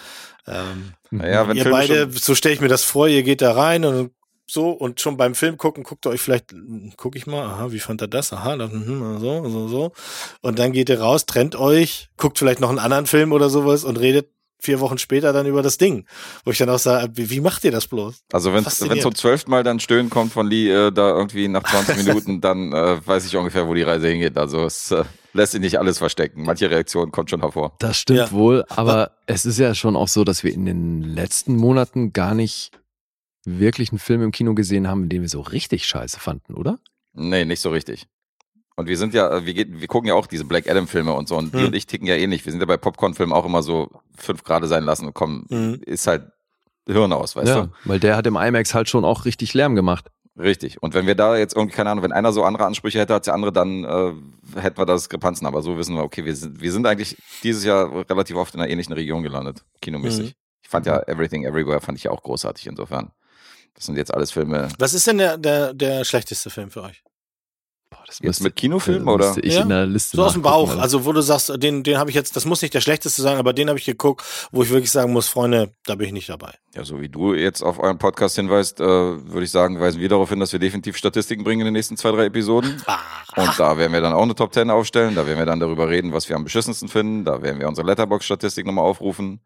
ähm, 0.46 0.92
Naja, 1.10 1.48
wenn 1.48 1.56
ihr 1.56 1.64
Filme 1.64 1.76
beide, 1.78 2.10
so 2.12 2.36
stelle 2.36 2.54
ich 2.54 2.60
mir 2.60 2.68
das 2.68 2.84
vor, 2.84 3.08
ihr 3.08 3.24
geht 3.24 3.42
da 3.42 3.52
rein 3.52 3.84
und 3.84 4.12
so 4.52 4.70
und 4.70 5.00
schon 5.00 5.16
beim 5.16 5.34
Film 5.34 5.56
gucken, 5.56 5.84
guckt 5.84 6.06
ihr 6.06 6.10
euch 6.10 6.20
vielleicht, 6.20 6.52
hm, 6.52 6.92
guck 6.96 7.16
ich 7.16 7.26
mal, 7.26 7.44
aha, 7.44 7.72
wie 7.72 7.78
fand 7.78 8.00
er 8.00 8.08
das? 8.08 8.32
Aha, 8.32 8.56
das, 8.56 8.72
mhm, 8.72 9.18
so, 9.18 9.48
so, 9.48 9.68
so. 9.68 9.92
Und 10.40 10.58
dann 10.58 10.72
geht 10.72 10.88
ihr 10.88 11.00
raus, 11.00 11.26
trennt 11.26 11.56
euch, 11.56 12.08
guckt 12.16 12.38
vielleicht 12.38 12.60
noch 12.60 12.68
einen 12.70 12.78
anderen 12.78 13.06
Film 13.06 13.32
oder 13.32 13.48
sowas 13.50 13.84
und 13.84 13.96
redet 13.98 14.28
vier 14.62 14.80
Wochen 14.80 14.98
später 14.98 15.32
dann 15.32 15.46
über 15.46 15.62
das 15.62 15.78
Ding. 15.78 16.04
Wo 16.44 16.50
ich 16.50 16.58
dann 16.58 16.68
auch 16.68 16.78
sage, 16.78 17.10
wie, 17.14 17.30
wie 17.30 17.40
macht 17.40 17.64
ihr 17.64 17.70
das 17.70 17.86
bloß? 17.86 18.24
also 18.30 18.52
wenn 18.52 18.62
Faszinierend. 18.64 19.00
zum 19.02 19.14
zwölften 19.14 19.50
Mal 19.50 19.62
dann 19.62 19.80
Stöhnen 19.80 20.10
kommt 20.10 20.32
von 20.34 20.46
Lee 20.46 20.70
äh, 20.70 20.92
da 20.92 21.08
irgendwie 21.16 21.48
nach 21.48 21.62
20 21.62 21.96
Minuten, 22.04 22.40
dann 22.42 22.70
äh, 22.72 23.06
weiß 23.06 23.24
ich 23.24 23.34
ungefähr, 23.36 23.66
wo 23.68 23.72
die 23.72 23.82
Reise 23.82 24.08
hingeht. 24.08 24.36
Also 24.36 24.64
es 24.66 24.90
äh, 24.90 25.04
lässt 25.32 25.52
sich 25.52 25.62
nicht 25.62 25.78
alles 25.78 25.96
verstecken. 25.96 26.42
Manche 26.44 26.70
Reaktionen 26.70 27.10
kommt 27.10 27.30
schon 27.30 27.40
hervor. 27.40 27.74
Das 27.78 27.96
stimmt 27.96 28.18
Ja. 28.18 28.32
wohl, 28.32 28.66
aber 28.68 29.12
es 29.24 29.46
ist 29.46 29.58
ja 29.58 29.74
schon 29.74 29.96
auch 29.96 30.08
so, 30.08 30.24
dass 30.24 30.44
wir 30.44 30.52
in 30.52 30.66
den 30.66 31.02
letzten 31.04 31.56
Monaten 31.56 32.12
gar 32.12 32.34
nicht 32.34 32.72
wirklich 33.44 33.90
einen 33.92 33.98
Film 33.98 34.22
im 34.22 34.32
Kino 34.32 34.54
gesehen 34.54 34.88
haben, 34.88 35.08
den 35.08 35.22
wir 35.22 35.28
so 35.28 35.40
richtig 35.40 35.86
scheiße 35.86 36.20
fanden, 36.20 36.54
oder? 36.54 36.78
Nee, 37.12 37.44
nicht 37.44 37.60
so 37.60 37.70
richtig. 37.70 38.06
Und 38.76 38.88
wir 38.88 38.96
sind 38.96 39.12
ja, 39.14 39.44
wir, 39.44 39.52
geht, 39.54 39.80
wir 39.80 39.88
gucken 39.88 40.08
ja 40.08 40.14
auch 40.14 40.26
diese 40.26 40.44
Black 40.44 40.68
Adam-Filme 40.68 41.12
und 41.12 41.28
so. 41.28 41.36
Und 41.36 41.52
die 41.54 41.58
Hm. 41.58 41.66
und 41.66 41.74
ich 41.74 41.86
ticken 41.86 42.06
ja 42.06 42.14
ähnlich. 42.14 42.44
Wir 42.46 42.52
sind 42.52 42.60
ja 42.60 42.66
bei 42.66 42.76
Popcorn-Filmen 42.78 43.32
auch 43.32 43.44
immer 43.44 43.62
so 43.62 43.90
fünf 44.16 44.42
Grade 44.44 44.68
sein 44.68 44.84
lassen 44.84 45.06
und 45.06 45.14
kommen, 45.14 45.46
Mhm. 45.50 45.80
ist 45.84 46.06
halt 46.06 46.30
Hirn 46.86 47.12
aus, 47.12 47.36
weißt 47.36 47.48
ja, 47.48 47.68
weil 47.84 48.00
der 48.00 48.16
hat 48.16 48.26
im 48.26 48.36
IMAX 48.36 48.74
halt 48.74 48.88
schon 48.88 49.04
auch 49.04 49.24
richtig 49.24 49.52
Lärm 49.54 49.74
gemacht. 49.74 50.10
du? 50.34 50.42
Richtig. 50.42 50.82
Und 50.82 50.94
wenn 50.94 51.06
wir 51.06 51.14
da 51.14 51.36
jetzt 51.36 51.54
irgendwie, 51.54 51.76
keine 51.76 51.90
Ahnung, 51.90 52.02
wenn 52.04 52.12
einer 52.12 52.32
so 52.32 52.42
andere 52.42 52.64
Ansprüche 52.64 52.98
hätte 52.98 53.12
als 53.12 53.26
der 53.26 53.34
andere, 53.34 53.52
dann 53.52 53.84
äh, 53.84 54.12
hätten 54.60 54.78
wir 54.78 54.86
da 54.86 54.94
Diskrepanzen. 54.94 55.46
Aber 55.46 55.60
so 55.60 55.76
wissen 55.76 55.94
wir, 55.94 56.02
okay, 56.02 56.24
wir 56.24 56.34
sind, 56.34 56.60
wir 56.62 56.72
sind 56.72 56.86
eigentlich 56.86 57.16
dieses 57.42 57.64
Jahr 57.64 57.92
relativ 58.08 58.36
oft 58.36 58.54
in 58.54 58.60
einer 58.60 58.70
ähnlichen 58.70 58.94
Region 58.94 59.22
gelandet, 59.22 59.62
kinomäßig. 59.82 60.28
Mhm. 60.30 60.34
Ich 60.62 60.68
fand 60.70 60.86
ja 60.86 61.00
Everything 61.06 61.44
Everywhere 61.44 61.80
fand 61.80 61.98
ich 61.98 62.04
ja 62.04 62.10
auch 62.12 62.22
großartig 62.22 62.66
insofern. 62.68 63.10
Das 63.74 63.86
sind 63.86 63.96
jetzt 63.96 64.12
alles 64.12 64.30
Filme. 64.32 64.68
Was 64.78 64.94
ist 64.94 65.06
denn 65.06 65.18
der, 65.18 65.38
der, 65.38 65.72
der 65.74 66.04
schlechteste 66.04 66.50
Film 66.50 66.70
für 66.70 66.82
euch? 66.82 67.02
Boah, 67.92 68.04
das 68.06 68.20
Jetzt 68.20 68.40
mit 68.40 68.54
Kinofilm 68.54 69.08
äh, 69.08 69.10
oder? 69.10 69.36
Ich 69.42 69.54
Ja, 69.54 69.62
in 69.62 69.68
der 69.68 69.84
Liste 69.84 70.16
So 70.16 70.22
aus 70.24 70.34
dem 70.34 70.42
Bauch. 70.42 70.76
Also 70.78 71.04
wo 71.06 71.12
du 71.12 71.22
sagst, 71.22 71.50
den, 71.60 71.82
den 71.82 71.98
habe 71.98 72.08
ich 72.10 72.14
jetzt, 72.14 72.36
das 72.36 72.44
muss 72.44 72.62
nicht 72.62 72.72
der 72.72 72.80
schlechteste 72.82 73.20
sein, 73.20 73.36
aber 73.36 73.52
den 73.52 73.68
habe 73.68 73.80
ich 73.80 73.84
geguckt, 73.84 74.22
wo 74.52 74.62
ich 74.62 74.70
wirklich 74.70 74.92
sagen 74.92 75.12
muss, 75.12 75.28
Freunde, 75.28 75.74
da 75.86 75.96
bin 75.96 76.06
ich 76.06 76.12
nicht 76.12 76.28
dabei. 76.28 76.54
Ja, 76.74 76.84
so 76.84 77.00
wie 77.00 77.08
du 77.08 77.34
jetzt 77.34 77.62
auf 77.62 77.80
euren 77.80 77.98
Podcast 77.98 78.36
hinweist, 78.36 78.78
äh, 78.78 78.84
würde 78.84 79.42
ich 79.42 79.50
sagen, 79.50 79.80
weisen 79.80 80.00
wir 80.00 80.08
darauf 80.08 80.28
hin, 80.28 80.38
dass 80.38 80.52
wir 80.52 80.60
definitiv 80.60 80.96
Statistiken 80.96 81.42
bringen 81.42 81.62
in 81.62 81.64
den 81.64 81.72
nächsten 81.74 81.96
zwei, 81.96 82.12
drei 82.12 82.26
Episoden. 82.26 82.80
Ah, 83.32 83.42
Und 83.42 83.58
da 83.58 83.76
werden 83.76 83.92
wir 83.92 84.00
dann 84.00 84.12
auch 84.12 84.22
eine 84.22 84.34
Top 84.34 84.52
10 84.52 84.70
aufstellen. 84.70 85.14
Da 85.14 85.26
werden 85.26 85.38
wir 85.38 85.46
dann 85.46 85.58
darüber 85.60 85.88
reden, 85.88 86.12
was 86.12 86.28
wir 86.28 86.36
am 86.36 86.44
beschissensten 86.44 86.88
finden. 86.88 87.24
Da 87.24 87.42
werden 87.42 87.58
wir 87.60 87.66
unsere 87.68 87.86
Letterbox-Statistik 87.86 88.66
nochmal 88.66 88.84
aufrufen. 88.84 89.40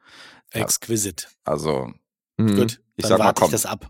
Exquisite. 0.50 1.26
Also, 1.44 1.92
Mhm. 2.36 2.56
Gut, 2.56 2.80
Ich 2.96 3.02
dann 3.02 3.10
sag 3.10 3.18
mal, 3.18 3.32
komm. 3.32 3.46
ich 3.46 3.52
das 3.52 3.64
ab. 3.66 3.88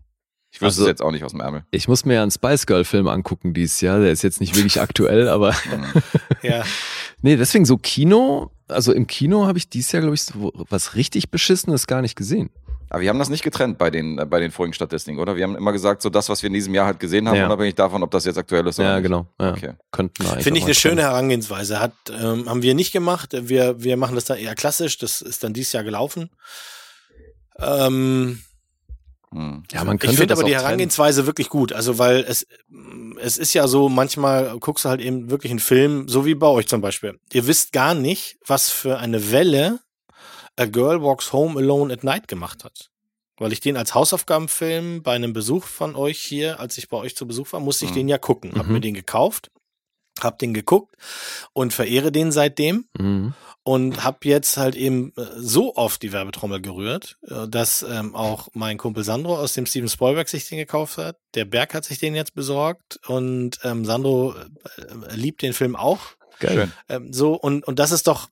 Ich 0.55 0.61
wüsste 0.61 0.65
Also- 0.67 0.83
es 0.83 0.89
jetzt 0.89 1.03
auch 1.03 1.11
nicht 1.11 1.25
aus 1.25 1.33
dem 1.33 1.41
Ärmel. 1.41 1.65
Ich 1.73 1.89
muss 1.89 2.05
mir 2.05 2.15
ja 2.15 2.23
einen 2.23 2.31
Spice 2.31 2.65
Girl 2.67 2.85
Film 2.85 3.09
angucken 3.09 3.55
dieses 3.55 3.81
Jahr. 3.81 3.99
Der 3.99 4.13
ist 4.13 4.23
jetzt 4.23 4.41
nicht 4.41 4.55
wirklich 4.55 4.81
aktuell, 4.81 5.29
aber 5.29 5.51
Mhm. 5.51 6.03
Ja. 6.43 6.63
nee, 7.23 7.37
deswegen 7.37 7.65
so 7.65 7.77
Kino. 7.77 8.51
Also 8.69 8.93
im 8.93 9.07
Kino 9.07 9.47
habe 9.47 9.59
ich 9.59 9.69
dieses 9.69 9.93
Jahr, 9.93 10.01
glaube 10.03 10.15
ich, 10.15 10.23
so 10.23 10.53
was 10.71 10.95
richtig 10.95 11.31
Beschissenes 11.31 11.87
gar 11.87 12.01
nicht 12.03 12.15
gesehen. 12.17 12.51
Aber 12.91 13.01
wir 13.03 13.09
haben 13.09 13.19
das 13.19 13.29
nicht 13.29 13.43
getrennt 13.43 13.77
bei 13.77 13.91
den, 13.91 14.19
äh, 14.19 14.25
bei 14.27 14.39
den 14.39 14.53
vorigen 14.53 14.73
Statistiken, 14.73 15.19
oder? 15.19 15.35
Wir 15.35 15.43
haben 15.45 15.57
immer 15.57 15.73
gesagt, 15.73 16.01
so 16.01 16.09
das, 16.11 16.29
was 16.29 16.43
wir 16.43 16.47
in 16.47 16.55
diesem 16.55 16.75
Jahr 16.75 16.87
halt 16.87 17.01
gesehen 17.01 17.29
haben, 17.29 17.37
Ja. 17.37 17.47
unabhängig 17.47 17.75
davon, 17.75 18.03
ob 18.05 18.11
das 18.13 18.25
jetzt 18.25 18.39
aktuell 18.39 18.65
ist 18.69 18.79
oder 18.79 18.89
Ja, 18.91 18.95
nicht. 18.97 19.03
genau. 19.05 19.27
Ja. 19.41 19.51
Okay. 19.51 19.73
Könnten 19.91 20.23
wir 20.23 20.31
eigentlich 20.33 20.45
Finde 20.45 20.59
ich 20.61 20.65
eine 20.65 20.75
schöne. 20.75 21.03
Herangehensweise. 21.03 21.81
Hat, 21.81 21.93
ähm, 22.17 22.49
haben 22.49 22.63
wir 22.63 22.75
nicht 22.75 22.93
gemacht. 22.93 23.31
Wir, 23.37 23.83
wir 23.83 23.97
machen 23.97 24.15
das 24.15 24.27
dann 24.27 24.39
eher 24.39 24.55
klassisch. 24.55 24.97
Das 24.99 25.21
ist 25.23 25.43
dann 25.43 25.53
dieses 25.53 25.73
Jahr 25.73 25.83
gelaufen. 25.83 26.31
Ähm, 27.59 27.87
Hm. 27.87 28.41
Ja, 29.73 29.85
man 29.85 29.97
ich 29.97 30.01
könnte 30.01 30.17
finde 30.17 30.27
das 30.29 30.39
aber 30.39 30.49
die 30.49 30.55
auch 30.55 30.59
trennen. 30.59 30.67
Herangehensweise 30.67 31.27
wirklich 31.27 31.49
gut. 31.49 31.73
Also, 31.73 31.99
weil 31.99 32.21
es, 32.29 32.47
es 33.21 33.37
ist 33.37 33.53
ja 33.55 33.67
so, 33.67 33.89
manchmal 33.89 34.59
guckst 34.61 34.85
du 34.85 34.89
halt 34.89 35.01
eben 35.01 35.31
wirklich 35.31 35.51
einen 35.51 35.59
Film, 35.59 36.07
so 36.09 36.25
wie 36.25 36.35
bei 36.35 36.47
euch 36.47 36.69
zum 36.69 36.81
Beispiel. 36.81 37.19
Ihr 37.33 37.47
wisst 37.47 37.73
gar 37.73 37.95
nicht, 37.95 38.39
was 38.47 38.71
für 38.71 38.99
eine 38.99 39.31
Welle 39.33 39.81
A 40.57 40.67
Girl 40.67 41.03
Walks 41.03 41.33
Home 41.33 41.59
Alone 41.59 41.93
at 41.93 42.05
Night 42.05 42.29
gemacht 42.29 42.63
hat. 42.65 42.91
Weil 43.39 43.53
ich 43.53 43.59
den 43.59 43.77
als 43.77 43.95
Hausaufgabenfilm 43.95 45.03
bei 45.03 45.13
einem 45.15 45.33
Besuch 45.33 45.65
von 45.65 45.97
euch 45.97 46.21
hier, 46.21 46.61
als 46.61 46.79
ich 46.79 46.89
bei 46.89 46.97
euch 46.97 47.17
zu 47.17 47.27
Besuch 47.27 47.53
war, 47.53 47.59
musste 47.59 47.85
ich 47.85 47.91
Mhm. 47.91 47.95
den 47.97 48.09
ja 48.09 48.19
gucken. 48.19 48.53
Hab 48.57 48.67
Mhm. 48.69 48.73
mir 48.75 48.81
den 48.81 48.95
gekauft, 48.95 49.51
hab 50.21 50.39
den 50.39 50.55
geguckt 50.55 50.97
und 51.53 51.73
verehre 51.73 52.13
den 52.13 52.33
seitdem 52.33 52.87
Mhm. 52.99 53.35
und 53.63 54.05
habe 54.05 54.19
jetzt 54.23 54.57
halt 54.57 54.75
eben 54.77 55.13
äh, 55.17 55.23
so 55.37 55.75
oft 55.77 56.03
die 56.03 56.13
Werbetrommel 56.13 56.61
gerührt, 56.61 57.17
äh, 57.29 57.49
dass 57.49 57.83
ähm, 57.83 58.15
auch 58.15 58.49
mein 58.53 58.79
Kumpel 58.79 59.05
Sandro 59.05 59.37
aus 59.37 59.55
dem 59.55 59.67
Steven 59.67 59.89
Spielberg 59.89 60.29
sich 60.29 60.49
den 60.49 60.59
gekauft 60.59 60.99
hat. 60.99 61.17
Der 61.35 61.45
Berg 61.45 61.75
hat 61.75 61.85
sich 61.85 61.99
den 61.99 62.15
jetzt 62.15 62.35
besorgt 62.35 63.01
und 63.09 63.59
ähm, 63.65 63.85
Sandro 63.85 64.35
äh, 64.35 64.83
äh, 64.83 65.15
liebt 65.17 65.43
den 65.43 65.53
Film 65.53 65.77
auch. 65.77 66.01
Geil. 66.41 66.71
Ähm, 66.89 67.13
so 67.13 67.35
und 67.35 67.67
und 67.67 67.79
das 67.79 67.91
ist 67.93 68.07
doch 68.07 68.29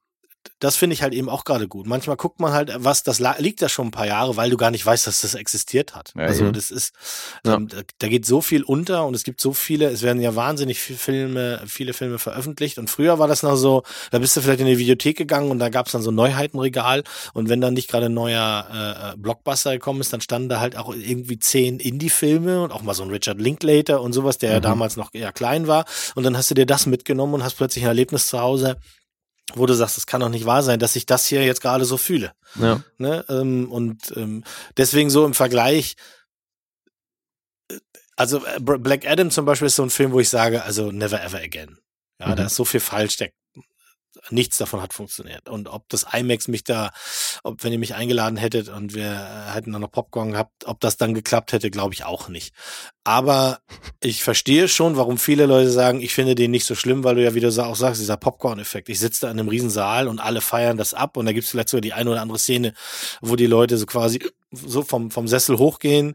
das 0.59 0.76
finde 0.76 0.95
ich 0.95 1.03
halt 1.03 1.12
eben 1.14 1.28
auch 1.28 1.45
gerade 1.45 1.66
gut. 1.68 1.86
Manchmal 1.86 2.16
guckt 2.16 2.38
man 2.40 2.53
halt, 2.53 2.72
was 2.78 3.03
das 3.03 3.20
liegt 3.38 3.62
da 3.62 3.68
schon 3.68 3.88
ein 3.88 3.90
paar 3.90 4.07
Jahre, 4.07 4.36
weil 4.36 4.51
du 4.51 4.57
gar 4.57 4.70
nicht 4.70 4.84
weißt, 4.86 5.07
dass 5.07 5.20
das 5.22 5.34
existiert 5.34 5.95
hat. 5.95 6.12
Ja, 6.16 6.24
also 6.24 6.51
das 6.53 6.70
ist, 6.70 6.95
Ja. 7.45 7.55
ähm, 7.55 7.68
da, 7.68 7.78
da 7.99 8.09
geht 8.09 8.26
so 8.26 8.40
viel 8.40 8.62
unter 8.62 9.07
und 9.07 9.14
es 9.14 9.24
gibt 9.24 9.40
so 9.40 9.53
viele, 9.53 9.86
es 9.90 10.03
werden 10.03 10.20
ja 10.22 10.34
wahnsinnig 10.36 10.80
viele 10.80 10.99
Filme, 10.99 11.62
viele 11.66 11.93
Filme 11.93 12.18
veröffentlicht 12.18 12.78
und 12.78 12.88
früher 12.90 13.18
war 13.18 13.28
das 13.28 13.43
noch 13.43 13.57
so, 13.57 13.82
da 14.11 14.18
bist 14.18 14.36
du 14.36 14.40
vielleicht 14.40 14.61
in 14.61 14.66
die 14.66 14.78
Videothek 14.78 15.16
gegangen 15.16 15.51
und 15.51 15.59
da 15.59 15.68
gab 15.68 15.86
es 15.86 15.93
dann 15.93 16.03
so 16.03 16.11
ein 16.11 16.14
Neuheitenregal 16.14 17.03
und 17.34 17.49
wenn 17.49 17.61
dann 17.61 17.74
nicht 17.74 17.88
gerade 17.88 18.07
ein 18.07 18.14
neuer 18.14 18.66
äh, 18.72 19.12
äh, 19.12 19.16
Blockbuster 19.16 19.72
gekommen 19.72 20.01
ist, 20.01 20.12
dann 20.12 20.20
standen 20.20 20.49
da 20.49 20.61
halt 20.61 20.76
auch 20.76 20.95
irgendwie 20.95 21.38
zehn 21.38 21.80
Indie-Filme 21.80 22.62
und 22.62 22.72
auch 22.72 22.82
mal 22.82 22.95
so 22.95 23.03
ein 23.03 23.11
Richard 23.11 23.40
Linklater 23.40 24.01
und 24.01 24.12
sowas, 24.12 24.38
der 24.38 24.51
ja 24.51 24.59
Mhm. 24.59 24.62
damals 24.62 24.97
noch 24.97 25.11
eher 25.12 25.32
klein 25.32 25.66
war 25.66 25.84
und 26.14 26.24
dann 26.24 26.36
hast 26.36 26.51
du 26.51 26.55
dir 26.55 26.66
das 26.66 26.86
mitgenommen 26.86 27.34
und 27.34 27.45
hast 27.45 27.55
plötzlich 27.55 27.84
ein 27.84 27.88
Erlebnis 27.88 28.26
zu 28.28 28.40
Hause, 28.40 28.76
wo 29.55 29.66
du 29.66 29.74
sagst, 29.74 29.98
es 29.98 30.07
kann 30.07 30.20
doch 30.20 30.28
nicht 30.28 30.46
wahr 30.46 30.62
sein, 30.62 30.78
dass 30.78 30.96
ich 30.96 31.07
das 31.07 31.26
hier 31.26 31.44
jetzt 31.44 31.61
gerade 31.61 31.84
so 31.84 31.96
fühle. 31.96 32.32
Ja. 32.57 32.82
Ne? 32.98 33.24
Ähm, 33.28 33.70
und 33.70 34.12
ähm, 34.16 34.44
deswegen 34.76 35.11
so 35.11 35.24
im 35.26 35.34
Vergleich, 35.34 35.96
äh, 37.70 37.78
also 38.16 38.44
äh, 38.44 38.59
Black 38.61 39.07
Adam 39.07 39.30
zum 39.30 39.44
Beispiel 39.44 39.66
ist 39.66 39.76
so 39.76 39.82
ein 39.82 39.90
Film, 39.90 40.12
wo 40.12 40.20
ich 40.20 40.28
sage, 40.28 40.62
also 40.62 40.92
never 40.92 41.22
ever 41.22 41.38
again. 41.40 41.78
Ja, 42.20 42.28
Mhm. 42.28 42.36
da 42.36 42.44
ist 42.46 42.57
so 42.57 42.64
viel 42.64 42.80
falsch, 42.80 43.16
der, 43.16 43.30
nichts 44.30 44.59
davon 44.59 44.80
hat 44.82 44.92
funktioniert. 44.94 45.48
Und 45.48 45.68
ob 45.68 45.88
das 45.88 46.07
IMAX 46.12 46.46
mich 46.46 46.62
da, 46.62 46.92
ob 47.42 47.64
wenn 47.64 47.72
ihr 47.72 47.78
mich 47.78 47.94
eingeladen 47.94 48.36
hättet 48.36 48.68
und 48.68 48.94
wir 48.94 49.53
hätten 49.53 49.72
dann 49.72 49.80
noch 49.80 49.90
Popcorn 49.90 50.32
gehabt, 50.32 50.64
ob 50.66 50.80
das 50.80 50.96
dann 50.96 51.14
geklappt 51.14 51.53
hätte, 51.53 51.70
glaube 51.70 51.94
ich 51.94 52.05
auch 52.05 52.28
nicht. 52.28 52.55
Aber 53.05 53.59
ich 54.00 54.22
verstehe 54.22 54.68
schon, 54.68 54.96
warum 54.96 55.18
viele 55.18 55.46
Leute 55.46 55.70
sagen, 55.70 56.00
ich 56.00 56.14
finde 56.14 56.36
den 56.36 56.53
nicht 56.53 56.66
so 56.66 56.74
schlimm, 56.76 57.03
weil 57.03 57.16
du 57.16 57.24
ja, 57.24 57.34
wie 57.34 57.40
du 57.40 57.48
auch 57.48 57.76
sagst, 57.76 58.00
dieser 58.00 58.16
Popcorn-Effekt. 58.16 58.88
Ich 58.88 59.00
sitze 59.00 59.22
da 59.22 59.30
in 59.30 59.40
einem 59.40 59.48
Riesensaal 59.48 60.07
und 60.07 60.20
alle 60.20 60.40
feiern 60.40 60.76
das 60.76 60.94
ab 60.94 61.16
und 61.16 61.26
da 61.26 61.32
gibt 61.32 61.44
es 61.44 61.50
vielleicht 61.50 61.68
sogar 61.68 61.80
die 61.80 61.92
eine 61.92 62.11
oder 62.11 62.22
andere 62.22 62.38
Szene, 62.38 62.74
wo 63.20 63.34
die 63.34 63.46
Leute 63.46 63.76
so 63.76 63.86
quasi 63.86 64.20
so 64.53 64.82
vom, 64.82 65.11
vom 65.11 65.26
Sessel 65.26 65.59
hochgehen. 65.59 66.14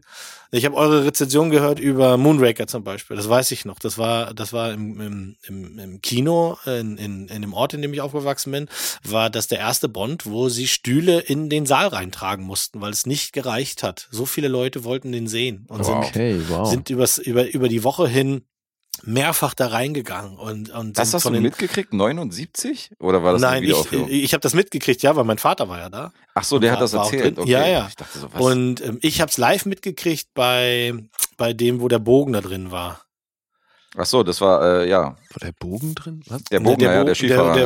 Ich 0.50 0.64
habe 0.64 0.76
eure 0.76 1.04
Rezension 1.04 1.50
gehört 1.50 1.78
über 1.78 2.16
Moonraker 2.16 2.66
zum 2.66 2.82
Beispiel. 2.82 3.18
Das 3.18 3.28
weiß 3.28 3.50
ich 3.50 3.66
noch. 3.66 3.78
Das 3.78 3.98
war, 3.98 4.32
das 4.32 4.54
war 4.54 4.72
im, 4.72 5.36
im, 5.46 5.78
im, 5.78 6.00
Kino 6.00 6.56
in, 6.64 6.96
in, 6.96 7.28
in 7.28 7.42
dem 7.42 7.52
Ort, 7.52 7.74
in 7.74 7.82
dem 7.82 7.92
ich 7.92 8.00
aufgewachsen 8.00 8.52
bin, 8.52 8.68
war 9.04 9.28
das 9.28 9.48
der 9.48 9.58
erste 9.58 9.90
Bond, 9.90 10.24
wo 10.24 10.48
sie 10.48 10.66
Stühle 10.66 11.20
in 11.20 11.50
den 11.50 11.66
Saal 11.66 11.88
reintragen 11.88 12.46
mussten, 12.46 12.80
weil 12.80 12.92
es 12.92 13.04
nicht 13.04 13.34
gereicht 13.34 13.82
hat. 13.82 14.08
So 14.10 14.24
viele 14.24 14.48
Leute 14.48 14.84
wollten 14.84 15.12
den 15.12 15.28
sehen 15.28 15.66
und 15.68 15.84
sind 15.84 15.96
Okay, 15.96 16.40
wow. 16.48 16.66
sind 16.66 16.77
übers, 16.90 17.18
über, 17.18 17.48
über 17.52 17.68
die 17.68 17.84
Woche 17.84 18.08
hin 18.08 18.42
mehrfach 19.04 19.54
da 19.54 19.68
reingegangen 19.68 20.36
und, 20.36 20.70
und 20.70 20.98
Das 20.98 21.10
sind 21.12 21.18
hast 21.18 21.26
du 21.26 21.30
mitgekriegt? 21.40 21.92
79? 21.92 22.90
Oder 22.98 23.22
war 23.22 23.32
das 23.34 23.42
Nein, 23.42 23.62
ich, 23.62 23.92
ich 24.08 24.32
habe 24.32 24.40
das 24.40 24.54
mitgekriegt, 24.54 25.02
ja, 25.02 25.14
weil 25.14 25.22
mein 25.24 25.38
Vater 25.38 25.68
war 25.68 25.78
ja 25.78 25.88
da. 25.88 26.12
Ach 26.34 26.42
so, 26.42 26.58
der 26.58 26.70
war- 26.72 26.76
hat 26.78 26.82
das 26.82 26.94
erzählt. 26.94 27.38
Okay. 27.38 27.48
Ja, 27.50 27.66
ja. 27.66 27.86
Ich 27.88 27.94
dachte 27.94 28.18
so, 28.18 28.28
was? 28.32 28.40
Und 28.40 28.80
ähm, 28.80 28.98
ich 29.02 29.20
habe 29.20 29.30
es 29.30 29.36
live 29.38 29.66
mitgekriegt 29.66 30.28
bei, 30.34 30.94
bei 31.36 31.52
dem, 31.52 31.80
wo 31.80 31.86
der 31.88 32.00
Bogen 32.00 32.32
da 32.32 32.40
drin 32.40 32.72
war. 32.72 33.02
Ach 33.96 34.06
so, 34.06 34.22
das 34.24 34.40
war, 34.40 34.80
äh, 34.82 34.88
ja, 34.88 35.02
War 35.02 35.16
der 35.42 35.52
Bogen 35.52 35.94
drin? 35.94 36.22
Was? 36.26 36.42
der 36.44 36.58
Bogen, 36.60 36.80
der 36.80 36.92
ja, 36.92 36.98
Bo- 37.00 37.06
der 37.06 37.14
Skifahrer. 37.14 37.54
der- 37.54 37.62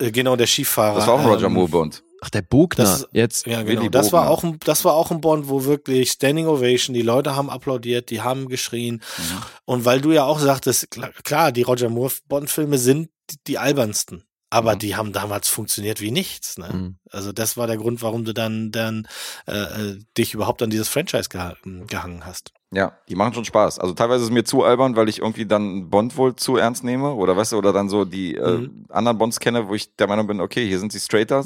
ja. 0.00 0.06
Äh, 0.06 0.10
genau, 0.12 0.34
der 0.36 0.46
Skifahrer. 0.46 0.96
das 0.96 1.06
war 1.06 1.14
auch 1.14 1.20
ein 1.20 1.26
Roger 1.26 1.46
ähm, 1.46 1.52
Moore 1.52 1.68
Bond. 1.68 2.02
Ach, 2.22 2.30
der 2.30 2.42
Bogner. 2.42 2.84
Das- 2.84 3.08
Jetzt. 3.12 3.46
Ja, 3.46 3.62
genau. 3.62 3.88
Das 3.88 4.12
war 4.12 4.28
auch 4.28 4.44
ein, 4.44 4.58
das 4.64 4.84
war 4.84 4.94
auch 4.94 5.10
ein 5.10 5.20
Bond, 5.20 5.48
wo 5.48 5.64
wirklich 5.64 6.10
Standing 6.10 6.46
Ovation, 6.46 6.94
die 6.94 7.02
Leute 7.02 7.34
haben 7.34 7.48
applaudiert, 7.50 8.10
die 8.10 8.20
haben 8.20 8.48
geschrien. 8.48 9.02
Mhm. 9.18 9.42
Und 9.64 9.84
weil 9.84 10.00
du 10.00 10.12
ja 10.12 10.24
auch 10.24 10.38
sagtest, 10.38 10.90
klar, 10.90 11.10
klar 11.24 11.52
die 11.52 11.62
Roger 11.62 11.88
Moore 11.88 12.12
Bond-Filme 12.28 12.78
sind 12.78 13.08
die, 13.30 13.36
die 13.46 13.58
albernsten. 13.58 14.24
Aber 14.52 14.74
Mhm. 14.74 14.78
die 14.80 14.96
haben 14.96 15.12
damals 15.12 15.48
funktioniert 15.48 16.00
wie 16.00 16.10
nichts. 16.10 16.58
Ne? 16.58 16.68
Mhm. 16.72 16.98
Also 17.10 17.30
das 17.32 17.56
war 17.56 17.66
der 17.68 17.76
Grund, 17.76 18.02
warum 18.02 18.24
du 18.24 18.34
dann, 18.34 18.72
dann 18.72 19.06
äh, 19.46 19.52
äh, 19.92 19.98
dich 20.18 20.34
überhaupt 20.34 20.60
an 20.62 20.70
dieses 20.70 20.88
Franchise 20.88 21.28
geha 21.28 21.54
gehangen 21.86 22.26
hast. 22.26 22.52
Ja, 22.72 22.96
die 23.08 23.14
machen 23.16 23.32
schon 23.34 23.44
Spaß. 23.44 23.78
Also 23.78 23.94
teilweise 23.94 24.22
ist 24.22 24.28
es 24.30 24.34
mir 24.34 24.44
zu 24.44 24.62
albern, 24.64 24.94
weil 24.96 25.08
ich 25.08 25.18
irgendwie 25.20 25.46
dann 25.46 25.88
Bond 25.90 26.16
wohl 26.16 26.36
zu 26.36 26.56
ernst 26.56 26.84
nehme 26.84 27.14
oder 27.14 27.36
weißt 27.36 27.52
du, 27.52 27.58
oder 27.58 27.72
dann 27.72 27.88
so 27.88 28.04
die 28.04 28.34
äh, 28.36 28.58
Mhm. 28.58 28.86
anderen 28.90 29.18
Bonds 29.18 29.38
kenne, 29.40 29.68
wo 29.68 29.74
ich 29.74 29.94
der 29.96 30.06
Meinung 30.08 30.26
bin, 30.26 30.40
okay, 30.40 30.66
hier 30.66 30.78
sind 30.80 30.92
sie 30.92 31.00
straighter. 31.00 31.44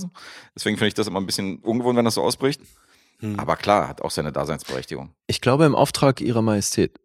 Deswegen 0.54 0.76
finde 0.76 0.88
ich 0.88 0.94
das 0.94 1.06
immer 1.06 1.20
ein 1.20 1.26
bisschen 1.26 1.58
ungewohnt, 1.60 1.96
wenn 1.98 2.04
das 2.06 2.14
so 2.14 2.22
ausbricht. 2.22 2.60
Hm. 3.20 3.38
Aber 3.38 3.56
klar, 3.56 3.86
hat 3.88 4.02
auch 4.02 4.10
seine 4.10 4.32
Daseinsberechtigung. 4.32 5.14
Ich 5.26 5.40
glaube, 5.40 5.64
im 5.66 5.74
Auftrag 5.74 6.20
ihrer 6.20 6.42
Majestät 6.42 6.98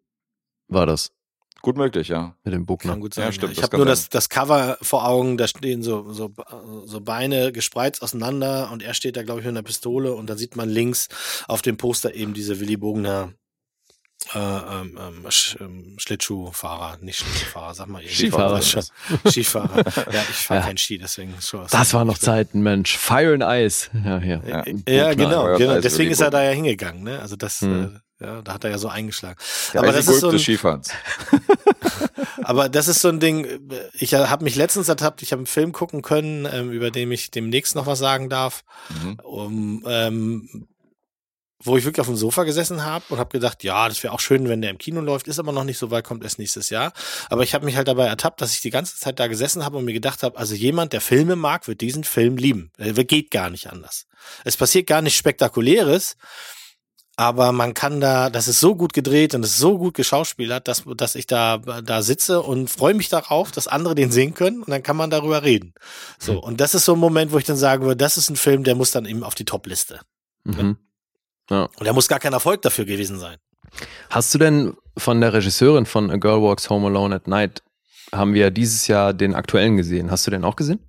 war 0.68 0.86
das 0.86 1.12
Gut 1.62 1.76
möglich, 1.78 2.08
ja. 2.08 2.36
mit 2.44 2.54
dem 2.54 2.66
Bogner. 2.66 2.92
Kann 2.94 3.02
gut 3.02 3.16
Ja, 3.16 3.24
sein. 3.24 3.34
stimmt, 3.34 3.54
ich 3.54 3.64
habe 3.64 3.76
nur 3.78 3.86
sein. 3.86 3.92
das, 3.92 4.10
das 4.10 4.30
Cover 4.30 4.78
vor 4.82 5.06
Augen, 5.08 5.38
da 5.38 5.48
stehen 5.48 5.84
so, 5.84 6.12
so, 6.14 6.32
so 6.86 7.02
Beine 7.02 7.52
gespreizt 7.52 8.02
auseinander 8.02 8.70
und 8.72 8.82
er 8.82 8.94
steht 8.94 9.18
da, 9.18 9.24
glaube 9.24 9.42
ich, 9.42 9.46
mit 9.46 9.54
einer 9.54 9.64
Pistole 9.64 10.14
und 10.14 10.30
dann 10.30 10.38
sieht 10.38 10.56
man 10.56 10.70
links 10.70 11.08
auf 11.48 11.62
dem 11.62 11.78
Poster 11.78 12.14
eben 12.16 12.34
diese 12.34 12.60
Willy 12.60 12.78
Bogner 12.78 13.34
äh, 14.34 14.38
ähm, 14.40 15.00
ähm, 15.00 15.32
Sch, 15.32 15.56
ähm, 15.62 15.96
Schlittschuhfahrer, 15.98 16.98
nicht 17.02 17.20
Schlittschuhfahrer, 17.20 17.74
sag 17.74 17.88
mal. 17.88 18.02
irgendwie. 18.02 18.16
Skifahrer. 18.16 18.62
Skifahrer. 19.30 19.78
Ja, 20.14 20.22
ich 20.30 20.36
fahre 20.36 20.60
Ja. 20.60 20.66
kein 20.66 20.78
Ski, 20.78 20.98
deswegen 20.98 21.34
schon. 21.42 21.66
Das 21.72 21.94
war 21.94 22.04
noch 22.04 22.18
Zeiten, 22.18 22.62
Mensch. 22.62 22.98
Fire 22.98 23.34
and 23.34 23.44
Ice. 23.44 23.90
Ja, 24.06 24.20
hier. 24.20 24.42
Ja. 24.46 24.64
Ja, 24.88 25.10
Bogner. 25.10 25.16
genau, 25.16 25.58
genau. 25.58 25.80
Deswegen 25.80 26.12
ist 26.12 26.20
er 26.20 26.30
da 26.32 26.44
ja 26.44 26.52
hingegangen, 26.52 27.04
ne? 27.04 27.20
Also 27.20 27.38
das, 27.38 27.62
Hm. 27.62 28.00
Äh, 28.20 28.26
ja, 28.26 28.42
da 28.42 28.54
hat 28.54 28.64
er 28.64 28.72
ja 28.72 28.78
so 28.78 28.88
eingeschlagen. 28.88 29.40
Der 29.74 29.82
aber 29.82 29.92
das 29.92 30.08
ist 30.08 30.20
so 30.20 30.32
des 30.32 30.42
ein, 30.42 30.44
Skifahrens. 30.44 30.90
Aber 32.44 32.70
das 32.70 32.88
ist 32.88 33.02
so 33.02 33.10
ein 33.10 33.20
Ding, 33.20 33.48
ich 33.94 34.14
habe 34.14 34.44
mich 34.44 34.56
letztens 34.56 34.88
ertappt, 34.88 35.22
ich 35.22 35.32
habe 35.32 35.42
einen 35.42 35.46
Film 35.46 35.72
gucken 35.72 36.02
können, 36.02 36.48
ähm, 36.52 36.72
über 36.72 36.90
den 36.90 37.12
ich 37.12 37.32
demnächst 37.32 37.76
noch 37.76 37.86
was 37.86 38.00
sagen 38.00 38.30
darf. 38.30 38.64
Mhm. 38.90 39.20
Um, 39.24 39.84
ähm, 39.88 40.68
wo 41.62 41.76
ich 41.76 41.84
wirklich 41.84 42.00
auf 42.00 42.08
dem 42.08 42.16
Sofa 42.16 42.46
gesessen 42.46 42.86
habe 42.86 43.04
und 43.10 43.20
habe 43.20 43.32
gedacht, 43.32 43.64
ja, 43.64 43.90
das 43.90 44.02
wäre 44.02 44.14
auch 44.14 44.22
schön, 44.22 44.48
wenn 44.48 44.62
der 44.62 44.72
im 44.72 44.78
Kino 44.78 45.02
läuft, 45.02 45.28
ist 45.28 45.40
aber 45.40 45.52
noch 45.52 45.66
nicht 45.66 45.78
so 45.78 45.92
weit, 45.92 46.06
kommt 46.06 46.24
erst 46.24 46.40
nächstes 46.40 46.70
Jahr. 46.70 46.94
Aber 47.30 47.44
ich 47.44 47.54
habe 47.54 47.66
mich 47.66 47.76
halt 47.76 47.90
dabei 47.90 48.08
ertappt, 48.08 48.40
dass 48.40 48.54
ich 48.54 48.62
die 48.62 48.70
ganze 48.70 48.98
Zeit 48.98 49.20
da 49.20 49.28
gesessen 49.28 49.66
habe 49.66 49.78
und 49.78 49.86
mir 49.86 49.94
gedacht 49.94 50.24
habe, 50.24 50.38
also 50.38 50.56
jemand, 50.56 50.94
der 50.94 51.02
Filme 51.02 51.36
mag, 51.36 51.68
wird 51.68 51.82
diesen 51.82 52.06
Film 52.06 52.38
lieben. 52.38 52.72
Er 52.78 52.94
geht 52.94 53.30
gar 53.30 53.50
nicht 53.50 53.68
anders. 53.68 54.06
Es 54.46 54.56
passiert 54.56 54.88
gar 54.88 55.02
nicht 55.02 55.18
Spektakuläres, 55.18 56.16
aber 57.20 57.52
man 57.52 57.74
kann 57.74 58.00
da, 58.00 58.30
das 58.30 58.48
ist 58.48 58.62
so 58.62 58.76
gut 58.76 58.94
gedreht 58.94 59.36
und 59.36 59.44
es 59.44 59.52
ist 59.52 59.58
so 59.58 59.78
gut 59.78 59.94
geschauspielert, 59.94 60.70
dass, 60.70 60.86
dass 60.96 61.16
ich 61.16 61.28
da, 61.28 61.58
da 61.58 62.02
sitze 62.02 62.42
und 62.42 62.70
freue 62.70 62.94
mich 62.94 63.10
darauf, 63.10 63.52
dass 63.52 63.68
andere 63.68 63.94
den 63.94 64.10
sehen 64.10 64.34
können 64.34 64.64
und 64.64 64.70
dann 64.70 64.84
kann 64.84 64.96
man 64.96 65.10
darüber 65.10 65.44
reden. 65.44 65.74
So, 66.18 66.42
und 66.42 66.62
das 66.62 66.76
ist 66.76 66.86
so 66.86 66.94
ein 66.94 67.00
Moment, 67.00 67.34
wo 67.34 67.38
ich 67.38 67.44
dann 67.44 67.58
sagen 67.58 67.84
würde, 67.84 67.98
das 67.98 68.16
ist 68.16 68.30
ein 68.30 68.38
Film, 68.38 68.64
der 68.64 68.76
muss 68.76 68.92
dann 68.92 69.06
eben 69.06 69.26
auf 69.26 69.36
die 69.36 69.44
Top-Liste. 69.44 70.00
Mhm. 70.46 70.78
Und 71.50 71.84
der 71.84 71.92
muss 71.92 72.08
gar 72.08 72.20
kein 72.20 72.32
Erfolg 72.32 72.62
dafür 72.62 72.86
gewesen 72.86 73.20
sein. 73.20 73.36
Hast 74.10 74.34
du 74.34 74.38
denn 74.38 74.78
von 74.96 75.20
der 75.20 75.34
Regisseurin 75.34 75.86
von 75.86 76.10
A 76.12 76.16
Girl 76.16 76.42
Walks 76.42 76.70
Home 76.70 76.88
Alone 76.88 77.16
at 77.16 77.28
Night, 77.28 77.64
haben 78.14 78.34
wir 78.34 78.50
dieses 78.50 78.88
Jahr 78.88 79.14
den 79.14 79.36
aktuellen 79.36 79.76
gesehen? 79.76 80.10
Hast 80.10 80.26
du 80.26 80.32
den 80.32 80.46
auch 80.46 80.56
gesehen? 80.56 80.80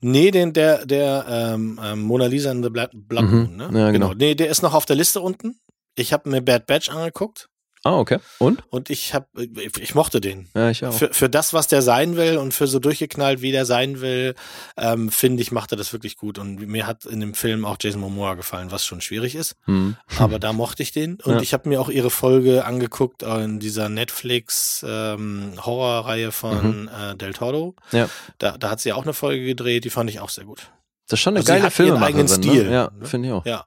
Nee, 0.00 0.30
den, 0.30 0.54
der, 0.54 0.86
der 0.86 1.26
ähm, 1.28 1.78
ähm, 1.84 2.00
Mona 2.00 2.26
Lisa 2.26 2.50
in 2.50 2.62
the 2.62 2.70
Blood, 2.70 2.90
Blood 2.94 3.24
Mhm. 3.24 3.36
Moon, 3.36 3.56
ne? 3.56 3.78
Ja, 3.78 3.90
genau. 3.90 4.14
Nee, 4.14 4.34
der 4.34 4.48
ist 4.48 4.62
noch 4.62 4.72
auf 4.72 4.86
der 4.86 4.96
Liste 4.96 5.20
unten. 5.20 5.60
Ich 5.96 6.12
habe 6.12 6.28
mir 6.30 6.40
Bad 6.42 6.66
Batch 6.66 6.88
angeguckt 6.90 7.48
Ah, 7.84 7.98
okay. 8.00 8.18
Und? 8.40 8.64
und 8.70 8.90
ich 8.90 9.14
habe, 9.14 9.26
ich, 9.36 9.78
ich 9.78 9.94
mochte 9.94 10.20
den. 10.20 10.48
Ja, 10.56 10.70
ich 10.70 10.84
auch. 10.84 10.92
Für, 10.92 11.14
für 11.14 11.28
das, 11.30 11.52
was 11.52 11.68
der 11.68 11.82
sein 11.82 12.16
will 12.16 12.36
und 12.38 12.52
für 12.52 12.66
so 12.66 12.80
durchgeknallt, 12.80 13.42
wie 13.42 13.52
der 13.52 13.64
sein 13.64 14.00
will, 14.00 14.34
ähm, 14.76 15.08
finde 15.12 15.40
ich, 15.40 15.52
macht 15.52 15.70
er 15.72 15.76
das 15.76 15.92
wirklich 15.92 16.16
gut. 16.16 16.40
Und 16.40 16.56
mir 16.66 16.84
hat 16.88 17.04
in 17.04 17.20
dem 17.20 17.32
Film 17.34 17.64
auch 17.64 17.76
Jason 17.80 18.00
Momoa 18.00 18.34
gefallen, 18.34 18.72
was 18.72 18.84
schon 18.84 19.00
schwierig 19.00 19.36
ist. 19.36 19.54
Hm. 19.66 19.96
Aber 20.18 20.40
da 20.40 20.52
mochte 20.52 20.82
ich 20.82 20.90
den. 20.90 21.20
Und 21.22 21.34
Ja. 21.34 21.40
ich 21.42 21.52
habe 21.52 21.68
mir 21.68 21.80
auch 21.80 21.88
ihre 21.88 22.10
Folge 22.10 22.64
angeguckt 22.64 23.22
in 23.22 23.60
dieser 23.60 23.88
Netflix 23.88 24.84
ähm, 24.88 25.52
Horrorreihe 25.64 26.32
von 26.32 26.88
äh, 26.88 27.14
Del 27.14 27.34
Toro. 27.34 27.76
Mhm. 27.92 27.98
Ja. 27.98 28.08
Da, 28.38 28.58
da 28.58 28.70
hat 28.70 28.80
sie 28.80 28.92
auch 28.94 29.04
eine 29.04 29.12
Folge 29.12 29.44
gedreht, 29.44 29.84
die 29.84 29.90
fand 29.90 30.10
ich 30.10 30.18
auch 30.18 30.30
sehr 30.30 30.44
gut. 30.44 30.72
Das 31.08 31.20
ist 31.20 31.22
schon 31.22 31.34
eine 31.34 31.40
Also 31.40 31.52
geile 31.52 31.62
hat 31.62 31.70
ihren 31.78 31.86
Filmemacherin. 31.86 32.16
eigenen 32.20 32.28
Stil, 32.28 32.64
Ne? 32.64 32.72
Ja, 32.72 32.90
ne? 32.98 33.06
finde 33.06 33.28
ich 33.28 33.34
auch. 33.34 33.46
Ja. 33.46 33.64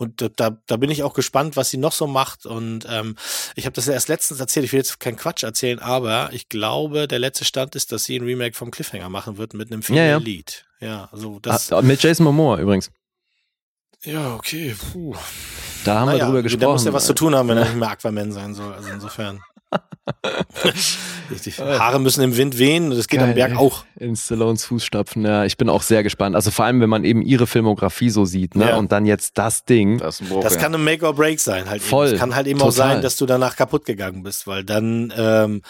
Und 0.00 0.22
da- 0.22 0.28
da, 0.28 0.56
da 0.66 0.76
bin 0.76 0.90
ich 0.90 1.02
auch 1.02 1.12
gespannt, 1.12 1.56
was 1.56 1.70
sie 1.70 1.76
noch 1.76 1.92
so 1.92 2.06
macht. 2.06 2.46
Und 2.46 2.86
ähm, 2.88 3.16
ich 3.56 3.66
habe 3.66 3.74
das 3.74 3.86
ja 3.86 3.92
erst 3.94 4.08
letztens 4.08 4.38
erzählt, 4.40 4.64
ich 4.64 4.72
will 4.72 4.78
jetzt 4.78 5.00
keinen 5.00 5.16
Quatsch 5.16 5.42
erzählen, 5.42 5.80
aber 5.80 6.30
ich 6.32 6.48
glaube, 6.48 7.08
der 7.08 7.18
letzte 7.18 7.44
Stand 7.44 7.74
ist, 7.74 7.90
dass 7.92 8.04
sie 8.04 8.16
ein 8.16 8.24
Remake 8.24 8.56
vom 8.56 8.70
Cliffhanger 8.70 9.08
machen 9.08 9.36
wird 9.38 9.54
mit 9.54 9.70
einem 9.72 9.82
Ja, 9.88 9.94
ja. 9.96 10.02
Female-Lied. 10.18 10.64
Ja, 10.80 11.08
also 11.10 11.40
das. 11.40 11.72
Ah, 11.72 11.82
mit 11.82 12.00
Jason 12.02 12.24
Momoa 12.24 12.58
übrigens. 12.60 12.90
ja, 14.04 14.34
okay. 14.36 14.76
Puh. 14.92 15.16
Da 15.84 16.00
haben 16.00 16.06
wir 16.08 16.12
Naja, 16.14 16.26
drüber 16.26 16.42
gesprochen. 16.42 16.60
Der 16.60 16.68
muss 16.70 16.84
ja 16.84 16.92
was 16.92 17.06
zu 17.06 17.14
tun 17.14 17.34
haben, 17.34 17.48
wenn 17.48 17.58
er 17.58 17.64
nicht 17.64 17.76
mehr 17.76 17.90
Aquaman 17.90 18.30
sein 18.32 18.54
soll. 18.54 18.72
Also 18.74 18.90
insofern. 18.90 19.40
die 21.44 21.50
Haare 21.52 22.00
müssen 22.00 22.22
im 22.22 22.36
Wind 22.36 22.56
wehen, 22.58 22.90
das 22.90 23.08
geht 23.08 23.20
am 23.20 23.26
Geil, 23.26 23.34
Berg 23.34 23.50
ey. 23.52 23.56
auch. 23.58 23.84
In 23.96 24.16
Stallones 24.16 24.64
Fußstapfen, 24.64 25.24
ja. 25.24 25.44
Ich 25.44 25.56
bin 25.58 25.68
auch 25.68 25.82
sehr 25.82 26.02
gespannt. 26.02 26.34
Also 26.34 26.50
vor 26.50 26.64
allem, 26.64 26.80
wenn 26.80 26.88
man 26.88 27.04
eben 27.04 27.20
ihre 27.22 27.46
Filmografie 27.46 28.08
so 28.10 28.24
sieht, 28.24 28.54
ne? 28.56 28.70
Ja. 28.70 28.76
Und 28.76 28.92
dann 28.92 29.04
jetzt 29.04 29.36
das 29.36 29.64
Ding. 29.64 29.98
Das 29.98 30.16
ist 30.16 30.22
ein 30.22 30.28
Bruch, 30.30 30.42
Das 30.42 30.54
ja. 30.54 30.60
kann 30.60 30.74
ein 30.74 30.82
Make 30.82 31.04
or 31.06 31.14
Break 31.14 31.40
sein, 31.40 31.68
halt. 31.68 31.82
Voll. 31.82 32.06
Eben. 32.06 32.14
Es 32.14 32.20
kann 32.20 32.34
halt 32.34 32.46
eben 32.46 32.60
auch 32.62 32.70
Total. 32.72 32.94
sein, 32.94 33.02
dass 33.02 33.16
du 33.16 33.26
danach 33.26 33.56
kaputt 33.56 33.84
gegangen 33.84 34.22
bist, 34.22 34.46
weil 34.46 34.64
dann 34.64 35.12
ähm, 35.16 35.62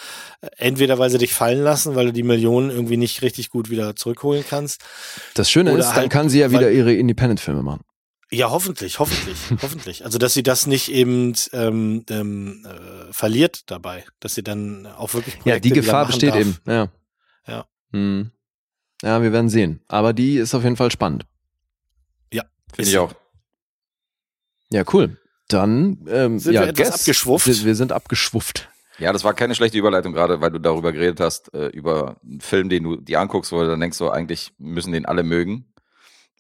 entweder 0.57 0.99
weil 0.99 1.11
sie 1.11 1.19
dich 1.19 1.35
fallen 1.35 1.63
lassen, 1.63 1.97
weil 1.97 2.07
du 2.07 2.13
die 2.13 2.23
Millionen 2.23 2.71
irgendwie 2.71 2.97
nicht 2.97 3.23
richtig 3.23 3.51
gut 3.51 3.71
wieder 3.71 3.97
zurückholen 3.97 4.45
kannst. 4.49 4.83
Das 5.35 5.51
Schöne 5.51 5.73
ist, 5.73 5.89
dann 5.89 5.97
halt, 5.97 6.11
kann 6.11 6.29
sie 6.29 6.39
ja 6.39 6.51
wieder 6.51 6.67
weil- 6.67 6.75
ihre 6.75 6.93
Independent-Filme 6.95 7.63
machen. 7.63 7.81
Ja, 8.31 8.51
hoffentlich, 8.51 8.99
hoffentlich, 8.99 9.39
hoffentlich. 9.63 10.05
Also 10.05 10.19
dass 10.19 10.35
sie 10.35 10.43
das 10.43 10.67
nicht 10.67 10.91
eben 10.91 11.35
ähm, 11.53 12.05
ähm, 12.11 12.67
äh, 12.67 13.13
verliert 13.13 13.71
dabei, 13.71 14.05
dass 14.21 14.35
sie 14.35 14.43
dann 14.43 14.87
auch 14.87 15.15
wirklich 15.15 15.35
Ja, 15.37 15.41
Projekte 15.43 15.61
die 15.69 15.71
wieder 15.75 15.83
Gefahr 15.83 16.07
besteht 16.07 16.31
darf. 16.31 16.41
eben. 16.41 16.59
Ja. 16.67 16.89
Ja. 17.47 17.67
Hm. 17.93 18.31
Ja, 19.03 19.23
wir 19.23 19.33
werden 19.33 19.49
sehen. 19.49 19.81
Aber 19.89 20.13
die 20.13 20.37
ist 20.37 20.55
auf 20.55 20.65
jeden 20.65 20.77
Fall 20.77 20.91
spannend. 20.91 21.25
Finde 22.75 22.91
ich 22.91 22.99
auch. 22.99 23.15
Ja, 24.71 24.85
cool. 24.93 25.17
Dann 25.49 26.05
ähm, 26.09 26.39
Sind 26.39 26.53
ja, 26.55 26.61
wir 26.63 26.69
etwas 26.69 26.91
Guess. 26.91 27.01
abgeschwufft? 27.01 27.47
Wir, 27.47 27.65
wir 27.65 27.75
sind 27.75 27.93
abgeschwufft. 27.93 28.69
Ja, 28.99 29.13
das 29.13 29.25
war 29.25 29.33
keine 29.33 29.55
schlechte 29.55 29.79
Überleitung, 29.79 30.13
gerade 30.13 30.41
weil 30.41 30.51
du 30.51 30.59
darüber 30.59 30.93
geredet 30.93 31.21
hast, 31.21 31.53
äh, 31.55 31.69
über 31.69 32.17
einen 32.23 32.41
Film, 32.41 32.69
den 32.69 32.85
du 32.85 32.97
dir 32.97 33.21
anguckst, 33.21 33.53
wo 33.53 33.61
du 33.61 33.67
dann 33.69 33.81
denkst, 33.81 33.97
so 33.97 34.11
eigentlich 34.11 34.53
müssen 34.59 34.93
den 34.93 35.07
alle 35.07 35.23
mögen. 35.23 35.73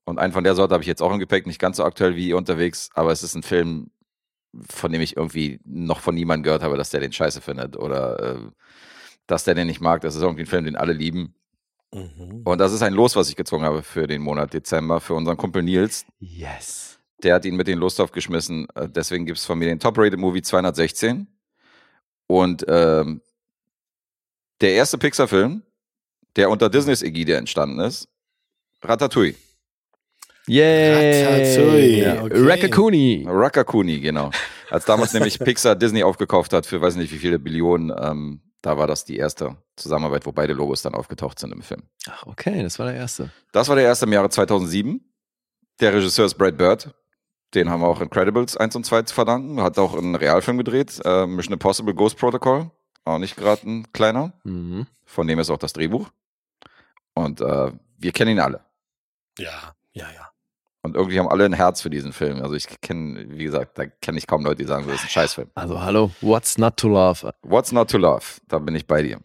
Und 0.09 0.18
einen 0.18 0.32
von 0.32 0.42
der 0.42 0.54
Sorte 0.54 0.72
habe 0.72 0.82
ich 0.82 0.88
jetzt 0.88 1.02
auch 1.02 1.12
im 1.12 1.18
Gepäck, 1.18 1.46
nicht 1.46 1.61
ganz 1.61 1.76
so 1.76 1.84
aktuell 1.84 2.16
wie 2.16 2.32
unterwegs, 2.32 2.88
aber 2.94 3.12
es 3.12 3.22
ist 3.22 3.34
ein 3.34 3.42
Film, 3.42 3.90
von 4.66 4.90
dem 4.90 5.02
ich 5.02 5.18
irgendwie 5.18 5.61
noch 5.66 6.00
von 6.00 6.14
niemandem 6.14 6.44
gehört 6.44 6.62
habe, 6.62 6.78
dass 6.78 6.88
der 6.88 7.00
den 7.00 7.12
scheiße 7.12 7.42
findet 7.42 7.76
oder 7.76 8.36
äh, 8.36 8.38
dass 9.26 9.44
der 9.44 9.54
den 9.54 9.66
nicht 9.66 9.82
mag. 9.82 10.00
Das 10.00 10.14
ist 10.14 10.22
irgendwie 10.22 10.44
ein 10.44 10.46
Film, 10.46 10.64
den 10.64 10.76
alle 10.76 10.94
lieben. 10.94 11.34
Mhm. 11.92 12.40
Und 12.42 12.59
das 12.59 12.72
ist 12.72 12.80
ein 12.80 12.94
Los, 12.94 13.16
was 13.16 13.28
ich 13.28 13.36
gezogen 13.36 13.64
habe 13.64 13.82
für 13.82 14.06
den 14.06 14.22
Monat 14.22 14.54
Dezember, 14.54 14.98
für 15.00 15.12
unseren 15.12 15.36
Kumpel 15.36 15.62
Nils. 15.62 16.06
Yes. 16.20 16.98
Der 17.22 17.34
hat 17.34 17.44
ihn 17.44 17.56
mit 17.56 17.66
den 17.66 17.78
Lust 17.78 18.00
aufgeschmissen. 18.00 18.66
Äh, 18.76 18.88
Deswegen 18.88 19.26
gibt 19.26 19.36
es 19.36 19.44
von 19.44 19.59
mir 19.59 19.66
den 19.66 19.78
Top-Rated 19.78 20.18
Movie 20.18 20.40
216. 20.40 21.26
Und 22.28 22.64
ähm, 22.66 23.20
der 24.62 24.72
erste 24.72 24.96
Pixar-Film, 24.96 25.64
der 26.36 26.48
unter 26.48 26.70
Disneys 26.70 27.02
Ägide 27.02 27.36
entstanden 27.36 27.78
ist, 27.80 28.09
Ratatouille. 28.80 29.34
Yay. 30.49 32.03
Ja. 32.03 32.22
okay. 32.22 32.32
Raccacoonie. 32.34 33.24
Rakakuni, 33.28 34.01
genau. 34.01 34.30
Als 34.70 34.84
damals 34.84 35.12
nämlich 35.12 35.38
Pixar 35.38 35.76
Disney 35.76 36.03
aufgekauft 36.03 36.53
hat 36.53 36.66
für 36.66 36.80
weiß 36.80 36.96
nicht 36.96 37.12
wie 37.12 37.18
viele 37.18 37.38
Billionen, 37.38 37.92
ähm, 37.99 38.40
da 38.62 38.76
war 38.76 38.86
das 38.86 39.05
die 39.05 39.16
erste 39.16 39.57
Zusammenarbeit, 39.76 40.26
wo 40.26 40.32
beide 40.32 40.53
Logos 40.53 40.82
dann 40.82 40.94
aufgetaucht 40.94 41.38
sind 41.38 41.53
im 41.53 41.62
Film. 41.62 41.84
Ach, 42.09 42.26
okay, 42.26 42.62
das 42.62 42.78
war 42.78 42.86
der 42.86 42.96
erste. 42.96 43.30
Das 43.53 43.68
war 43.68 43.76
der 43.76 43.84
erste 43.84 44.07
im 44.07 44.12
Jahre 44.12 44.30
2007. 44.30 45.01
Der 45.80 45.94
Regisseur 45.94 46.26
ist 46.26 46.34
Brad 46.34 46.59
Bird. 46.59 46.94
Den 47.55 47.70
haben 47.70 47.80
wir 47.80 47.88
auch 47.88 48.01
Incredibles 48.01 48.57
1 48.57 48.76
und 48.76 48.84
2 48.84 49.03
zu 49.03 49.14
verdanken. 49.14 49.62
Hat 49.62 49.78
auch 49.78 49.96
einen 49.96 50.14
Realfilm 50.14 50.59
gedreht, 50.59 51.01
äh, 51.05 51.26
Mission 51.26 51.55
Impossible 51.55 51.94
Ghost 51.94 52.18
Protocol. 52.18 52.70
Auch 53.05 53.18
nicht 53.18 53.36
gerade 53.36 53.62
ein 53.68 53.92
kleiner. 53.92 54.34
Mhm. 54.44 54.86
Von 55.07 55.26
dem 55.26 55.38
ist 55.38 55.49
auch 55.49 55.57
das 55.57 55.72
Drehbuch. 55.72 56.11
Und 57.14 57.40
äh, 57.40 57.72
wir 57.96 58.12
kennen 58.12 58.32
ihn 58.32 58.40
alle. 58.40 58.64
Ja, 59.38 59.74
ja, 59.92 60.07
ja. 60.14 60.28
Und 60.89 60.97
irgendwie 60.97 61.18
haben 61.18 61.28
alle 61.28 61.45
ein 61.45 61.53
Herz 61.53 61.80
für 61.80 61.91
diesen 61.91 62.12
Film. 62.12 62.43
Also 62.43 62.55
ich 62.55 62.66
kenne, 62.80 63.26
wie 63.28 63.45
gesagt, 63.45 63.78
da 63.78 63.86
kenne 63.86 64.18
ich 64.18 64.26
kaum 64.26 64.45
Leute, 64.45 64.62
die 64.62 64.68
sagen, 64.68 64.86
das 64.86 64.97
ist 64.97 65.05
ein 65.05 65.11
Scheißfilm. 65.11 65.49
Also 65.55 65.80
hallo, 65.80 66.11
what's 66.20 66.59
not 66.59 66.76
to 66.76 66.89
love? 66.89 67.32
What's 67.43 67.72
not 67.72 67.91
to 67.91 67.99
love? 67.99 68.24
Da 68.49 68.59
bin 68.59 68.74
ich 68.74 68.86
bei 68.86 69.03
dir. 69.03 69.18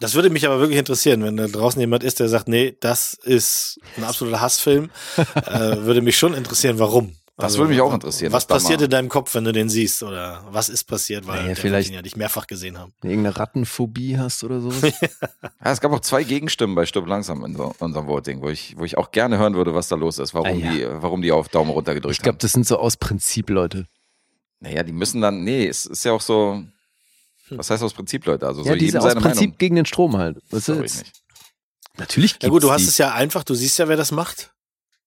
Das 0.00 0.14
würde 0.14 0.30
mich 0.30 0.46
aber 0.46 0.58
wirklich 0.60 0.78
interessieren, 0.78 1.22
wenn 1.22 1.36
da 1.36 1.46
draußen 1.46 1.80
jemand 1.80 2.02
ist, 2.02 2.20
der 2.20 2.28
sagt, 2.28 2.48
nee, 2.48 2.76
das 2.80 3.14
ist 3.14 3.78
ein 3.96 4.04
absoluter 4.04 4.40
Hassfilm. 4.40 4.90
äh, 5.46 5.76
würde 5.78 6.02
mich 6.02 6.18
schon 6.18 6.34
interessieren, 6.34 6.78
warum. 6.78 7.14
Also, 7.36 7.54
Das 7.54 7.58
würde 7.58 7.70
mich 7.72 7.80
auch 7.80 7.92
interessieren, 7.92 8.32
Was 8.32 8.46
passiert 8.46 8.80
in 8.82 8.90
deinem 8.90 9.08
Kopf, 9.08 9.34
wenn 9.34 9.42
du 9.42 9.50
den 9.52 9.68
siehst? 9.68 10.04
Oder 10.04 10.44
was 10.50 10.68
ist 10.68 10.84
passiert, 10.84 11.26
weil 11.26 11.42
Naja, 11.42 11.54
vielleicht- 11.56 11.88
ihn 11.88 11.94
ja 11.94 12.02
nicht 12.02 12.16
mehrfach 12.16 12.46
gesehen 12.46 12.78
haben. 12.78 12.92
Irgendeine 13.02 13.36
Rattenphobie 13.36 14.16
hast 14.18 14.44
oder 14.44 14.60
sowas? 14.60 14.82
Ja, 15.64 15.72
es 15.72 15.80
gab 15.80 15.90
auch 15.92 16.00
zwei 16.00 16.22
Gegenstimmen 16.22 16.74
bei 16.76 16.86
Stirb 16.86 17.06
langsam 17.08 17.44
in 17.44 17.56
so, 17.56 17.74
unserem 17.80 18.06
Voting, 18.06 18.40
wo 18.42 18.50
ich, 18.50 18.76
wo 18.78 18.84
ich 18.84 18.96
auch 18.98 19.10
gerne 19.10 19.38
hören 19.38 19.54
würde, 19.54 19.74
was 19.74 19.88
da 19.88 19.96
los 19.96 20.18
ist, 20.18 20.32
warum, 20.34 20.46
Ah, 20.48 20.52
ja. 20.52 20.72
die, 20.72 20.86
warum 21.02 21.22
die 21.22 21.32
auf 21.32 21.48
Daumen 21.48 21.70
runter 21.70 21.94
gedrückt 21.94 22.12
ich 22.12 22.18
glaube, 22.22 22.34
haben. 22.36 22.40
das 22.40 22.52
sind 22.52 22.66
so 22.68 22.78
aus 22.78 22.96
Prinzip 22.98 23.50
Leute. 23.50 23.86
Naja, 24.60 24.82
die 24.84 24.92
müssen 24.92 25.20
dann, 25.20 25.42
nee, 25.42 25.66
es 25.66 25.86
ist 25.86 26.04
ja 26.04 26.12
auch 26.12 26.20
so, 26.20 26.62
was 27.50 27.68
heißt 27.68 27.82
aus 27.82 27.94
Prinzip, 27.94 28.24
Leute? 28.26 28.46
Also 28.46 28.62
so 28.62 28.68
ja, 28.68 28.74
diese 28.76 28.86
jedem 28.86 28.98
aus 29.00 29.04
seine 29.08 29.20
Prinzip 29.20 29.40
Meinung. 29.40 29.58
gegen 29.58 29.74
den 29.76 29.86
Strom 29.86 30.16
halt. 30.16 30.38
Was 30.50 30.66
Glaub 30.66 30.82
ist? 30.84 30.98
ich 30.98 31.02
nicht. 31.04 31.22
Natürlich 31.96 32.36
Ja 32.42 32.48
gut, 32.48 32.62
du 32.62 32.68
gibt's 32.68 32.74
hast 32.74 32.82
die. 32.82 32.88
es 32.90 32.98
ja 32.98 33.12
einfach, 33.14 33.42
du 33.44 33.54
siehst 33.54 33.78
ja, 33.78 33.88
wer 33.88 33.96
das 33.96 34.12
macht. 34.12 34.53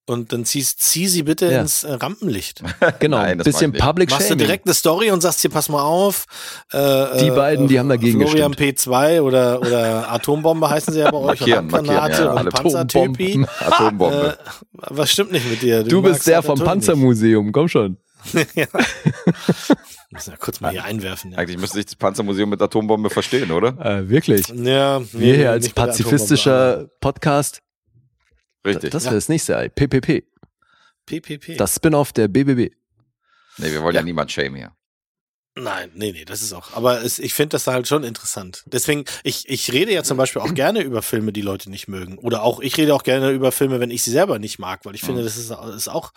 Und 0.09 0.31
dann 0.31 0.45
ziehst, 0.45 0.79
zieh 0.79 1.07
sie 1.07 1.23
bitte 1.23 1.51
Ja. 1.51 1.59
ins 1.61 1.83
äh, 1.83 1.91
Rampenlicht. 1.91 2.61
Genau, 2.99 3.17
ein 3.17 3.37
das 3.39 3.45
bisschen 3.45 3.71
ich 3.71 3.73
nicht. 3.73 3.85
Public 3.85 4.09
Machst 4.09 4.21
du 4.23 4.27
Shaming. 4.29 4.37
direkt 4.39 4.65
eine 4.65 4.73
Story 4.73 5.11
und 5.11 5.19
sagst 5.21 5.41
hier, 5.41 5.49
pass 5.49 5.67
mal 5.67 5.81
auf. 5.81 6.25
Äh, 6.71 6.77
Die 7.19 7.27
äh, 7.27 7.31
beiden, 7.31 7.67
die 7.67 7.77
haben 7.77 7.89
dagegen 7.89 8.21
Florian 8.21 8.53
P2 8.53 9.19
oder, 9.21 9.59
oder 9.59 10.09
Atombombe 10.11 10.69
heißen 10.69 10.93
sie 10.93 10.99
ja 11.01 11.11
bei 11.11 11.17
euch. 11.17 11.25
Markieren, 11.41 11.65
und 11.65 11.71
markieren, 11.87 12.11
ja, 12.25 12.31
und 12.31 12.49
Panzertypi. 12.53 13.45
Atombombe. 13.59 14.37
Äh, 14.39 14.53
was 14.89 15.11
stimmt 15.11 15.33
nicht 15.33 15.49
mit 15.49 15.61
dir? 15.61 15.83
Du 15.83 16.01
bist 16.01 16.13
magst 16.13 16.27
der 16.27 16.41
vom 16.41 16.51
Ratatouille 16.53 16.69
Panzermuseum, 16.71 17.51
komm 17.51 17.67
schon. 17.67 17.97
nicht. 18.31 18.47
ja. 18.55 18.65
Müssen 20.11 20.31
wir 20.31 20.37
kurz 20.37 20.61
mal 20.61 20.71
hier 20.71 20.85
einwerfen. 20.85 21.31
Ja, 21.31 21.37
Eigentlich 21.39 21.57
müsste 21.57 21.75
sich 21.77 21.85
das 21.87 21.95
Panzermuseum 21.95 22.49
mit 22.49 22.61
Atombombe 22.61 23.09
verstehen, 23.09 23.51
oder? 23.51 23.77
Äh, 23.85 24.09
wirklich. 24.09 24.47
ja 24.47 25.01
Wir 25.11 25.35
hier 25.35 25.51
als 25.51 25.65
nicht 25.65 25.75
pazifistischer 25.75 26.87
Podcast, 27.01 27.59
Richtig. 28.67 28.91
das 28.91 29.05
wäre 29.05 29.15
das 29.15 29.29
nächste. 29.29 29.55
ey. 29.57 29.69
PPP. 29.69 30.25
PPP. 31.05 31.57
Das 31.57 31.75
Spin-off 31.75 32.13
der 32.13 32.27
BBB. 32.27 32.73
nee, 33.57 33.71
wir 33.71 33.81
wollen 33.81 33.95
ja, 33.95 34.03
niemand 34.03 34.31
shame 34.31 34.55
hier. 34.55 34.75
Nein, 35.59 35.89
nee, 35.95 36.11
nee, 36.11 36.23
das 36.23 36.43
ist 36.43 36.53
auch. 36.53 36.73
Aber 36.73 37.03
es, 37.03 37.17
ich 37.17 37.33
finde 37.33 37.49
das 37.49 37.65
halt 37.65 37.87
schon 37.87 38.03
interessant. 38.03 38.63
Deswegen, 38.67 39.05
ich, 39.23 39.49
ich 39.49 39.73
rede 39.73 39.91
ja 39.91 40.03
zum 40.03 40.15
Beispiel 40.15 40.41
auch 40.41 40.53
gerne 40.53 40.81
über 40.81 41.01
Filme, 41.01 41.33
die 41.33 41.41
Leute 41.41 41.69
nicht 41.71 41.87
mögen. 41.87 42.19
Oder 42.19 42.43
auch, 42.43 42.59
ich 42.59 42.77
rede 42.77 42.93
auch 42.93 43.03
gerne 43.03 43.31
über 43.31 43.51
Filme, 43.51 43.79
wenn 43.79 43.89
ich 43.89 44.03
sie 44.03 44.11
selber 44.11 44.37
nicht 44.37 44.59
mag, 44.59 44.85
weil 44.85 44.93
ich 44.93 45.01
finde, 45.01 45.23
das 45.23 45.35
ist, 45.35 45.51
ist 45.75 45.87
auch 45.89 46.13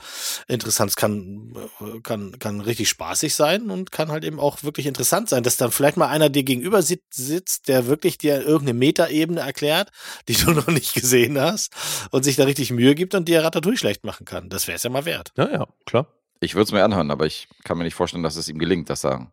interessant. 0.47 0.91
Es 0.91 0.97
kann, 0.97 1.55
kann, 2.03 2.39
kann 2.39 2.61
richtig 2.61 2.91
spaßig 2.91 3.35
sein 3.35 3.71
und 3.71 3.93
kann 3.93 4.11
halt 4.11 4.25
eben 4.25 4.39
auch 4.39 4.63
wirklich 4.63 4.87
interessant 4.87 5.31
sein, 5.31 5.43
dass 5.43 5.57
dann 5.57 5.73
vielleicht 5.73 5.97
mal 5.97 6.09
einer 6.09 6.29
dir 6.29 6.43
gegenüber 6.43 6.83
sitzt, 6.83 7.69
der 7.69 7.87
wirklich 7.87 8.19
dir 8.19 8.43
irgendeine 8.43 8.79
Metaebene 8.79 9.41
erklärt, 9.41 9.91
die 10.29 10.35
du 10.35 10.51
noch 10.53 10.67
nicht 10.67 10.93
gesehen 10.93 11.41
hast 11.41 11.73
und 12.11 12.25
sich 12.25 12.37
da 12.37 12.45
richtig 12.45 12.73
Mühe 12.73 12.95
gibt 12.95 13.15
und 13.15 13.27
dir 13.27 13.43
Ratatouille 13.43 13.79
schlecht 13.79 14.05
machen 14.05 14.27
kann. 14.27 14.51
Das 14.51 14.67
wäre 14.67 14.77
es 14.77 14.83
ja 14.83 14.91
mal 14.91 15.07
wert. 15.07 15.33
Ja, 15.37 15.51
ja, 15.51 15.67
klar. 15.87 16.09
Ich 16.41 16.55
würde 16.55 16.65
es 16.65 16.73
mir 16.73 16.83
anhören, 16.83 17.11
aber 17.11 17.27
ich 17.27 17.49
kann 17.65 17.77
mir 17.77 17.85
nicht 17.85 17.95
vorstellen, 17.95 18.23
dass 18.23 18.37
es 18.37 18.49
ihm 18.49 18.59
gelingt, 18.59 18.89
dass 18.89 19.05
er, 19.05 19.31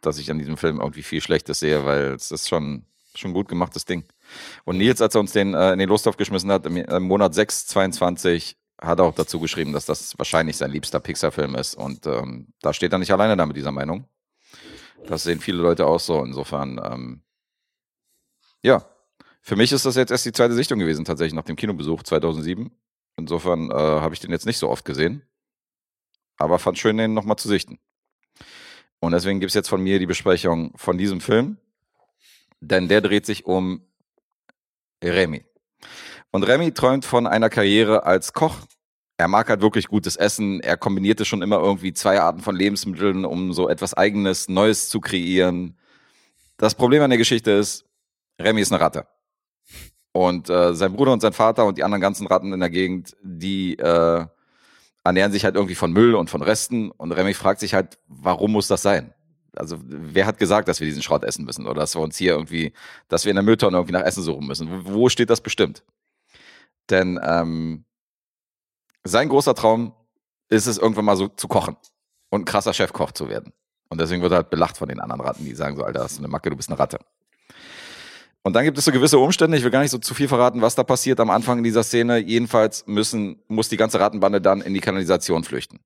dass 0.00 0.18
ich 0.18 0.30
an 0.30 0.38
diesem 0.38 0.56
Film 0.56 0.80
irgendwie 0.80 1.02
viel 1.02 1.20
Schlechtes 1.20 1.60
sehe, 1.60 1.84
weil 1.84 2.14
es 2.14 2.30
ist 2.30 2.48
schon, 2.48 2.86
schon 3.14 3.34
gut 3.34 3.48
gemachtes 3.48 3.84
Ding. 3.84 4.04
Und 4.64 4.78
Nils, 4.78 5.02
als 5.02 5.14
er 5.14 5.20
uns 5.20 5.32
den 5.32 5.52
äh, 5.52 5.72
in 5.72 5.78
den 5.78 5.90
Losthof 5.90 6.16
geschmissen 6.16 6.50
hat, 6.50 6.64
im, 6.64 6.78
im 6.78 7.02
Monat 7.02 7.34
6, 7.34 7.66
22, 7.66 8.56
hat 8.80 8.98
er 8.98 9.04
auch 9.04 9.14
dazu 9.14 9.40
geschrieben, 9.40 9.74
dass 9.74 9.84
das 9.84 10.16
wahrscheinlich 10.18 10.56
sein 10.56 10.70
liebster 10.70 11.00
Pixar-Film 11.00 11.54
ist. 11.54 11.74
Und 11.74 12.06
ähm, 12.06 12.48
da 12.62 12.72
steht 12.72 12.92
er 12.92 12.98
nicht 12.98 13.12
alleine 13.12 13.36
da 13.36 13.44
mit 13.44 13.56
dieser 13.56 13.72
Meinung. 13.72 14.08
Das 15.06 15.24
sehen 15.24 15.40
viele 15.40 15.58
Leute 15.58 15.86
auch 15.86 16.00
so. 16.00 16.24
Insofern, 16.24 16.80
ähm, 16.82 17.22
ja, 18.62 18.86
für 19.42 19.56
mich 19.56 19.72
ist 19.72 19.84
das 19.84 19.96
jetzt 19.96 20.10
erst 20.10 20.24
die 20.24 20.32
zweite 20.32 20.54
Sichtung 20.54 20.78
gewesen, 20.78 21.04
tatsächlich 21.04 21.34
nach 21.34 21.44
dem 21.44 21.56
Kinobesuch 21.56 22.04
2007. 22.04 22.70
Insofern 23.16 23.70
äh, 23.70 23.74
habe 23.74 24.14
ich 24.14 24.20
den 24.20 24.30
jetzt 24.30 24.46
nicht 24.46 24.58
so 24.58 24.70
oft 24.70 24.84
gesehen 24.86 25.28
aber 26.38 26.58
fand 26.58 26.78
schön, 26.78 26.96
den 26.96 27.14
nochmal 27.14 27.36
zu 27.36 27.48
sichten. 27.48 27.78
Und 29.00 29.12
deswegen 29.12 29.40
gibt 29.40 29.50
es 29.50 29.54
jetzt 29.54 29.68
von 29.68 29.82
mir 29.82 29.98
die 29.98 30.06
Besprechung 30.06 30.72
von 30.76 30.98
diesem 30.98 31.20
Film, 31.20 31.58
denn 32.60 32.88
der 32.88 33.00
dreht 33.00 33.26
sich 33.26 33.44
um 33.46 33.82
Remy. 35.02 35.44
Und 36.30 36.42
Remy 36.44 36.72
träumt 36.72 37.04
von 37.04 37.26
einer 37.26 37.50
Karriere 37.50 38.04
als 38.04 38.32
Koch. 38.32 38.56
Er 39.16 39.28
mag 39.28 39.48
halt 39.48 39.60
wirklich 39.60 39.88
gutes 39.88 40.16
Essen. 40.16 40.60
Er 40.60 40.76
kombinierte 40.76 41.24
schon 41.24 41.42
immer 41.42 41.58
irgendwie 41.58 41.92
zwei 41.92 42.20
Arten 42.20 42.40
von 42.40 42.56
Lebensmitteln, 42.56 43.24
um 43.24 43.52
so 43.52 43.68
etwas 43.68 43.94
Eigenes, 43.94 44.48
Neues 44.48 44.88
zu 44.88 45.00
kreieren. 45.00 45.78
Das 46.56 46.74
Problem 46.74 47.02
an 47.02 47.10
der 47.10 47.18
Geschichte 47.18 47.52
ist, 47.52 47.86
Remy 48.40 48.60
ist 48.60 48.72
eine 48.72 48.80
Ratte. 48.80 49.06
Und 50.12 50.50
äh, 50.50 50.74
sein 50.74 50.92
Bruder 50.92 51.12
und 51.12 51.20
sein 51.20 51.32
Vater 51.32 51.64
und 51.66 51.78
die 51.78 51.84
anderen 51.84 52.00
ganzen 52.00 52.26
Ratten 52.26 52.52
in 52.52 52.60
der 52.60 52.70
Gegend, 52.70 53.16
die 53.22 53.78
äh, 53.78 54.26
ernähren 55.04 55.32
sich 55.32 55.44
halt 55.44 55.54
irgendwie 55.54 55.74
von 55.74 55.92
Müll 55.92 56.14
und 56.14 56.30
von 56.30 56.42
Resten. 56.42 56.90
Und 56.90 57.12
Remy 57.12 57.34
fragt 57.34 57.60
sich 57.60 57.74
halt, 57.74 57.98
warum 58.06 58.52
muss 58.52 58.68
das 58.68 58.82
sein? 58.82 59.14
Also 59.56 59.78
wer 59.82 60.26
hat 60.26 60.38
gesagt, 60.38 60.68
dass 60.68 60.80
wir 60.80 60.86
diesen 60.86 61.02
Schrott 61.02 61.24
essen 61.24 61.44
müssen 61.44 61.66
oder 61.66 61.80
dass 61.80 61.96
wir 61.96 62.00
uns 62.00 62.16
hier 62.16 62.32
irgendwie, 62.32 62.72
dass 63.08 63.24
wir 63.24 63.30
in 63.30 63.36
der 63.36 63.42
Mülltonne 63.42 63.76
irgendwie 63.76 63.92
nach 63.92 64.02
Essen 64.04 64.22
suchen 64.22 64.46
müssen? 64.46 64.84
Wo 64.84 65.08
steht 65.08 65.30
das 65.30 65.40
bestimmt? 65.40 65.82
Denn 66.90 67.18
ähm, 67.22 67.84
sein 69.04 69.28
großer 69.28 69.54
Traum 69.54 69.94
ist 70.48 70.66
es, 70.66 70.78
irgendwann 70.78 71.04
mal 71.04 71.16
so 71.16 71.28
zu 71.28 71.48
kochen 71.48 71.76
und 72.30 72.42
ein 72.42 72.44
krasser 72.44 72.72
Chefkoch 72.72 73.12
zu 73.12 73.28
werden. 73.28 73.52
Und 73.88 74.00
deswegen 74.00 74.22
wird 74.22 74.32
er 74.32 74.36
halt 74.36 74.50
belacht 74.50 74.76
von 74.76 74.88
den 74.88 75.00
anderen 75.00 75.22
Ratten, 75.22 75.44
die 75.44 75.54
sagen 75.54 75.76
so, 75.76 75.82
Alter, 75.82 76.04
hast 76.04 76.18
du 76.18 76.20
eine 76.20 76.28
Macke, 76.28 76.50
du 76.50 76.56
bist 76.56 76.68
eine 76.68 76.78
Ratte. 76.78 76.98
Und 78.42 78.54
dann 78.54 78.64
gibt 78.64 78.78
es 78.78 78.84
so 78.84 78.92
gewisse 78.92 79.18
Umstände, 79.18 79.56
ich 79.56 79.64
will 79.64 79.70
gar 79.70 79.82
nicht 79.82 79.90
so 79.90 79.98
zu 79.98 80.14
viel 80.14 80.28
verraten, 80.28 80.62
was 80.62 80.74
da 80.74 80.84
passiert 80.84 81.20
am 81.20 81.30
Anfang 81.30 81.62
dieser 81.62 81.82
Szene. 81.82 82.18
Jedenfalls 82.18 82.86
müssen, 82.86 83.42
muss 83.48 83.68
die 83.68 83.76
ganze 83.76 84.00
Rattenbande 84.00 84.40
dann 84.40 84.60
in 84.60 84.74
die 84.74 84.80
Kanalisation 84.80 85.44
flüchten. 85.44 85.80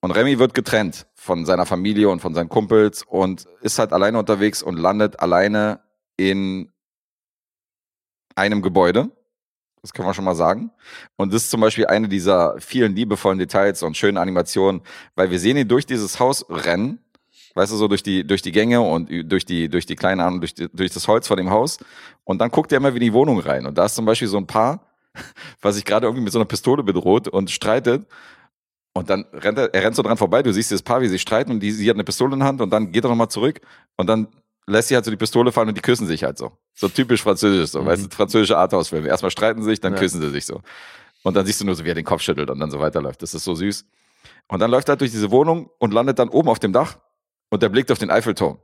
Und 0.00 0.12
Remy 0.12 0.38
wird 0.38 0.54
getrennt 0.54 1.06
von 1.14 1.44
seiner 1.44 1.66
Familie 1.66 2.08
und 2.08 2.20
von 2.20 2.34
seinen 2.34 2.48
Kumpels 2.48 3.02
und 3.02 3.46
ist 3.60 3.78
halt 3.78 3.92
alleine 3.92 4.18
unterwegs 4.18 4.62
und 4.62 4.76
landet 4.76 5.18
alleine 5.20 5.80
in 6.16 6.70
einem 8.36 8.62
Gebäude. 8.62 9.10
Das 9.82 9.92
können 9.92 10.08
wir 10.08 10.14
schon 10.14 10.24
mal 10.24 10.34
sagen. 10.34 10.70
Und 11.16 11.32
das 11.32 11.44
ist 11.44 11.50
zum 11.50 11.60
Beispiel 11.60 11.86
eine 11.86 12.08
dieser 12.08 12.60
vielen 12.60 12.94
liebevollen 12.94 13.38
Details 13.38 13.82
und 13.82 13.96
schönen 13.96 14.18
Animationen, 14.18 14.82
weil 15.16 15.30
wir 15.30 15.40
sehen 15.40 15.56
ihn 15.56 15.68
durch 15.68 15.86
dieses 15.86 16.20
Haus 16.20 16.46
rennen 16.48 17.00
weißt 17.58 17.72
du, 17.72 17.76
so 17.76 17.88
durch 17.88 18.02
die, 18.02 18.26
durch 18.26 18.40
die 18.40 18.52
Gänge 18.52 18.80
und 18.80 19.10
durch 19.24 19.44
die, 19.44 19.68
durch 19.68 19.84
die 19.84 19.96
kleinen 19.96 20.20
Arme, 20.20 20.38
durch, 20.38 20.54
die, 20.54 20.68
durch 20.72 20.92
das 20.92 21.06
Holz 21.08 21.26
vor 21.26 21.36
dem 21.36 21.50
Haus. 21.50 21.78
Und 22.24 22.40
dann 22.40 22.50
guckt 22.50 22.72
er 22.72 22.78
immer 22.78 22.94
wie 22.94 22.98
in 22.98 23.04
die 23.04 23.12
Wohnung 23.12 23.40
rein. 23.40 23.66
Und 23.66 23.76
da 23.76 23.84
ist 23.84 23.96
zum 23.96 24.04
Beispiel 24.04 24.28
so 24.28 24.38
ein 24.38 24.46
Paar, 24.46 24.86
was 25.60 25.74
sich 25.74 25.84
gerade 25.84 26.06
irgendwie 26.06 26.22
mit 26.22 26.32
so 26.32 26.38
einer 26.38 26.46
Pistole 26.46 26.82
bedroht 26.82 27.28
und 27.28 27.50
streitet. 27.50 28.06
Und 28.94 29.10
dann 29.10 29.26
rennt 29.32 29.58
er, 29.58 29.74
er 29.74 29.82
rennt 29.82 29.96
so 29.96 30.02
dran 30.02 30.16
vorbei, 30.16 30.42
du 30.42 30.52
siehst 30.52 30.72
das 30.72 30.82
Paar, 30.82 31.00
wie 31.00 31.08
sie 31.08 31.18
streiten 31.18 31.52
und 31.52 31.60
die, 31.60 31.70
sie 31.70 31.88
hat 31.88 31.96
eine 31.96 32.04
Pistole 32.04 32.32
in 32.32 32.40
der 32.40 32.48
Hand 32.48 32.60
und 32.60 32.70
dann 32.70 32.90
geht 32.90 33.04
er 33.04 33.10
nochmal 33.10 33.28
zurück 33.28 33.60
und 33.96 34.08
dann 34.08 34.28
lässt 34.66 34.88
sie 34.88 34.94
halt 34.94 35.04
so 35.04 35.10
die 35.10 35.16
Pistole 35.16 35.52
fallen 35.52 35.68
und 35.68 35.76
die 35.76 35.82
küssen 35.82 36.06
sich 36.06 36.24
halt 36.24 36.38
so. 36.38 36.52
So 36.74 36.88
typisch 36.88 37.22
französisch, 37.22 37.70
so, 37.70 37.82
mhm. 37.82 37.86
weißt 37.86 38.06
du, 38.06 38.14
französische 38.14 38.56
Arthouse-Filme. 38.56 39.08
Erstmal 39.08 39.30
streiten 39.30 39.62
sie 39.62 39.70
sich, 39.70 39.80
dann 39.80 39.94
ja. 39.94 39.98
küssen 39.98 40.20
sie 40.20 40.30
sich 40.30 40.46
so. 40.46 40.62
Und 41.22 41.34
dann 41.34 41.46
siehst 41.46 41.60
du 41.60 41.64
nur 41.64 41.74
so, 41.74 41.84
wie 41.84 41.90
er 41.90 41.94
den 41.94 42.04
Kopf 42.04 42.22
schüttelt 42.22 42.50
und 42.50 42.58
dann 42.60 42.70
so 42.70 42.78
weiterläuft. 42.78 43.22
Das 43.22 43.34
ist 43.34 43.44
so 43.44 43.54
süß. 43.54 43.84
Und 44.48 44.60
dann 44.60 44.70
läuft 44.70 44.88
er 44.88 44.92
halt 44.92 45.00
durch 45.00 45.10
diese 45.10 45.30
Wohnung 45.30 45.70
und 45.78 45.92
landet 45.92 46.18
dann 46.18 46.28
oben 46.28 46.48
auf 46.48 46.58
dem 46.58 46.72
Dach 46.72 46.98
und 47.50 47.62
der 47.62 47.68
blickt 47.68 47.90
auf 47.90 47.98
den 47.98 48.10
Eiffelturm. 48.10 48.58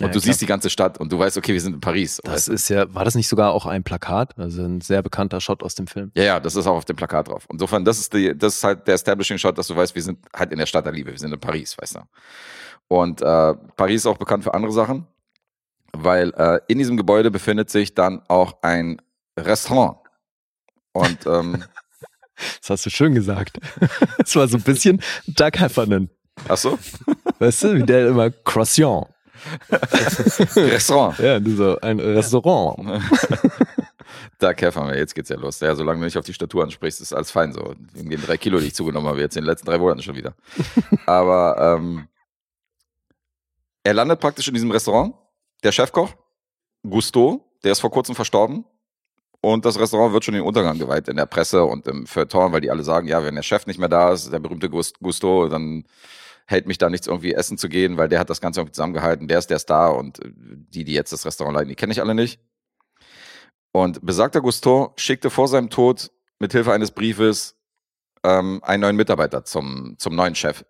Und 0.00 0.06
ja, 0.06 0.12
du 0.12 0.20
klar. 0.20 0.22
siehst 0.22 0.40
die 0.40 0.46
ganze 0.46 0.70
Stadt 0.70 0.98
und 0.98 1.10
du 1.10 1.18
weißt, 1.18 1.36
okay, 1.38 1.52
wir 1.52 1.60
sind 1.60 1.74
in 1.74 1.80
Paris. 1.80 2.20
Das 2.22 2.46
ist 2.46 2.68
ja, 2.68 2.92
war 2.94 3.04
das 3.04 3.16
nicht 3.16 3.26
sogar 3.26 3.52
auch 3.52 3.66
ein 3.66 3.82
Plakat? 3.82 4.38
Also 4.38 4.62
ein 4.62 4.80
sehr 4.80 5.02
bekannter 5.02 5.40
Shot 5.40 5.64
aus 5.64 5.74
dem 5.74 5.88
Film. 5.88 6.12
Ja, 6.14 6.22
ja, 6.22 6.40
das 6.40 6.54
ist 6.54 6.68
auch 6.68 6.76
auf 6.76 6.84
dem 6.84 6.94
Plakat 6.94 7.26
drauf. 7.26 7.46
Insofern, 7.50 7.84
das 7.84 7.98
ist 7.98 8.14
die, 8.14 8.36
das 8.36 8.56
ist 8.56 8.64
halt 8.64 8.86
der 8.86 8.94
Establishing 8.94 9.38
Shot, 9.38 9.58
dass 9.58 9.66
du 9.66 9.74
weißt, 9.74 9.96
wir 9.96 10.02
sind 10.02 10.20
halt 10.34 10.52
in 10.52 10.58
der 10.58 10.66
Stadt 10.66 10.86
der 10.86 10.92
Liebe, 10.92 11.10
wir 11.10 11.18
sind 11.18 11.32
in 11.32 11.40
Paris, 11.40 11.76
weißt 11.76 11.96
du. 11.96 12.00
Und 12.86 13.22
äh, 13.22 13.54
Paris 13.76 14.02
ist 14.02 14.06
auch 14.06 14.18
bekannt 14.18 14.44
für 14.44 14.54
andere 14.54 14.72
Sachen, 14.72 15.04
weil 15.92 16.32
äh, 16.36 16.60
in 16.68 16.78
diesem 16.78 16.96
Gebäude 16.96 17.32
befindet 17.32 17.68
sich 17.68 17.94
dann 17.94 18.22
auch 18.28 18.62
ein 18.62 19.02
Restaurant. 19.36 19.98
Und 20.92 21.26
ähm, 21.26 21.64
das 22.60 22.70
hast 22.70 22.86
du 22.86 22.90
schön 22.90 23.14
gesagt. 23.14 23.58
Das 24.18 24.36
war 24.36 24.46
so 24.46 24.58
ein 24.58 24.62
bisschen 24.62 25.02
Doug 25.26 25.52
Heffernan. 25.54 26.10
Ach 26.46 26.56
so? 26.56 26.78
Weißt 27.38 27.64
du, 27.64 27.74
wie 27.74 27.82
der 27.82 28.08
immer 28.08 28.30
Croissant. 28.30 29.06
Restaurant. 30.56 31.18
Ja, 31.18 31.38
du 31.40 31.54
so, 31.54 31.80
ein 31.80 32.00
Restaurant. 32.00 33.02
da 34.38 34.52
kämpfen 34.54 34.86
wir, 34.86 34.96
jetzt 34.96 35.14
geht's 35.14 35.28
ja 35.28 35.36
los. 35.36 35.60
Ja, 35.60 35.74
solange 35.74 36.00
du 36.00 36.04
nicht 36.04 36.18
auf 36.18 36.24
die 36.24 36.34
Statur 36.34 36.64
ansprichst, 36.64 37.00
ist 37.00 37.12
alles 37.12 37.30
fein 37.30 37.52
so. 37.52 37.74
Wegen 37.92 38.10
den 38.10 38.22
drei 38.22 38.36
Kilo, 38.36 38.58
die 38.58 38.66
ich 38.66 38.74
zugenommen 38.74 39.08
habe, 39.08 39.20
jetzt 39.20 39.36
in 39.36 39.42
den 39.42 39.50
letzten 39.50 39.66
drei 39.66 39.78
Monaten 39.78 40.02
schon 40.02 40.16
wieder. 40.16 40.34
Aber 41.06 41.78
ähm, 41.78 42.08
er 43.84 43.94
landet 43.94 44.20
praktisch 44.20 44.48
in 44.48 44.54
diesem 44.54 44.70
Restaurant. 44.70 45.14
Der 45.64 45.72
Chefkoch, 45.72 46.14
Gusto, 46.88 47.44
der 47.64 47.72
ist 47.72 47.80
vor 47.80 47.90
kurzem 47.90 48.14
verstorben. 48.14 48.64
Und 49.40 49.64
das 49.64 49.78
Restaurant 49.78 50.12
wird 50.12 50.24
schon 50.24 50.34
den 50.34 50.42
Untergang 50.42 50.78
geweiht 50.78 51.08
in 51.08 51.16
der 51.16 51.26
Presse 51.26 51.64
und 51.64 51.86
im 51.86 52.06
Feuilleton, 52.06 52.52
weil 52.52 52.60
die 52.60 52.70
alle 52.70 52.82
sagen, 52.82 53.06
ja, 53.06 53.22
wenn 53.22 53.36
der 53.36 53.42
Chef 53.42 53.66
nicht 53.66 53.78
mehr 53.78 53.88
da 53.88 54.12
ist, 54.12 54.32
der 54.32 54.40
berühmte 54.40 54.68
Gusto, 54.68 55.48
dann 55.48 55.84
hält 56.48 56.66
mich 56.66 56.78
da 56.78 56.88
nichts 56.88 57.06
irgendwie 57.06 57.34
essen 57.34 57.58
zu 57.58 57.68
gehen, 57.68 57.98
weil 57.98 58.08
der 58.08 58.18
hat 58.18 58.30
das 58.30 58.40
Ganze 58.40 58.60
irgendwie 58.60 58.72
zusammengehalten, 58.72 59.28
der 59.28 59.38
ist 59.38 59.50
der 59.50 59.58
Star 59.58 59.94
und 59.94 60.24
äh, 60.24 60.32
die, 60.32 60.84
die 60.84 60.94
jetzt 60.94 61.12
das 61.12 61.26
Restaurant 61.26 61.54
leiten, 61.54 61.68
die 61.68 61.74
kenne 61.74 61.92
ich 61.92 62.00
alle 62.00 62.14
nicht. 62.14 62.40
Und 63.70 64.04
besagter 64.04 64.40
Gusto 64.40 64.94
schickte 64.96 65.28
vor 65.28 65.46
seinem 65.46 65.68
Tod 65.68 66.10
mit 66.38 66.52
Hilfe 66.52 66.72
eines 66.72 66.90
Briefes 66.90 67.54
ähm, 68.24 68.60
einen 68.64 68.80
neuen 68.80 68.96
Mitarbeiter 68.96 69.44
zum, 69.44 69.96
zum 69.98 70.16
neuen 70.16 70.34
Chef. 70.34 70.64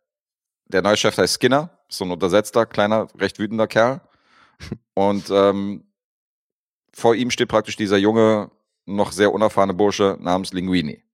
Der 0.66 0.82
neue 0.82 0.96
Chef 0.96 1.16
heißt 1.16 1.34
Skinner, 1.40 1.78
so 1.88 2.04
ein 2.04 2.10
untersetzter, 2.10 2.66
kleiner, 2.66 3.06
recht 3.16 3.38
wütender 3.38 3.68
Kerl. 3.68 4.00
Und 4.94 5.30
ähm, 5.30 5.84
vor 6.92 7.14
ihm 7.14 7.30
steht 7.30 7.48
praktisch 7.48 7.76
dieser 7.76 7.98
junge, 7.98 8.50
noch 8.84 9.12
sehr 9.12 9.32
unerfahrene 9.32 9.74
Bursche 9.74 10.16
namens 10.20 10.52
Linguini. 10.52 11.04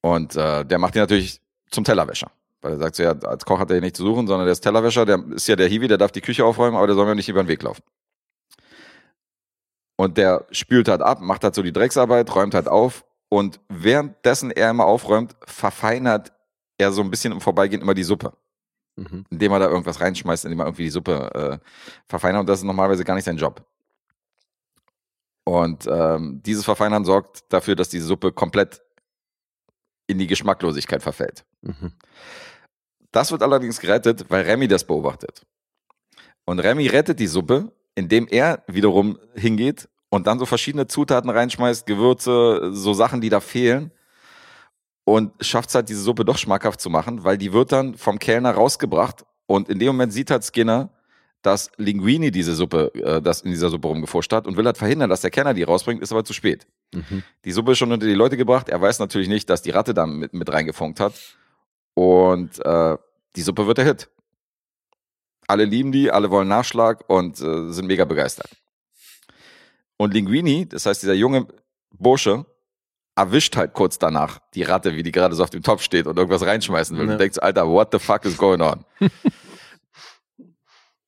Und 0.00 0.34
äh, 0.34 0.64
der 0.64 0.78
macht 0.80 0.96
ihn 0.96 1.02
natürlich 1.02 1.40
zum 1.70 1.84
Tellerwäscher. 1.84 2.32
Weil 2.62 2.72
er 2.72 2.78
sagt 2.78 2.96
so, 2.96 3.02
ja, 3.02 3.10
als 3.10 3.44
Koch 3.44 3.58
hat 3.58 3.70
er 3.70 3.74
hier 3.74 3.82
nicht 3.82 3.96
zu 3.96 4.04
suchen, 4.04 4.26
sondern 4.26 4.46
der 4.46 4.52
ist 4.52 4.60
Tellerwäscher, 4.60 5.04
der 5.04 5.22
ist 5.34 5.48
ja 5.48 5.56
der 5.56 5.68
Hiwi, 5.68 5.88
der 5.88 5.98
darf 5.98 6.12
die 6.12 6.20
Küche 6.20 6.44
aufräumen, 6.44 6.76
aber 6.76 6.86
der 6.86 6.96
soll 6.96 7.06
mir 7.06 7.16
nicht 7.16 7.28
über 7.28 7.42
den 7.42 7.48
Weg 7.48 7.62
laufen. 7.62 7.82
Und 9.96 10.16
der 10.16 10.46
spült 10.52 10.88
halt 10.88 11.02
ab, 11.02 11.20
macht 11.20 11.44
halt 11.44 11.54
so 11.54 11.62
die 11.62 11.72
Drecksarbeit, 11.72 12.34
räumt 12.34 12.54
halt 12.54 12.68
auf 12.68 13.04
und 13.28 13.60
währenddessen 13.68 14.50
er 14.50 14.70
immer 14.70 14.84
aufräumt, 14.84 15.36
verfeinert 15.44 16.32
er 16.78 16.92
so 16.92 17.02
ein 17.02 17.10
bisschen 17.10 17.32
im 17.32 17.40
Vorbeigehen 17.40 17.82
immer 17.82 17.94
die 17.94 18.02
Suppe. 18.04 18.32
Mhm. 18.96 19.24
Indem 19.30 19.52
er 19.52 19.58
da 19.58 19.68
irgendwas 19.68 20.00
reinschmeißt, 20.00 20.44
indem 20.44 20.60
er 20.60 20.66
irgendwie 20.66 20.84
die 20.84 20.90
Suppe 20.90 21.60
äh, 21.62 21.68
verfeinert 22.06 22.40
und 22.40 22.48
das 22.48 22.60
ist 22.60 22.64
normalerweise 22.64 23.04
gar 23.04 23.14
nicht 23.14 23.24
sein 23.24 23.36
Job. 23.36 23.64
Und 25.44 25.88
ähm, 25.90 26.40
dieses 26.44 26.64
Verfeinern 26.64 27.04
sorgt 27.04 27.52
dafür, 27.52 27.74
dass 27.74 27.88
die 27.88 27.98
Suppe 27.98 28.32
komplett 28.32 28.80
in 30.06 30.18
die 30.18 30.26
Geschmacklosigkeit 30.26 31.02
verfällt. 31.02 31.44
Mhm. 31.62 31.92
Das 33.12 33.30
wird 33.30 33.42
allerdings 33.42 33.78
gerettet, 33.80 34.26
weil 34.28 34.42
Remy 34.44 34.68
das 34.68 34.84
beobachtet. 34.84 35.42
Und 36.44 36.58
Remy 36.58 36.88
rettet 36.88 37.20
die 37.20 37.26
Suppe, 37.26 37.70
indem 37.94 38.26
er 38.28 38.64
wiederum 38.66 39.18
hingeht 39.34 39.88
und 40.08 40.26
dann 40.26 40.38
so 40.38 40.46
verschiedene 40.46 40.86
Zutaten 40.86 41.30
reinschmeißt, 41.30 41.86
Gewürze, 41.86 42.70
so 42.72 42.94
Sachen, 42.94 43.20
die 43.20 43.28
da 43.28 43.40
fehlen. 43.40 43.92
und 45.04 45.32
schafft 45.40 45.68
es 45.70 45.74
halt, 45.74 45.88
diese 45.88 46.00
Suppe 46.00 46.24
doch 46.24 46.38
schmackhaft 46.38 46.80
zu 46.80 46.90
machen, 46.90 47.24
weil 47.24 47.36
die 47.38 47.52
wird 47.52 47.72
dann 47.72 47.96
vom 47.96 48.18
Kellner 48.18 48.52
rausgebracht 48.52 49.24
und 49.46 49.68
in 49.68 49.78
dem 49.78 49.88
Moment 49.88 50.12
sieht 50.12 50.30
halt 50.30 50.44
Skinner, 50.44 50.90
dass 51.42 51.70
Linguini 51.76 52.30
diese 52.30 52.54
Suppe, 52.54 52.92
äh, 52.94 53.20
das 53.20 53.40
in 53.40 53.50
dieser 53.50 53.68
Suppe 53.68 53.88
rumgefuscht 53.88 54.32
hat 54.32 54.46
und 54.46 54.56
will 54.56 54.64
halt 54.64 54.78
verhindern, 54.78 55.10
dass 55.10 55.22
der 55.22 55.30
Kellner 55.30 55.54
die 55.54 55.64
rausbringt, 55.64 56.00
ist 56.00 56.12
aber 56.12 56.24
zu 56.24 56.32
spät. 56.32 56.68
Mhm. 56.94 57.24
Die 57.44 57.52
Suppe 57.52 57.72
ist 57.72 57.78
schon 57.78 57.90
unter 57.90 58.06
die 58.06 58.14
Leute 58.14 58.36
gebracht. 58.36 58.68
Er 58.68 58.80
weiß 58.80 59.00
natürlich 59.00 59.28
nicht, 59.28 59.50
dass 59.50 59.60
die 59.60 59.70
Ratte 59.70 59.92
da 59.92 60.06
mit, 60.06 60.34
mit 60.34 60.52
reingefunkt 60.52 61.00
hat. 61.00 61.14
Und 61.94 62.64
äh, 62.64 62.96
die 63.36 63.42
Suppe 63.42 63.66
wird 63.66 63.78
der 63.78 63.84
Hit. 63.84 64.08
Alle 65.46 65.64
lieben 65.64 65.92
die, 65.92 66.10
alle 66.10 66.30
wollen 66.30 66.48
Nachschlag 66.48 67.04
und 67.08 67.40
äh, 67.40 67.72
sind 67.72 67.86
mega 67.86 68.04
begeistert. 68.04 68.50
Und 69.96 70.14
Linguini, 70.14 70.68
das 70.68 70.86
heißt 70.86 71.02
dieser 71.02 71.14
junge 71.14 71.46
Bursche, 71.90 72.46
erwischt 73.14 73.56
halt 73.56 73.74
kurz 73.74 73.98
danach 73.98 74.38
die 74.54 74.62
Ratte, 74.62 74.94
wie 74.94 75.02
die 75.02 75.12
gerade 75.12 75.34
so 75.34 75.42
auf 75.42 75.50
dem 75.50 75.62
Topf 75.62 75.82
steht 75.82 76.06
und 76.06 76.16
irgendwas 76.16 76.46
reinschmeißen 76.46 76.96
will. 76.96 77.06
Ja. 77.06 77.12
Und 77.12 77.18
denkt, 77.18 77.34
so, 77.34 77.40
Alter, 77.42 77.68
what 77.68 77.88
the 77.92 77.98
fuck 77.98 78.24
is 78.24 78.38
going 78.38 78.62
on? 78.62 78.84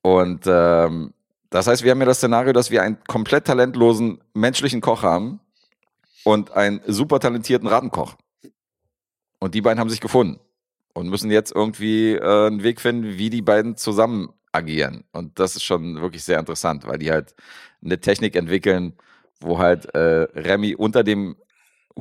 und 0.02 0.42
ähm, 0.46 1.14
das 1.48 1.66
heißt, 1.66 1.82
wir 1.82 1.92
haben 1.92 2.00
ja 2.00 2.06
das 2.06 2.18
Szenario, 2.18 2.52
dass 2.52 2.70
wir 2.70 2.82
einen 2.82 3.02
komplett 3.04 3.46
talentlosen 3.46 4.22
menschlichen 4.34 4.80
Koch 4.80 5.02
haben 5.02 5.40
und 6.24 6.50
einen 6.52 6.82
super 6.86 7.20
talentierten 7.20 7.68
Rattenkoch. 7.68 8.16
Und 9.38 9.54
die 9.54 9.62
beiden 9.62 9.80
haben 9.80 9.90
sich 9.90 10.00
gefunden 10.00 10.40
und 10.94 11.08
müssen 11.08 11.30
jetzt 11.30 11.54
irgendwie 11.54 12.12
äh, 12.14 12.46
einen 12.46 12.62
Weg 12.62 12.80
finden, 12.80 13.18
wie 13.18 13.28
die 13.30 13.42
beiden 13.42 13.76
zusammen 13.76 14.32
agieren. 14.52 15.04
Und 15.12 15.38
das 15.38 15.56
ist 15.56 15.64
schon 15.64 16.00
wirklich 16.00 16.24
sehr 16.24 16.38
interessant, 16.38 16.86
weil 16.86 16.98
die 16.98 17.10
halt 17.10 17.34
eine 17.84 18.00
Technik 18.00 18.36
entwickeln, 18.36 18.94
wo 19.40 19.58
halt 19.58 19.92
äh, 19.94 19.98
Remy 19.98 20.74
unter 20.76 21.02
dem 21.04 21.36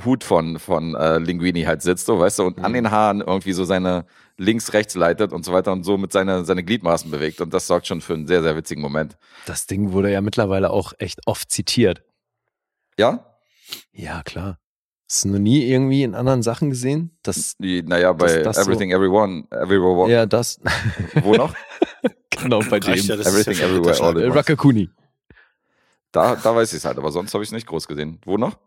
Hut 0.06 0.24
von, 0.24 0.58
von 0.60 0.96
äh, 0.96 1.18
Linguini 1.20 1.64
halt 1.64 1.82
sitzt, 1.84 2.06
so, 2.08 2.20
weißt 2.20 2.40
du, 2.40 2.44
und 2.44 2.60
an 2.64 2.72
Mhm. 2.72 2.76
den 2.76 2.92
Haaren 2.92 3.22
irgendwie 3.22 3.54
so 3.54 3.64
seine 3.64 4.06
links-rechts 4.38 4.96
leitet 4.96 5.34
und 5.34 5.46
so 5.46 5.54
weiter 5.54 5.72
und 5.72 5.84
so 5.84 5.98
mit 5.98 6.12
seine, 6.12 6.46
seine 6.46 6.64
Gliedmaßen 6.64 7.12
bewegt. 7.12 7.42
Und 7.42 7.54
das 7.54 7.68
sorgt 7.68 7.86
schon 7.86 8.02
für 8.02 8.14
einen 8.16 8.26
sehr, 8.26 8.42
sehr 8.42 8.56
witzigen 8.56 8.82
Moment. 8.82 9.18
Das 9.46 9.68
Ding 9.68 9.92
wurde 9.92 10.12
ja 10.12 10.22
mittlerweile 10.22 10.72
auch 10.72 10.94
echt 10.98 11.28
oft 11.28 11.52
zitiert. 11.52 12.04
Ja? 12.98 13.38
Ja, 13.92 14.24
klar. 14.24 14.58
Hast 15.14 15.26
du 15.26 15.30
noch 15.30 15.38
nie 15.38 15.62
irgendwie 15.68 16.02
in 16.02 16.16
anderen 16.16 16.42
Sachen 16.42 16.72
gesehen? 16.72 17.12
Das, 17.22 17.56
naja, 17.60 18.14
bei 18.14 18.26
Das- 18.26 18.44
das 18.44 18.56
so- 18.56 18.62
Everything 18.64 18.90
Everyone, 18.92 19.44
Everywhere, 19.52 20.10
ja, 20.10 20.26
das, 20.26 20.60
wo 21.22 21.36
noch? 21.36 21.54
genau 22.32 22.62
bei 22.62 22.80
Reicht 22.80 23.06
ja, 23.06 23.16
dem. 23.16 23.22
ist 23.22 23.28
Everything 23.28 23.54
ja 23.60 23.68
Everywhere 23.68 24.02
All 24.02 24.18
Äh, 24.18 24.22
at 24.24 24.26
once. 24.30 24.36
Rakakuni. 24.38 24.90
Da, 26.12 26.36
da 26.36 26.56
weiß 26.56 26.74
ich 26.74 26.78
es 26.78 26.86
halt, 26.86 26.98
aber 26.98 27.12
sonst 27.12 27.32
habe 27.36 27.44
ich 27.44 27.50
es 27.50 27.54
nicht 27.54 27.68
groß 27.68 27.88
gesehen. 27.88 28.18
Wo 28.26 28.38
noch? 28.38 28.58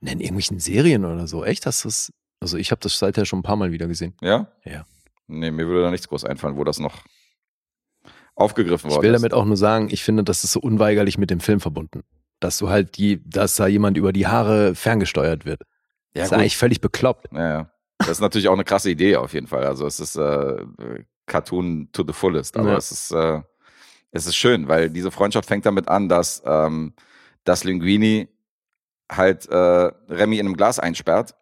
In 0.00 0.18
irgendwelchen 0.18 0.58
Serien 0.58 1.04
oder 1.04 1.28
so. 1.28 1.44
Echt? 1.44 1.66
Hast 1.66 1.84
du 1.84 1.88
es? 1.88 2.12
Also 2.40 2.56
ich 2.58 2.72
habe 2.72 2.80
das 2.80 2.98
seither 2.98 3.24
schon 3.24 3.38
ein 3.38 3.42
paar 3.44 3.56
Mal 3.56 3.70
wieder 3.70 3.86
gesehen. 3.86 4.14
Ja? 4.20 4.48
Ja. 4.64 4.84
Nee, 5.28 5.52
mir 5.52 5.68
würde 5.68 5.82
da 5.82 5.90
nichts 5.92 6.08
groß 6.08 6.24
einfallen, 6.24 6.56
wo 6.56 6.64
das 6.64 6.80
noch 6.80 7.02
aufgegriffen 8.34 8.88
Ich 8.90 8.96
worden 8.96 9.04
will 9.04 9.14
ist. 9.14 9.20
damit 9.22 9.34
auch 9.34 9.44
nur 9.44 9.56
sagen, 9.56 9.88
ich 9.90 10.02
finde, 10.02 10.24
das 10.24 10.42
ist 10.42 10.50
so 10.52 10.58
unweigerlich 10.60 11.16
mit 11.16 11.30
dem 11.30 11.38
Film 11.40 11.60
verbunden. 11.60 12.02
Dass 12.40 12.58
du 12.58 12.68
halt 12.68 12.96
die, 12.98 13.22
dass 13.28 13.54
da 13.56 13.66
jemand 13.68 13.96
über 13.96 14.12
die 14.12 14.26
Haare 14.26 14.74
ferngesteuert 14.74 15.44
wird. 15.46 15.62
Ja, 16.16 16.22
das 16.22 16.24
ist 16.24 16.30
gut. 16.30 16.38
eigentlich 16.40 16.56
völlig 16.56 16.80
bekloppt. 16.80 17.28
Ja. 17.32 17.70
Das 17.98 18.08
ist 18.10 18.20
natürlich 18.20 18.48
auch 18.48 18.52
eine 18.54 18.64
krasse 18.64 18.90
Idee 18.90 19.16
auf 19.16 19.32
jeden 19.34 19.46
Fall. 19.46 19.64
Also 19.64 19.86
es 19.86 20.00
ist 20.00 20.16
äh, 20.16 20.64
Cartoon 21.26 21.88
to 21.92 22.04
the 22.06 22.12
fullest, 22.12 22.56
aber 22.56 22.70
Ja. 22.72 22.76
es 22.76 22.90
ist 22.90 23.10
äh, 23.12 23.40
es 24.12 24.26
ist 24.26 24.36
schön, 24.36 24.68
weil 24.68 24.90
diese 24.90 25.10
Freundschaft 25.10 25.48
fängt 25.48 25.66
damit 25.66 25.88
an, 25.88 26.08
dass 26.08 26.42
ähm, 26.46 26.94
dass 27.44 27.64
Linguini 27.64 28.28
halt 29.10 29.46
äh, 29.48 29.56
Remy 29.56 30.38
in 30.38 30.46
einem 30.46 30.56
Glas 30.56 30.78
einsperrt 30.78 31.34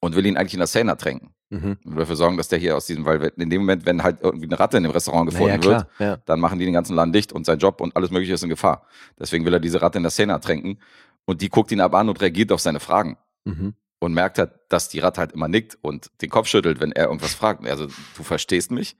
und 0.00 0.14
will 0.16 0.26
ihn 0.26 0.36
eigentlich 0.36 0.54
in 0.54 0.60
der 0.60 0.66
Szene 0.68 0.90
ertränken. 0.92 1.34
Mhm. 1.50 1.76
Und 1.84 1.96
dafür 1.96 2.16
sorgen, 2.16 2.36
dass 2.36 2.48
der 2.48 2.58
hier 2.58 2.76
aus 2.76 2.86
diesem, 2.86 3.04
weil 3.04 3.32
in 3.36 3.50
dem 3.50 3.60
Moment, 3.62 3.84
wenn 3.84 4.02
halt 4.02 4.18
irgendwie 4.22 4.46
eine 4.46 4.58
Ratte 4.58 4.76
in 4.78 4.84
dem 4.84 4.92
Restaurant 4.92 5.32
Naja, 5.32 5.56
gefunden 5.56 5.64
wird, 5.70 5.96
klar. 5.96 6.08
Ja. 6.08 6.16
dann 6.24 6.40
machen 6.40 6.58
die 6.58 6.64
den 6.64 6.72
ganzen 6.74 6.94
Laden 6.96 7.12
dicht 7.12 7.32
und 7.32 7.44
sein 7.46 7.58
Job 7.58 7.80
und 7.80 7.94
alles 7.96 8.10
mögliche 8.10 8.32
ist 8.34 8.42
in 8.42 8.48
Gefahr. 8.48 8.86
Deswegen 9.18 9.44
will 9.44 9.52
er 9.52 9.60
diese 9.60 9.82
Ratte 9.82 9.98
in 9.98 10.02
der 10.04 10.10
Szene 10.10 10.32
ertränken 10.32 10.78
und 11.26 11.42
die 11.42 11.48
guckt 11.50 11.70
ihn 11.72 11.80
ab 11.80 11.94
an 11.94 12.08
und 12.08 12.20
reagiert 12.20 12.52
auf 12.52 12.60
seine 12.60 12.80
Fragen 12.80 13.16
Mhm. 13.44 13.74
und 13.98 14.14
merkt 14.14 14.38
halt, 14.38 14.52
dass 14.68 14.88
die 14.88 15.00
Ratte 15.00 15.20
halt 15.20 15.32
immer 15.32 15.48
nickt 15.48 15.78
und 15.82 16.10
den 16.20 16.30
Kopf 16.30 16.46
schüttelt, 16.48 16.80
wenn 16.80 16.92
er 16.92 17.06
irgendwas 17.06 17.34
fragt. 17.34 17.66
Also, 17.66 17.86
du 17.86 18.22
verstehst 18.22 18.70
mich? 18.70 18.96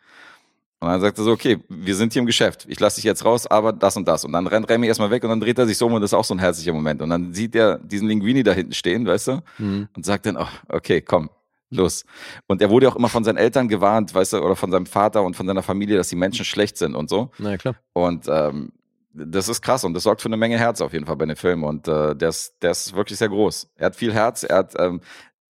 Und 0.83 0.89
dann 0.89 1.01
sagt 1.01 1.17
er 1.17 1.23
so, 1.23 1.31
okay, 1.31 1.59
wir 1.69 1.95
sind 1.95 2.13
hier 2.13 2.21
im 2.21 2.27
Geschäft. 2.27 2.67
Ich 2.69 2.81
lasse 2.81 2.97
dich 2.97 3.05
jetzt 3.05 3.25
raus, 3.25 3.47
aber 3.47 3.73
das 3.73 3.97
und 3.97 4.09
das. 4.09 4.25
Und 4.25 4.33
dann 4.33 4.49
rennt 4.49 4.69
Remy 4.69 4.89
erstmal 4.89 5.13
weg 5.13 5.23
und 5.23 5.31
dann 5.31 5.39
dreht 5.39 5.57
er 5.57 5.65
sich 5.65 5.79
so 5.79 5.87
um 5.87 5.93
und 5.93 6.01
das 6.01 6.11
ist 6.11 6.15
auch 6.15 6.25
so 6.25 6.35
ein 6.35 6.41
herzlicher 6.41 6.73
Moment. 6.73 7.01
Und 7.03 7.11
dann 7.11 7.33
sieht 7.33 7.55
er 7.55 7.79
diesen 7.79 8.09
Linguini 8.09 8.43
da 8.43 8.53
hinten 8.53 8.73
stehen, 8.73 9.07
weißt 9.07 9.29
du? 9.29 9.43
Mhm. 9.59 9.89
Und 9.95 10.05
sagt 10.05 10.27
dann, 10.27 10.37
oh, 10.37 10.49
okay, 10.69 11.01
komm, 11.01 11.31
los. 11.71 12.05
Und 12.49 12.61
er 12.61 12.69
wurde 12.69 12.89
auch 12.89 12.97
immer 12.97 13.09
von 13.09 13.23
seinen 13.23 13.37
Eltern 13.37 13.69
gewarnt, 13.69 14.13
weißt 14.13 14.33
du, 14.33 14.39
oder 14.39 14.57
von 14.57 14.73
seinem 14.73 14.87
Vater 14.87 15.23
und 15.23 15.37
von 15.37 15.47
seiner 15.47 15.63
Familie, 15.63 15.97
dass 15.97 16.09
die 16.09 16.17
Menschen 16.17 16.45
schlecht 16.45 16.77
sind 16.77 16.97
und 16.97 17.09
so. 17.09 17.31
Na 17.39 17.51
ja, 17.53 17.59
klar. 17.59 17.77
Und 17.93 18.27
ähm, 18.29 18.73
das 19.15 19.49
ist 19.49 19.63
krass 19.63 19.85
und 19.85 19.95
das 19.95 20.03
sorgt 20.05 20.23
für 20.23 20.29
eine 20.29 20.37
Menge 20.37 20.59
Herz 20.59 20.81
auf 20.81 20.93
jeden 20.93 21.07
Fall 21.07 21.17
bei 21.17 21.27
dem 21.27 21.37
Film. 21.37 21.65
Und 21.65 21.89
äh, 21.89 22.15
der, 22.15 22.29
ist, 22.31 22.55
der 22.63 22.71
ist 22.73 22.95
wirklich 22.95 23.19
sehr 23.19 23.29
groß. 23.29 23.69
Er 23.77 23.87
hat 23.87 23.97
viel 23.97 24.13
Herz, 24.13 24.43
er 24.43 24.57
hat 24.57 24.75
ähm, 24.79 25.01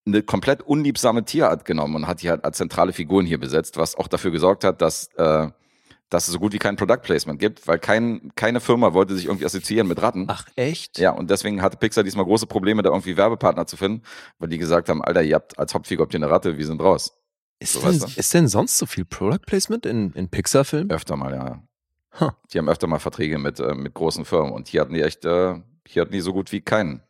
eine 0.05 0.23
komplett 0.23 0.63
unliebsame 0.63 1.25
Tierart 1.25 1.65
genommen 1.65 1.95
und 1.95 2.07
hat 2.09 2.23
die 2.23 2.31
halt 2.31 2.45
als 2.45 2.57
zentrale 2.57 2.93
Figuren 2.93 3.25
hier 3.27 3.39
besetzt, 3.39 3.77
was 3.77 3.95
auch 3.95 4.09
dafür 4.09 4.33
gesorgt 4.33 4.65
hat, 4.65 4.83
dass, 4.83 5.09
äh, 5.17 5.49
dass 6.11 6.27
es 6.27 6.33
so 6.35 6.41
gut 6.41 6.53
wie 6.53 6.59
kein 6.59 6.77
Product 6.77 6.99
Placement 7.03 7.39
gibt, 7.39 7.67
weil 7.69 7.79
kein, 7.79 8.33
keine 8.35 8.61
Firma 8.61 8.95
wollte 8.95 9.15
sich 9.15 9.27
irgendwie 9.27 9.47
assoziieren 9.47 9.87
mit 9.87 10.03
Ratten. 10.03 10.27
Ach, 10.29 10.47
echt? 10.57 10.99
Ja, 10.99 11.13
und 11.13 11.31
deswegen 11.31 11.63
hatte 11.63 11.77
Pixar 11.77 12.03
diesmal 12.05 12.25
große 12.25 12.47
Probleme, 12.47 12.83
da 12.83 12.91
irgendwie 12.91 13.17
Werbepartner 13.17 13.67
zu 13.67 13.77
finden, 13.77 14.03
weil 14.39 14.49
die 14.49 14.59
gesagt 14.59 14.89
haben, 14.89 15.03
Alter, 15.03 15.23
ihr 15.23 15.37
habt 15.37 15.59
als 15.59 15.73
Hauptfigur 15.73 16.05
habt 16.05 16.15
ihr 16.15 16.19
eine 16.19 16.31
Ratte, 16.31 16.59
wir 16.59 16.67
sind 16.67 16.83
raus. 16.83 17.17
Ist, 17.61 17.75
So, 17.75 17.81
denn, 17.81 17.89
weißt 17.91 18.17
du? 18.17 18.21
ist 18.21 18.35
denn 18.35 18.49
sonst 18.49 18.77
so 18.79 18.87
viel 18.87 19.05
Product 19.05 19.47
Placement 19.47 19.87
in, 19.87 20.13
in 20.15 20.29
Pixar-Filmen? 20.29 20.91
Öfter 20.91 21.17
mal, 21.17 21.33
ja. 21.33 21.63
Huh. 22.21 22.31
Die 22.53 22.59
haben 22.59 22.69
öfter 22.69 22.87
mal 22.87 22.99
Verträge 22.99 23.39
mit, 23.39 23.59
äh, 23.61 23.75
mit 23.75 23.95
großen 23.95 24.25
Firmen 24.25 24.53
und 24.53 24.69
hier 24.69 24.83
hatten 24.83 24.95
die 24.95 25.03
echt, 25.03 25.25
äh, 25.25 25.55
hier 25.87 26.03
hatten 26.03 26.13
die 26.13 26.21
so 26.21 26.33
gut 26.33 26.53
wie 26.53 26.61
keinen, 26.61 27.03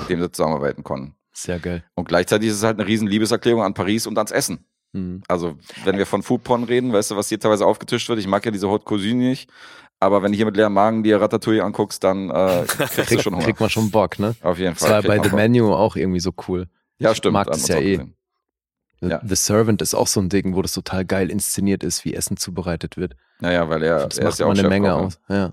mit 0.00 0.08
dem 0.10 0.20
sie 0.20 0.30
zusammenarbeiten 0.30 0.84
konnten. 0.84 1.14
Sehr 1.32 1.58
geil. 1.58 1.82
Und 1.94 2.06
gleichzeitig 2.08 2.48
ist 2.50 2.56
es 2.56 2.62
halt 2.62 2.78
eine 2.78 2.86
riesen 2.88 3.08
Liebeserklärung 3.08 3.62
an 3.62 3.74
Paris 3.74 4.06
und 4.06 4.16
ans 4.18 4.30
Essen. 4.30 4.64
Mhm. 4.92 5.22
Also, 5.28 5.56
wenn 5.84 5.98
wir 5.98 6.06
von 6.06 6.22
Foodporn 6.22 6.64
reden, 6.64 6.92
weißt 6.92 7.10
du, 7.10 7.16
was 7.16 7.28
hier 7.28 7.40
teilweise 7.40 7.66
aufgetischt 7.66 8.08
wird? 8.08 8.18
Ich 8.20 8.26
mag 8.28 8.44
ja 8.44 8.50
diese 8.52 8.68
Haute 8.68 8.84
Cuisine 8.84 9.24
nicht, 9.24 9.50
aber 9.98 10.22
wenn 10.22 10.30
du 10.30 10.36
hier 10.36 10.46
mit 10.46 10.56
leerem 10.56 10.74
Magen 10.74 11.02
dir 11.02 11.20
Ratatouille 11.20 11.64
anguckst, 11.64 12.04
dann 12.04 12.30
äh, 12.30 12.64
kriegst 12.68 13.10
du 13.12 13.18
schon 13.20 13.34
Hunger. 13.34 13.44
Kriegt 13.44 13.60
man 13.60 13.70
schon 13.70 13.90
Bock, 13.90 14.18
ne? 14.18 14.36
Auf 14.42 14.58
jeden 14.58 14.74
Das 14.74 14.82
Fall. 14.82 14.90
war 14.90 15.00
kriegt 15.00 15.08
bei 15.16 15.22
The 15.24 15.28
Bock. 15.30 15.36
Menu 15.38 15.72
auch 15.72 15.96
irgendwie 15.96 16.20
so 16.20 16.32
cool. 16.46 16.68
Ja, 16.98 17.10
Ich 17.10 17.16
stimmt. 17.16 17.32
mag 17.32 17.48
das 17.48 17.66
ja 17.66 17.78
eh. 17.78 17.92
gesehen. 17.96 18.13
The, 19.04 19.10
Ja. 19.10 19.20
The 19.24 19.34
Servant 19.36 19.82
ist 19.82 19.94
auch 19.94 20.06
so 20.06 20.20
ein 20.20 20.28
Ding, 20.28 20.54
wo 20.54 20.62
das 20.62 20.72
total 20.72 21.04
geil 21.04 21.30
inszeniert 21.30 21.82
ist, 21.84 22.04
wie 22.04 22.14
Essen 22.14 22.36
zubereitet 22.36 22.96
wird. 22.96 23.16
Naja, 23.40 23.68
weil 23.68 23.82
er, 23.82 24.06
Das 24.08 24.18
er 24.18 24.24
macht 24.24 24.32
ist 24.34 24.38
ja 24.40 24.46
auch 24.46 24.50
eine 24.50 24.68
Menge 24.68 24.88
ne? 24.88 24.94
aus. 24.94 25.20
Ja. 25.28 25.52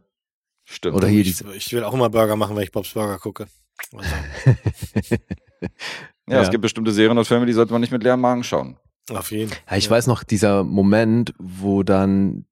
Stimmt. 0.64 0.96
Oder 0.96 1.08
hier 1.08 1.22
ich, 1.22 1.42
ich 1.56 1.74
will 1.74 1.84
auch 1.84 1.94
immer 1.94 2.10
Burger 2.10 2.36
machen, 2.36 2.56
wenn 2.56 2.64
ich 2.64 2.72
Bobs 2.72 2.94
Burger 2.94 3.18
gucke. 3.18 3.48
Also, 3.94 4.06
Ja, 6.28 6.42
es 6.42 6.50
gibt 6.50 6.62
bestimmte 6.62 6.92
Serien 6.92 7.18
und 7.18 7.26
Filme, 7.26 7.46
die 7.46 7.54
sollte 7.54 7.74
man 7.74 7.82
nicht 7.82 7.92
mit 7.92 8.04
leerem 8.04 8.22
Magen 8.22 8.44
schauen. 8.44 8.78
auf 9.10 9.32
jeden. 9.32 9.52
Ja, 9.70 9.76
ich 9.78 9.90
weiß 9.90 10.08
noch, 10.08 10.24
dieser 10.24 10.64
Moment, 10.64 11.34
wo 11.40 11.84
dann 11.84 12.46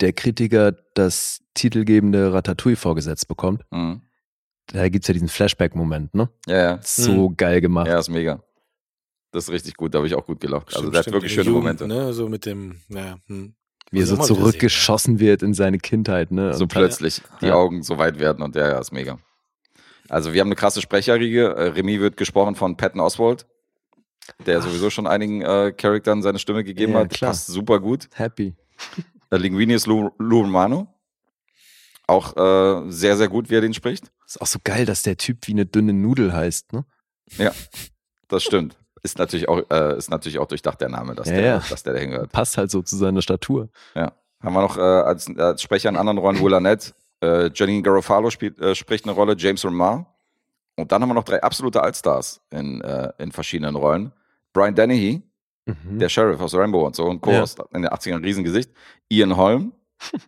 der 0.00 0.12
Kritiker 0.12 0.72
das 0.94 1.40
titelgebende 1.54 2.32
Ratatouille 2.32 2.76
vorgesetzt 2.76 3.28
bekommt. 3.28 3.64
Mhm. 3.70 4.02
Da 4.66 4.88
gibt's 4.88 5.08
ja 5.08 5.12
diesen 5.14 5.28
Flashback-Moment, 5.28 6.14
ne? 6.14 6.28
Ja, 6.46 6.56
ja. 6.56 6.78
So 6.82 7.32
geil 7.36 7.60
gemacht. 7.60 7.88
Ja, 7.88 7.98
ist 7.98 8.08
mega. 8.08 8.42
Das 9.38 9.44
ist 9.44 9.52
richtig 9.54 9.76
gut, 9.76 9.94
da 9.94 9.98
habe 9.98 10.08
ich 10.08 10.16
auch 10.16 10.26
gut 10.26 10.40
gelacht. 10.40 10.66
Also 10.74 10.80
Stimmt, 10.80 10.94
der 10.94 10.98
hat 11.00 11.12
wirklich 11.12 11.32
schöne 11.32 11.46
Jugend, 11.50 11.62
Momente. 11.80 11.86
Ne? 11.86 12.12
So 12.12 12.28
mit 12.28 12.44
dem, 12.44 12.80
naja, 12.88 13.18
hm. 13.28 13.54
Wie 13.92 14.00
er 14.00 14.06
Muss 14.16 14.26
so 14.26 14.34
zurückgeschossen 14.34 15.20
wird 15.20 15.44
in 15.44 15.54
seine 15.54 15.78
Kindheit, 15.78 16.32
ne? 16.32 16.54
So 16.54 16.64
Und 16.64 16.72
plötzlich 16.72 17.22
die 17.40 17.46
Ja. 17.46 17.54
Augen 17.54 17.84
so 17.84 17.98
weit 17.98 18.18
werden 18.18 18.42
und 18.42 18.56
der 18.56 18.66
ja, 18.70 18.78
ist 18.80 18.90
mega. 18.90 19.20
Also 20.08 20.32
wir 20.32 20.40
haben 20.40 20.48
eine 20.48 20.56
krasse 20.56 20.82
Sprecherriege. 20.82 21.54
Äh, 21.54 21.62
Remy 21.68 22.00
wird 22.00 22.16
gesprochen 22.16 22.56
von 22.56 22.76
Patton 22.76 23.00
Oswald, 23.00 23.46
der 24.44 24.60
sowieso 24.60 24.90
schon 24.90 25.06
einigen 25.06 25.40
äh, 25.42 25.72
Charakteren 25.72 26.20
seine 26.20 26.40
Stimme 26.40 26.64
gegeben 26.64 26.94
Ja, 26.94 26.98
hat. 26.98 27.10
klar. 27.10 27.30
Passt 27.30 27.46
super 27.46 27.78
gut. 27.78 28.08
Happy. 28.14 28.56
Äh, 29.30 29.36
Linguini 29.36 29.74
ist 29.74 29.86
Lou, 29.86 30.10
Lou 30.18 30.40
Romano. 30.40 30.92
Auch 32.08 32.36
äh, 32.36 32.90
sehr, 32.90 33.16
sehr 33.16 33.28
gut, 33.28 33.50
wie 33.50 33.54
er 33.54 33.60
den 33.60 33.72
spricht. 33.72 34.10
Ist 34.26 34.42
auch 34.42 34.46
so 34.48 34.58
geil, 34.64 34.84
dass 34.84 35.02
der 35.02 35.16
Typ 35.16 35.46
wie 35.46 35.52
eine 35.52 35.64
dünne 35.64 35.92
Nudel 35.92 36.32
heißt, 36.32 36.72
ne? 36.72 36.84
Das 38.26 38.42
stimmt. 38.42 38.76
Ist 39.02 39.18
natürlich 39.18 39.48
auch, 39.48 39.62
äh, 39.70 39.96
ist 39.96 40.10
natürlich 40.10 40.38
auch 40.38 40.46
durchdacht 40.46 40.80
der 40.80 40.88
Name, 40.88 41.14
dass, 41.14 41.28
Ja, 41.28 41.34
der, 41.34 41.44
ja. 41.44 41.62
dass 41.70 41.82
der 41.82 41.94
da 41.94 41.98
hingehört. 42.00 42.32
Passt 42.32 42.58
halt 42.58 42.70
so 42.70 42.82
zu 42.82 42.96
seiner 42.96 43.22
Statur. 43.22 43.68
Haben 43.94 44.12
wir 44.54 44.60
noch 44.62 44.76
äh, 44.76 44.80
als, 44.80 45.26
als 45.36 45.62
Sprecher 45.62 45.88
in 45.88 45.96
anderen 45.96 46.18
Rollen 46.18 46.40
Will 46.40 46.54
Arnett, 46.54 46.94
äh, 47.22 47.50
Janine 47.52 47.82
Garofalo 47.82 48.30
spielt, 48.30 48.58
äh, 48.60 48.74
spricht 48.74 49.04
eine 49.04 49.12
Rolle, 49.12 49.34
James 49.36 49.64
Remar. 49.64 50.06
Und 50.76 50.92
dann 50.92 51.02
haben 51.02 51.08
wir 51.08 51.14
noch 51.14 51.24
drei 51.24 51.42
absolute 51.42 51.82
Allstars 51.82 52.40
in, 52.50 52.80
äh, 52.82 53.12
in 53.18 53.32
verschiedenen 53.32 53.74
Rollen. 53.74 54.12
Brian 54.52 54.74
Dennehy, 54.74 55.22
Mhm. 55.66 55.98
der 55.98 56.08
Sheriff 56.08 56.40
aus 56.40 56.54
Rambo 56.54 56.86
und 56.86 56.96
so 56.96 57.04
und 57.04 57.20
Co. 57.20 57.30
Ja. 57.32 57.44
in 57.74 57.82
den 57.82 57.90
80ern, 57.92 58.22
Riesengesicht. 58.24 58.70
Ian 59.10 59.36
Holm 59.36 59.72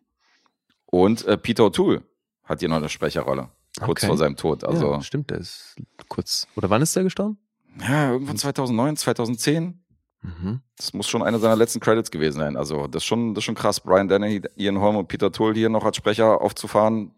und 0.86 1.24
äh, 1.26 1.36
Peter 1.38 1.64
O'Toole 1.64 2.02
hat 2.44 2.60
hier 2.60 2.68
noch 2.68 2.76
eine 2.76 2.88
Sprecherrolle. 2.88 3.48
Kurz 3.78 4.00
Okay. 4.02 4.06
vor 4.08 4.16
seinem 4.18 4.36
Tod. 4.36 4.64
Also, 4.64 4.92
ja, 4.92 5.00
stimmt, 5.02 5.30
der 5.30 5.38
ist 5.38 5.76
kurz. 6.08 6.46
Oder 6.56 6.68
wann 6.68 6.82
ist 6.82 6.94
der 6.96 7.04
gestorben? 7.04 7.38
Ja, 7.78 8.12
irgendwann 8.12 8.36
2009, 8.36 8.96
2010. 8.96 9.84
Mhm. 10.22 10.60
Das 10.76 10.92
muss 10.92 11.08
schon 11.08 11.22
einer 11.22 11.38
seiner 11.38 11.56
letzten 11.56 11.80
Credits 11.80 12.10
gewesen 12.10 12.38
sein. 12.38 12.56
Also, 12.56 12.86
das 12.86 13.02
ist 13.02 13.06
schon, 13.06 13.34
das 13.34 13.42
ist 13.42 13.46
schon 13.46 13.54
krass. 13.54 13.80
Brian 13.80 14.08
Denny, 14.08 14.42
Ian 14.56 14.80
Holm 14.80 14.96
und 14.96 15.08
Peter 15.08 15.32
Tull 15.32 15.54
hier 15.54 15.68
noch 15.68 15.84
als 15.84 15.96
Sprecher 15.96 16.40
aufzufahren. 16.40 17.12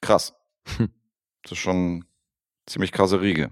Krass. 0.00 0.34
Hm. 0.76 0.88
Das 1.42 1.52
ist 1.52 1.58
schon 1.58 2.04
ziemlich 2.66 2.92
krasse 2.92 3.20
Riege. 3.20 3.50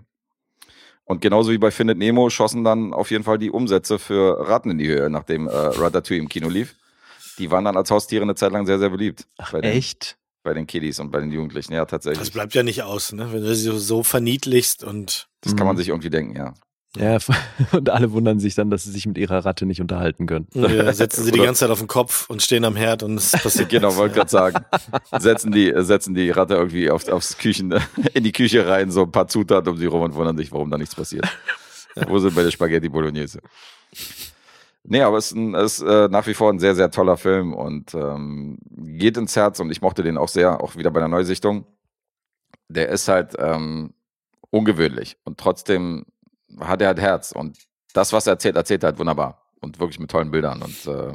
Und 1.05 1.21
genauso 1.21 1.51
wie 1.51 1.59
bei 1.59 1.73
Findet 1.73 1.99
Nemo 1.99 2.31
schossen 2.31 2.63
dann 2.63 2.93
auf 2.93 3.11
jeden 3.11 3.25
Fall 3.25 3.39
die 3.39 3.51
Umsätze 3.51 3.99
für 3.99 4.49
Ratten 4.49 4.71
in 4.71 4.79
die 4.79 4.87
Höhe, 4.87 5.11
nachdem 5.11 5.49
äh, 5.49 5.51
Ratatouille 5.51 6.21
im 6.21 6.29
Kino 6.29 6.49
lief. 6.49 6.77
Die 7.39 7.51
waren 7.51 7.65
dann 7.65 7.77
als 7.77 7.91
Haustiere 7.91 8.23
eine 8.23 8.37
Zeit 8.37 8.53
lang 8.53 8.65
sehr, 8.65 8.79
sehr 8.79 8.91
beliebt. 8.91 9.27
Ach, 9.39 9.53
echt? 9.55 10.20
Bei 10.43 10.55
den 10.55 10.67
Kiddies 10.67 10.99
und 11.01 11.11
bei 11.11 11.21
den 11.21 11.31
Jugendlichen, 11.31 11.75
ja, 11.75 11.85
tatsächlich. 11.85 12.19
Das 12.21 12.31
bleibt 12.31 12.55
ja 12.55 12.63
nicht 12.63 12.83
aus, 12.83 13.13
ne? 13.13 13.31
Wenn 13.33 13.43
du 13.43 13.55
sie 13.55 13.71
so, 13.79 14.03
verniedlichst 14.03 14.83
und 14.85 15.29
Das 15.43 15.55
kann 15.55 15.67
man 15.67 15.77
Mhm. 15.77 15.81
sich 15.81 15.89
irgendwie 15.89 16.11
denken, 16.11 16.37
ja. 16.37 16.55
Ja, 16.97 17.19
und 17.73 17.89
alle 17.91 18.11
wundern 18.13 18.41
sich 18.41 18.55
dann, 18.57 18.69
dass 18.71 18.83
sie 18.85 18.91
sich 18.91 19.07
mit 19.07 19.17
ihrer 19.19 19.45
Ratte 19.45 19.65
nicht 19.67 19.81
unterhalten 19.81 20.27
können. 20.27 20.49
äh, 20.55 20.93
setzen 20.95 21.23
sie 21.25 21.31
die 21.31 21.39
ganze 21.39 21.61
Zeit 21.61 21.71
auf 21.71 21.79
den 21.79 21.87
Kopf 21.89 22.29
und 22.31 22.43
stehen 22.43 22.65
am 22.65 22.75
Herd 22.75 23.03
und 23.03 23.17
es 23.17 23.31
passiert 23.43 23.69
Genau, 23.69 23.95
wollte 23.97 24.15
gerade 24.17 24.31
sagen. 24.31 24.65
Setzen 25.19 25.53
die, 25.53 25.73
setzen 25.77 26.15
die 26.15 26.31
Ratte 26.31 26.55
irgendwie 26.55 26.91
auf, 26.91 27.07
aufs 27.09 27.37
Küchen, 27.39 27.75
in 28.15 28.25
die 28.25 28.33
Küche 28.33 28.67
rein, 28.67 28.91
so 28.91 29.03
ein 29.03 29.13
paar 29.13 29.29
Zutaten 29.29 29.71
um 29.71 29.77
sie 29.79 29.87
rum 29.87 30.01
und 30.03 30.15
wundern 30.15 30.37
sich, 30.37 30.51
warum 30.53 30.71
da 30.71 30.79
nichts 30.79 30.95
passiert. 30.97 31.29
Wo 32.09 32.19
sind 32.19 32.35
bei 32.35 32.43
der 32.43 32.51
Spaghetti 32.51 32.89
Bolognese? 32.89 33.41
Nee, 34.91 35.03
aber 35.03 35.19
es 35.19 35.27
ist, 35.27 35.37
ein, 35.37 35.55
ist 35.55 35.81
äh, 35.83 36.09
nach 36.09 36.27
wie 36.27 36.35
vor 36.35 36.53
ein 36.53 36.59
sehr, 36.59 36.75
sehr 36.75 36.91
toller 36.91 37.17
Film 37.17 37.55
und 37.55 37.95
ähm, 37.95 38.59
geht 38.99 39.17
ins 39.17 39.37
Herz 39.37 39.61
und 39.61 39.71
ich 39.71 39.81
mochte 39.81 40.03
den 40.03 40.19
auch 40.19 40.27
sehr, 40.27 40.61
auch 40.61 40.75
wieder 40.75 40.91
bei 40.91 40.99
der 40.99 41.09
Neusichtung. 41.09 41.65
Der 42.69 42.89
ist 42.89 43.07
halt 43.07 43.37
ähm, 43.39 43.95
ungewöhnlich 44.51 45.17
und 45.23 45.39
trotzdem 45.39 46.07
hat 46.59 46.83
er 46.83 46.89
halt 46.89 46.99
Herz 46.99 47.31
und 47.31 47.57
das, 47.93 48.13
was 48.13 48.27
er 48.27 48.33
erzählt, 48.33 48.57
erzählt 48.57 48.83
er 48.83 48.89
halt 48.89 48.99
wunderbar 48.99 49.53
und 49.61 49.79
wirklich 49.79 50.01
mit 50.01 50.11
tollen 50.11 50.33
Bildern 50.33 50.61
und 50.61 50.87
äh, 50.87 51.13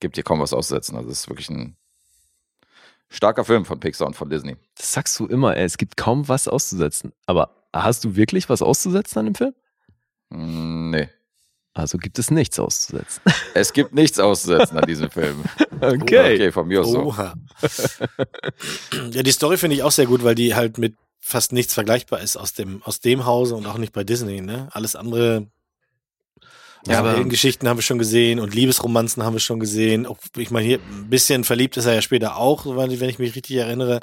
gibt 0.00 0.14
hier 0.16 0.24
kaum 0.24 0.40
was 0.40 0.54
auszusetzen. 0.54 0.96
Also 0.96 1.10
es 1.10 1.20
ist 1.20 1.28
wirklich 1.28 1.50
ein 1.50 1.76
starker 3.10 3.44
Film 3.44 3.66
von 3.66 3.80
Pixar 3.80 4.06
und 4.06 4.16
von 4.16 4.30
Disney. 4.30 4.56
Das 4.76 4.94
sagst 4.94 5.20
du 5.20 5.26
immer, 5.26 5.54
ey, 5.54 5.64
es 5.64 5.76
gibt 5.76 5.98
kaum 5.98 6.26
was 6.26 6.48
auszusetzen. 6.48 7.12
Aber 7.26 7.66
hast 7.70 8.02
du 8.04 8.16
wirklich 8.16 8.48
was 8.48 8.62
auszusetzen 8.62 9.18
an 9.18 9.24
dem 9.26 9.34
Film? 9.34 9.54
Mm, 10.30 10.88
Nee. 10.90 11.08
Also 11.74 11.98
gibt 11.98 12.18
es 12.18 12.30
nichts 12.30 12.58
auszusetzen. 12.58 13.20
Es 13.54 13.72
gibt 13.72 13.94
nichts 13.94 14.18
auszusetzen 14.18 14.78
an 14.78 14.86
diesem 14.86 15.10
Film. 15.10 15.42
Okay, 15.80 16.50
von 16.50 16.66
mir 16.68 16.80
aus 16.80 16.90
so. 16.92 17.02
Oha. 17.02 17.34
ja, 19.10 19.22
die 19.22 19.30
Story 19.32 19.58
finde 19.58 19.76
ich 19.76 19.82
auch 19.82 19.90
sehr 19.90 20.06
gut, 20.06 20.24
weil 20.24 20.34
die 20.34 20.54
halt 20.54 20.78
mit 20.78 20.94
fast 21.20 21.52
nichts 21.52 21.74
vergleichbar 21.74 22.20
ist 22.20 22.36
aus 22.36 22.54
dem, 22.54 22.82
aus 22.84 23.00
dem 23.00 23.26
Hause 23.26 23.54
und 23.54 23.66
auch 23.66 23.76
nicht 23.76 23.92
bei 23.92 24.02
Disney, 24.04 24.40
ne? 24.40 24.68
Alles 24.72 24.96
andere. 24.96 25.46
Ja, 26.86 26.92
Ja, 26.94 26.98
aber- 27.00 27.24
Geschichten 27.24 27.68
haben 27.68 27.76
wir 27.78 27.82
schon 27.82 27.98
gesehen 27.98 28.40
und 28.40 28.54
Liebesromanzen 28.54 29.22
haben 29.24 29.34
wir 29.34 29.40
schon 29.40 29.60
gesehen. 29.60 30.06
Ich 30.36 30.50
meine, 30.50 30.66
hier 30.66 30.78
ein 30.78 31.10
bisschen 31.10 31.44
verliebt 31.44 31.76
ist 31.76 31.84
er 31.86 31.94
ja 31.94 32.02
später 32.02 32.36
auch, 32.36 32.64
wenn 32.66 32.90
ich 32.90 33.18
mich 33.18 33.34
richtig 33.34 33.56
erinnere. 33.56 34.00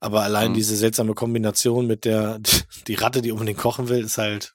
Aber 0.00 0.22
allein 0.22 0.52
Mhm. 0.52 0.54
diese 0.54 0.76
seltsame 0.76 1.12
Kombination 1.14 1.86
mit 1.86 2.04
der, 2.06 2.38
die 2.86 2.94
Ratte, 2.94 3.20
die 3.20 3.32
unbedingt 3.32 3.58
kochen 3.58 3.88
will, 3.88 4.04
ist 4.04 4.16
halt, 4.16 4.54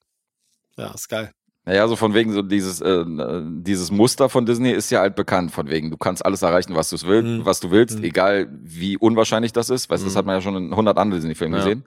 ja, 0.77 0.91
ist 0.93 1.09
geil. 1.09 1.31
Naja, 1.65 1.87
so 1.87 1.95
von 1.95 2.13
wegen 2.13 2.31
so 2.31 2.43
dieses, 2.43 2.79
äh, 2.81 3.03
dieses 3.07 3.89
Muster 3.91 4.29
von 4.29 4.45
Disney 4.45 4.71
ist 4.71 4.91
ja 4.91 4.99
halt 4.99 5.15
bekannt, 5.15 5.51
von 5.51 5.67
wegen, 5.69 5.89
du 5.89 5.97
kannst 5.97 6.23
alles 6.23 6.43
erreichen, 6.43 6.75
was, 6.75 6.89
du's 6.91 7.07
will, 7.07 7.23
Mhm. 7.23 7.45
was 7.45 7.59
du 7.59 7.71
willst, 7.71 7.97
Mhm. 7.99 8.03
egal 8.05 8.47
wie 8.61 8.97
unwahrscheinlich 8.97 9.51
das 9.51 9.71
ist, 9.71 9.89
weißt 9.89 10.03
du, 10.03 10.05
das 10.05 10.13
Mhm. 10.13 10.17
hat 10.19 10.25
man 10.27 10.35
ja 10.35 10.41
schon 10.41 10.55
in 10.55 10.75
100 10.75 10.97
anderen 10.97 11.19
Disney-Filmen 11.21 11.55
Ja. 11.55 11.63
gesehen. 11.63 11.85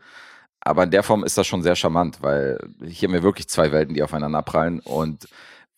Aber 0.60 0.82
in 0.82 0.90
der 0.90 1.04
Form 1.04 1.22
ist 1.22 1.38
das 1.38 1.46
schon 1.46 1.62
sehr 1.62 1.76
charmant, 1.76 2.18
weil 2.22 2.58
hier 2.84 3.08
haben 3.08 3.14
wir 3.14 3.22
wirklich 3.22 3.48
zwei 3.48 3.70
Welten, 3.70 3.94
die 3.94 4.02
aufeinander 4.02 4.42
prallen 4.42 4.80
und 4.80 5.28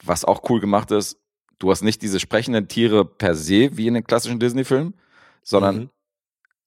was 0.02 0.24
auch 0.24 0.48
cool 0.48 0.60
gemacht 0.60 0.90
ist, 0.92 1.18
du 1.58 1.70
hast 1.70 1.82
nicht 1.82 2.00
diese 2.00 2.18
sprechenden 2.20 2.68
Tiere 2.68 3.04
per 3.04 3.34
se, 3.34 3.76
wie 3.76 3.86
in 3.86 3.92
den 3.92 4.04
klassischen 4.04 4.40
Disney-Filmen, 4.40 4.94
sondern 5.42 5.76
Mhm. 5.76 5.90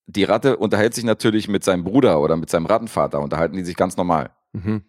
die 0.05 0.23
Ratte 0.23 0.57
unterhält 0.57 0.93
sich 0.93 1.03
natürlich 1.03 1.47
mit 1.47 1.63
seinem 1.63 1.83
Bruder 1.83 2.21
oder 2.21 2.35
mit 2.35 2.51
seinem 2.51 2.67
Rattenvater, 2.67 3.19
unterhalten 3.21 3.55
die 3.57 3.63
sich 3.63 3.75
ganz 3.75 3.97
normal. 3.97 4.29
Mhm. 4.51 4.83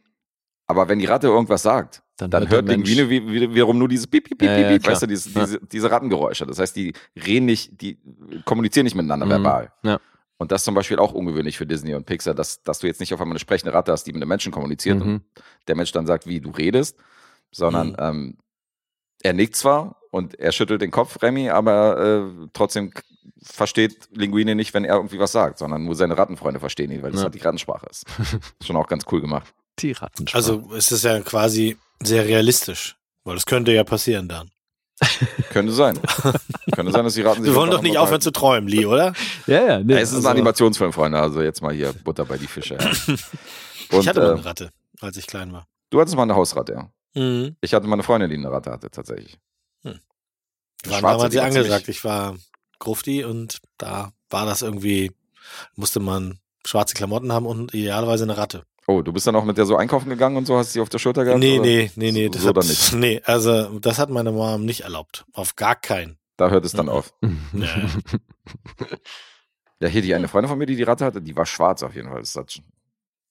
Aber 0.66 0.88
wenn 0.88 0.98
die 0.98 1.06
Ratte 1.06 1.28
irgendwas 1.28 1.62
sagt, 1.62 2.02
Dann, 2.16 2.30
dann 2.30 2.48
hört 2.48 2.64
Mensch- 2.66 2.88
Linguine 2.88 3.10
wie, 3.10 3.26
wie, 3.26 3.54
wiederum 3.54 3.76
nur 3.78 3.88
dieses 3.88 4.06
Piep, 4.06 4.24
Piep, 4.28 4.38
Piep, 4.38 4.48
Ja, 4.48 4.56
Piep, 4.56 4.68
Piep, 4.82 4.86
weißt 4.86 5.02
du, 5.02 5.06
diese, 5.08 5.30
diese, 5.30 5.60
diese 5.60 5.90
Rattengeräusche. 5.90 6.46
Das 6.46 6.58
heißt, 6.60 6.76
die 6.76 6.92
reden 7.16 7.46
nicht, 7.46 7.80
die 7.80 7.98
kommunizieren 8.44 8.84
nicht 8.84 8.94
miteinander 8.94 9.26
Mhm. 9.26 9.30
verbal. 9.30 9.72
Ja. 9.82 10.00
Und 10.36 10.52
das 10.52 10.60
ist 10.60 10.64
zum 10.64 10.74
Beispiel 10.74 10.98
auch 10.98 11.12
ungewöhnlich 11.12 11.56
für 11.58 11.66
Disney 11.66 11.94
und 11.94 12.06
Pixar, 12.06 12.34
dass, 12.34 12.62
dass 12.62 12.78
du 12.80 12.86
jetzt 12.86 13.00
nicht 13.00 13.12
auf 13.14 13.20
einmal 13.20 13.32
eine 13.34 13.40
sprechende 13.40 13.72
Ratte 13.74 13.90
hast, 13.92 14.04
die 14.04 14.12
mit 14.12 14.22
einem 14.22 14.28
Menschen 14.28 14.52
kommuniziert 14.52 15.00
und 15.00 15.06
Mhm. 15.08 15.20
der 15.68 15.76
Mensch 15.76 15.90
dann 15.92 16.06
sagt, 16.06 16.26
wie 16.26 16.40
du 16.40 16.50
redest, 16.50 16.96
sondern 17.50 17.88
Mhm. 17.90 17.96
ähm, 17.98 18.36
er 19.22 19.32
nickt 19.32 19.56
zwar 19.56 19.96
und 20.10 20.38
er 20.38 20.52
schüttelt 20.52 20.82
den 20.82 20.90
Kopf, 20.92 21.20
Remy, 21.22 21.50
aber 21.50 21.98
äh, 22.44 22.48
trotzdem 22.52 22.92
versteht 23.42 24.08
Linguine 24.12 24.54
nicht, 24.54 24.72
wenn 24.74 24.84
er 24.84 24.96
irgendwie 24.96 25.18
was 25.18 25.32
sagt, 25.32 25.58
sondern 25.58 25.84
nur 25.84 25.94
seine 25.94 26.16
Rattenfreunde 26.16 26.60
verstehen 26.60 26.90
ihn, 26.90 27.02
weil 27.02 27.10
das 27.10 27.20
Ja. 27.20 27.24
halt 27.24 27.34
die 27.34 27.40
Rattensprache 27.40 27.86
ist. 27.90 28.04
Schon 28.62 28.76
auch 28.76 28.86
ganz 28.86 29.04
cool 29.10 29.20
gemacht. 29.20 29.52
Die 29.80 29.92
Rattensprache. 29.92 30.36
Also 30.36 30.70
es 30.76 30.92
ist 30.92 31.04
ja 31.04 31.20
quasi 31.20 31.76
sehr 32.02 32.24
realistisch, 32.26 32.96
weil 33.24 33.34
das 33.34 33.46
könnte 33.46 33.72
ja 33.72 33.84
passieren 33.84 34.28
dann. 34.28 34.50
Könnte 35.50 35.72
sein. 35.72 35.98
Könnte 36.72 36.92
sein, 36.92 37.04
dass 37.04 37.14
die 37.14 37.22
Ratten 37.22 37.42
sich 37.42 37.50
Wir 37.52 37.56
wollen 37.56 37.70
doch 37.70 37.82
nicht 37.82 37.98
aufhören 37.98 38.20
zu 38.20 38.30
träumen, 38.30 38.68
Lee, 38.68 38.86
oder? 38.86 39.12
ja, 39.46 39.66
ja, 39.66 39.78
nee, 39.80 39.94
Ja, 39.94 39.98
es 40.00 40.10
ist 40.10 40.16
also- 40.16 40.28
ein 40.28 40.32
Animationsfilm, 40.36 40.92
Freunde, 40.92 41.18
also 41.18 41.42
jetzt 41.42 41.60
mal 41.62 41.74
hier 41.74 41.92
Butter 41.92 42.24
bei 42.24 42.38
die 42.38 42.46
Fische. 42.46 42.78
Und, 42.78 44.00
ich 44.00 44.08
hatte 44.08 44.20
mal 44.20 44.28
äh, 44.28 44.32
eine 44.34 44.44
Ratte, 44.44 44.70
als 45.00 45.16
ich 45.16 45.26
klein 45.26 45.52
war. 45.52 45.66
du 45.90 46.00
hattest 46.00 46.16
mal 46.16 46.22
eine 46.22 46.36
Hausratte, 46.36 46.72
ja. 46.74 46.90
Mhm. 47.20 47.56
Ich 47.60 47.74
hatte 47.74 47.86
mal 47.86 47.94
eine 47.94 48.02
Freundin, 48.04 48.30
die 48.30 48.36
eine 48.36 48.50
Ratte 48.50 48.70
hatte, 48.70 48.90
tatsächlich. 48.90 49.38
Die 49.84 50.90
sehr 50.90 51.02
war 51.02 51.18
ziemlich- 51.18 51.42
angesagt. 51.42 51.88
Ich 51.88 52.04
war 52.04 52.36
Grufti 52.78 53.24
und 53.24 53.60
da 53.78 54.12
war 54.30 54.46
das 54.46 54.62
irgendwie, 54.62 55.12
musste 55.76 55.98
man 56.00 56.38
schwarze 56.64 56.94
Klamotten 56.94 57.32
haben 57.32 57.46
und 57.46 57.72
idealerweise 57.74 58.24
eine 58.24 58.36
Ratte. 58.36 58.64
Oh, 58.86 59.00
du 59.02 59.12
bist 59.12 59.26
dann 59.26 59.34
auch 59.36 59.44
mit 59.44 59.56
der 59.56 59.64
so 59.66 59.76
einkaufen 59.76 60.10
gegangen 60.10 60.36
und 60.36 60.46
so, 60.46 60.56
hast 60.58 60.72
sie 60.74 60.80
auf 60.80 60.88
der 60.90 60.98
Schulter 60.98 61.24
gehabt? 61.24 61.40
nee, 61.40 61.54
oder? 61.58 61.66
nee, 61.66 61.90
nee, 61.96 62.12
nee, 62.12 62.28
das 62.28 62.42
So 62.42 62.48
hat, 62.50 62.56
nee, 62.94 63.22
also 63.24 63.78
das 63.78 63.98
hat 63.98 64.10
meine 64.10 64.30
Mom 64.32 64.64
nicht 64.64 64.82
erlaubt. 64.82 65.24
Auf 65.32 65.56
gar 65.56 65.74
keinen. 65.76 66.18
Da 66.36 66.50
hört 66.50 66.64
es 66.64 66.72
dann 66.72 66.86
Mhm. 66.86 66.92
auf. 66.92 67.14
Ja, 69.80 69.88
hier 69.88 70.02
die 70.02 70.14
eine 70.14 70.28
Freundin 70.28 70.48
von 70.48 70.58
mir, 70.58 70.66
die 70.66 70.76
die 70.76 70.82
Ratte 70.84 71.04
hatte, 71.04 71.20
die 71.20 71.36
war 71.36 71.46
schwarz 71.46 71.82
auf 71.82 71.94
jeden 71.94 72.08
Fall. 72.08 72.20
Das, 72.20 72.34
hat, 72.36 72.60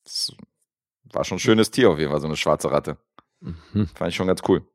das 0.04 0.32
war 1.06 1.24
schon 1.24 1.38
ein 1.38 1.40
schönes 1.40 1.72
Tier 1.72 1.90
auf 1.90 1.98
jeden 2.00 2.12
Fall, 2.12 2.20
so 2.22 2.28
eine 2.28 2.36
schwarze 2.36 2.70
Ratte. 2.70 2.98
Mhm. 3.40 3.88
Fand 3.96 4.10
ich 4.10 4.16
schon 4.16 4.28
ganz 4.28 4.42
cool. 4.48 4.68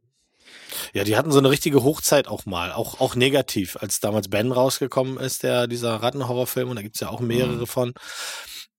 Ja, 0.95 1.05
die 1.05 1.17
hatten 1.17 1.31
so 1.31 1.39
eine 1.39 1.51
richtige 1.51 1.83
Hochzeit 1.85 2.27
auch 2.27 2.47
mal, 2.47 2.73
auch, 2.73 3.01
auch 3.01 3.15
negativ, 3.17 3.77
als 3.81 4.01
damals 4.01 4.29
Ben 4.29 4.51
rausgekommen 4.51 5.19
ist, 5.19 5.43
der, 5.43 5.67
dieser 5.67 5.97
Rattenhorrorfilm, 5.97 6.71
und 6.71 6.77
da 6.77 6.83
gibt's 6.83 7.01
ja 7.01 7.11
auch 7.11 7.21
mehrere 7.21 7.53
Mhm. 7.63 7.67
von. 7.67 7.93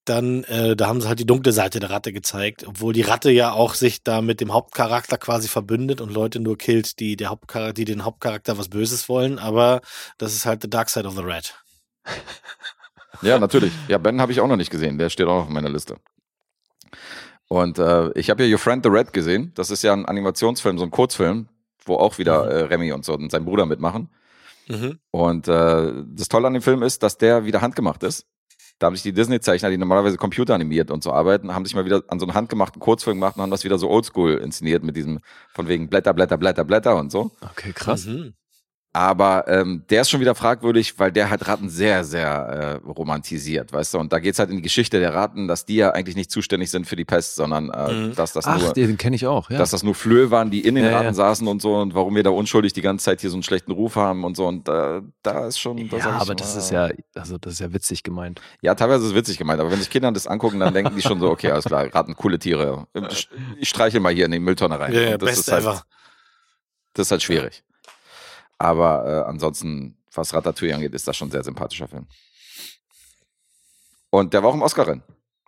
Dann, 0.09 0.43
äh, 0.45 0.75
da 0.75 0.87
haben 0.87 1.01
sie 1.01 1.07
halt 1.07 1.19
die 1.19 1.25
dunkle 1.25 1.51
Seite 1.51 1.79
der 1.79 1.91
Ratte 1.91 2.11
gezeigt, 2.11 2.65
obwohl 2.67 2.93
die 2.93 3.01
Ratte 3.03 3.29
ja 3.29 3.51
auch 3.51 3.75
sich 3.75 4.03
da 4.03 4.21
mit 4.21 4.41
dem 4.41 4.51
Hauptcharakter 4.53 5.17
quasi 5.17 5.47
verbündet 5.47 6.01
und 6.01 6.11
Leute 6.11 6.39
nur 6.39 6.57
killt, 6.57 6.99
die, 6.99 7.15
der 7.15 7.29
Hauptcharakter, 7.29 7.73
die 7.73 7.85
den 7.85 8.03
Hauptcharakter 8.05 8.57
was 8.57 8.69
Böses 8.69 9.07
wollen, 9.07 9.37
aber 9.37 9.81
das 10.17 10.33
ist 10.33 10.45
halt 10.47 10.63
the 10.63 10.69
dark 10.69 10.89
side 10.89 11.07
of 11.07 11.15
the 11.15 11.21
rat. 11.23 11.53
Ja, 13.21 13.37
natürlich. 13.37 13.73
Ja, 13.89 13.97
Ben 13.97 14.21
habe 14.21 14.31
ich 14.31 14.39
auch 14.39 14.47
noch 14.47 14.55
nicht 14.55 14.69
gesehen. 14.71 14.97
Der 14.97 15.09
steht 15.09 15.27
auch 15.27 15.39
noch 15.39 15.43
auf 15.43 15.49
meiner 15.49 15.67
Liste. 15.69 15.97
Und 17.49 17.77
äh, 17.79 18.11
ich 18.17 18.29
habe 18.29 18.45
ja 18.45 18.53
Your 18.53 18.59
Friend 18.59 18.81
the 18.83 18.89
Red 18.89 19.11
gesehen. 19.11 19.51
Das 19.55 19.71
ist 19.71 19.83
ja 19.83 19.91
ein 19.91 20.05
Animationsfilm, 20.05 20.77
so 20.77 20.85
ein 20.85 20.91
Kurzfilm, 20.91 21.49
wo 21.85 21.95
auch 21.95 22.17
wieder 22.17 22.45
Mhm. 22.45 22.51
äh, 22.51 22.59
Remy 22.61 22.91
und 22.93 23.03
so 23.03 23.13
und 23.15 23.29
sein 23.31 23.43
Bruder 23.43 23.65
mitmachen. 23.65 24.09
Mhm. 24.67 24.99
Und 25.11 25.47
äh, 25.47 25.93
das 26.15 26.29
Tolle 26.29 26.47
an 26.47 26.53
dem 26.53 26.61
Film 26.61 26.81
ist, 26.83 27.03
dass 27.03 27.17
der 27.17 27.43
wieder 27.43 27.61
handgemacht 27.61 28.03
ist. 28.03 28.25
Da 28.79 28.87
haben 28.87 28.95
sich 28.95 29.03
die 29.03 29.13
Disney-Zeichner, 29.13 29.69
die 29.69 29.77
normalerweise 29.77 30.15
computeranimiert 30.15 30.89
und 30.89 31.03
so 31.03 31.11
arbeiten, 31.11 31.53
haben 31.53 31.65
sich 31.65 31.75
mal 31.75 31.83
wieder 31.83 32.01
an 32.07 32.19
so 32.19 32.25
einen 32.25 32.33
handgemachten 32.33 32.79
Kurzfilm 32.79 33.17
gemacht 33.17 33.35
und 33.35 33.41
haben 33.41 33.51
das 33.51 33.65
wieder 33.65 33.77
so 33.77 33.89
oldschool 33.89 34.35
inszeniert 34.35 34.83
mit 34.83 34.95
diesem 34.95 35.19
von 35.53 35.67
wegen 35.67 35.89
Blätter, 35.89 36.13
Blätter, 36.13 36.37
Blätter, 36.37 36.63
Blätter 36.63 36.95
und 36.95 37.11
so. 37.11 37.31
Okay, 37.41 37.73
krass. 37.73 38.05
Mhm. 38.05 38.33
Aber 38.99 39.47
ähm, 39.47 39.83
der 39.89 40.01
ist 40.01 40.09
schon 40.09 40.19
wieder 40.19 40.35
fragwürdig, 40.35 40.99
weil 40.99 41.09
der 41.09 41.29
hat 41.29 41.47
Ratten 41.47 41.69
sehr, 41.69 42.03
sehr 42.03 42.81
äh, 42.83 42.85
romantisiert, 42.85 43.71
weißt 43.71 43.93
du? 43.93 43.97
Und 43.99 44.11
da 44.11 44.19
geht's 44.19 44.39
halt 44.39 44.49
in 44.49 44.57
die 44.57 44.61
Geschichte 44.61 44.99
der 44.99 45.13
Ratten, 45.13 45.47
dass 45.47 45.63
die 45.65 45.77
ja 45.77 45.91
eigentlich 45.91 46.17
nicht 46.17 46.29
zuständig 46.29 46.69
sind 46.69 46.85
für 46.85 46.97
die 46.97 47.05
Pest, 47.05 47.35
sondern 47.35 47.69
äh, 47.69 47.93
Mhm. 47.93 48.15
dass 48.15 48.33
das 48.33 48.45
Ach, 48.45 48.59
nur 48.59 48.73
den 48.73 48.97
kenne 48.97 49.15
ich 49.15 49.25
auch, 49.25 49.49
ja. 49.49 49.57
dass 49.57 49.69
das 49.71 49.83
nur 49.83 49.95
Flöhe 49.95 50.31
waren, 50.31 50.51
die 50.51 50.59
in 50.67 50.75
den 50.75 50.83
Ja, 50.83 50.91
Ratten 50.91 51.05
ja. 51.05 51.13
saßen 51.13 51.47
und 51.47 51.61
so 51.61 51.77
und 51.77 51.95
warum 51.95 52.13
wir 52.13 52.23
da 52.23 52.31
unschuldig 52.31 52.73
die 52.73 52.81
ganze 52.81 53.05
Zeit 53.05 53.21
hier 53.21 53.29
so 53.29 53.37
einen 53.37 53.43
schlechten 53.43 53.71
Ruf 53.71 53.95
haben 53.95 54.25
und 54.25 54.35
so 54.35 54.45
und 54.47 54.67
äh, 54.67 55.01
da 55.23 55.47
ist 55.47 55.59
schon 55.59 55.77
da 55.89 55.95
ja, 55.97 56.09
aber 56.09 56.25
so, 56.25 56.33
das 56.33 56.55
äh, 56.55 56.59
ist 56.59 56.71
ja, 56.71 56.89
also 57.15 57.37
das 57.37 57.53
ist 57.53 57.59
ja 57.59 57.71
witzig 57.71 58.03
gemeint. 58.03 58.41
ja 58.61 58.75
teilweise 58.75 59.03
ist 59.05 59.11
es 59.11 59.15
witzig 59.15 59.37
gemeint, 59.37 59.61
aber 59.61 59.71
wenn 59.71 59.79
sich 59.79 59.89
Kinder 59.89 60.11
das 60.11 60.27
angucken, 60.27 60.59
dann 60.59 60.73
denken 60.73 60.93
die 60.97 61.01
schon 61.01 61.21
so, 61.21 61.29
okay, 61.29 61.51
alles 61.51 61.63
klar, 61.63 61.85
Ratten, 61.95 62.15
coole 62.17 62.37
Tiere. 62.37 62.85
Ich 63.59 63.69
streichel 63.69 64.01
mal 64.01 64.13
hier 64.13 64.25
in 64.25 64.31
die 64.31 64.39
Mülltonne 64.39 64.77
rein. 64.77 64.91
Ja, 64.93 65.01
ja, 65.01 65.17
das 65.17 65.29
best 65.29 65.39
ist 65.47 65.51
halt, 65.53 65.63
ever. 65.63 65.83
das 66.95 67.07
ist 67.07 67.11
halt 67.11 67.23
schwierig. 67.23 67.63
Aber 68.59 69.05
äh, 69.05 69.29
ansonsten, 69.29 69.97
was 70.13 70.33
Ratatouille 70.33 70.75
angeht, 70.75 70.93
ist 70.93 71.07
das 71.07 71.17
schon 71.17 71.29
ein 71.29 71.31
sehr 71.31 71.43
sympathischer 71.43 71.87
Film. 71.87 72.07
Und 74.09 74.33
der 74.33 74.43
war 74.43 74.49
auch 74.49 74.55
im 74.55 74.61
Oscar-Rennen. 74.61 75.03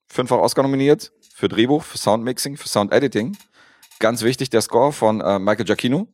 Fünffach 0.07 0.37
Oscar 0.37 0.63
nominiert 0.63 1.11
für 1.33 1.49
Drehbuch, 1.49 1.83
für 1.83 1.97
Soundmixing, 1.97 2.57
für 2.57 2.67
Sound 2.67 2.91
Editing. 2.93 3.37
Ganz 3.99 4.23
wichtig, 4.23 4.49
der 4.49 4.61
Score 4.61 4.91
von 4.93 5.21
äh, 5.21 5.39
Michael 5.39 5.65
Giacchino. 5.65 6.07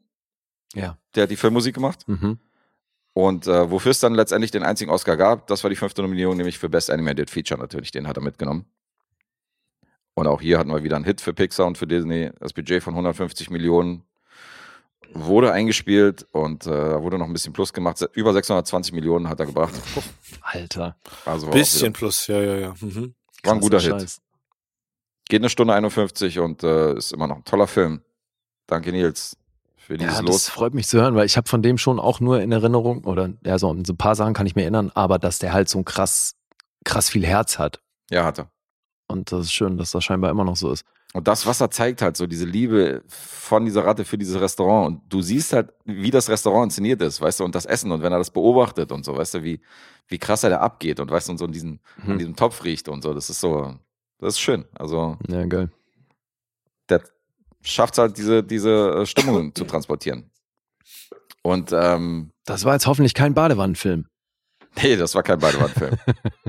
Ja. 0.74 0.98
Der 1.16 1.24
hat 1.24 1.32
die 1.32 1.38
Filmmusik 1.38 1.76
gemacht. 1.76 2.08
Mhm. 2.08 2.40
Und 3.14 3.48
äh, 3.48 3.72
wofür 3.72 3.92
es 3.92 4.00
dann 4.00 4.14
letztendlich 4.14 4.52
den 4.52 4.64
einzigen 4.64 4.92
Oscar 4.92 5.18
gab, 5.18 5.48
das 5.48 5.64
war 5.64 5.70
die 5.70 5.76
fünfte 5.76 6.02
Nominierung, 6.02 6.38
nämlich 6.38 6.60
für 6.60 6.70
Best 6.70 6.90
Animated 6.90 7.30
Feature 7.30 7.60
natürlich. 7.60 7.92
Den 7.92 8.08
hat 8.08 8.18
er 8.18 8.24
mitgenommen. 8.24 8.66
Und 10.14 10.28
auch 10.28 10.42
hier 10.42 10.58
hatten 10.60 10.70
wir 10.70 10.84
wieder 10.84 10.96
einen 10.96 11.06
Hit 11.06 11.22
für 11.22 11.34
Pixar 11.34 11.68
und 11.68 11.78
für 11.78 11.88
Disney. 11.88 12.32
Das 12.40 12.54
Budget 12.54 12.84
von 12.84 12.94
150 12.94 13.50
Millionen 13.50 14.04
wurde 15.14 15.52
eingespielt 15.52 16.26
und 16.32 16.66
äh, 16.66 16.70
da 16.70 17.02
wurde 17.02 17.18
noch 17.18 17.26
ein 17.26 17.34
bisschen 17.34 17.54
Plus 17.54 17.74
gemacht. 17.74 18.02
Über 18.14 18.34
620 18.34 18.94
Millionen 18.94 19.30
hat 19.30 19.40
er 19.40 19.46
gebracht. 19.46 19.74
Alter. 20.42 20.96
Also 21.26 21.50
Bisschen 21.50 21.94
plus, 21.94 22.28
ja, 22.28 22.40
ja, 22.42 22.56
ja. 22.58 22.74
Mhm. 22.80 23.14
War 23.44 23.54
ein 23.54 23.60
guter 23.60 23.78
Krasser 23.78 23.94
Hit. 23.94 24.02
Scheiß. 24.02 24.22
Geht 25.30 25.42
eine 25.42 25.50
Stunde 25.50 25.74
51 25.74 26.40
und 26.40 26.64
äh, 26.64 26.96
ist 26.96 27.12
immer 27.12 27.28
noch 27.28 27.38
ein 27.38 27.46
toller 27.46 27.68
Film. 27.68 28.02
Danke 28.68 28.92
Nils 28.92 29.38
für 29.76 29.98
dieses 29.98 30.16
Ja, 30.16 30.22
Los. 30.22 30.46
das 30.46 30.50
freut 30.50 30.74
mich 30.74 30.88
zu 30.88 31.00
hören, 31.00 31.16
weil 31.16 31.26
ich 31.26 31.38
habe 31.38 31.48
von 31.48 31.62
dem 31.62 31.78
schon 31.78 32.00
auch 32.00 32.20
nur 32.20 32.42
in 32.42 32.52
Erinnerung, 32.52 33.04
oder 33.06 33.30
ja, 33.46 33.58
so, 33.58 33.70
an 33.70 33.86
so 33.86 33.94
ein 33.94 33.98
paar 33.98 34.16
Sachen 34.16 34.34
kann 34.34 34.46
ich 34.46 34.56
mir 34.56 34.64
erinnern, 34.64 34.92
aber 34.94 35.18
dass 35.20 35.40
der 35.40 35.54
halt 35.54 35.70
so 35.70 35.80
ein 35.80 35.86
krass, 35.86 36.36
krass 36.84 37.10
viel 37.10 37.26
Herz 37.26 37.58
hat. 37.58 37.82
Ja, 38.10 38.26
hat 38.26 38.40
er. 38.40 38.52
Und 39.08 39.32
das 39.32 39.46
ist 39.46 39.54
schön, 39.54 39.78
dass 39.78 39.92
das 39.92 40.04
scheinbar 40.04 40.32
immer 40.32 40.44
noch 40.44 40.58
so 40.58 40.72
ist. 40.72 40.84
Und 41.18 41.28
das, 41.28 41.48
was 41.48 41.62
er 41.62 41.72
zeigt, 41.72 42.02
halt 42.04 42.16
so 42.16 42.28
diese 42.28 42.46
Liebe 42.46 43.02
von 43.08 43.66
dieser 43.66 43.84
Ratte 43.84 44.06
für 44.06 44.20
dieses 44.20 44.40
Restaurant. 44.40 44.88
Und 44.88 45.02
du 45.12 45.22
siehst 45.24 45.52
halt, 45.52 45.74
wie 45.84 46.12
das 46.12 46.30
Restaurant 46.30 46.66
inszeniert 46.66 47.02
ist, 47.02 47.20
weißt 47.20 47.40
du, 47.40 47.44
und 47.44 47.56
das 47.56 47.66
Essen. 47.66 47.92
Und 47.92 48.04
wenn 48.04 48.12
er 48.12 48.20
das 48.20 48.30
beobachtet 48.30 48.92
und 48.92 49.04
so, 49.04 49.18
weißt 49.18 49.34
du, 49.36 49.44
wie, 49.44 49.60
wie 50.08 50.20
krass 50.20 50.44
er 50.44 50.52
da 50.52 50.60
abgeht 50.60 51.00
und 51.00 51.10
weißt 51.10 51.28
du, 51.28 51.32
und 51.32 51.38
so 51.40 51.46
in 51.46 51.52
diesen, 51.52 51.80
an 52.04 52.08
Hm. 52.10 52.18
diesem 52.20 52.36
Topf 52.36 52.64
riecht 52.64 52.88
und 52.88 53.02
so. 53.02 53.16
Das 53.16 53.32
ist 53.32 53.40
so, 53.40 53.74
das 54.20 54.36
ist 54.36 54.40
schön. 54.42 54.66
Also, 54.78 55.18
Ja, 55.28 55.44
geil. 55.46 55.72
der 56.90 57.02
schafft 57.62 57.98
halt, 57.98 58.16
diese, 58.18 58.44
diese 58.44 58.92
äh, 59.02 59.06
Stimmung 59.08 59.56
zu 59.56 59.64
transportieren. 59.66 60.30
Und, 61.42 61.72
ähm, 61.74 62.30
Das 62.46 62.64
war 62.64 62.74
jetzt 62.74 62.86
hoffentlich 62.86 63.16
kein 63.16 63.34
Badewannenfilm. 63.34 64.06
nee, 64.84 64.96
das 64.96 65.16
war 65.16 65.24
kein 65.24 65.40
Badewannenfilm. 65.40 65.96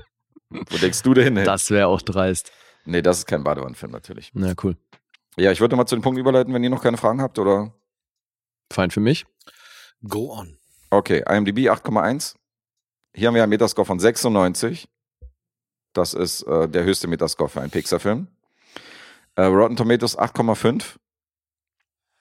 Wo 0.50 0.76
denkst 0.76 1.02
du 1.02 1.14
denn 1.14 1.36
hin? 1.36 1.44
Das 1.46 1.70
wäre 1.70 1.86
auch 1.88 2.02
dreist. 2.02 2.52
Nee, 2.88 3.02
das 3.02 3.18
ist 3.18 3.26
kein 3.26 3.44
Badewannenfilm 3.44 3.92
natürlich. 3.92 4.30
Na 4.32 4.54
cool. 4.62 4.74
Ja, 5.36 5.52
ich 5.52 5.60
würde 5.60 5.76
mal 5.76 5.84
zu 5.84 5.94
den 5.94 6.00
Punkten 6.00 6.20
überleiten, 6.20 6.54
wenn 6.54 6.64
ihr 6.64 6.70
noch 6.70 6.82
keine 6.82 6.96
Fragen 6.96 7.20
habt, 7.20 7.38
oder? 7.38 7.74
Fein 8.72 8.90
für 8.90 9.00
mich. 9.00 9.26
Go 10.02 10.32
on. 10.32 10.58
Okay, 10.88 11.22
IMDb 11.28 11.68
8,1. 11.68 12.34
Hier 13.14 13.28
haben 13.28 13.34
wir 13.34 13.42
einen 13.42 13.50
Metascore 13.50 13.84
von 13.84 14.00
96. 14.00 14.88
Das 15.92 16.14
ist 16.14 16.42
äh, 16.44 16.66
der 16.66 16.84
höchste 16.84 17.08
Metascore 17.08 17.50
für 17.50 17.60
einen 17.60 17.70
Pixar-Film. 17.70 18.28
Äh, 19.36 19.42
Rotten 19.44 19.76
Tomatoes 19.76 20.18
8,5 20.18 20.96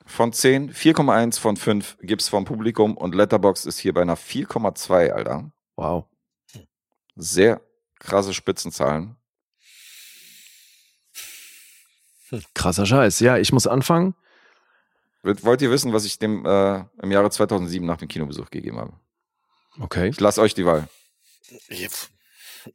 von 0.06 0.34
10. 0.34 0.74
4,1 0.74 1.40
von 1.40 1.56
5 1.56 1.98
gibt's 2.02 2.28
vom 2.28 2.44
Publikum 2.44 2.98
und 2.98 3.16
Letterboxd 3.16 3.68
ist 3.68 3.80
hier 3.80 3.94
bei 3.94 4.02
einer 4.02 4.18
4,2, 4.18 5.12
Alter. 5.12 5.50
Wow. 5.78 6.06
Sehr 7.16 7.62
krasse 8.00 8.34
Spitzenzahlen. 8.34 9.16
Krasser 12.54 12.86
Scheiß. 12.86 13.20
Ja, 13.22 13.38
ich 13.38 13.52
muss 13.54 13.68
anfangen. 13.68 14.16
Wollt 15.24 15.62
ihr 15.62 15.72
wissen, 15.72 15.94
was 15.94 16.06
ich 16.06 16.20
dem 16.20 16.46
äh, 16.46 16.84
im 17.02 17.12
Jahre 17.12 17.30
2007 17.30 17.86
nach 17.86 17.98
dem 17.98 18.08
Kinobesuch 18.08 18.50
gegeben 18.50 18.78
habe? 18.80 18.94
Okay. 19.80 20.10
Ich 20.10 20.20
lasse 20.20 20.42
euch 20.42 20.54
die 20.54 20.66
Wahl. 20.66 20.88
Ich- 21.70 21.90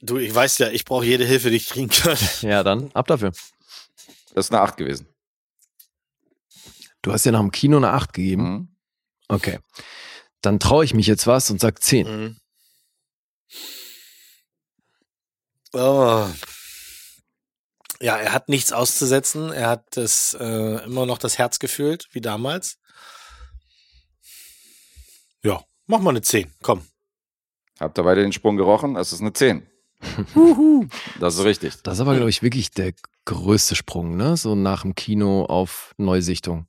Du, 0.01 0.17
ich 0.17 0.35
weiß 0.35 0.57
ja, 0.57 0.69
ich 0.71 0.87
brauche 0.87 1.05
jede 1.05 1.27
Hilfe, 1.27 1.51
die 1.51 1.57
ich 1.57 1.69
kriegen 1.69 1.91
kann. 1.91 2.17
Ja, 2.41 2.63
dann 2.63 2.91
ab 2.95 3.07
dafür. 3.09 3.33
Das 4.35 4.47
ist 4.47 4.51
eine 4.53 4.63
8 4.63 4.79
gewesen. 4.79 5.07
Du 7.03 7.13
hast 7.13 7.27
ja 7.27 7.33
nach 7.33 7.41
dem 7.41 7.51
Kino 7.51 7.77
eine 7.77 7.91
8 7.91 8.15
gegeben. 8.15 8.45
Mhm. 8.51 8.69
Okay. 9.29 9.59
Dann 10.41 10.59
traue 10.61 10.85
ich 10.87 10.95
mich 10.95 11.07
jetzt 11.07 11.27
was 11.27 11.51
und 11.51 11.61
sag 11.61 11.83
10. 11.83 12.07
Mhm. 12.07 12.37
Oh. 15.75 16.27
Ja, 18.03 18.17
er 18.17 18.33
hat 18.33 18.49
nichts 18.49 18.73
auszusetzen. 18.73 19.53
Er 19.53 19.69
hat 19.69 19.97
das 19.97 20.37
äh, 20.39 20.85
immer 20.85 21.07
noch 21.07 21.19
das 21.19 21.39
Herz 21.39 21.61
gefühlt, 21.61 22.09
wie 22.11 22.21
damals. 22.21 22.79
Ja, 25.45 25.63
mach 25.87 26.01
mal 26.01 26.11
eine 26.11 26.23
10. 26.23 26.53
Komm. 26.63 26.83
Habt 27.79 27.97
ihr 27.97 28.03
beide 28.03 28.23
den 28.23 28.33
Sprung 28.33 28.57
gerochen? 28.57 28.97
Es 28.97 29.13
ist 29.13 29.21
eine 29.21 29.33
10. 29.33 29.67
Das 31.21 31.37
ist 31.37 31.45
richtig. 31.45 31.81
Das 31.85 31.95
ist 31.95 32.01
aber, 32.01 32.17
glaube 32.17 32.29
ich, 32.29 32.43
wirklich 32.43 32.73
der 32.73 32.93
größte 33.25 33.77
Sprung, 33.77 34.17
ne? 34.17 34.37
So 34.37 34.57
nach 34.57 34.83
dem 34.83 34.97
Kino 34.97 35.45
auf 35.45 35.95
Neusichtung. 35.97 36.67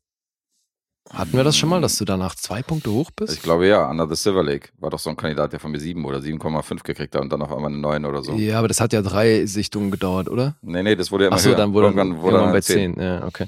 Hatten 1.12 1.34
wir 1.34 1.44
das 1.44 1.58
schon 1.58 1.70
mal, 1.70 1.82
dass 1.82 1.98
du 1.98 2.06
danach 2.06 2.34
zwei 2.36 2.64
Punkte 2.64 2.92
hoch 2.92 3.12
bist? 3.12 3.34
Ich 3.34 3.42
glaube 3.42 3.68
ja, 3.68 3.90
Under 3.90 4.08
the 4.08 4.16
Silver 4.16 4.42
Lake 4.44 4.70
war 4.80 4.90
doch 4.90 5.00
so 5.00 5.10
ein 5.10 5.18
Kandidat, 5.18 5.52
der 5.52 5.60
von 5.60 5.72
mir 5.72 5.80
7 5.80 6.04
oder 6.06 6.20
7,5 6.20 6.84
gekriegt 6.84 7.14
hat 7.14 7.22
und 7.22 7.32
dann 7.32 7.42
auf 7.42 7.52
einmal 7.52 7.72
eine 7.72 7.78
9 7.80 8.06
oder 8.06 8.24
so. 8.24 8.34
Ja, 8.34 8.58
aber 8.60 8.68
das 8.68 8.80
hat 8.80 8.94
ja 8.94 9.02
drei 9.02 9.46
Sichtungen 9.46 9.92
gedauert, 9.92 10.30
oder? 10.30 10.56
Nee, 10.62 10.82
nee, 10.82 10.96
das 10.96 11.12
wurde 11.12 11.26
ja 11.26 11.28
immer 11.28 11.36
Ach 11.38 11.42
so, 11.42 11.50
höher. 11.50 11.58
dann 11.58 11.74
wurde 11.74 11.88
Irgendwann 11.88 12.22
wurde 12.22 12.38
irgendwann 12.38 12.44
dann 12.46 12.54
bei 12.54 12.62
10. 12.62 12.94
10. 12.96 13.04
Ja, 13.04 13.26
okay. 13.28 13.46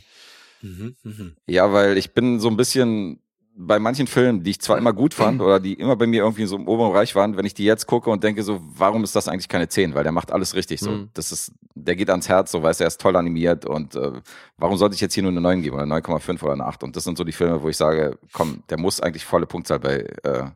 Mhm, 0.62 0.96
mhm. 1.04 1.36
Ja, 1.48 1.72
weil 1.72 1.98
ich 1.98 2.14
bin 2.14 2.40
so 2.40 2.50
ein 2.50 2.58
bisschen 2.58 3.20
bei 3.58 3.80
manchen 3.80 4.06
Filmen, 4.06 4.44
die 4.44 4.52
ich 4.52 4.60
zwar 4.60 4.78
immer 4.78 4.94
gut 4.94 5.14
fand 5.14 5.42
oder 5.42 5.60
die 5.60 5.74
immer 5.74 5.96
bei 5.96 6.08
mir 6.08 6.24
irgendwie 6.24 6.46
so 6.46 6.58
im 6.58 6.68
oberen 6.68 6.92
Bereich 6.92 7.16
waren, 7.16 7.38
wenn 7.38 7.46
ich 7.46 7.54
die 7.54 7.64
jetzt 7.64 7.88
gucke 7.88 8.10
und 8.10 8.24
denke 8.24 8.44
so, 8.44 8.62
warum 8.62 9.04
ist 9.04 9.16
das 9.16 9.28
eigentlich 9.28 9.48
keine 9.48 9.70
10? 9.70 9.96
Weil 9.96 10.04
der 10.04 10.12
macht 10.12 10.32
alles 10.32 10.56
richtig 10.56 10.82
so. 10.82 10.92
Mhm. 10.92 11.10
Das 11.14 11.32
ist, 11.32 11.54
der 11.74 11.96
geht 11.96 12.10
ans 12.10 12.28
Herz, 12.28 12.52
so 12.52 12.62
weiß 12.62 12.82
er 12.82 12.88
ist 12.88 13.00
toll 13.00 13.16
animiert 13.16 13.66
und 13.66 13.96
äh, 13.96 14.12
warum 14.58 14.78
sollte 14.78 14.96
ich 14.96 15.02
jetzt 15.02 15.14
hier 15.14 15.24
nur 15.24 15.32
eine 15.32 15.42
9 15.42 15.62
geben 15.62 15.76
oder 15.78 15.86
9,5 15.86 16.44
oder 16.44 16.54
eine 16.54 16.66
8? 16.66 16.84
Und 16.84 16.96
das 16.96 17.06
sind 17.06 17.18
so 17.18 17.24
die 17.24 17.32
Filme, 17.32 17.62
wo 17.62 17.70
ich 17.70 17.78
sage, 17.78 18.18
komm, 18.34 18.64
der 18.70 18.78
muss 18.78 19.00
eigentlich 19.00 19.26
volle 19.26 19.46
Punktzahl 19.46 19.80
bei, 19.80 20.00
äh, 20.24 20.50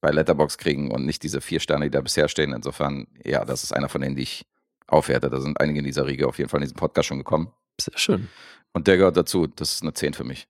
bei 0.00 0.10
Letterbox 0.10 0.56
kriegen 0.56 0.90
und 0.90 1.04
nicht 1.04 1.22
diese 1.22 1.40
vier 1.40 1.60
Sterne, 1.60 1.86
die 1.86 1.90
da 1.90 2.00
bisher 2.00 2.28
stehen. 2.28 2.52
Insofern, 2.52 3.06
ja, 3.24 3.44
das 3.44 3.64
ist 3.64 3.72
einer 3.72 3.88
von 3.88 4.00
denen, 4.00 4.16
die 4.16 4.22
ich 4.22 4.46
aufwerte. 4.86 5.28
Da 5.28 5.40
sind 5.40 5.60
einige 5.60 5.80
in 5.80 5.84
dieser 5.84 6.06
Riege 6.06 6.26
auf 6.26 6.38
jeden 6.38 6.48
Fall 6.48 6.60
in 6.60 6.64
diesem 6.64 6.76
Podcast 6.76 7.08
schon 7.08 7.18
gekommen. 7.18 7.50
Sehr 7.80 7.98
schön. 7.98 8.28
Und 8.72 8.86
der 8.86 8.96
gehört 8.96 9.16
dazu. 9.16 9.46
Das 9.46 9.72
ist 9.72 9.82
eine 9.82 9.92
10 9.92 10.14
für 10.14 10.24
mich. 10.24 10.46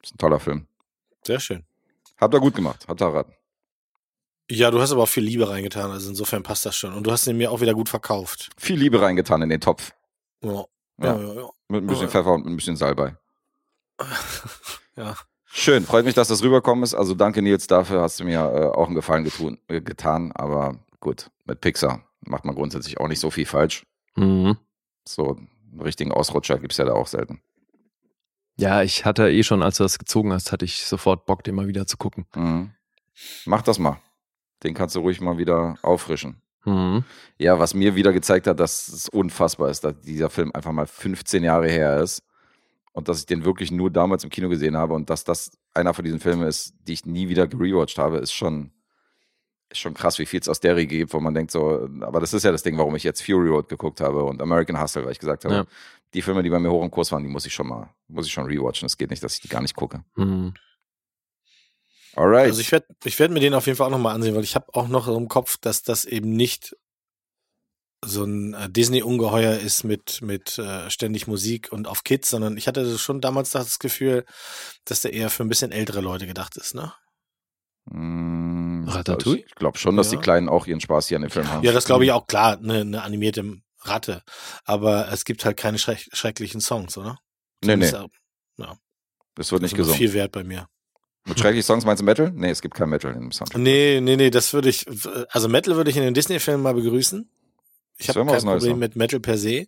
Das 0.00 0.10
ist 0.10 0.14
ein 0.14 0.18
toller 0.18 0.40
Film. 0.40 0.67
Sehr 1.28 1.40
schön. 1.40 1.62
Habt 2.18 2.32
ihr 2.34 2.40
gut 2.40 2.54
gemacht, 2.54 2.86
habt 2.88 3.02
ihr 3.02 3.06
erraten. 3.06 3.34
Ja, 4.50 4.70
du 4.70 4.80
hast 4.80 4.92
aber 4.92 5.02
auch 5.02 5.08
viel 5.10 5.24
Liebe 5.24 5.46
reingetan, 5.46 5.90
also 5.90 6.08
insofern 6.08 6.42
passt 6.42 6.64
das 6.64 6.74
schon. 6.74 6.94
Und 6.94 7.06
du 7.06 7.12
hast 7.12 7.26
ihn 7.26 7.36
mir 7.36 7.52
auch 7.52 7.60
wieder 7.60 7.74
gut 7.74 7.90
verkauft. 7.90 8.48
Viel 8.56 8.78
Liebe 8.78 8.98
reingetan 9.02 9.42
in 9.42 9.50
den 9.50 9.60
Topf. 9.60 9.92
Ja, 10.42 10.64
Ja. 10.96 11.20
ja, 11.20 11.34
ja. 11.34 11.48
Mit 11.68 11.82
ein 11.82 11.86
bisschen 11.86 12.04
Ja. 12.06 12.08
Pfeffer 12.08 12.32
und 12.32 12.46
ein 12.46 12.56
bisschen 12.56 12.76
Salbei. 12.76 13.14
ja. 14.96 15.16
Schön, 15.44 15.84
freut 15.84 16.06
mich, 16.06 16.14
dass 16.14 16.28
das 16.28 16.42
rüberkommen 16.42 16.82
ist. 16.82 16.94
Also 16.94 17.14
danke 17.14 17.42
Nils 17.42 17.66
dafür, 17.66 18.00
hast 18.00 18.20
du 18.20 18.24
mir 18.24 18.38
äh, 18.38 18.64
auch 18.74 18.86
einen 18.86 18.94
Gefallen 18.94 19.24
getun, 19.24 19.58
äh, 19.68 19.82
getan. 19.82 20.32
Aber 20.32 20.78
gut, 21.00 21.30
mit 21.44 21.60
Pixar 21.60 22.02
macht 22.20 22.46
man 22.46 22.54
grundsätzlich 22.54 22.98
auch 22.98 23.08
nicht 23.08 23.20
so 23.20 23.30
viel 23.30 23.44
falsch. 23.44 23.84
Mhm. 24.16 24.56
So 25.06 25.36
einen 25.36 25.80
richtigen 25.82 26.10
Ausrutscher 26.10 26.58
gibt's 26.58 26.78
ja 26.78 26.86
da 26.86 26.94
auch 26.94 27.06
selten. 27.06 27.42
Ja, 28.58 28.82
ich 28.82 29.04
hatte 29.04 29.30
eh 29.30 29.42
schon, 29.44 29.62
als 29.62 29.76
du 29.76 29.84
das 29.84 29.98
gezogen 29.98 30.32
hast, 30.32 30.50
hatte 30.50 30.64
ich 30.64 30.84
sofort 30.84 31.26
Bock, 31.26 31.44
den 31.44 31.54
mal 31.54 31.68
wieder 31.68 31.86
zu 31.86 31.96
gucken. 31.96 32.26
Mhm. 32.34 32.72
Mach 33.46 33.62
das 33.62 33.78
mal. 33.78 34.00
Den 34.64 34.74
kannst 34.74 34.96
du 34.96 35.00
ruhig 35.00 35.20
mal 35.20 35.38
wieder 35.38 35.76
auffrischen. 35.82 36.42
Mhm. 36.64 37.04
Ja, 37.38 37.60
was 37.60 37.74
mir 37.74 37.94
wieder 37.94 38.12
gezeigt 38.12 38.48
hat, 38.48 38.58
dass 38.58 38.88
es 38.88 39.08
unfassbar 39.08 39.70
ist, 39.70 39.84
dass 39.84 40.00
dieser 40.00 40.28
Film 40.28 40.50
einfach 40.52 40.72
mal 40.72 40.86
15 40.86 41.44
Jahre 41.44 41.68
her 41.68 42.00
ist 42.00 42.24
und 42.92 43.08
dass 43.08 43.20
ich 43.20 43.26
den 43.26 43.44
wirklich 43.44 43.70
nur 43.70 43.90
damals 43.90 44.24
im 44.24 44.30
Kino 44.30 44.48
gesehen 44.48 44.76
habe 44.76 44.94
und 44.94 45.08
dass 45.08 45.22
das 45.22 45.52
einer 45.72 45.94
von 45.94 46.04
diesen 46.04 46.18
Filmen 46.18 46.46
ist, 46.46 46.74
die 46.80 46.94
ich 46.94 47.06
nie 47.06 47.28
wieder 47.28 47.46
gerewatcht 47.46 47.98
habe, 47.98 48.18
ist 48.18 48.32
schon, 48.32 48.72
ist 49.70 49.78
schon 49.78 49.94
krass, 49.94 50.18
wie 50.18 50.26
viel 50.26 50.40
es 50.40 50.48
aus 50.48 50.60
der 50.60 50.76
Riege 50.76 50.96
gibt, 50.98 51.12
wo 51.12 51.20
man 51.20 51.34
denkt 51.34 51.50
so, 51.50 51.88
aber 52.00 52.20
das 52.20 52.32
ist 52.32 52.42
ja 52.44 52.52
das 52.52 52.62
Ding, 52.62 52.78
warum 52.78 52.96
ich 52.96 53.02
jetzt 53.04 53.22
Fury 53.22 53.48
Road 53.48 53.68
geguckt 53.68 54.00
habe 54.00 54.24
und 54.24 54.40
American 54.40 54.80
Hustle, 54.80 55.04
weil 55.04 55.12
ich 55.12 55.18
gesagt 55.18 55.44
habe, 55.44 55.54
Ja. 55.54 55.64
die 56.14 56.22
Filme, 56.22 56.42
die 56.42 56.50
bei 56.50 56.58
mir 56.58 56.70
hoch 56.70 56.82
im 56.82 56.90
Kurs 56.90 57.12
waren, 57.12 57.22
die 57.22 57.28
muss 57.28 57.44
ich 57.46 57.52
schon 57.52 57.68
mal, 57.68 57.90
muss 58.08 58.26
ich 58.26 58.32
schon 58.32 58.46
rewatchen. 58.46 58.86
Es 58.86 58.96
geht 58.96 59.10
nicht, 59.10 59.22
dass 59.22 59.34
ich 59.34 59.40
die 59.40 59.48
gar 59.48 59.60
nicht 59.62 59.76
gucke. 59.76 60.02
Mhm. 60.16 60.54
Alright. 62.16 62.46
Also 62.46 62.60
ich 62.60 62.72
werde 62.72 62.86
ich 63.04 63.18
werd 63.18 63.30
mir 63.30 63.40
den 63.40 63.54
auf 63.54 63.66
jeden 63.66 63.76
Fall 63.76 63.86
auch 63.86 63.92
nochmal 63.92 64.14
ansehen, 64.14 64.34
weil 64.34 64.42
ich 64.42 64.54
habe 64.54 64.74
auch 64.74 64.88
noch 64.88 65.06
im 65.08 65.28
Kopf, 65.28 65.56
dass 65.58 65.82
das 65.82 66.04
eben 66.04 66.30
nicht 66.32 66.74
so 68.04 68.24
ein 68.24 68.54
äh, 68.54 68.70
Disney-Ungeheuer 68.70 69.54
ist 69.58 69.84
mit, 69.84 70.22
mit 70.22 70.56
äh, 70.58 70.88
ständig 70.88 71.26
Musik 71.26 71.68
und 71.72 71.86
auf 71.88 72.04
Kids, 72.04 72.30
sondern 72.30 72.56
ich 72.56 72.68
hatte 72.68 72.96
schon 72.96 73.20
damals 73.20 73.50
das 73.50 73.78
Gefühl, 73.80 74.24
dass 74.84 75.00
der 75.00 75.12
eher 75.12 75.30
für 75.30 75.42
ein 75.42 75.48
bisschen 75.48 75.72
ältere 75.72 76.00
Leute 76.00 76.26
gedacht 76.26 76.56
ist, 76.56 76.74
ne? 76.76 76.92
Mm, 77.90 78.47
Ratatouille? 78.88 79.44
Ich 79.46 79.54
glaube 79.54 79.78
schon, 79.78 79.96
dass 79.96 80.10
Ja. 80.12 80.18
die 80.18 80.22
Kleinen 80.22 80.48
auch 80.48 80.66
ihren 80.66 80.80
Spaß 80.80 81.08
hier 81.08 81.16
an 81.16 81.22
dem 81.22 81.30
Film 81.30 81.48
haben. 81.50 81.64
Ja, 81.64 81.72
das 81.72 81.84
glaube 81.84 82.04
ich 82.04 82.12
auch 82.12 82.26
klar, 82.26 82.58
eine 82.58 82.84
ne 82.84 83.02
animierte 83.02 83.58
Ratte. 83.82 84.22
Aber 84.64 85.10
es 85.12 85.24
gibt 85.24 85.44
halt 85.44 85.56
keine 85.56 85.78
schreck 85.78 86.08
schrecklichen 86.12 86.60
Songs, 86.60 86.96
oder? 86.98 87.18
Nee, 87.64 87.76
nee, 87.76 87.90
Das 87.90 87.92
ist 87.92 88.08
ja- 88.58 88.78
das 89.34 89.52
wird 89.52 89.62
nicht 89.62 89.72
also 89.74 89.82
noch 89.82 89.86
gesungen. 89.92 89.98
viel 89.98 90.12
wert 90.14 90.32
bei 90.32 90.42
mir. 90.44 90.68
Mit 91.24 91.38
schrecklichen 91.38 91.64
Songs 91.66 91.84
meinst 91.84 92.00
du 92.00 92.04
Metal? 92.04 92.30
Nee, 92.34 92.50
es 92.50 92.60
gibt 92.62 92.74
kein 92.74 92.88
Metal 92.88 93.12
in 93.14 93.20
dem 93.20 93.32
Soundtrack. 93.32 93.60
Nee, 93.60 94.00
nee, 94.00 94.16
nee, 94.16 94.30
das 94.30 94.52
würde 94.52 94.68
ich, 94.68 94.86
also 95.30 95.48
Metal 95.48 95.76
würde 95.76 95.90
ich 95.90 95.96
in 95.96 96.02
den 96.02 96.14
Disney-Filmen 96.14 96.62
mal 96.62 96.74
begrüßen. 96.74 97.30
Ich 97.98 98.06
Das 98.06 98.16
habe 98.16 98.30
kein 98.30 98.40
Problem 98.42 98.70
ja. 98.70 98.76
mit 98.76 98.96
Metal 98.96 99.20
per 99.20 99.36
se, 99.36 99.66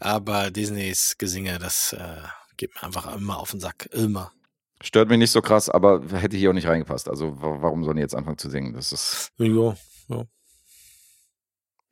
aber 0.00 0.50
Disneys 0.50 1.16
Gesinge, 1.16 1.58
das, 1.58 1.92
äh, 1.94 2.22
geht 2.56 2.74
mir 2.74 2.82
einfach 2.82 3.14
immer 3.16 3.38
auf 3.38 3.52
den 3.52 3.60
Sack. 3.60 3.88
Immer. 3.92 4.32
Stört 4.80 5.08
mich 5.08 5.18
nicht 5.18 5.32
so 5.32 5.42
krass, 5.42 5.68
aber 5.68 6.02
hätte 6.12 6.36
hier 6.36 6.50
auch 6.50 6.54
nicht 6.54 6.68
reingepasst. 6.68 7.08
Also 7.08 7.40
wa- 7.42 7.58
warum 7.60 7.82
sollen 7.84 7.96
die 7.96 8.02
jetzt 8.02 8.14
anfangen 8.14 8.38
zu 8.38 8.48
singen? 8.48 8.74
Das 8.74 8.92
ist, 8.92 9.32
Ja, 9.38 9.74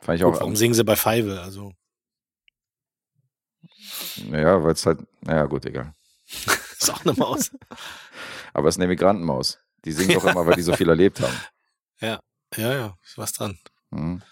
fand 0.00 0.18
ich 0.18 0.22
Gut, 0.22 0.34
auch, 0.34 0.40
warum 0.40 0.54
singen 0.56 0.74
sie 0.74 0.84
bei 0.84 0.94
Feivel? 0.96 1.38
Also, 1.38 1.72
naja, 4.28 4.62
weil 4.62 4.72
es 4.72 4.86
halt, 4.86 5.00
naja, 5.20 5.46
gut, 5.46 5.66
egal. 5.66 5.92
ist 6.28 6.90
auch 6.90 7.04
eine 7.04 7.12
Maus. 7.14 7.50
Aber 8.52 8.68
es 8.68 8.76
ist 8.76 8.80
eine 8.80 8.88
Migrantenmaus. 8.88 9.58
Die 9.84 9.92
singen 9.92 10.14
doch 10.14 10.24
immer, 10.30 10.46
weil 10.46 10.54
die 10.54 10.62
so 10.62 10.72
viel 10.74 10.88
erlebt 10.88 11.20
haben. 11.20 11.36
ja, 12.00 12.20
ja, 12.56 12.96
ist 13.04 13.18
was 13.18 13.32
dran. 13.32 13.58
Mhm. 13.90 14.22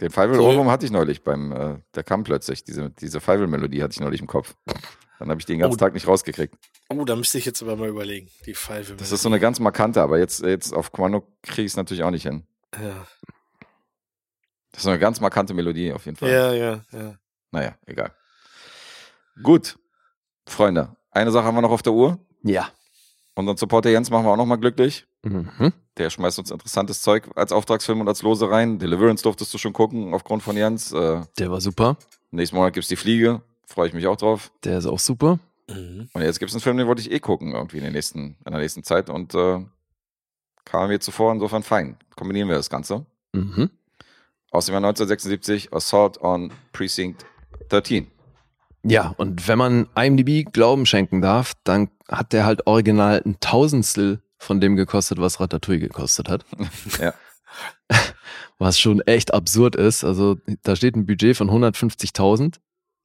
Den 0.00 0.10
Feivel-Ohrwurm 0.10 0.70
hatte 0.70 0.86
ich 0.86 0.92
neulich 0.92 1.22
beim, 1.22 1.52
äh, 1.52 1.78
der 1.94 2.02
kam 2.04 2.24
plötzlich. 2.24 2.64
Diese, 2.64 2.90
diese 2.90 3.20
Feivel-Melodie 3.20 3.82
hatte 3.82 3.92
ich 3.92 4.00
neulich 4.00 4.20
im 4.20 4.26
Kopf. 4.26 4.54
Dann 5.18 5.28
habe 5.28 5.38
ich 5.40 5.44
den 5.46 5.58
ganzen 5.58 5.76
Oh. 5.76 5.78
Tag 5.78 5.92
nicht 5.92 6.06
rausgekriegt. 6.06 6.54
Oh, 6.88 7.04
da 7.04 7.14
müsste 7.16 7.36
ich 7.36 7.44
jetzt 7.44 7.60
aber 7.62 7.76
mal 7.76 7.88
überlegen. 7.88 8.30
Die 8.46 8.54
Pfeife. 8.54 8.94
Das 8.96 9.12
ist 9.12 9.20
so 9.22 9.28
eine 9.28 9.38
ganz 9.38 9.60
markante, 9.60 10.00
aber 10.00 10.18
jetzt, 10.18 10.42
jetzt 10.42 10.72
auf 10.72 10.92
Kommando 10.92 11.26
kriege 11.42 11.66
ich 11.66 11.72
es 11.72 11.76
natürlich 11.76 12.02
auch 12.02 12.10
nicht 12.10 12.22
hin. 12.22 12.46
Ja, 12.74 13.06
Das 14.72 14.78
ist 14.78 14.82
so 14.84 14.90
eine 14.90 14.98
ganz 14.98 15.20
markante 15.20 15.52
Melodie 15.52 15.92
auf 15.92 16.06
jeden 16.06 16.16
Fall. 16.16 16.30
ja, 16.30 16.52
ja. 16.54 16.84
ja. 16.92 17.14
Naja, 17.50 17.74
egal. 17.84 18.14
Gut, 19.42 19.78
Freunde, 20.46 20.96
eine 21.10 21.30
Sache 21.32 21.44
haben 21.44 21.56
wir 21.56 21.62
noch 21.62 21.70
auf 21.70 21.82
der 21.82 21.92
Uhr. 21.92 22.18
Ja. 22.42 22.70
Unseren 23.34 23.56
Supporter 23.56 23.90
Jens 23.90 24.08
machen 24.10 24.24
wir 24.24 24.30
auch 24.30 24.36
noch 24.36 24.46
mal 24.46 24.56
glücklich. 24.56 25.06
Mhm. 25.22 25.72
Der 25.96 26.08
schmeißt 26.10 26.38
uns 26.38 26.50
interessantes 26.50 27.02
Zeug 27.02 27.28
als 27.36 27.52
Auftragsfilm 27.52 28.00
und 28.00 28.08
als 28.08 28.22
Lose 28.22 28.50
rein. 28.50 28.78
Deliverance 28.78 29.22
durftest 29.22 29.52
du 29.52 29.58
schon 29.58 29.72
gucken 29.72 30.14
aufgrund 30.14 30.42
von 30.42 30.56
Jens. 30.56 30.92
Äh, 30.92 31.22
Der 31.38 31.50
war 31.50 31.60
super. 31.60 31.96
nächsten 32.30 32.56
Monat 32.56 32.72
gibt's 32.72 32.88
die 32.88 32.96
Fliege. 32.96 33.42
Freue 33.66 33.88
ich 33.88 33.94
mich 33.94 34.06
auch 34.06 34.16
drauf. 34.16 34.50
Der 34.64 34.78
ist 34.78 34.86
auch 34.86 34.98
super. 34.98 35.38
Mhm. 35.68 36.08
Und 36.12 36.22
jetzt 36.22 36.38
gibt's 36.40 36.54
einen 36.54 36.62
Film, 36.62 36.76
den 36.78 36.86
wollte 36.86 37.02
ich 37.02 37.10
eh 37.12 37.20
gucken 37.20 37.52
irgendwie 37.52 37.78
in, 37.78 37.84
den 37.84 37.92
nächsten, 37.92 38.36
in 38.44 38.52
der 38.52 38.60
nächsten 38.60 38.82
Zeit. 38.82 39.10
Und 39.10 39.34
äh, 39.34 39.64
kam 40.64 40.88
mir 40.88 41.00
zuvor, 41.00 41.32
insofern 41.32 41.62
fein. 41.62 41.96
Kombinieren 42.16 42.48
wir 42.48 42.56
das 42.56 42.70
Ganze. 42.70 43.04
Mhm. 43.32 43.70
Aus 44.50 44.66
dem 44.66 44.72
Jahr 44.72 44.82
1976, 44.82 45.72
Assault 45.72 46.20
on 46.20 46.52
Precinct 46.72 47.24
13. 47.68 48.08
Ja, 48.82 49.14
und 49.18 49.46
wenn 49.46 49.58
man 49.58 49.88
IMDb 49.94 50.50
Glauben 50.52 50.86
schenken 50.86 51.20
darf, 51.20 51.52
dann 51.64 51.90
hat 52.08 52.32
der 52.32 52.46
halt 52.46 52.66
original 52.66 53.22
ein 53.24 53.36
Tausendstel 53.40 54.22
von 54.40 54.60
dem 54.60 54.74
gekostet, 54.74 55.18
was 55.18 55.38
Ratatouille 55.38 55.78
gekostet 55.80 56.28
hat. 56.28 56.44
Ja. 57.00 57.14
Was 58.58 58.78
schon 58.78 59.00
echt 59.00 59.32
absurd 59.34 59.74
ist. 59.74 60.04
Also 60.04 60.36
da 60.62 60.76
steht 60.76 60.94
ein 60.94 61.06
Budget 61.06 61.36
von 61.36 61.50
150.000. 61.50 62.56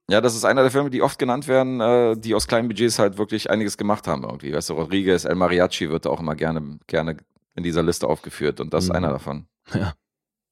Ja, 0.09 0.21
das 0.21 0.35
ist 0.35 0.45
einer 0.45 0.61
der 0.61 0.69
Filme, 0.69 0.89
die 0.91 1.01
oft 1.01 1.17
genannt 1.17 1.47
werden, 1.47 1.81
äh, 1.81 2.15
die 2.15 2.35
aus 2.35 2.47
kleinen 2.47 2.67
Budgets 2.67 2.99
halt 2.99 3.17
wirklich 3.17 3.49
einiges 3.49 3.75
gemacht 3.77 4.05
haben 4.07 4.23
irgendwie. 4.23 4.53
Weißt 4.53 4.69
du, 4.69 4.73
Rodriguez, 4.73 5.25
El 5.25 5.33
Mariachi 5.35 5.89
wird 5.89 6.05
da 6.05 6.09
auch 6.11 6.19
immer 6.19 6.35
gerne, 6.35 6.77
gerne 6.87 7.17
in 7.55 7.63
dieser 7.63 7.81
Liste 7.81 8.07
aufgeführt 8.07 8.59
und 8.59 8.73
das 8.73 8.83
ist 8.83 8.89
Mhm. 8.91 8.95
einer 8.97 9.09
davon. 9.09 9.47
Ja. 9.73 9.93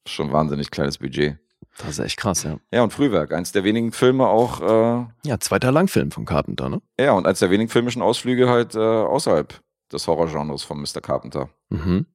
Schon 0.08 0.32
wahnsinnig 0.32 0.72
kleines 0.72 0.98
Budget. 0.98 1.38
Das 1.78 1.90
ist 1.90 2.00
echt 2.00 2.18
krass, 2.18 2.44
ja. 2.44 2.58
Ja, 2.72 2.82
und 2.84 2.92
Frühwerk, 2.94 3.32
eins 3.34 3.52
der 3.52 3.64
wenigen 3.64 3.92
Filme 3.92 4.26
auch, 4.28 4.62
äh, 4.62 5.06
Ja, 5.28 5.40
zweiter 5.40 5.72
Langfilm 5.72 6.10
von 6.12 6.26
Carpenter, 6.26 6.70
ne? 6.70 6.82
ja, 7.00 7.12
und 7.12 7.28
eins 7.28 7.40
der 7.40 7.52
wenigen 7.52 7.70
filmischen 7.70 8.02
Ausflüge 8.02 8.50
halt 8.50 8.74
äh, 8.76 8.80
außerhalb 8.80 9.62
des 9.94 10.08
Horrorgenres 10.08 10.64
von 10.64 10.80
Mr. 10.82 11.02
Carpenter. 11.02 11.50
Mhm. 11.70 12.06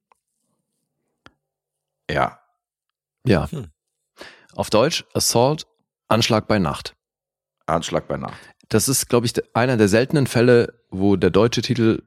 Ja, 2.10 2.38
Ja. 3.24 3.50
Hm. 3.50 3.70
Auf 4.54 4.70
Deutsch 4.70 5.04
Assault, 5.12 5.66
Anschlag 6.08 6.48
bei 6.48 6.58
Nacht. 6.58 6.96
Anschlag 7.66 8.08
bei 8.08 8.16
Nacht. 8.16 8.38
Das 8.70 8.88
ist, 8.88 9.08
glaube 9.08 9.26
ich, 9.26 9.34
einer 9.54 9.76
der 9.76 9.88
seltenen 9.88 10.26
Fälle, 10.26 10.82
wo 10.90 11.16
der 11.16 11.30
deutsche 11.30 11.62
Titel 11.62 12.02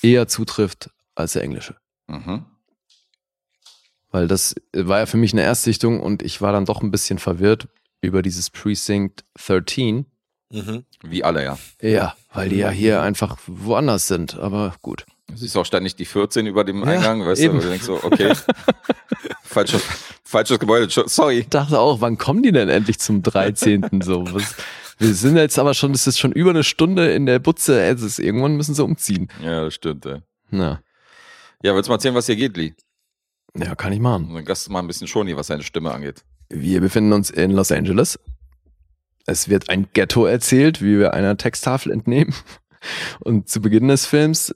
eher 0.00 0.28
zutrifft 0.28 0.90
als 1.14 1.32
der 1.32 1.42
englische. 1.42 1.76
Mhm. 2.06 2.46
Weil 4.10 4.28
das 4.28 4.54
war 4.72 5.00
ja 5.00 5.06
für 5.06 5.16
mich 5.16 5.32
eine 5.32 5.42
Erstsichtung 5.42 6.00
und 6.00 6.22
ich 6.22 6.40
war 6.40 6.52
dann 6.52 6.64
doch 6.64 6.82
ein 6.82 6.90
bisschen 6.90 7.18
verwirrt 7.18 7.68
über 8.00 8.22
dieses 8.22 8.50
Precinct 8.50 9.24
13. 9.34 10.06
Mhm. 10.52 10.84
Wie 11.02 11.24
alle, 11.24 11.42
ja. 11.44 11.58
Ja, 11.80 12.14
weil 12.34 12.50
die 12.50 12.56
ja 12.56 12.70
hier 12.70 13.00
einfach 13.02 13.38
woanders 13.46 14.06
sind, 14.06 14.38
aber 14.38 14.74
gut. 14.82 15.06
Du 15.28 15.36
siehst 15.36 15.56
auch 15.56 15.64
ständig 15.64 15.96
die 15.96 16.04
14 16.04 16.46
über 16.46 16.62
dem 16.64 16.80
Ja, 16.84 16.90
Eingang, 16.90 17.24
weißt 17.24 17.40
eben. 17.40 17.54
du, 17.54 17.58
und 17.58 17.64
du 17.64 17.68
denkst 17.70 17.86
so, 17.86 17.98
okay, 18.04 18.34
falsches, 19.42 19.82
falsches 20.24 20.58
Gebäude, 20.58 20.88
sorry. 21.06 21.38
Ich 21.40 21.48
dachte 21.48 21.78
auch, 21.78 22.00
wann 22.00 22.18
kommen 22.18 22.42
die 22.42 22.52
denn 22.52 22.68
endlich 22.68 22.98
zum 22.98 23.22
13. 23.22 24.02
so? 24.02 24.24
Was, 24.34 24.56
wir 24.98 25.14
sind 25.14 25.36
jetzt 25.36 25.58
aber 25.58 25.74
schon, 25.74 25.92
es 25.92 26.06
ist 26.06 26.18
schon 26.18 26.32
über 26.32 26.50
eine 26.50 26.64
Stunde 26.64 27.12
in 27.12 27.26
der 27.26 27.38
Butze, 27.38 27.82
es 27.82 28.02
ist, 28.02 28.18
irgendwann 28.18 28.56
müssen 28.56 28.74
sie 28.74 28.84
umziehen. 28.84 29.28
Ja, 29.42 29.64
das 29.64 29.74
stimmt, 29.74 30.04
ey. 30.06 30.20
Na, 30.50 30.82
Ja, 31.62 31.74
willst 31.74 31.88
du 31.88 31.92
mal 31.92 31.96
erzählen, 31.96 32.14
was 32.14 32.26
hier 32.26 32.36
geht, 32.36 32.56
Lee? 32.56 32.74
ja, 33.56 33.74
kann 33.74 33.92
ich 33.92 34.00
machen. 34.00 34.26
Unser 34.28 34.42
Gast 34.42 34.62
ist 34.62 34.68
mal 34.70 34.80
ein 34.80 34.86
bisschen 34.86 35.08
schon 35.08 35.26
hier, 35.26 35.36
was 35.36 35.46
seine 35.46 35.62
Stimme 35.62 35.92
angeht. 35.92 36.24
Wir 36.50 36.80
befinden 36.82 37.12
uns 37.14 37.30
in 37.30 37.50
Los 37.52 37.72
Angeles. 37.72 38.18
Es 39.26 39.48
wird 39.48 39.68
ein 39.68 39.88
Ghetto 39.92 40.26
erzählt, 40.26 40.82
wie 40.82 40.98
wir 40.98 41.14
einer 41.14 41.36
Texttafel 41.36 41.92
entnehmen. 41.92 42.34
Und 43.20 43.48
zu 43.48 43.60
Beginn 43.60 43.88
des 43.88 44.06
Films, 44.06 44.54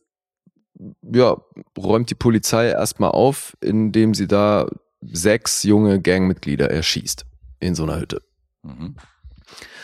ja, 1.02 1.36
räumt 1.78 2.10
die 2.10 2.14
Polizei 2.14 2.68
erstmal 2.68 3.10
auf, 3.10 3.56
indem 3.60 4.14
sie 4.14 4.26
da 4.26 4.68
sechs 5.00 5.62
junge 5.62 6.00
Gangmitglieder 6.00 6.70
erschießt. 6.70 7.24
In 7.60 7.74
so 7.74 7.84
einer 7.84 8.00
Hütte. 8.00 8.22
Mhm. 8.62 8.96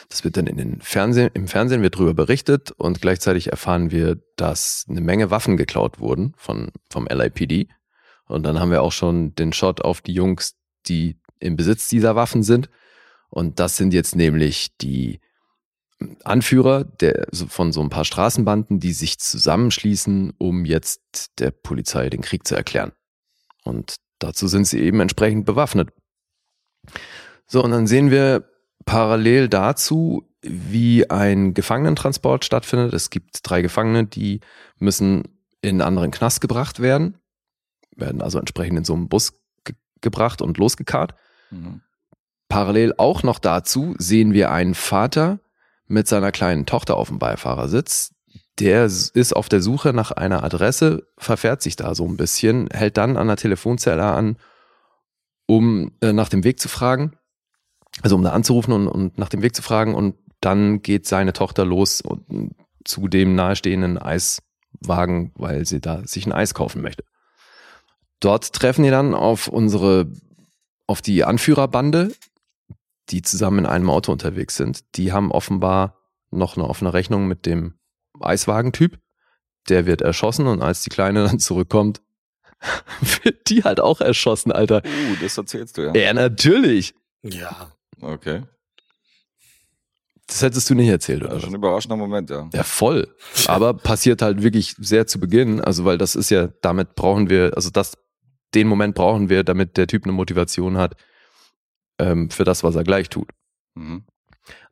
Das 0.09 0.25
wird 0.25 0.37
dann 0.37 0.47
in 0.47 0.59
den 0.59 0.81
Fernsehen, 0.83 1.31
im 1.33 1.49
Fernsehen 1.49 1.81
wird 1.81 1.95
darüber 1.95 2.13
berichtet 2.13 2.71
und 2.73 3.01
gleichzeitig 3.01 3.51
erfahren 3.51 3.91
wir, 3.91 4.19
dass 4.37 4.85
eine 4.89 5.01
Menge 5.01 5.31
Waffen 5.31 5.57
geklaut 5.57 6.01
wurden 6.01 6.35
von, 6.37 6.71
vom 6.91 7.07
LIPD. 7.07 7.69
Und 8.27 8.43
dann 8.43 8.61
haben 8.61 8.71
wir 8.71 8.83
auch 8.83 8.93
schon 8.93 9.35
den 9.35 9.53
Shot 9.53 9.81
auf 9.81 10.03
die 10.03 10.13
Jungs, 10.13 10.57
die 10.87 11.19
im 11.39 11.57
Besitz 11.57 11.89
dieser 11.89 12.15
Waffen 12.15 12.43
sind. 12.43 12.69
Und 13.33 13.61
das 13.61 13.79
sind 13.79 13.95
jetzt 13.95 14.15
nämlich 14.15 14.77
die 14.77 15.19
Anführer 16.23 16.85
der, 16.85 17.27
von 17.33 17.73
so 17.73 17.81
ein 17.81 17.89
paar 17.89 18.05
Straßenbanden, 18.05 18.79
die 18.79 18.93
sich 18.93 19.19
zusammenschließen, 19.19 20.35
um 20.37 20.67
jetzt 20.67 21.31
der 21.39 21.51
Polizei 21.51 22.11
den 22.11 22.21
Krieg 22.21 22.47
zu 22.47 22.55
erklären. 22.55 22.93
Und 23.65 23.97
dazu 24.19 24.49
sind 24.49 24.67
sie 24.67 24.81
eben 24.81 25.01
entsprechend 25.01 25.47
bewaffnet. 25.47 25.89
So, 27.47 27.65
und 27.65 27.71
dann 27.71 27.87
sehen 27.87 28.11
wir 28.11 28.51
parallel 28.85 29.49
dazu, 29.49 30.29
wie 30.43 31.09
ein 31.09 31.55
Gefangenentransport 31.55 32.45
stattfindet. 32.45 32.93
Es 32.93 33.09
gibt 33.09 33.39
drei 33.45 33.63
Gefangene, 33.63 34.05
die 34.05 34.41
müssen 34.79 35.23
in 35.63 35.71
einen 35.71 35.81
anderen 35.81 36.11
Knast 36.11 36.43
gebracht 36.43 36.81
werden, 36.81 37.17
werden 37.97 38.21
also 38.21 38.39
entsprechend 38.39 38.77
in 38.77 38.85
so 38.85 38.93
einen 38.93 39.09
Bus 39.09 39.41
ge 39.65 39.75
gebracht 40.03 40.43
und 40.43 40.59
losgekarrt. 40.59 41.15
Mhm. 41.51 41.81
Parallel 42.53 42.93
auch 42.99 43.23
noch 43.23 43.39
dazu 43.39 43.95
sehen 43.97 44.35
wir 44.35 44.51
einen 44.51 44.75
Vater 44.75 45.41
mit 45.87 46.07
seiner 46.07 46.33
kleinen 46.33 46.67
Tochter 46.67 46.99
auf 46.99 47.09
dem 47.09 47.19
Beifahrersitz. 47.19 48.13
Der 48.59 48.85
ist 48.85 49.35
auf 49.35 49.49
der 49.49 49.63
Suche 49.63 49.95
nach 49.95 50.11
einer 50.11 50.45
Adresse, 50.45 51.09
verfährt 51.17 51.63
sich 51.63 51.77
da 51.77 51.95
so 51.95 52.07
ein 52.07 52.19
bisschen, 52.19 52.69
hält 52.71 52.99
dann 52.99 53.17
an 53.17 53.29
der 53.29 53.39
Telefonzelle 53.39 54.05
an, 54.05 54.37
um 55.47 55.93
äh, 56.03 56.13
nach 56.13 56.29
dem 56.29 56.45
Weg 56.45 56.61
zu 56.61 56.69
fragen. 56.69 57.17
Also 58.03 58.17
um 58.17 58.23
da 58.23 58.33
anzurufen 58.33 58.75
und, 58.75 58.87
und 58.87 59.17
nach 59.17 59.31
dem 59.31 59.41
Weg 59.41 59.57
zu 59.57 59.63
fragen. 59.63 59.95
Und 59.95 60.17
dann 60.43 60.83
geht 60.83 61.07
seine 61.07 61.33
Tochter 61.33 61.65
los 61.65 62.03
und, 62.03 62.55
zu 62.85 63.09
dem 63.09 63.35
nahestehenden 63.35 63.97
Eiswagen, 63.97 65.33
weil 65.37 65.65
sie 65.65 65.81
da 65.81 66.07
sich 66.07 66.27
ein 66.27 66.33
Eis 66.33 66.53
kaufen 66.53 66.83
möchte. 66.83 67.05
Dort 68.21 68.53
treffen 68.53 68.83
die 68.83 68.91
dann 68.91 69.15
auf 69.15 69.49
unsere, 69.49 70.13
auf 70.87 71.01
die 71.01 71.25
Anführerbande, 71.25 72.13
die 73.13 73.23
zusammen 73.23 73.61
in 73.61 73.67
einem 73.67 73.91
Auto 73.91 74.11
unterwegs 74.11 74.57
sind. 74.57 74.97
Die 74.97 75.13
haben 75.13 75.31
offenbar 75.31 75.99
noch 76.31 76.57
eine 76.57 76.69
offene 76.69 76.95
Rechnung 76.95 77.29
mit 77.29 77.47
dem 77.47 77.75
Eiswagentyp. 78.21 78.99
Der 79.69 79.87
wird 79.87 80.01
erschossen 80.01 80.47
und 80.47 80.63
als 80.63 80.83
die 80.83 80.91
Kleine 80.91 81.25
dann 81.25 81.39
zurückkommt, 81.39 82.01
wird 83.23 83.49
die 83.49 83.65
halt 83.65 83.81
auch 83.81 84.01
erschossen, 84.01 84.51
Alter. 84.51 84.83
Uh, 84.85 85.17
das 85.21 85.37
erzählst 85.37 85.77
du 85.77 85.83
ja. 85.83 85.95
Ja, 85.95 86.15
natürlich. 86.15 86.95
Ja. 87.23 87.73
Okay. 88.01 88.43
Das 90.27 90.41
hättest 90.41 90.71
du 90.71 90.75
nicht 90.75 90.89
erzählt, 90.89 91.23
oder? 91.23 91.31
Das 91.31 91.39
ist 91.39 91.45
schon 91.45 91.53
ein 91.53 91.59
überraschender 91.59 91.97
Moment, 91.97 92.31
ja. 92.31 92.49
Ja, 92.55 92.63
voll. 92.63 93.15
Aber 93.47 93.75
passiert 93.75 94.23
halt 94.23 94.43
wirklich 94.43 94.75
sehr 94.79 95.07
zu 95.07 95.21
Beginn. 95.21 95.61
Also, 95.61 95.85
weil 95.85 95.99
das 95.99 96.15
ist 96.15 96.31
ja, 96.31 96.49
damit 96.63 96.95
brauchen 96.95 97.29
wir, 97.29 97.53
also 97.55 97.69
das, 97.71 97.99
den 98.55 98.67
Moment 98.67 98.95
brauchen 98.95 99.29
wir, 99.29 99.45
damit 99.45 99.77
der 99.77 99.87
Typ 99.87 100.05
eine 100.05 100.13
Motivation 100.13 100.79
hat 100.79 100.97
ähm, 101.99 102.31
für 102.31 102.45
das, 102.45 102.63
was 102.65 102.75
er 102.75 102.85
gleich 102.85 103.09
tut. 103.09 103.31
Mhm. 103.75 104.05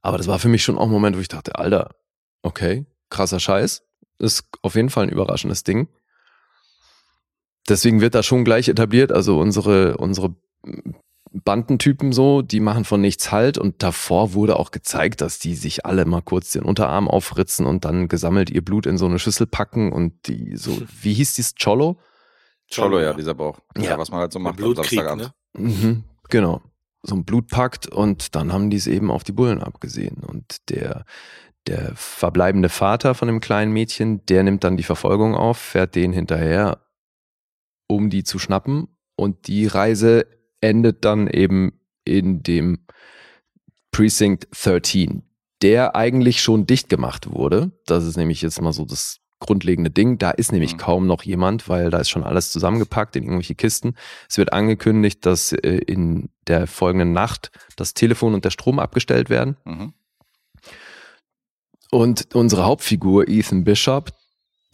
Aber 0.02 0.18
das 0.18 0.26
war 0.26 0.38
für 0.38 0.48
mich 0.48 0.62
schon 0.62 0.78
auch 0.78 0.84
ein 0.84 0.90
Moment, 0.90 1.16
wo 1.16 1.20
ich 1.20 1.28
dachte, 1.28 1.56
Alter, 1.58 1.94
okay, 2.42 2.86
krasser 3.08 3.40
Scheiß. 3.40 3.82
Ist 4.18 4.44
auf 4.62 4.74
jeden 4.74 4.90
Fall 4.90 5.04
ein 5.04 5.10
überraschendes 5.10 5.64
Ding. 5.64 5.88
Deswegen 7.68 8.00
wird 8.00 8.14
da 8.14 8.22
schon 8.22 8.44
gleich 8.44 8.68
etabliert, 8.68 9.12
also 9.12 9.38
unsere, 9.38 9.96
unsere 9.96 10.34
Bandentypen 11.32 12.12
so, 12.12 12.42
die 12.42 12.60
machen 12.60 12.84
von 12.84 13.00
nichts 13.00 13.30
halt 13.30 13.56
und 13.56 13.82
davor 13.82 14.34
wurde 14.34 14.56
auch 14.56 14.72
gezeigt, 14.72 15.20
dass 15.20 15.38
die 15.38 15.54
sich 15.54 15.86
alle 15.86 16.04
mal 16.04 16.22
kurz 16.22 16.50
den 16.50 16.64
Unterarm 16.64 17.06
aufritzen 17.08 17.66
und 17.66 17.84
dann 17.84 18.08
gesammelt 18.08 18.50
ihr 18.50 18.64
Blut 18.64 18.86
in 18.86 18.98
so 18.98 19.06
eine 19.06 19.18
Schüssel 19.18 19.46
packen 19.46 19.92
und 19.92 20.26
die 20.26 20.56
so, 20.56 20.76
wie 21.02 21.14
hieß 21.14 21.34
dies, 21.34 21.54
Cholo? 21.54 21.98
Cholo, 22.72 23.00
ja, 23.00 23.12
dieser 23.12 23.34
Bauch. 23.34 23.60
Ja. 23.76 23.90
Ja, 23.90 23.98
was 23.98 24.10
man 24.10 24.20
halt 24.20 24.32
so 24.32 24.38
macht 24.38 24.52
am 24.52 24.56
Blutkrieg, 24.56 25.00
Samstagabend. 25.00 25.32
ne? 25.54 25.62
Mhm, 25.62 26.04
genau. 26.28 26.62
So 27.02 27.14
ein 27.14 27.24
Blutpakt 27.24 27.86
und 27.86 28.34
dann 28.34 28.52
haben 28.52 28.70
die 28.70 28.76
es 28.76 28.86
eben 28.86 29.10
auf 29.10 29.24
die 29.24 29.32
Bullen 29.32 29.62
abgesehen. 29.62 30.18
Und 30.22 30.68
der, 30.68 31.04
der 31.66 31.92
verbleibende 31.94 32.68
Vater 32.68 33.14
von 33.14 33.28
dem 33.28 33.40
kleinen 33.40 33.72
Mädchen, 33.72 34.24
der 34.26 34.42
nimmt 34.42 34.64
dann 34.64 34.76
die 34.76 34.82
Verfolgung 34.82 35.34
auf, 35.34 35.58
fährt 35.58 35.94
denen 35.94 36.12
hinterher, 36.12 36.84
um 37.88 38.10
die 38.10 38.24
zu 38.24 38.38
schnappen. 38.38 38.88
Und 39.16 39.46
die 39.46 39.66
Reise 39.66 40.26
endet 40.60 41.04
dann 41.04 41.26
eben 41.26 41.80
in 42.04 42.42
dem 42.42 42.86
Precinct 43.92 44.48
13, 44.52 45.22
der 45.62 45.96
eigentlich 45.96 46.42
schon 46.42 46.66
dicht 46.66 46.88
gemacht 46.88 47.30
wurde. 47.30 47.72
Das 47.86 48.04
ist 48.04 48.16
nämlich 48.16 48.42
jetzt 48.42 48.60
mal 48.60 48.72
so 48.72 48.84
das 48.84 49.19
grundlegende 49.40 49.90
Ding. 49.90 50.18
Da 50.18 50.30
ist 50.30 50.52
nämlich 50.52 50.74
Mhm. 50.74 50.78
kaum 50.78 51.06
noch 51.06 51.22
jemand, 51.22 51.68
weil 51.68 51.90
da 51.90 51.98
ist 51.98 52.10
schon 52.10 52.22
alles 52.22 52.52
zusammengepackt 52.52 53.16
in 53.16 53.24
irgendwelche 53.24 53.54
Kisten. 53.54 53.94
Es 54.28 54.38
wird 54.38 54.52
angekündigt, 54.52 55.26
dass 55.26 55.52
äh, 55.52 55.78
in 55.78 56.28
der 56.46 56.66
folgenden 56.66 57.12
Nacht 57.12 57.50
das 57.76 57.94
Telefon 57.94 58.34
und 58.34 58.44
der 58.44 58.50
Strom 58.50 58.78
abgestellt 58.78 59.30
werden. 59.30 59.56
Mhm. 59.64 59.92
Und 61.90 62.34
unsere 62.34 62.64
Hauptfigur, 62.64 63.28
Ethan 63.28 63.64
Bishop, 63.64 64.10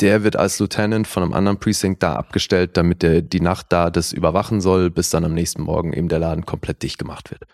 der 0.01 0.23
wird 0.23 0.37
als 0.37 0.59
Lieutenant 0.59 1.07
von 1.07 1.23
einem 1.23 1.33
anderen 1.33 1.59
Precinct 1.59 2.03
da 2.03 2.17
abgestellt, 2.17 2.77
damit 2.77 3.03
er 3.03 3.23
die 3.23 3.41
Nacht 3.41 3.67
da 3.71 3.89
das 3.91 4.13
überwachen 4.13 4.61
soll, 4.61 4.91
bis 4.91 5.09
dann 5.09 5.25
am 5.25 5.33
nächsten 5.33 5.63
Morgen 5.63 5.95
eben 5.95 6.09
der 6.09 6.19
Laden 6.19 6.45
komplett 6.45 6.83
dicht 6.83 6.99
gemacht 6.99 7.31
wird. 7.31 7.45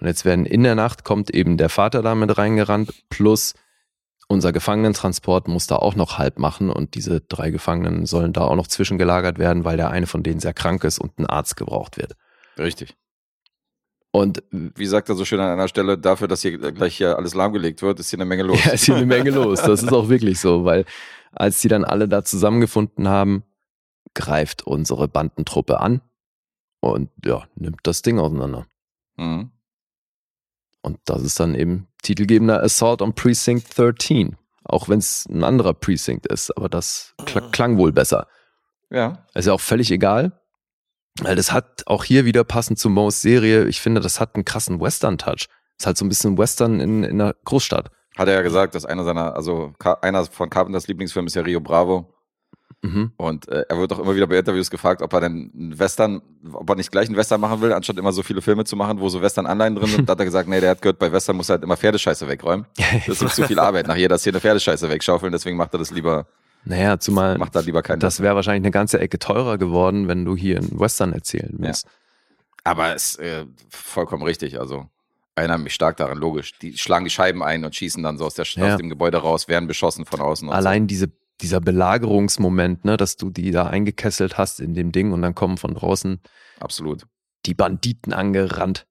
Und 0.00 0.06
jetzt 0.06 0.24
werden 0.24 0.46
in 0.46 0.64
der 0.64 0.74
Nacht 0.74 1.04
kommt 1.04 1.30
eben 1.30 1.56
der 1.56 1.68
Vater 1.68 2.02
da 2.02 2.14
mit 2.16 2.36
reingerannt, 2.36 2.92
plus 3.08 3.54
unser 4.28 4.52
Gefangenentransport 4.52 5.48
muss 5.48 5.66
da 5.66 5.76
auch 5.76 5.94
noch 5.94 6.18
halb 6.18 6.38
machen 6.38 6.70
und 6.70 6.94
diese 6.94 7.22
drei 7.22 7.50
Gefangenen 7.50 8.06
sollen 8.06 8.34
da 8.34 8.42
auch 8.42 8.56
noch 8.56 8.66
zwischengelagert 8.66 9.38
werden, 9.38 9.64
weil 9.64 9.78
der 9.78 9.90
eine 9.90 10.06
von 10.06 10.22
denen 10.22 10.38
sehr 10.38 10.52
krank 10.52 10.84
ist 10.84 10.98
und 10.98 11.18
ein 11.18 11.26
Arzt 11.26 11.56
gebraucht 11.56 11.96
wird. 11.96 12.14
Richtig. 12.58 12.94
Und 14.10 14.42
Wie 14.50 14.86
sagt 14.86 15.08
er 15.08 15.14
so 15.14 15.24
schön 15.24 15.40
an 15.40 15.50
einer 15.50 15.68
Stelle, 15.68 15.98
dafür, 15.98 16.28
dass 16.28 16.42
hier 16.42 16.58
gleich 16.58 16.96
hier 16.96 17.16
alles 17.16 17.34
lahmgelegt 17.34 17.82
wird, 17.82 18.00
ist 18.00 18.10
hier 18.10 18.18
eine 18.18 18.26
Menge 18.26 18.42
los. 18.42 18.58
Ja, 18.64 18.72
ist 18.72 18.84
hier 18.84 18.96
eine 18.96 19.06
Menge 19.06 19.30
los. 19.30 19.62
Das 19.62 19.82
ist 19.82 19.92
auch 19.92 20.08
wirklich 20.08 20.40
so, 20.40 20.64
weil 20.64 20.84
als 21.32 21.60
die 21.60 21.68
dann 21.68 21.84
alle 21.84 22.08
da 22.08 22.24
zusammengefunden 22.24 23.08
haben, 23.08 23.44
greift 24.14 24.62
unsere 24.66 25.08
Bandentruppe 25.08 25.80
an 25.80 26.00
und 26.80 27.10
ja, 27.24 27.46
nimmt 27.54 27.80
das 27.82 28.02
Ding 28.02 28.18
auseinander. 28.18 28.66
Mhm. 29.16 29.50
Und 30.82 30.98
das 31.04 31.22
ist 31.22 31.40
dann 31.40 31.54
eben 31.54 31.88
titelgebender 32.02 32.62
Assault 32.62 33.02
on 33.02 33.14
Precinct 33.14 33.76
13. 33.76 34.36
Auch 34.64 34.88
wenn 34.88 34.98
es 34.98 35.26
ein 35.26 35.44
anderer 35.44 35.74
Precinct 35.74 36.26
ist, 36.26 36.56
aber 36.56 36.68
das 36.68 37.14
kl 37.24 37.40
klang 37.50 37.78
wohl 37.78 37.92
besser. 37.92 38.26
Ja. 38.90 39.24
Ist 39.34 39.46
ja 39.46 39.52
auch 39.52 39.60
völlig 39.60 39.90
egal, 39.90 40.32
weil 41.20 41.36
das 41.36 41.52
hat 41.52 41.82
auch 41.86 42.04
hier 42.04 42.24
wieder 42.24 42.44
passend 42.44 42.78
zu 42.78 42.90
Moes 42.90 43.22
Serie, 43.22 43.66
ich 43.66 43.80
finde, 43.80 44.00
das 44.00 44.20
hat 44.20 44.34
einen 44.34 44.44
krassen 44.44 44.80
Western-Touch. 44.80 45.48
Ist 45.78 45.86
halt 45.86 45.96
so 45.96 46.04
ein 46.04 46.08
bisschen 46.08 46.38
Western 46.38 46.80
in, 46.80 47.02
in 47.04 47.20
einer 47.20 47.34
Großstadt. 47.44 47.90
Hat 48.16 48.28
er 48.28 48.34
ja 48.34 48.42
gesagt, 48.42 48.74
dass 48.74 48.84
einer 48.84 49.04
seiner, 49.04 49.34
also 49.34 49.72
einer 50.02 50.24
von 50.26 50.50
Carpenters 50.50 50.88
Lieblingsfilmen 50.88 51.28
ist 51.28 51.34
ja 51.34 51.42
Rio 51.42 51.60
Bravo. 51.60 52.12
Mhm. 52.82 53.12
Und 53.16 53.48
äh, 53.48 53.64
er 53.68 53.76
wird 53.78 53.92
auch 53.92 53.98
immer 53.98 54.14
wieder 54.14 54.28
bei 54.28 54.38
Interviews 54.38 54.70
gefragt, 54.70 55.02
ob 55.02 55.12
er 55.12 55.20
denn 55.22 55.50
einen 55.52 55.78
Western, 55.78 56.22
ob 56.52 56.68
er 56.70 56.76
nicht 56.76 56.92
gleich 56.92 57.08
einen 57.08 57.16
Western 57.16 57.40
machen 57.40 57.60
will, 57.60 57.72
anstatt 57.72 57.96
immer 57.98 58.12
so 58.12 58.22
viele 58.22 58.40
Filme 58.40 58.64
zu 58.64 58.76
machen, 58.76 59.00
wo 59.00 59.08
so 59.08 59.20
Western-Anleihen 59.20 59.74
drin 59.74 59.88
sind. 59.88 60.08
da 60.08 60.12
hat 60.12 60.20
er 60.20 60.24
gesagt, 60.26 60.48
nee, 60.48 60.60
der 60.60 60.70
hat 60.70 60.82
gehört, 60.82 60.98
bei 61.00 61.10
Western 61.10 61.36
muss 61.36 61.48
er 61.48 61.54
halt 61.54 61.64
immer 61.64 61.76
Pferdescheiße 61.76 62.28
wegräumen. 62.28 62.66
Das 63.06 63.20
ist 63.20 63.34
zu 63.34 63.42
viel 63.44 63.58
Arbeit, 63.58 63.88
nach 63.88 63.96
jeder 63.96 64.16
Szene 64.18 64.38
Pferdescheiße 64.40 64.88
wegschaufeln, 64.88 65.32
deswegen 65.32 65.56
macht 65.56 65.74
er 65.74 65.78
das 65.78 65.90
lieber, 65.90 66.26
Naja, 66.64 66.98
zumal 67.00 67.36
macht 67.36 67.56
er 67.56 67.62
lieber 67.62 67.82
keinen. 67.82 67.98
das 67.98 68.20
wäre 68.20 68.36
wahrscheinlich 68.36 68.62
eine 68.62 68.70
ganze 68.70 69.00
Ecke 69.00 69.18
teurer 69.18 69.58
geworden, 69.58 70.06
wenn 70.06 70.24
du 70.24 70.36
hier 70.36 70.58
einen 70.58 70.78
Western 70.78 71.12
erzählen 71.12 71.54
willst. 71.58 71.86
Aber 72.62 72.94
es 72.94 73.14
ist 73.16 73.18
äh, 73.20 73.46
vollkommen 73.70 74.22
richtig. 74.22 74.60
Also 74.60 74.86
erinnere 75.34 75.58
mich 75.58 75.74
stark 75.74 75.96
daran, 75.96 76.18
logisch. 76.18 76.58
Die 76.58 76.76
schlagen 76.76 77.04
die 77.04 77.10
Scheiben 77.10 77.42
ein 77.42 77.64
und 77.64 77.74
schießen 77.74 78.02
dann 78.02 78.18
so 78.18 78.26
aus, 78.26 78.34
der, 78.34 78.44
Ja. 78.44 78.72
aus 78.74 78.76
dem 78.76 78.88
Gebäude 78.88 79.18
raus, 79.18 79.48
werden 79.48 79.66
beschossen 79.66 80.04
von 80.04 80.20
außen. 80.20 80.48
Allein 80.50 80.86
diese, 80.86 81.10
dieser 81.40 81.60
Belagerungsmoment, 81.60 82.84
ne, 82.84 82.96
dass 82.96 83.16
du 83.16 83.30
die 83.30 83.50
da 83.50 83.66
eingekesselt 83.66 84.38
hast 84.38 84.60
in 84.60 84.74
dem 84.74 84.92
Ding 84.92 85.12
und 85.12 85.22
dann 85.22 85.34
kommen 85.34 85.56
von 85.56 85.74
draußen 85.74 86.20
so. 86.22 86.60
Absolut. 86.64 87.06
die 87.46 87.54
Banditen 87.54 88.12
angerannt. 88.12 88.86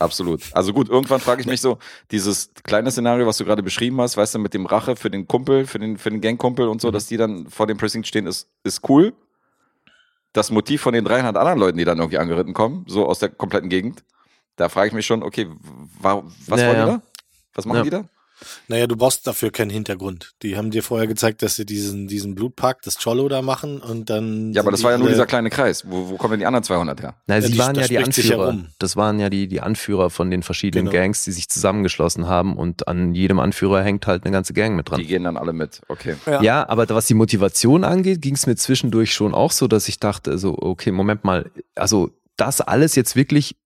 Absolut. 0.00 0.42
Also 0.54 0.72
gut, 0.72 0.88
irgendwann 0.88 1.20
frage 1.20 1.40
ich 1.40 1.46
mich 1.46 1.60
so, 1.60 1.78
dieses 2.10 2.52
kleine 2.64 2.90
Szenario, 2.90 3.26
was 3.26 3.36
du 3.36 3.44
gerade 3.44 3.62
beschrieben 3.62 4.00
hast, 4.00 4.16
weißt 4.16 4.34
du, 4.34 4.38
mit 4.40 4.52
dem 4.52 4.66
Rache 4.66 4.96
für 4.96 5.08
den 5.08 5.28
Kumpel, 5.28 5.66
für 5.66 5.78
den, 5.78 5.96
für 5.98 6.10
den 6.10 6.20
Gangkumpel 6.20 6.66
und 6.66 6.80
so, 6.80 6.88
Mhm. 6.88 6.92
dass 6.92 7.06
die 7.06 7.16
dann 7.16 7.48
vor 7.48 7.66
dem 7.68 7.76
Precinct 7.78 8.06
stehen, 8.08 8.26
ist, 8.26 8.48
ist 8.64 8.88
cool. 8.88 9.12
Das 10.32 10.50
Motiv 10.50 10.82
von 10.82 10.92
den 10.94 11.04
300 11.04 11.36
anderen 11.36 11.58
Leuten, 11.60 11.78
die 11.78 11.84
dann 11.84 11.98
irgendwie 11.98 12.18
angeritten 12.18 12.54
kommen, 12.54 12.84
so 12.88 13.06
aus 13.06 13.20
der 13.20 13.28
kompletten 13.28 13.70
Gegend, 13.70 14.04
da 14.56 14.68
frage 14.68 14.88
ich 14.88 14.94
mich 14.94 15.06
schon, 15.06 15.22
okay, 15.22 15.46
wa 16.00 16.24
was 16.46 16.60
Ja, 16.60 16.66
wollen 16.66 16.74
die 16.76 16.80
ja. 16.80 16.86
da? 16.86 17.02
Was 17.54 17.64
machen 17.64 17.76
Ja. 17.78 17.82
die 17.84 17.90
da? 17.90 18.04
Naja, 18.68 18.86
du 18.86 18.96
brauchst 18.96 19.26
dafür 19.26 19.50
keinen 19.50 19.70
Hintergrund. 19.70 20.32
Die 20.42 20.56
haben 20.56 20.70
dir 20.70 20.82
vorher 20.82 21.06
gezeigt, 21.06 21.42
dass 21.42 21.56
sie 21.56 21.66
diesen, 21.66 22.06
diesen 22.08 22.34
Blutpakt, 22.34 22.86
das 22.86 22.98
Cholo 23.02 23.28
da 23.28 23.42
machen 23.42 23.80
und 23.80 24.10
dann. 24.10 24.52
Ja, 24.52 24.62
aber 24.62 24.70
das 24.70 24.82
war 24.82 24.92
ja 24.92 24.98
nur 24.98 25.08
dieser 25.08 25.26
kleine 25.26 25.50
Kreis. 25.50 25.84
Wo, 25.88 26.10
wo 26.10 26.16
kommen 26.16 26.32
denn 26.32 26.40
die 26.40 26.46
anderen 26.46 26.62
200 26.64 27.00
her? 27.02 27.14
Na, 27.26 27.36
Ja, 27.36 27.42
sie 27.42 27.52
die- 27.52 27.58
waren 27.58 27.74
das 27.74 27.88
ja 27.90 27.98
die 28.00 28.04
Anführer. 28.04 28.56
Das 28.78 28.96
waren 28.96 29.18
ja 29.20 29.28
die, 29.30 29.48
die 29.48 29.60
Anführer 29.60 30.10
von 30.10 30.30
den 30.30 30.42
verschiedenen 30.42 30.86
Genau. 30.86 30.92
Gangs, 31.02 31.24
die 31.24 31.32
sich 31.32 31.48
zusammengeschlossen 31.48 32.26
haben 32.28 32.56
und 32.56 32.86
an 32.88 33.14
jedem 33.14 33.38
Anführer 33.40 33.82
hängt 33.82 34.06
halt 34.06 34.24
eine 34.24 34.32
ganze 34.32 34.52
Gang 34.52 34.76
mit 34.76 34.90
dran. 34.90 35.00
Die 35.00 35.06
gehen 35.06 35.24
dann 35.24 35.36
alle 35.36 35.52
mit. 35.52 35.80
Okay. 35.88 36.14
Ja. 36.26 36.42
Ja, 36.42 36.68
aber 36.68 36.88
was 36.90 37.06
die 37.06 37.14
Motivation 37.14 37.84
angeht, 37.84 38.22
ging 38.22 38.34
es 38.34 38.46
mir 38.46 38.56
zwischendurch 38.56 39.12
schon 39.14 39.34
auch 39.34 39.52
so, 39.52 39.66
dass 39.68 39.88
ich 39.88 39.98
dachte, 39.98 40.38
so, 40.38 40.56
okay, 40.58 40.92
Moment 40.92 41.24
mal, 41.24 41.50
also 41.74 42.10
das 42.36 42.60
alles 42.60 42.94
jetzt 42.94 43.16
wirklich, 43.16 43.56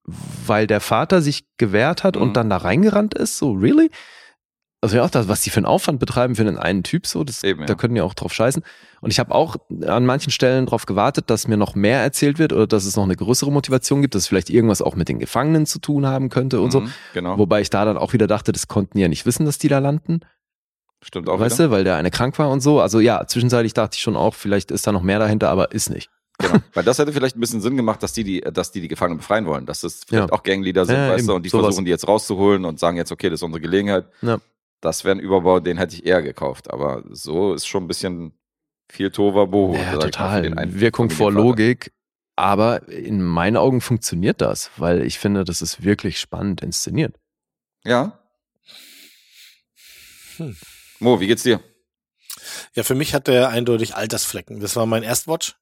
weil 0.47 0.67
der 0.67 0.81
Vater 0.81 1.21
sich 1.21 1.45
gewehrt 1.59 2.05
hat 2.05 2.17
Mhm. 2.17 2.23
und 2.23 2.37
dann 2.39 2.49
da 2.49 2.57
reingerannt 2.57 3.13
ist, 3.13 3.37
so, 3.37 3.53
really? 3.53 3.91
Also 4.85 4.97
ja 4.97 5.05
auch 5.05 5.11
das, 5.11 5.29
was 5.29 5.41
die 5.43 5.51
für 5.51 5.59
einen 5.59 5.67
Aufwand 5.67 6.01
betreiben 6.01 6.35
für 6.35 6.43
den 6.45 6.59
einen 6.59 6.83
Typ, 6.83 7.07
so, 7.07 7.23
das, 7.23 7.45
Eben, 7.45 7.61
ja. 7.61 7.67
da 7.67 7.75
können 7.77 7.95
die 7.95 8.01
auch 8.01 8.15
drauf 8.15 8.35
scheißen. 8.35 8.65
Und 9.01 9.11
ich 9.13 9.21
habe 9.21 9.33
auch 9.33 9.57
an 9.87 10.05
manchen 10.05 10.31
Stellen 10.33 10.67
drauf 10.67 10.87
gewartet, 10.87 11.31
dass 11.31 11.47
mir 11.47 11.57
noch 11.57 11.75
mehr 11.77 12.01
erzählt 12.01 12.39
wird 12.41 12.53
oder 12.53 12.67
dass 12.67 12.85
es 12.85 12.97
noch 12.97 13.05
eine 13.05 13.15
größere 13.15 13.53
Motivation 13.53 14.03
gibt, 14.03 14.15
dass 14.17 14.23
es 14.23 14.29
vielleicht 14.29 14.51
irgendwas 14.51 14.83
auch 14.83 14.97
mit 14.97 15.09
den 15.09 15.21
Gefangenen 15.21 15.67
zu 15.67 15.79
tun 15.79 16.05
haben 16.07 16.31
könnte 16.31 16.61
und 16.61 16.73
so. 16.73 16.81
Mhm, 16.81 16.93
Genau. 17.15 17.39
Wobei 17.39 17.61
ich 17.61 17.71
da 17.71 17.85
dann 17.85 17.97
auch 17.97 18.13
wieder 18.13 18.27
dachte, 18.27 18.51
das 18.51 18.67
konnten 18.67 18.99
die 18.99 19.03
ja 19.03 19.09
nicht 19.09 19.25
wissen, 19.25 19.47
dass 19.47 19.57
die 19.59 19.69
da 19.69 19.79
landen. 19.79 20.21
Stimmt 21.01 21.29
auch 21.29 21.39
weißt 21.41 21.59
wieder. 21.59 21.69
du, 21.69 21.75
weil 21.75 21.85
der 21.85 21.97
eine 21.97 22.11
krank 22.11 22.37
war 22.41 22.51
und 22.51 22.61
so. 22.61 22.81
Also 22.81 22.99
ja, 23.01 23.25
zwischenzeitlich 23.27 23.75
dachte 23.75 23.95
ich 23.97 24.03
schon 24.03 24.17
auch, 24.17 24.35
vielleicht 24.35 24.71
ist 24.73 24.87
da 24.87 24.91
noch 24.93 25.03
mehr 25.03 25.19
dahinter, 25.21 25.49
aber 25.51 25.71
ist 25.73 25.91
nicht. 25.91 26.11
Genau. 26.39 26.55
Weil 26.75 26.83
das 26.85 26.99
hätte 26.99 27.13
vielleicht 27.13 27.37
ein 27.37 27.41
bisschen 27.41 27.61
Sinn 27.61 27.77
gemacht, 27.77 28.03
dass 28.03 28.13
die 28.15 28.25
die, 28.25 28.41
dass 28.41 28.73
die, 28.73 28.81
die 28.81 28.89
Gefangenen 28.89 29.19
befreien 29.19 29.47
wollen. 29.47 29.67
Dass 29.67 29.81
das 29.83 30.01
vielleicht 30.07 30.31
Ja. 30.31 30.33
auch 30.35 30.43
Gangleader 30.43 30.87
sind, 30.87 30.97
Ja, 30.97 31.11
weißt 31.11 31.29
du, 31.29 31.35
und 31.35 31.43
die 31.45 31.51
sowas. 31.51 31.67
versuchen 31.67 31.85
die 31.85 31.91
jetzt 31.91 32.09
rauszuholen 32.09 32.65
und 32.65 32.81
sagen 32.81 32.97
jetzt, 32.97 33.13
okay, 33.13 33.29
das 33.31 33.39
ist 33.41 33.43
unsere 33.45 33.61
Gelegenheit. 33.61 34.07
Ja. 34.23 34.39
Das 34.83 35.05
wäre 35.05 35.17
ein 35.17 35.21
Überbau, 35.21 35.61
den 35.61 35.79
hätte 35.79 35.95
ich 35.97 36.05
eher 36.05 36.21
gekauft. 36.23 36.71
Aber 36.71 37.03
so 37.09 37.55
ist 37.55 37.67
schon 37.67 37.85
ein 37.85 37.89
bisschen 37.89 38.33
viel 38.91 39.11
ja, 39.75 39.81
mal, 39.81 39.85
für 39.87 39.91
den 39.93 40.01
total. 40.01 40.81
Wirkung 40.81 41.09
vor. 41.09 41.33
Logik. 41.33 41.93
Aber 42.37 42.89
in 42.89 43.23
meinen 43.23 43.57
Augen 43.57 43.81
funktioniert 43.81 44.41
das, 44.41 44.71
weil 44.77 45.03
ich 45.03 45.19
finde, 45.19 45.45
das 45.45 45.63
ist 45.63 45.83
wirklich 45.85 46.19
spannend 46.19 46.63
inszeniert. 46.63 47.17
Ja. 47.85 48.19
Hm. 50.37 50.57
Mo, 50.99 51.21
wie 51.21 51.27
geht's 51.27 51.43
dir? 51.43 51.61
Ja, 52.75 52.83
für 52.83 52.95
mich 52.95 53.15
hat 53.15 53.29
der 53.29 53.51
eindeutig 53.51 53.95
Altersflecken. 53.95 54.61
Das 54.61 54.77
war 54.77 54.87
mein 54.87 55.03
Erstwatch. 55.03 55.57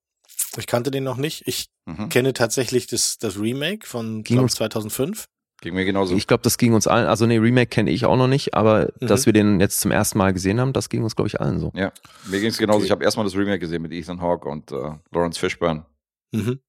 Ich 0.56 0.66
kannte 0.66 0.90
den 0.90 1.04
noch 1.04 1.16
nicht. 1.16 1.46
Ich 1.46 1.68
Mhm. 1.86 2.08
kenne 2.08 2.32
tatsächlich 2.32 2.86
das, 2.86 3.18
das 3.18 3.38
Remake 3.38 3.86
von 3.86 4.22
Ging 4.22 4.36
glaub, 4.36 4.44
uns- 4.44 4.54
2005. 4.54 5.26
Ging 5.62 5.74
mir 5.74 5.84
genauso. 5.84 6.14
Ich 6.16 6.26
glaube, 6.26 6.42
das 6.42 6.56
ging 6.56 6.72
uns 6.72 6.86
allen, 6.86 7.06
also 7.06 7.26
nee, 7.26 7.36
Remake 7.36 7.68
kenne 7.68 7.90
ich 7.90 8.06
auch 8.06 8.16
noch 8.16 8.28
nicht, 8.28 8.54
aber 8.54 8.92
Mhm. 9.00 9.06
dass 9.06 9.26
wir 9.26 9.32
den 9.34 9.60
jetzt 9.60 9.80
zum 9.80 9.90
ersten 9.90 10.16
Mal 10.18 10.32
gesehen 10.32 10.58
haben, 10.60 10.72
das 10.72 10.88
ging 10.88 11.02
uns, 11.02 11.14
glaube 11.16 11.28
ich, 11.28 11.40
allen 11.40 11.58
so. 11.60 11.70
ja, 11.74 11.92
mir 12.26 12.40
ging's 12.40 12.56
genauso. 12.58 12.78
Okay. 12.78 12.86
Ich 12.86 12.90
habe 12.90 13.04
erstmal 13.04 13.24
das 13.26 13.34
Remake 13.36 13.58
gesehen 13.58 13.82
mit 13.82 13.92
Ethan 13.92 14.20
Hawke 14.22 14.48
und 14.48 14.72
äh, 14.72 14.92
Lawrence 15.10 15.38
Fishburne. 15.38 15.84
Mhm. 16.32 16.60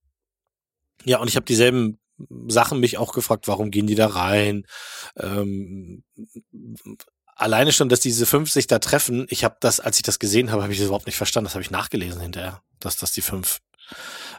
Ja, 1.06 1.20
und 1.20 1.28
ich 1.30 1.36
habe 1.38 1.46
dieselben 1.46 2.00
Sachen 2.48 2.80
mich 2.80 2.98
auch 2.98 3.14
gefragt, 3.14 3.48
warum 3.48 3.72
gehen 3.72 3.88
die 3.88 3.96
da 3.96 4.08
rein? 4.08 4.66
Ähm, 5.18 6.04
alleine 7.36 7.72
schon, 7.72 7.90
dass 7.90 8.00
diese 8.02 8.26
fünf 8.26 8.52
sich 8.52 8.68
da 8.68 8.80
treffen, 8.80 9.26
ich 9.30 9.44
habe 9.44 9.56
das, 9.60 9.80
als 9.80 9.98
ich 9.98 10.04
das 10.04 10.20
gesehen 10.20 10.52
habe, 10.52 10.62
habe 10.64 10.74
ich 10.74 10.80
das 10.80 10.88
überhaupt 10.88 11.08
nicht 11.08 11.18
verstanden. 11.18 11.46
Das 11.46 11.56
habe 11.56 11.64
ich 11.64 11.72
nachgelesen 11.72 12.22
hinterher, 12.22 12.62
dass 12.80 12.98
das 12.98 13.12
die 13.14 13.22
fünf 13.22 13.60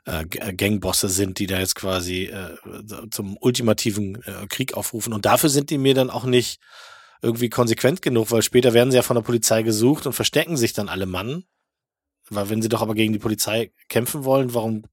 äh, 0.07 0.24
äh, 0.39 0.53
Gangbosse 0.55 1.09
sind, 1.09 1.39
die 1.39 1.47
da 1.47 1.59
jetzt 1.59 1.74
quasi 1.74 2.24
äh, 2.24 2.57
zum 3.11 3.37
ultimativen 3.41 4.23
äh, 4.23 4.47
Krieg 4.49 4.74
aufrufen. 4.74 5.12
Und 5.12 5.27
dafür 5.27 5.49
sind 5.49 5.70
die 5.70 5.79
mir 5.79 5.95
dann 5.95 6.11
auch 6.11 6.24
nicht 6.24 6.61
irgendwie 7.23 7.51
konsequent 7.51 8.03
genug, 8.03 8.31
weil 8.31 8.43
später 8.43 8.74
werden 8.74 8.91
sie 8.91 8.97
ja 8.97 9.03
von 9.03 9.15
der 9.15 9.23
Polizei 9.23 9.62
gesucht 9.62 10.07
und 10.07 10.12
verstecken 10.12 10.57
sich 10.57 10.73
dann 10.73 10.89
alle 10.89 11.07
Mann. 11.07 11.45
Weil 12.29 12.51
wenn 12.51 12.62
sie 12.62 12.69
doch 12.69 12.83
aber 12.83 12.95
gegen 12.95 13.12
die 13.12 13.19
Polizei 13.19 13.73
kämpfen 13.89 14.24
wollen, 14.24 14.55
warum 14.55 14.85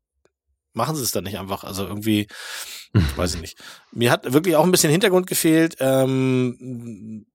machen 0.73 0.95
sie 0.95 1.03
es 1.03 1.11
dann 1.11 1.23
nicht 1.23 1.39
einfach. 1.39 1.63
Also 1.63 1.85
irgendwie, 1.85 2.27
weiß 3.15 3.35
ich 3.35 3.41
nicht. 3.41 3.57
Mir 3.91 4.11
hat 4.11 4.31
wirklich 4.31 4.55
auch 4.55 4.63
ein 4.63 4.71
bisschen 4.71 4.91
Hintergrund 4.91 5.27
gefehlt. 5.27 5.77
Ähm, 5.79 7.25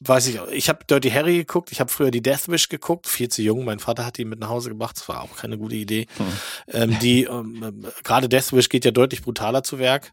weiß 0.00 0.26
ich, 0.26 0.38
ich 0.52 0.68
habe 0.68 0.84
Dirty 0.84 1.10
Harry 1.10 1.38
geguckt, 1.38 1.72
ich 1.72 1.80
habe 1.80 1.90
früher 1.90 2.10
die 2.10 2.22
Death 2.22 2.48
Wish 2.48 2.68
geguckt, 2.68 3.06
viel 3.06 3.28
zu 3.28 3.42
jung, 3.42 3.64
mein 3.64 3.78
Vater 3.78 4.04
hat 4.04 4.18
die 4.18 4.24
mit 4.24 4.38
nach 4.38 4.50
Hause 4.50 4.68
gebracht, 4.68 4.96
das 4.96 5.08
war 5.08 5.22
auch 5.22 5.36
keine 5.36 5.56
gute 5.56 5.76
Idee. 5.76 6.06
Hm. 6.16 6.26
Ähm, 6.68 6.98
die, 6.98 7.24
ähm, 7.24 7.86
gerade 8.04 8.28
Death 8.28 8.52
Wish 8.52 8.68
geht 8.68 8.84
ja 8.84 8.90
deutlich 8.90 9.22
brutaler 9.22 9.62
zu 9.62 9.78
Werk. 9.78 10.12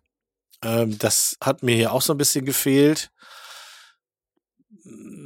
Ähm, 0.63 0.97
das 0.97 1.37
hat 1.41 1.63
mir 1.63 1.75
hier 1.75 1.91
auch 1.91 2.01
so 2.01 2.13
ein 2.13 2.17
bisschen 2.17 2.45
gefehlt. 2.45 3.11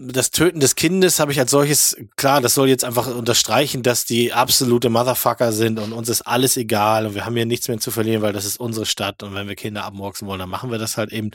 Das 0.10 0.32
Töten 0.32 0.60
des 0.60 0.76
Kindes 0.76 1.20
habe 1.20 1.32
ich 1.32 1.40
als 1.40 1.52
solches, 1.52 1.98
klar, 2.16 2.42
das 2.42 2.54
soll 2.54 2.70
jetzt 2.70 2.86
einfach 2.86 3.08
unterstreichen, 3.08 3.84
dass 3.84 4.06
die 4.06 4.34
absolute 4.34 4.90
Motherfucker 4.90 5.52
sind 5.52 5.80
und 5.80 5.94
uns 5.94 6.10
ist 6.10 6.22
alles 6.22 6.58
egal 6.58 7.06
und 7.06 7.16
wir 7.16 7.26
haben 7.26 7.36
hier 7.36 7.46
nichts 7.46 7.68
mehr 7.68 7.80
zu 7.80 7.92
verlieren, 7.92 8.22
weil 8.22 8.34
das 8.34 8.46
ist 8.46 8.60
unsere 8.60 8.86
Stadt 8.86 9.22
und 9.24 9.36
wenn 9.36 9.48
wir 9.48 9.56
Kinder 9.56 9.84
abmurksen 9.84 10.28
wollen, 10.28 10.40
dann 10.40 10.50
machen 10.50 10.72
wir 10.72 10.80
das 10.80 10.98
halt 10.98 11.12
eben. 11.12 11.32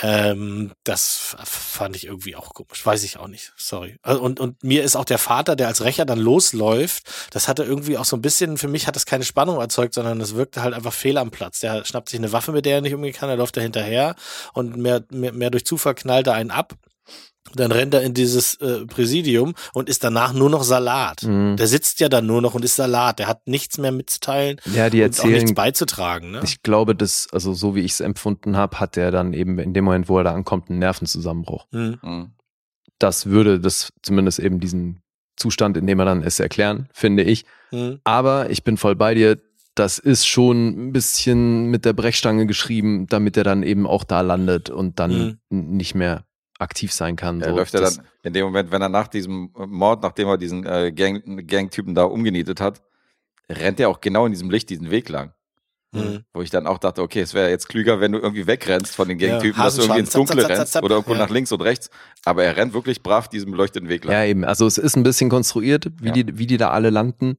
Ähm, 0.00 0.72
das 0.84 1.36
fand 1.44 1.96
ich 1.96 2.06
irgendwie 2.06 2.34
auch 2.34 2.54
komisch. 2.54 2.84
Weiß 2.84 3.02
ich 3.04 3.18
auch 3.18 3.28
nicht. 3.28 3.52
Sorry. 3.56 3.98
Also, 4.02 4.22
und, 4.22 4.40
und 4.40 4.62
mir 4.64 4.82
ist 4.82 4.96
auch 4.96 5.04
der 5.04 5.18
Vater, 5.18 5.54
der 5.54 5.68
als 5.68 5.84
Rächer 5.84 6.06
dann 6.06 6.18
losläuft, 6.18 7.04
das 7.30 7.46
hatte 7.46 7.64
irgendwie 7.64 7.98
auch 7.98 8.06
so 8.06 8.16
ein 8.16 8.22
bisschen, 8.22 8.56
für 8.56 8.68
mich 8.68 8.86
hat 8.86 8.96
das 8.96 9.04
keine 9.04 9.24
Spannung 9.24 9.60
erzeugt, 9.60 9.92
sondern 9.94 10.20
es 10.20 10.34
wirkte 10.34 10.62
halt 10.62 10.74
einfach 10.74 10.94
fehl 10.94 11.18
am 11.18 11.30
Platz. 11.30 11.60
Der 11.60 11.84
schnappt 11.84 12.08
sich 12.08 12.18
eine 12.18 12.32
Waffe, 12.32 12.52
mit 12.52 12.64
der 12.64 12.76
er 12.76 12.80
nicht 12.80 12.94
umgehen 12.94 13.12
kann, 13.12 13.28
er 13.28 13.36
läuft 13.36 13.56
da 13.56 13.60
hinterher 13.60 14.14
und 14.54 14.76
mehr, 14.76 15.04
mehr, 15.10 15.32
mehr 15.32 15.50
durch 15.50 15.66
Zufall 15.66 15.94
knallt 15.94 16.26
er 16.26 16.34
einen 16.34 16.50
ab. 16.50 16.74
Dann 17.54 17.72
rennt 17.72 17.92
er 17.92 18.02
in 18.02 18.14
dieses 18.14 18.54
äh, 18.56 18.86
Präsidium 18.86 19.54
und 19.74 19.88
ist 19.88 20.04
danach 20.04 20.32
nur 20.32 20.48
noch 20.48 20.62
Salat. 20.62 21.22
Mhm. 21.24 21.56
Der 21.56 21.66
sitzt 21.66 22.00
ja 22.00 22.08
dann 22.08 22.26
nur 22.26 22.40
noch 22.40 22.54
und 22.54 22.64
ist 22.64 22.76
Salat. 22.76 23.18
Der 23.18 23.26
hat 23.26 23.46
nichts 23.46 23.78
mehr 23.78 23.92
mitzuteilen 23.92 24.58
ja, 24.72 24.88
die 24.88 25.00
erzählen, 25.00 25.28
und 25.28 25.34
auch 25.34 25.40
nichts 25.42 25.54
beizutragen. 25.54 26.30
Ne? 26.30 26.40
Ich 26.44 26.62
glaube, 26.62 26.94
das, 26.94 27.28
also 27.32 27.52
so 27.52 27.74
wie 27.74 27.80
ich 27.80 27.92
es 27.92 28.00
empfunden 28.00 28.56
habe, 28.56 28.80
hat 28.80 28.96
er 28.96 29.10
dann 29.10 29.34
eben 29.34 29.58
in 29.58 29.74
dem 29.74 29.84
Moment, 29.84 30.08
wo 30.08 30.18
er 30.18 30.24
da 30.24 30.32
ankommt, 30.32 30.70
einen 30.70 30.78
Nervenzusammenbruch. 30.78 31.66
Mhm. 31.72 31.98
mhm. 32.02 32.32
Das 32.98 33.26
würde 33.26 33.58
das 33.58 33.92
zumindest 34.02 34.38
eben 34.38 34.60
diesen 34.60 35.02
Zustand, 35.36 35.76
in 35.76 35.88
dem 35.88 35.98
er 35.98 36.04
dann 36.04 36.22
ist, 36.22 36.38
erklären, 36.38 36.88
finde 36.92 37.24
ich. 37.24 37.44
Mhm. 37.72 37.98
Aber 38.04 38.48
ich 38.50 38.62
bin 38.62 38.76
voll 38.76 38.94
bei 38.94 39.14
dir. 39.14 39.40
Das 39.74 39.98
ist 39.98 40.26
schon 40.26 40.68
ein 40.68 40.92
bisschen 40.92 41.64
mit 41.66 41.84
der 41.84 41.94
Brechstange 41.94 42.46
geschrieben, 42.46 43.06
damit 43.08 43.36
er 43.36 43.42
dann 43.42 43.64
eben 43.64 43.88
auch 43.88 44.04
da 44.04 44.20
landet 44.20 44.70
und 44.70 45.00
dann 45.00 45.40
mhm. 45.50 45.76
nicht 45.76 45.96
mehr 45.96 46.24
aktiv 46.62 46.92
sein 46.92 47.16
kann. 47.16 47.40
Er 47.40 47.50
so. 47.50 47.56
läuft 47.56 47.74
ja 47.74 47.80
dann 47.80 48.06
in 48.22 48.32
dem 48.32 48.44
Moment, 48.44 48.70
wenn 48.70 48.82
er 48.82 48.88
nach 48.88 49.08
diesem 49.08 49.50
Mord, 49.54 50.02
nachdem 50.02 50.28
er 50.28 50.38
diesen 50.38 50.64
äh, 50.64 50.92
Gang, 50.92 51.46
Gang-Typen 51.46 51.94
da 51.94 52.04
umgenietet 52.04 52.60
hat, 52.60 52.82
rennt 53.48 53.80
er 53.80 53.88
auch 53.88 54.00
genau 54.00 54.26
in 54.26 54.32
diesem 54.32 54.50
Licht 54.50 54.70
diesen 54.70 54.90
Weg 54.90 55.08
lang. 55.08 55.32
Mhm. 55.94 56.24
Wo 56.32 56.40
ich 56.40 56.48
dann 56.48 56.66
auch 56.66 56.78
dachte, 56.78 57.02
okay, 57.02 57.20
es 57.20 57.34
wäre 57.34 57.50
jetzt 57.50 57.68
klüger, 57.68 58.00
wenn 58.00 58.12
du 58.12 58.18
irgendwie 58.18 58.46
wegrennst 58.46 58.96
von 58.96 59.08
den 59.08 59.18
Gangtypen, 59.18 59.58
ja, 59.58 59.64
dass 59.64 59.76
du 59.76 59.82
irgendwie 59.82 60.00
ins 60.00 60.10
Dunkle 60.10 60.48
rennst 60.48 60.76
oder 60.82 60.94
irgendwo 60.94 61.12
ja. 61.12 61.18
nach 61.18 61.28
links 61.28 61.52
und 61.52 61.60
rechts. 61.60 61.90
Aber 62.24 62.44
er 62.44 62.56
rennt 62.56 62.72
wirklich 62.72 63.02
brav 63.02 63.28
diesen 63.28 63.50
beleuchteten 63.50 63.90
Weg 63.90 64.04
lang. 64.04 64.14
Ja, 64.14 64.24
eben. 64.24 64.44
Also 64.44 64.66
es 64.66 64.78
ist 64.78 64.96
ein 64.96 65.02
bisschen 65.02 65.28
konstruiert, 65.28 65.90
wie, 66.00 66.06
ja. 66.06 66.12
die, 66.12 66.38
wie 66.38 66.46
die 66.46 66.56
da 66.56 66.70
alle 66.70 66.88
landen. 66.88 67.36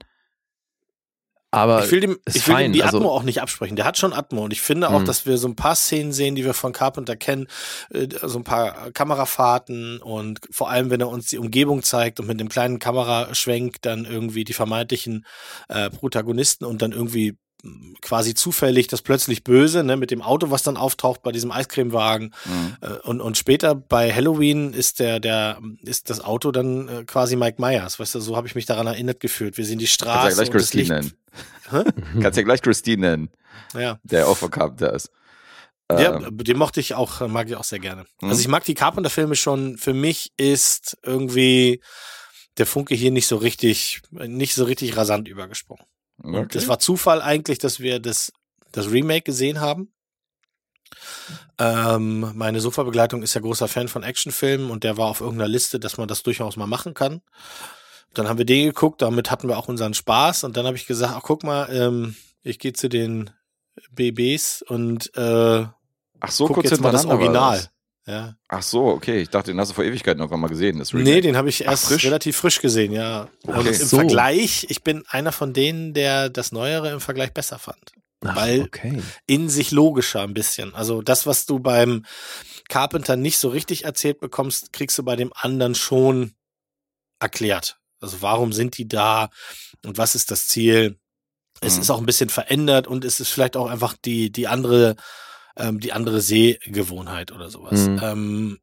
Aber 1.53 1.85
ich 1.85 1.91
will 1.91 1.99
dem, 1.99 2.17
ich 2.25 2.47
will 2.47 2.59
ihm 2.59 2.73
die 2.73 2.83
also 2.83 2.97
Atmo 2.97 3.11
auch 3.11 3.21
nicht 3.21 3.39
absprechen. 3.39 3.75
Der 3.75 3.85
hat 3.85 3.99
schon 3.99 4.11
Atmo 4.11 4.43
und 4.43 4.53
ich 4.53 4.61
finde 4.61 4.89
auch, 4.89 5.01
mhm. 5.01 5.05
dass 5.05 5.27
wir 5.27 5.37
so 5.37 5.47
ein 5.47 5.55
paar 5.55 5.75
Szenen 5.75 6.11
sehen, 6.11 6.33
die 6.33 6.43
wir 6.43 6.55
von 6.55 6.73
Carpenter 6.73 7.15
kennen, 7.15 7.45
äh, 7.91 8.07
so 8.23 8.39
ein 8.39 8.43
paar 8.43 8.89
Kamerafahrten 8.89 9.99
und 9.99 10.39
vor 10.49 10.71
allem, 10.71 10.89
wenn 10.89 10.99
er 10.99 11.09
uns 11.09 11.27
die 11.27 11.37
Umgebung 11.37 11.83
zeigt 11.83 12.19
und 12.19 12.25
mit 12.25 12.39
dem 12.39 12.49
kleinen 12.49 12.79
Kameraschwenk 12.79 13.83
dann 13.83 14.05
irgendwie 14.05 14.45
die 14.45 14.53
vermeintlichen 14.53 15.27
äh, 15.69 15.91
Protagonisten 15.91 16.65
und 16.65 16.81
dann 16.81 16.91
irgendwie 16.91 17.37
quasi 18.01 18.33
zufällig 18.33 18.87
das 18.87 19.01
plötzlich 19.01 19.43
Böse, 19.43 19.83
ne, 19.83 19.95
mit 19.95 20.11
dem 20.11 20.21
Auto, 20.21 20.51
was 20.51 20.63
dann 20.63 20.75
auftaucht 20.75 21.23
bei 21.23 21.31
diesem 21.31 21.51
Eiscremewagen. 21.51 22.33
Mhm. 22.45 22.77
Äh, 22.81 22.87
und, 23.07 23.21
und 23.21 23.37
später 23.37 23.73
bei 23.73 24.13
Halloween 24.13 24.73
ist 24.73 24.99
der, 24.99 25.19
der, 25.19 25.59
ist 25.83 26.09
das 26.09 26.19
Auto 26.19 26.51
dann 26.51 26.87
äh, 26.89 27.03
quasi 27.05 27.35
Mike 27.35 27.61
Myers. 27.61 27.99
Weißt 27.99 28.15
du, 28.15 28.19
so 28.19 28.35
habe 28.35 28.47
ich 28.47 28.55
mich 28.55 28.65
daran 28.65 28.87
erinnert 28.87 29.19
gefühlt. 29.19 29.57
Wir 29.57 29.65
sehen 29.65 29.79
die 29.79 29.87
Straße. 29.87 30.35
Kannst 30.35 30.37
ja 30.37 30.43
gleich 30.43 30.51
Christine 30.51 30.87
nennen. 30.89 31.13
Kannst 32.21 32.37
ja 32.37 32.43
gleich 32.43 32.61
Christine 32.61 33.01
nennen. 33.01 33.29
Ja. 33.73 33.99
Der 34.03 34.25
Carpenter 34.25 34.93
ist. 34.93 35.09
Ja, 35.91 36.15
ähm. 36.17 36.37
den 36.37 36.57
mochte 36.57 36.79
ich 36.79 36.95
auch, 36.95 37.25
mag 37.27 37.47
ich 37.47 37.55
auch 37.55 37.63
sehr 37.63 37.79
gerne. 37.79 38.05
Mhm. 38.21 38.29
Also 38.29 38.41
ich 38.41 38.47
mag 38.47 38.65
die 38.65 38.73
Carpenter-Filme 38.73 39.35
schon. 39.35 39.77
Für 39.77 39.93
mich 39.93 40.33
ist 40.37 40.97
irgendwie 41.03 41.81
der 42.57 42.65
Funke 42.65 42.95
hier 42.95 43.11
nicht 43.11 43.27
so 43.27 43.37
richtig, 43.37 44.01
nicht 44.11 44.53
so 44.53 44.65
richtig 44.65 44.97
rasant 44.97 45.27
übergesprungen. 45.27 45.85
Okay. 46.21 46.37
Und 46.37 46.55
es 46.55 46.67
war 46.67 46.79
Zufall 46.79 47.21
eigentlich, 47.21 47.59
dass 47.59 47.79
wir 47.79 47.99
das, 47.99 48.31
das 48.71 48.91
Remake 48.91 49.23
gesehen 49.23 49.59
haben. 49.59 49.93
Ähm, 51.59 52.31
meine 52.35 52.59
Sofa-Begleitung 52.59 53.23
ist 53.23 53.33
ja 53.33 53.41
großer 53.41 53.67
Fan 53.67 53.87
von 53.87 54.03
Actionfilmen 54.03 54.69
und 54.69 54.83
der 54.83 54.97
war 54.97 55.07
auf 55.07 55.21
irgendeiner 55.21 55.49
Liste, 55.49 55.79
dass 55.79 55.97
man 55.97 56.07
das 56.07 56.23
durchaus 56.23 56.55
mal 56.55 56.67
machen 56.67 56.93
kann. 56.93 57.21
Dann 58.13 58.27
haben 58.27 58.37
wir 58.37 58.45
den 58.45 58.67
geguckt, 58.67 59.01
damit 59.01 59.31
hatten 59.31 59.47
wir 59.47 59.57
auch 59.57 59.67
unseren 59.67 59.93
Spaß 59.93 60.43
und 60.43 60.55
dann 60.55 60.65
habe 60.65 60.77
ich 60.77 60.85
gesagt, 60.85 61.13
ach 61.15 61.23
guck 61.23 61.43
mal, 61.43 61.67
ähm, 61.71 62.15
ich 62.43 62.59
gehe 62.59 62.73
zu 62.73 62.89
den 62.89 63.31
BBs 63.91 64.61
und 64.61 65.15
äh, 65.15 65.65
ach 66.19 66.31
so 66.31 66.45
guck 66.45 66.55
kurz 66.57 66.69
jetzt 66.69 66.81
mal 66.81 66.91
das 66.91 67.05
Original. 67.05 67.69
Ja. 68.05 68.35
Ach 68.49 68.61
so, 68.61 68.87
okay. 68.87 69.21
Ich 69.21 69.29
dachte, 69.29 69.51
den 69.51 69.59
hast 69.59 69.69
du 69.69 69.75
vor 69.75 69.83
Ewigkeiten 69.83 70.19
irgendwann 70.19 70.41
mal 70.41 70.47
gesehen. 70.47 70.79
Das 70.79 70.91
nee, 70.93 71.21
den 71.21 71.37
habe 71.37 71.49
ich 71.49 71.63
erst 71.63 71.85
frisch? 71.85 72.05
relativ 72.05 72.35
frisch 72.35 72.59
gesehen, 72.59 72.91
ja. 72.91 73.29
Okay. 73.47 73.59
Und 73.59 73.67
im 73.67 73.73
so. 73.73 73.97
Vergleich, 73.97 74.65
ich 74.69 74.83
bin 74.83 75.03
einer 75.07 75.31
von 75.31 75.53
denen, 75.53 75.93
der 75.93 76.29
das 76.29 76.51
Neuere 76.51 76.91
im 76.91 76.99
Vergleich 76.99 77.33
besser 77.33 77.59
fand. 77.59 77.93
Ach, 78.25 78.35
weil 78.35 78.63
okay. 78.63 79.01
in 79.25 79.49
sich 79.49 79.71
logischer 79.71 80.21
ein 80.21 80.33
bisschen. 80.33 80.73
Also 80.75 81.01
das, 81.01 81.25
was 81.25 81.45
du 81.45 81.59
beim 81.59 82.05
Carpenter 82.69 83.15
nicht 83.15 83.37
so 83.37 83.49
richtig 83.49 83.85
erzählt 83.85 84.19
bekommst, 84.19 84.73
kriegst 84.73 84.97
du 84.97 85.03
bei 85.03 85.15
dem 85.15 85.31
anderen 85.35 85.75
schon 85.75 86.33
erklärt. 87.19 87.77
Also 87.99 88.21
warum 88.21 88.51
sind 88.51 88.77
die 88.77 88.87
da 88.87 89.29
und 89.85 89.97
was 89.97 90.15
ist 90.15 90.31
das 90.31 90.47
Ziel? 90.47 90.97
Es 91.61 91.75
mhm. 91.75 91.81
ist 91.81 91.89
auch 91.89 91.99
ein 91.99 92.05
bisschen 92.05 92.29
verändert 92.29 92.87
und 92.87 93.05
es 93.05 93.19
ist 93.19 93.29
vielleicht 93.29 93.55
auch 93.55 93.69
einfach 93.69 93.95
die, 94.03 94.31
die 94.31 94.47
andere 94.47 94.95
ähm, 95.57 95.79
die 95.79 95.93
andere 95.93 96.21
Sehgewohnheit 96.21 97.31
oder 97.31 97.49
sowas. 97.49 97.87
Mhm. 97.87 97.99
Ähm, 98.01 98.59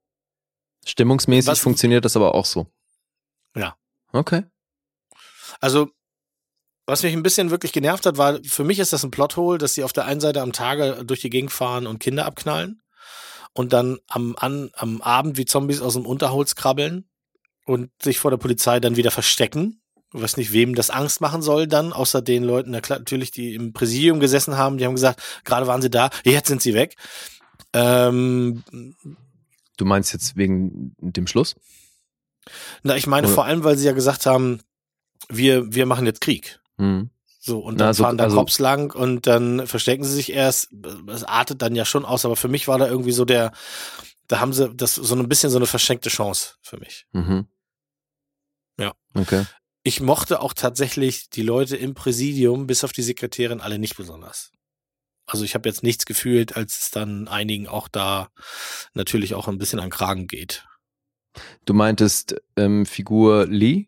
Stimmungsmäßig 0.87 1.51
was, 1.51 1.61
funktioniert 1.61 2.05
das 2.05 2.17
aber 2.17 2.35
auch 2.35 2.47
so. 2.47 2.67
Ja. 3.55 3.77
Okay. 4.13 4.45
Also, 5.61 5.91
was 6.87 7.03
mich 7.03 7.13
ein 7.13 7.23
bisschen 7.23 7.51
wirklich 7.51 7.73
genervt 7.73 8.07
hat, 8.07 8.17
war, 8.17 8.41
für 8.43 8.65
mich 8.65 8.79
ist 8.79 8.93
das 8.93 9.05
ein 9.05 9.11
Plothole, 9.11 9.59
dass 9.59 9.75
sie 9.75 9.85
auf 9.85 9.93
der 9.93 10.07
einen 10.07 10.21
Seite 10.21 10.41
am 10.41 10.53
Tage 10.53 11.05
durch 11.05 11.21
die 11.21 11.31
Gegend 11.31 11.53
fahren 11.53 11.87
und 11.87 12.01
Kinder 12.01 12.27
abknallen 12.27 12.83
und 13.53 13.73
dann 13.73 13.99
am, 14.09 14.35
an, 14.39 14.71
am 14.75 15.01
Abend 15.03 15.37
wie 15.37 15.45
Zombies 15.45 15.83
aus 15.83 15.95
dem 15.95 16.07
Unterholz 16.07 16.55
krabbeln 16.55 17.09
und 17.67 17.91
sich 18.03 18.19
vor 18.19 18.31
der 18.31 18.39
Polizei 18.39 18.81
dann 18.81 18.97
wieder 18.97 19.11
verstecken 19.11 19.83
weiß 20.13 20.37
nicht, 20.37 20.53
wem 20.53 20.75
das 20.75 20.91
Angst 20.91 21.21
machen 21.21 21.43
soll 21.43 21.67
dann, 21.67 21.93
außer 21.93 22.23
den 22.23 22.43
Leuten, 22.43 22.71
natürlich, 22.71 23.31
die 23.31 23.55
im 23.55 23.73
Präsidium 23.73 24.21
gesessen 24.21 24.57
haben, 24.57 24.79
die 24.79 24.85
haben 24.85 24.95
gesagt, 24.95 25.23
gerade 25.45 25.67
waren 25.67 25.83
sie 25.83 25.91
da, 25.91 26.11
jetzt 26.25 26.49
sind 26.49 26.63
sie 26.63 26.75
weg. 26.75 26.97
Ähm, 27.73 28.65
du 29.77 29.85
meinst 29.85 30.13
jetzt 30.13 30.37
wegen 30.37 30.95
dem 30.99 31.27
Schluss? 31.27 31.55
Na, 32.83 32.97
ich 32.97 33.07
meine 33.07 33.29
Oder? 33.29 33.35
vor 33.35 33.45
allem, 33.45 33.63
weil 33.63 33.77
sie 33.77 33.87
ja 33.87 33.93
gesagt 33.93 34.27
haben, 34.27 34.61
wir, 35.29 35.73
wir 35.73 35.87
machen 35.87 36.07
jetzt 36.07 36.21
Krieg. 36.21 36.61
Mhm. 36.77 37.11
So, 37.39 37.61
und 37.61 37.81
dann 37.81 37.89
also, 37.89 38.03
fahren 38.03 38.19
da 38.19 38.25
also, 38.25 38.37
Cops 38.37 38.59
lang 38.59 38.95
und 38.95 39.27
dann 39.27 39.67
verstecken 39.67 40.05
sie 40.05 40.13
sich 40.13 40.33
erst. 40.33 40.71
Es 41.07 41.25
artet 41.25 41.63
dann 41.63 41.75
ja 41.75 41.85
schon 41.85 42.05
aus, 42.05 42.25
aber 42.25 42.37
für 42.37 42.49
mich 42.49 42.69
war 42.69 42.79
da 42.79 42.87
irgendwie 42.87 43.13
so 43.13 43.25
der, 43.25 43.53
da 44.27 44.41
haben 44.41 44.53
sie 44.53 44.69
das 44.75 44.97
so 44.97 45.15
ein 45.15 45.29
bisschen 45.29 45.51
so 45.51 45.57
eine 45.57 45.67
verschenkte 45.67 46.11
Chance 46.11 46.57
für 46.61 46.77
mich. 46.79 47.07
Mhm. 47.13 47.47
Ja. 48.79 48.93
Okay 49.15 49.47
ich 49.83 50.01
mochte 50.01 50.41
auch 50.41 50.53
tatsächlich 50.53 51.31
die 51.31 51.43
Leute 51.43 51.77
im 51.77 51.95
Präsidium, 51.95 52.67
bis 52.67 52.85
auf 52.85 52.93
die 52.93 53.03
Sekretärin, 53.03 53.61
alle 53.61 53.79
nicht 53.79 53.97
besonders. 53.97 54.53
Also 55.27 55.45
ich 55.45 55.55
habe 55.55 55.69
jetzt 55.69 55.83
nichts 55.83 56.07
gefühlt, 56.07 56.57
als 56.57 56.81
es 56.81 56.91
dann 56.91 57.29
einigen 57.29 57.69
auch 57.69 57.89
da 57.89 58.31
natürlich 58.95 59.35
auch 59.35 59.49
ein 59.49 59.59
bisschen 59.59 59.79
an 59.79 59.91
Kragen 59.91 60.27
geht. 60.27 60.67
Du 61.65 61.75
meintest 61.75 62.35
ähm, 62.57 62.85
Figur 62.85 63.47
Lee? 63.47 63.87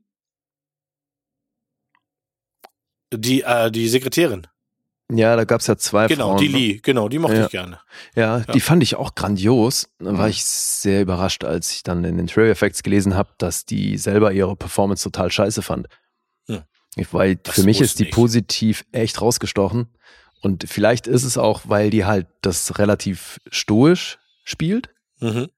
Die, 3.12 3.43
äh, 3.43 3.70
die 3.70 3.89
Sekretärin. 3.89 4.47
Ja, 5.16 5.36
da 5.36 5.44
gab's 5.44 5.66
ja 5.66 5.76
zwei 5.76 6.06
genau, 6.06 6.30
Frauen. 6.30 6.39
Genau, 6.39 6.52
die 6.52 6.64
Lee, 6.66 6.80
genau, 6.82 7.09
die 7.09 7.18
mochte 7.18 7.36
ja. 7.36 7.44
ich 7.44 7.51
gerne. 7.51 7.80
Ja, 8.14 8.39
ja, 8.39 8.52
die 8.52 8.60
fand 8.60 8.82
ich 8.82 8.97
auch 8.97 9.14
grandios. 9.14 9.89
Da 9.98 10.16
war 10.16 10.24
mhm. 10.24 10.30
ich 10.30 10.44
sehr 10.44 11.02
überrascht, 11.02 11.44
als 11.44 11.72
ich 11.72 11.82
dann 11.82 12.05
in 12.05 12.16
den 12.16 12.26
Trailer 12.26 12.51
Effects 12.51 12.82
gelesen 12.82 13.14
habe, 13.14 13.30
dass 13.39 13.64
die 13.64 13.98
selber 13.98 14.32
ihre 14.32 14.56
Performance 14.56 15.05
total 15.05 15.30
scheiße 15.30 15.62
fand. 15.62 15.89
Ja. 16.47 16.64
Weil 17.10 17.36
das 17.36 17.55
für 17.55 17.64
mich 17.64 17.80
ist 17.80 17.98
die 17.98 18.05
ich. 18.05 18.10
positiv 18.10 18.84
echt 18.93 19.20
rausgestochen. 19.20 19.89
Und 20.40 20.64
vielleicht 20.68 21.06
ist 21.06 21.24
es 21.24 21.39
auch, 21.39 21.62
weil 21.66 21.90
die 21.90 22.05
halt 22.05 22.26
das 22.40 22.78
relativ 22.78 23.40
stoisch 23.51 24.18
spielt. 24.44 24.90
Mhm. 25.20 25.48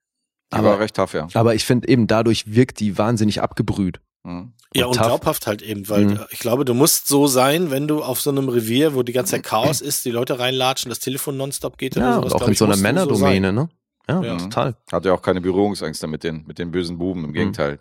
Aber 0.51 0.79
recht 0.79 0.95
tough, 0.95 1.15
ja. 1.15 1.27
Aber 1.35 1.55
ich 1.55 1.65
finde 1.65 1.89
eben 1.89 2.07
dadurch 2.07 2.55
wirkt 2.55 2.81
die 2.81 2.97
wahnsinnig 2.97 3.43
abgebrüht. 3.43 4.01
Mhm. 4.25 4.53
Ja, 4.75 4.87
Und 4.87 4.93
und 4.93 4.97
tough. 4.99 5.07
glaubhaft 5.07 5.47
halt 5.47 5.63
eben, 5.63 5.89
weil 5.89 6.05
Mhm. 6.07 6.21
ich 6.31 6.39
glaube, 6.41 6.65
du 6.65 6.75
musst 6.75 7.07
so 7.07 7.27
sein, 7.29 7.71
wenn 7.71 7.87
du 7.87 8.03
auf 8.03 8.21
so 8.21 8.31
einem 8.31 8.49
Revier, 8.49 8.95
wo 8.95 9.03
die 9.05 9.13
ganze 9.13 9.33
Zeit 9.33 9.45
Chaos 9.45 9.81
ist, 9.81 10.05
die 10.05 10.11
Leute 10.11 10.39
reinlatschen, 10.39 10.89
das 10.89 10.99
Telefon 10.99 11.37
nonstop 11.37 11.79
geht 11.79 11.97
oder 11.97 12.07
Ja, 12.07 12.15
sowas, 12.17 12.33
und 12.33 12.43
auch 12.43 12.47
in 12.49 12.53
ich, 12.55 12.59
so 12.59 12.65
einer 12.65 12.77
Männerdomäne, 12.77 13.53
ne? 13.53 13.69
Ja, 14.09 14.23
Ja. 14.23 14.37
total. 14.39 14.77
Hat 14.91 15.05
ja 15.05 15.13
auch 15.15 15.23
keine 15.23 15.41
Berührungsängste 15.41 16.07
mit 16.09 16.25
den, 16.25 16.45
mit 16.47 16.59
den 16.59 16.71
bösen 16.73 16.99
Buben, 16.99 17.25
im 17.25 17.33
Gegenteil. 17.33 17.79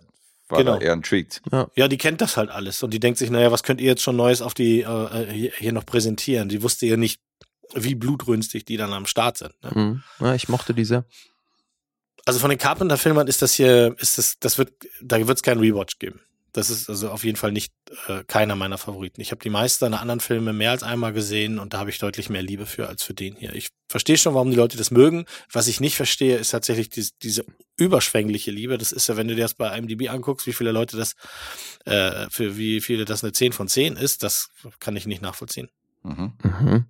War 0.49 0.59
Genau. 0.59 0.75
da 0.77 0.81
eher 0.81 0.93
intrigued. 0.93 1.41
sein. 1.49 1.65
Ja, 1.75 1.87
die 1.87 1.97
kennt 1.97 2.21
das 2.21 2.37
halt 2.37 2.49
alles 2.51 2.83
und 2.83 2.93
die 2.93 2.99
denkt 2.99 3.17
sich, 3.17 3.29
naja, 3.31 3.51
was 3.51 3.63
könnt 3.63 3.81
ihr 3.81 3.87
jetzt 3.87 4.01
schon 4.03 4.15
Neues 4.15 4.41
auf 4.41 4.53
die 4.53 4.81
äh, 4.81 5.31
hier, 5.31 5.51
hier 5.57 5.71
noch 5.73 5.85
präsentieren? 5.85 6.49
Die 6.49 6.61
wusste 6.61 6.85
ja 6.85 6.97
nicht, 6.97 7.21
wie 7.73 7.95
blutrünstig 7.95 8.65
die 8.65 8.77
dann 8.77 8.93
am 8.93 9.05
Start 9.07 9.37
sind. 9.37 9.53
Ne? 9.63 9.71
Mhm. 9.73 10.03
Ja, 10.19 10.35
ich 10.35 10.47
mochte 10.49 10.73
die 10.73 10.85
sehr. 10.85 11.05
Also 12.25 12.39
von 12.39 12.49
den 12.49 12.59
Carpenter-Filmern 12.59 13.27
ist 13.27 13.41
das 13.41 13.53
hier, 13.53 13.95
ist 13.99 14.17
das, 14.17 14.37
das 14.39 14.57
wird, 14.57 14.71
da 15.01 15.17
wird 15.27 15.37
es 15.37 15.43
keinen 15.43 15.59
Rewatch 15.59 15.97
geben. 15.99 16.19
Das 16.53 16.69
ist 16.69 16.87
also 16.87 17.09
auf 17.09 17.23
jeden 17.23 17.35
Fall 17.35 17.51
nicht 17.51 17.73
äh, 18.07 18.23
keiner 18.25 18.55
meiner 18.55 18.77
Favoriten. 18.77 19.21
Ich 19.21 19.31
habe 19.31 19.41
die 19.41 19.49
meisten 19.49 19.79
seiner 19.79 19.99
anderen 19.99 20.19
Filme 20.19 20.53
mehr 20.53 20.69
als 20.69 20.83
einmal 20.83 21.11
gesehen 21.11 21.57
und 21.57 21.73
da 21.73 21.79
habe 21.79 21.89
ich 21.89 21.97
deutlich 21.97 22.29
mehr 22.29 22.43
Liebe 22.43 22.67
für 22.67 22.87
als 22.87 23.01
für 23.01 23.15
den 23.15 23.35
hier. 23.35 23.55
Ich 23.55 23.69
verstehe 23.89 24.19
schon, 24.19 24.35
warum 24.35 24.51
die 24.51 24.55
Leute 24.55 24.77
das 24.77 24.91
mögen. 24.91 25.25
Was 25.51 25.67
ich 25.67 25.79
nicht 25.79 25.95
verstehe, 25.95 26.37
ist 26.37 26.49
tatsächlich 26.49 26.89
dies, 26.89 27.17
diese 27.17 27.43
überschwängliche 27.75 28.51
Liebe. 28.51 28.77
Das 28.77 28.91
ist 28.91 29.07
ja, 29.07 29.17
wenn 29.17 29.27
du 29.27 29.35
dir 29.35 29.41
das 29.41 29.55
bei 29.55 29.75
IMDb 29.75 30.09
anguckst, 30.11 30.45
wie 30.45 30.53
viele 30.53 30.71
Leute 30.71 30.95
das, 30.95 31.15
äh, 31.85 32.29
für 32.29 32.55
wie 32.55 32.81
viele 32.81 33.05
das 33.05 33.23
eine 33.23 33.33
10 33.33 33.51
von 33.51 33.67
10 33.67 33.95
ist, 33.95 34.21
das 34.21 34.51
kann 34.79 34.95
ich 34.95 35.07
nicht 35.07 35.23
nachvollziehen. 35.23 35.69
Mhm. 36.03 36.33
Mhm. 36.43 36.85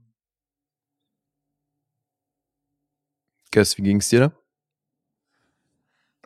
Guess, 3.52 3.78
wie 3.78 3.84
ging's 3.84 4.10
dir 4.10 4.20
da? 4.20 4.43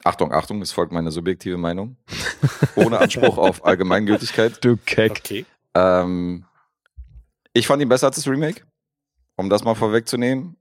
Achtung, 0.03 0.31
Achtung, 0.31 0.61
es 0.61 0.71
folgt 0.71 0.91
meine 0.91 1.11
subjektive 1.11 1.57
Meinung. 1.57 1.97
Ohne 2.75 2.99
Anspruch 2.99 3.37
auf 3.37 3.65
Allgemeingültigkeit. 3.65 4.63
Du 4.63 4.77
Keck. 4.77 5.11
Okay. 5.11 5.45
Ähm, 5.73 6.45
ich 7.53 7.67
fand 7.67 7.81
ihn 7.81 7.89
besser 7.89 8.07
als 8.07 8.15
das 8.15 8.27
Remake, 8.27 8.63
um 9.35 9.49
das 9.49 9.63
mal 9.63 9.75
vorwegzunehmen. 9.75 10.57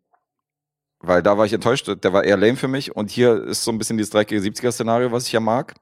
Weil 1.01 1.23
da 1.23 1.37
war 1.37 1.45
ich 1.45 1.53
enttäuscht, 1.53 1.89
der 1.89 2.13
war 2.13 2.25
eher 2.25 2.37
lame 2.37 2.57
für 2.57 2.69
mich. 2.69 2.97
Und 2.97 3.11
hier 3.11 3.45
ist 3.45 3.65
so 3.65 3.71
ein 3.71 3.79
bisschen 3.79 3.99
dieses 3.99 4.11
dreckige 4.11 4.41
70er-Szenario, 4.41 5.13
was 5.13 5.27
ich 5.27 5.33
ja 5.33 5.41
mag. 5.41 5.75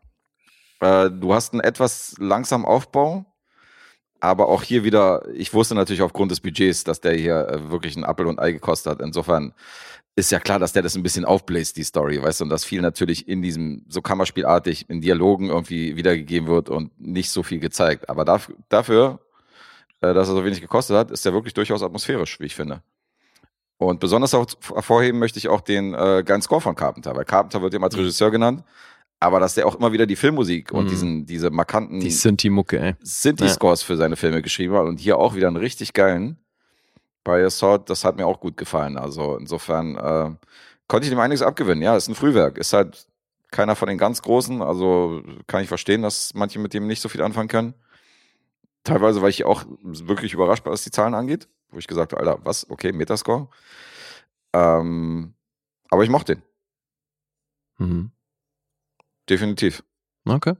Äh, 0.80 1.10
du 1.10 1.32
hast 1.32 1.52
einen 1.52 1.60
etwas 1.60 2.14
langsamen 2.18 2.66
Aufbau, 2.66 3.24
aber 4.20 4.48
auch 4.48 4.62
hier 4.62 4.84
wieder, 4.84 5.26
ich 5.32 5.54
wusste 5.54 5.74
natürlich 5.74 6.02
aufgrund 6.02 6.30
des 6.32 6.40
Budgets, 6.40 6.84
dass 6.84 7.00
der 7.00 7.14
hier 7.14 7.48
äh, 7.48 7.70
wirklich 7.70 7.96
ein 7.96 8.04
Appel 8.04 8.26
und 8.26 8.40
Ei 8.40 8.52
gekostet 8.52 8.92
hat. 8.92 9.00
Insofern 9.00 9.54
ist 10.16 10.30
ja 10.30 10.38
klar, 10.38 10.58
dass 10.58 10.72
der 10.72 10.82
das 10.82 10.94
ein 10.94 11.02
bisschen 11.02 11.24
aufbläst, 11.24 11.76
die 11.76 11.82
Story, 11.84 12.22
weißt 12.22 12.40
du, 12.40 12.44
und 12.44 12.50
dass 12.50 12.64
viel 12.64 12.80
natürlich 12.80 13.26
in 13.28 13.42
diesem, 13.42 13.84
so 13.88 14.00
Kammerspielartig, 14.00 14.88
in 14.88 15.00
Dialogen 15.00 15.48
irgendwie 15.48 15.96
wiedergegeben 15.96 16.48
wird 16.48 16.68
und 16.68 16.98
nicht 17.00 17.30
so 17.30 17.42
viel 17.42 17.58
gezeigt. 17.58 18.08
Aber 18.08 18.24
dafür, 18.24 18.54
dafür 18.68 19.20
äh, 20.00 20.14
dass 20.14 20.28
er 20.28 20.34
so 20.34 20.44
wenig 20.44 20.60
gekostet 20.60 20.96
hat, 20.96 21.10
ist 21.10 21.24
der 21.24 21.32
wirklich 21.32 21.54
durchaus 21.54 21.82
atmosphärisch, 21.82 22.38
wie 22.38 22.44
ich 22.46 22.54
finde. 22.54 22.82
Und 23.76 23.98
besonders 23.98 24.34
auch 24.34 24.46
hervorheben 24.72 25.18
möchte 25.18 25.38
ich 25.38 25.48
auch 25.48 25.60
den 25.60 25.94
äh, 25.94 26.22
geilen 26.24 26.42
Score 26.42 26.60
von 26.60 26.76
Carpenter, 26.76 27.14
weil 27.16 27.24
Carpenter 27.24 27.60
wird 27.60 27.74
immer 27.74 27.86
als 27.86 27.94
Mhm. 27.96 28.02
Regisseur 28.02 28.30
genannt, 28.30 28.62
aber 29.18 29.40
dass 29.40 29.54
der 29.54 29.66
auch 29.66 29.74
immer 29.74 29.90
wieder 29.92 30.06
die 30.06 30.14
Filmmusik 30.16 30.70
und 30.70 30.84
Mhm. 30.84 30.88
diesen, 30.88 31.26
diese 31.26 31.50
markanten 31.50 31.98
Die 31.98 32.10
Sinti-Mucke, 32.10 32.78
ey. 32.78 32.94
Sinti-Scores 33.02 33.82
für 33.82 33.96
seine 33.96 34.14
Filme 34.14 34.42
geschrieben 34.42 34.74
hat 34.74 34.86
und 34.86 35.00
hier 35.00 35.18
auch 35.18 35.34
wieder 35.34 35.48
einen 35.48 35.56
richtig 35.56 35.92
geilen 35.92 36.38
bei 37.24 37.44
Assault, 37.44 37.88
das 37.90 38.04
hat 38.04 38.16
mir 38.16 38.26
auch 38.26 38.40
gut 38.40 38.56
gefallen. 38.56 38.96
Also 38.98 39.36
insofern 39.36 39.96
äh, 39.96 40.30
konnte 40.88 41.06
ich 41.06 41.10
dem 41.10 41.18
einiges 41.18 41.42
abgewinnen. 41.42 41.82
Ja, 41.82 41.96
ist 41.96 42.08
ein 42.08 42.14
Frühwerk, 42.14 42.58
ist 42.58 42.72
halt 42.72 43.06
keiner 43.50 43.76
von 43.76 43.88
den 43.88 43.98
ganz 43.98 44.20
Großen, 44.22 44.62
also 44.62 45.22
kann 45.46 45.62
ich 45.62 45.68
verstehen, 45.68 46.02
dass 46.02 46.34
manche 46.34 46.58
mit 46.58 46.74
dem 46.74 46.86
nicht 46.86 47.00
so 47.00 47.08
viel 47.08 47.22
anfangen 47.22 47.48
können. 47.48 47.74
Teilweise 48.82 49.22
war 49.22 49.28
ich 49.28 49.44
auch 49.44 49.64
wirklich 49.82 50.34
überrascht, 50.34 50.66
was 50.66 50.82
die 50.82 50.90
Zahlen 50.90 51.14
angeht, 51.14 51.48
wo 51.70 51.78
ich 51.78 51.86
gesagt 51.86 52.12
habe, 52.12 52.20
Alter, 52.20 52.44
was? 52.44 52.68
Okay, 52.68 52.92
Metascore. 52.92 53.48
Ähm, 54.52 55.34
aber 55.90 56.04
ich 56.04 56.10
mochte 56.10 56.36
den, 56.36 56.42
Mhm. 57.78 58.10
definitiv. 59.28 59.82
Okay. 60.26 60.54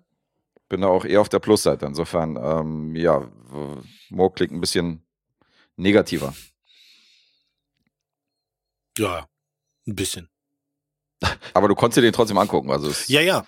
bin 0.68 0.80
da 0.80 0.88
auch 0.88 1.04
eher 1.04 1.20
auf 1.20 1.28
der 1.28 1.38
Plusseite. 1.38 1.86
Insofern, 1.86 2.36
ähm, 2.36 2.96
ja, 2.96 3.28
Mo 4.10 4.30
klingt 4.30 4.52
ein 4.52 4.60
bisschen 4.60 5.02
negativer. 5.76 6.34
Ja, 8.98 9.26
ein 9.86 9.94
bisschen. 9.94 10.28
Aber 11.54 11.68
du 11.68 11.74
konntest 11.74 11.98
dir 11.98 12.02
den 12.02 12.12
trotzdem 12.12 12.38
angucken. 12.38 12.70
Also 12.70 12.92
Ja, 13.06 13.20
ja. 13.20 13.46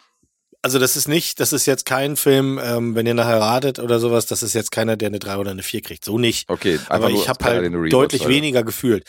Also 0.63 0.79
das 0.79 0.97
ist 0.97 1.07
nicht, 1.07 1.39
das 1.39 1.53
ist 1.53 1.67
jetzt 1.67 1.87
kein 1.87 2.17
Film, 2.17 2.59
ähm, 2.61 2.95
wenn 2.97 3.07
ihr 3.07 3.15
nachher 3.15 3.41
ratet 3.41 3.79
oder 3.79 4.01
sowas, 4.01 4.27
das 4.27 4.43
ist 4.43 4.55
jetzt 4.55 4.73
keiner, 4.73 4.97
der 4.97 5.09
eine 5.09 5.21
3 5.21 5.37
oder 5.37 5.53
eine 5.53 5.63
4 5.63 5.83
kriegt. 5.83 6.05
So 6.05 6.19
nicht. 6.19 6.49
okay, 6.49 6.75
einfach 6.75 6.95
Aber 6.95 7.11
ich 7.11 7.29
habe 7.29 7.45
halt 7.45 7.93
deutlich 7.93 8.27
weniger 8.27 8.65
gefühlt. 8.65 9.05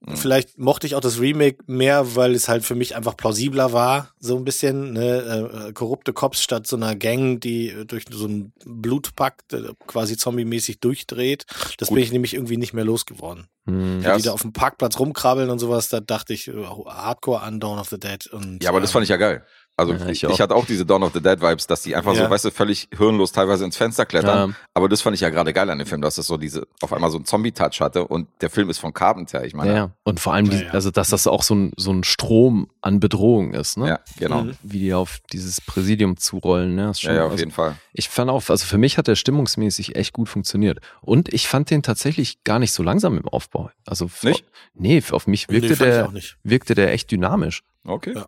Mhm. 0.00 0.16
Vielleicht 0.16 0.58
mochte 0.58 0.86
ich 0.86 0.94
auch 0.94 1.00
das 1.00 1.20
Remake 1.20 1.58
mehr, 1.66 2.14
weil 2.14 2.34
es 2.34 2.48
halt 2.48 2.64
für 2.64 2.76
mich 2.76 2.94
einfach 2.94 3.16
plausibler 3.16 3.72
war, 3.72 4.12
so 4.20 4.36
ein 4.36 4.44
bisschen, 4.44 4.92
ne, 4.92 5.68
äh, 5.68 5.72
korrupte 5.72 6.12
Cops 6.12 6.40
statt 6.40 6.68
so 6.68 6.76
einer 6.76 6.94
Gang, 6.94 7.40
die 7.40 7.70
äh, 7.70 7.84
durch 7.84 8.04
so 8.08 8.26
einen 8.26 8.52
Blutpakt 8.64 9.52
äh, 9.54 9.72
quasi 9.86 10.16
zombie-mäßig 10.16 10.78
durchdreht. 10.78 11.46
Das 11.78 11.88
Gut. 11.88 11.96
bin 11.96 12.04
ich 12.04 12.12
nämlich 12.12 12.34
irgendwie 12.34 12.58
nicht 12.58 12.74
mehr 12.74 12.84
losgeworden. 12.84 13.48
Mhm. 13.64 14.00
Ja, 14.02 14.16
die 14.16 14.22
da 14.22 14.32
auf 14.32 14.42
dem 14.42 14.52
Parkplatz 14.52 14.98
rumkrabbeln 14.98 15.50
und 15.50 15.58
sowas, 15.58 15.88
da 15.88 16.00
dachte 16.00 16.32
ich, 16.32 16.48
äh, 16.48 16.52
Hardcore 16.54 17.42
an 17.42 17.58
Dawn 17.58 17.78
of 17.78 17.88
the 17.88 17.98
Dead. 17.98 18.24
Und, 18.28 18.62
Ja, 18.62 18.70
aber 18.70 18.80
das 18.80 18.92
fand 18.92 19.02
ich 19.02 19.10
ja 19.10 19.16
geil. 19.16 19.44
Also 19.78 19.94
Ja, 19.94 20.08
ich, 20.08 20.24
ich 20.24 20.40
hatte 20.40 20.54
auch 20.54 20.66
diese 20.66 20.84
Dawn 20.84 21.02
of 21.04 21.12
the 21.14 21.20
Dead 21.22 21.40
Vibes, 21.40 21.66
dass 21.68 21.82
die 21.82 21.94
einfach 21.94 22.14
so, 22.14 22.22
Ja. 22.22 22.28
weißt 22.30 22.44
du, 22.46 22.50
völlig 22.50 22.88
hirnlos 22.96 23.32
teilweise 23.32 23.64
ins 23.64 23.76
Fenster 23.76 24.04
klettern. 24.06 24.50
Ja. 24.50 24.56
Aber 24.74 24.88
das 24.88 25.00
fand 25.02 25.14
ich 25.14 25.20
ja 25.20 25.30
gerade 25.30 25.52
geil 25.52 25.70
an 25.70 25.78
dem 25.78 25.86
Film, 25.86 26.02
dass 26.02 26.16
das 26.16 26.26
so 26.26 26.36
diese, 26.36 26.66
auf 26.82 26.92
einmal 26.92 27.10
so 27.10 27.16
einen 27.16 27.24
Zombie-Touch 27.24 27.80
hatte 27.80 28.04
und 28.04 28.26
der 28.40 28.50
Film 28.50 28.68
ist 28.70 28.78
von 28.78 28.92
Carpenter. 28.92 29.44
Ich 29.44 29.54
meine, 29.54 29.72
Ja. 29.74 29.90
Und 30.02 30.20
vor 30.20 30.34
allem, 30.34 30.46
Ja, 30.46 30.58
die, 30.58 30.64
ja. 30.64 30.70
also 30.72 30.90
dass 30.90 31.10
das 31.10 31.26
auch 31.28 31.42
so 31.44 31.54
ein, 31.54 31.72
so 31.76 31.92
ein 31.92 32.02
Strom 32.04 32.68
an 32.82 32.98
Bedrohung 33.00 33.54
ist, 33.54 33.78
ne? 33.78 33.88
ja, 33.88 34.00
genau. 34.18 34.42
Mhm. 34.44 34.56
Wie 34.62 34.80
die 34.80 34.94
auf 34.94 35.20
dieses 35.32 35.60
Präsidium 35.60 36.16
zurollen, 36.16 36.74
ne? 36.74 36.92
Schon, 36.94 37.14
ja, 37.14 37.24
auf 37.24 37.30
also, 37.30 37.40
jeden 37.42 37.52
Fall. 37.52 37.76
Ich 37.92 38.08
fand 38.08 38.30
auch, 38.30 38.42
also 38.48 38.66
für 38.66 38.78
mich 38.78 38.98
hat 38.98 39.06
der 39.06 39.14
stimmungsmäßig 39.16 39.94
echt 39.96 40.12
gut 40.12 40.28
funktioniert. 40.28 40.80
Und 41.02 41.32
ich 41.32 41.46
fand 41.48 41.70
den 41.70 41.82
tatsächlich 41.84 42.42
gar 42.42 42.58
nicht 42.58 42.72
so 42.72 42.82
langsam 42.82 43.16
im 43.16 43.28
Aufbau. 43.28 43.70
Also 43.86 44.06
f- 44.06 44.24
Nicht? 44.24 44.44
Nee, 44.74 45.02
auf 45.12 45.26
mich 45.28 45.48
wirkte 45.48 45.70
nee, 45.72 45.76
der 45.90 46.06
auch 46.08 46.12
nicht. 46.12 46.36
wirkte 46.42 46.74
der 46.74 46.92
echt 46.92 47.10
dynamisch. 47.10 47.62
Okay. 47.86 48.14
Ja. 48.16 48.26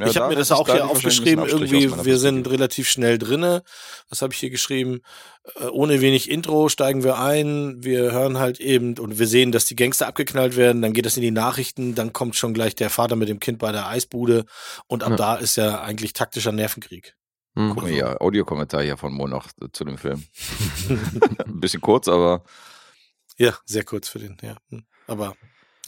Ja, 0.00 0.06
ich 0.06 0.16
habe 0.16 0.28
mir 0.28 0.36
das 0.36 0.52
auch 0.52 0.68
hier 0.68 0.88
aufgeschrieben, 0.88 1.44
irgendwie, 1.46 1.90
wir 2.04 2.18
sind 2.18 2.48
relativ 2.48 2.88
schnell 2.88 3.18
drinne. 3.18 3.62
Was 4.08 4.22
habe 4.22 4.32
ich 4.32 4.38
hier 4.38 4.50
geschrieben? 4.50 5.00
Äh, 5.56 5.64
ohne 5.66 6.00
wenig 6.00 6.30
Intro 6.30 6.68
steigen 6.68 7.02
wir 7.04 7.18
ein, 7.18 7.82
wir 7.82 8.12
hören 8.12 8.38
halt 8.38 8.60
eben 8.60 8.96
und 8.98 9.18
wir 9.18 9.26
sehen, 9.26 9.52
dass 9.52 9.64
die 9.64 9.76
Gangster 9.76 10.06
abgeknallt 10.06 10.56
werden, 10.56 10.82
dann 10.82 10.92
geht 10.92 11.06
das 11.06 11.16
in 11.16 11.22
die 11.22 11.30
Nachrichten, 11.30 11.94
dann 11.94 12.12
kommt 12.12 12.36
schon 12.36 12.54
gleich 12.54 12.74
der 12.74 12.90
Vater 12.90 13.16
mit 13.16 13.28
dem 13.28 13.40
Kind 13.40 13.58
bei 13.58 13.72
der 13.72 13.88
Eisbude 13.88 14.44
und 14.86 15.02
ab 15.02 15.10
Ja. 15.10 15.16
da 15.16 15.34
ist 15.36 15.56
ja 15.56 15.80
eigentlich 15.80 16.12
taktischer 16.12 16.52
Nervenkrieg. 16.52 17.14
Hm. 17.56 17.70
Guck 17.74 17.82
mal 17.82 17.90
hier, 17.90 18.20
Audiokommentar 18.22 18.82
hier 18.82 18.96
von 18.96 19.12
Mo 19.12 19.26
noch 19.26 19.46
äh, 19.60 19.66
zu 19.72 19.84
dem 19.84 19.98
Film. 19.98 20.24
ein 20.88 21.40
bisschen 21.60 21.80
kurz, 21.80 22.08
aber 22.08 22.44
Ja, 23.36 23.54
sehr 23.64 23.84
kurz 23.84 24.08
für 24.08 24.18
den, 24.18 24.36
ja. 24.42 24.56
Hm. 24.70 24.84
Aber 25.06 25.34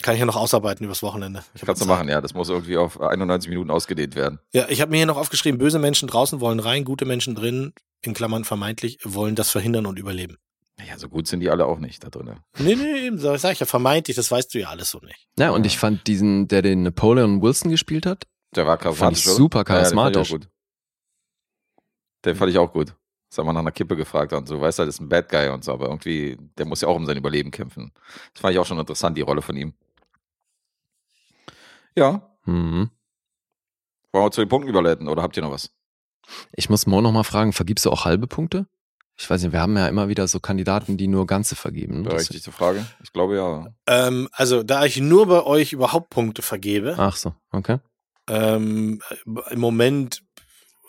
kann 0.01 0.13
ich 0.15 0.19
ja 0.19 0.25
noch 0.25 0.35
ausarbeiten 0.35 0.85
übers 0.85 1.03
Wochenende. 1.03 1.43
Ich 1.53 1.61
kannst 1.61 1.81
du 1.81 1.85
machen, 1.85 2.07
ja. 2.09 2.21
Das 2.21 2.33
muss 2.33 2.49
irgendwie 2.49 2.77
auf 2.77 2.99
91 2.99 3.49
Minuten 3.49 3.71
ausgedehnt 3.71 4.15
werden. 4.15 4.39
Ja, 4.53 4.65
ich 4.69 4.81
habe 4.81 4.91
mir 4.91 4.97
hier 4.97 5.05
noch 5.05 5.17
aufgeschrieben, 5.17 5.57
böse 5.59 5.79
Menschen 5.79 6.07
draußen 6.07 6.39
wollen 6.39 6.59
rein, 6.59 6.83
gute 6.85 7.05
Menschen 7.05 7.35
drin, 7.35 7.73
in 8.01 8.13
Klammern 8.13 8.43
vermeintlich, 8.43 8.99
wollen 9.03 9.35
das 9.35 9.49
verhindern 9.49 9.85
und 9.85 9.99
überleben. 9.99 10.37
Ja, 10.87 10.97
so 10.97 11.09
gut 11.09 11.27
sind 11.27 11.41
die 11.41 11.49
alle 11.49 11.65
auch 11.65 11.77
nicht 11.79 12.03
da 12.03 12.09
drin. 12.09 12.39
Nee, 12.57 12.75
nee, 12.75 13.05
eben, 13.05 13.19
sag 13.19 13.37
sag 13.39 13.51
ich 13.53 13.59
ja, 13.59 13.65
vermeintlich, 13.67 14.15
das 14.15 14.31
weißt 14.31 14.53
du 14.53 14.59
ja 14.59 14.69
alles 14.69 14.89
so 14.89 14.99
nicht. 14.99 15.27
Ja, 15.37 15.51
und 15.51 15.65
ich 15.65 15.77
fand 15.77 16.07
diesen, 16.07 16.47
der 16.47 16.61
den 16.63 16.81
Napoleon 16.83 17.41
Wilson 17.41 17.69
gespielt 17.69 18.05
hat, 18.07 18.25
Der 18.55 18.65
war 18.65 18.79
Fand 18.79 18.83
charismatisch, 18.83 19.19
ich 19.19 19.27
oder? 19.27 19.35
super 19.35 19.63
Ja, 19.67 19.75
ja, 19.75 19.81
den 19.83 19.93
fand 19.95 20.15
charismatisch. 20.15 20.29
ich 20.29 20.33
auch 20.33 20.39
gut. 20.39 20.47
Den 22.25 22.35
fand 22.35 22.51
ich 22.51 22.57
auch 22.57 22.73
gut. 22.73 22.95
Das 23.29 23.37
haben 23.37 23.45
wir 23.45 23.53
nach 23.53 23.61
einer 23.61 23.71
Kippe 23.71 23.95
gefragt 23.95 24.33
und 24.33 24.47
so, 24.47 24.59
weißt 24.59 24.79
du, 24.79 24.85
das 24.85 24.95
ist 24.95 24.99
ein 25.01 25.07
Bad 25.07 25.29
Guy 25.29 25.49
und 25.49 25.63
so, 25.63 25.71
aber 25.71 25.85
irgendwie, 25.85 26.37
der 26.57 26.65
muss 26.65 26.81
ja 26.81 26.87
auch 26.89 26.95
um 26.95 27.05
sein 27.05 27.15
Überleben 27.17 27.49
kämpfen. 27.51 27.93
Das 28.33 28.41
fand 28.41 28.53
ich 28.53 28.59
auch 28.59 28.65
schon 28.65 28.79
interessant, 28.79 29.17
die 29.17 29.21
Rolle 29.21 29.41
von 29.41 29.55
ihm. 29.55 29.73
Ja, 31.95 32.35
mhm. 32.45 32.89
wollen 34.11 34.25
wir 34.25 34.31
zu 34.31 34.41
den 34.41 34.49
Punkten 34.49 34.69
überleiten 34.69 35.07
oder 35.07 35.21
habt 35.23 35.35
ihr 35.37 35.43
noch 35.43 35.51
was? 35.51 35.71
ich 36.53 36.69
muss 36.69 36.85
Mo 36.85 37.01
noch 37.01 37.11
mal 37.11 37.23
fragen, 37.23 37.51
vergibst 37.51 37.85
du 37.85 37.91
auch 37.91 38.05
halbe 38.05 38.27
Punkte? 38.27 38.67
Ich 39.17 39.29
weiß 39.29 39.43
nicht, 39.43 39.51
wir 39.51 39.59
haben 39.59 39.75
ja 39.75 39.87
immer 39.87 40.07
wieder 40.07 40.27
so 40.27 40.39
Kandidaten, 40.39 40.95
die 40.97 41.07
nur 41.07 41.27
ganze 41.27 41.55
vergeben. 41.55 42.03
Das- 42.03 42.13
Berechtigte 42.13 42.51
Frage. 42.51 42.85
Ich 43.03 43.11
glaube 43.11 43.35
ja. 43.35 43.67
Ähm, 43.87 44.29
also, 44.31 44.63
da 44.63 44.85
ich 44.85 44.97
nur 44.97 45.27
bei 45.27 45.43
euch 45.43 45.73
überhaupt 45.73 46.09
Punkte 46.09 46.41
vergebe, 46.41 46.95
Ach 46.97 47.15
so, 47.17 47.35
okay. 47.51 47.79
ähm, 48.27 49.01
im 49.49 49.59
Moment 49.59 50.23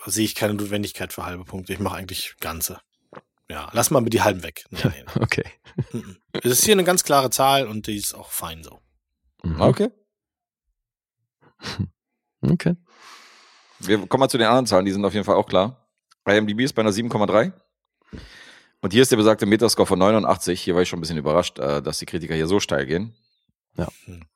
sehe 0.06 0.24
ich 0.24 0.34
keine 0.34 0.54
Notwendigkeit 0.54 1.12
für 1.12 1.26
halbe 1.26 1.44
Punkte. 1.44 1.72
Ich 1.72 1.78
mache 1.80 1.96
eigentlich 1.96 2.34
ganze. 2.40 2.78
Ja, 3.50 3.68
lass 3.72 3.90
mal 3.90 4.00
mit 4.00 4.12
die 4.14 4.22
halben 4.22 4.42
weg. 4.44 4.64
Nee, 4.70 4.78
nee, 4.84 5.04
Okay. 5.20 5.44
nee. 5.92 6.00
Mhm. 6.00 6.16
Es 6.32 6.52
ist 6.52 6.64
hier 6.64 6.74
eine 6.74 6.84
ganz 6.84 7.02
klare 7.04 7.30
Zahl 7.30 7.66
und 7.66 7.86
die 7.86 7.96
ist 7.96 8.14
auch 8.14 8.30
fein 8.30 8.62
so. 8.62 8.80
Mhm. 9.42 9.60
Okay. 9.60 9.90
Okay. 12.44 12.74
Wir 13.78 14.04
kommen 14.08 14.20
mal 14.20 14.28
zu 14.28 14.36
den 14.36 14.48
anderen 14.48 14.66
Zahlen, 14.66 14.84
die 14.84 14.90
sind 14.90 15.04
auf 15.04 15.14
jeden 15.14 15.24
Fall 15.24 15.36
auch 15.36 15.46
klar. 15.46 15.88
IMDb 16.26 16.62
ist 16.62 16.72
bei 16.72 16.82
einer 16.82 16.90
7,3. 16.90 17.52
Und 18.80 18.92
hier 18.92 19.02
ist 19.02 19.12
der 19.12 19.16
besagte 19.16 19.46
Metascore 19.46 19.86
von 19.86 19.98
89. 20.00 20.60
Hier 20.60 20.74
war 20.74 20.82
ich 20.82 20.88
schon 20.88 20.98
ein 20.98 21.02
bisschen 21.02 21.18
überrascht, 21.18 21.60
äh, 21.60 21.80
dass 21.80 21.98
die 21.98 22.06
Kritiker 22.06 22.34
hier 22.34 22.48
so 22.48 22.58
steil 22.58 22.84
gehen. 22.86 23.14
Ja, 23.76 23.86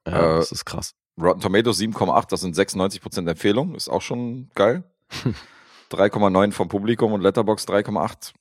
Äh, 0.04 0.12
das 0.12 0.52
ist 0.52 0.64
krass. 0.64 0.94
Rotten 1.20 1.40
Tomatoes 1.40 1.78
7,8, 1.80 2.28
das 2.30 2.42
sind 2.42 2.54
96% 2.56 3.28
Empfehlung, 3.28 3.74
ist 3.74 3.88
auch 3.88 4.02
schon 4.02 4.50
geil. 4.54 4.84
3,9 5.90 6.52
vom 6.52 6.68
Publikum 6.68 7.12
und 7.12 7.22
Letterbox 7.22 7.66
3,8. 7.66 8.34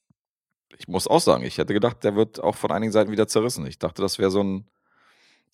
Ich 0.78 0.88
muss 0.88 1.08
auch 1.08 1.22
sagen, 1.22 1.44
ich 1.44 1.58
hätte 1.58 1.74
gedacht, 1.74 2.04
der 2.04 2.16
wird 2.16 2.40
auch 2.40 2.56
von 2.56 2.72
einigen 2.72 2.92
Seiten 2.92 3.12
wieder 3.12 3.28
zerrissen. 3.28 3.66
Ich 3.66 3.80
dachte, 3.80 4.02
das 4.02 4.20
wäre 4.20 4.30
so 4.32 4.44
ein, 4.44 4.68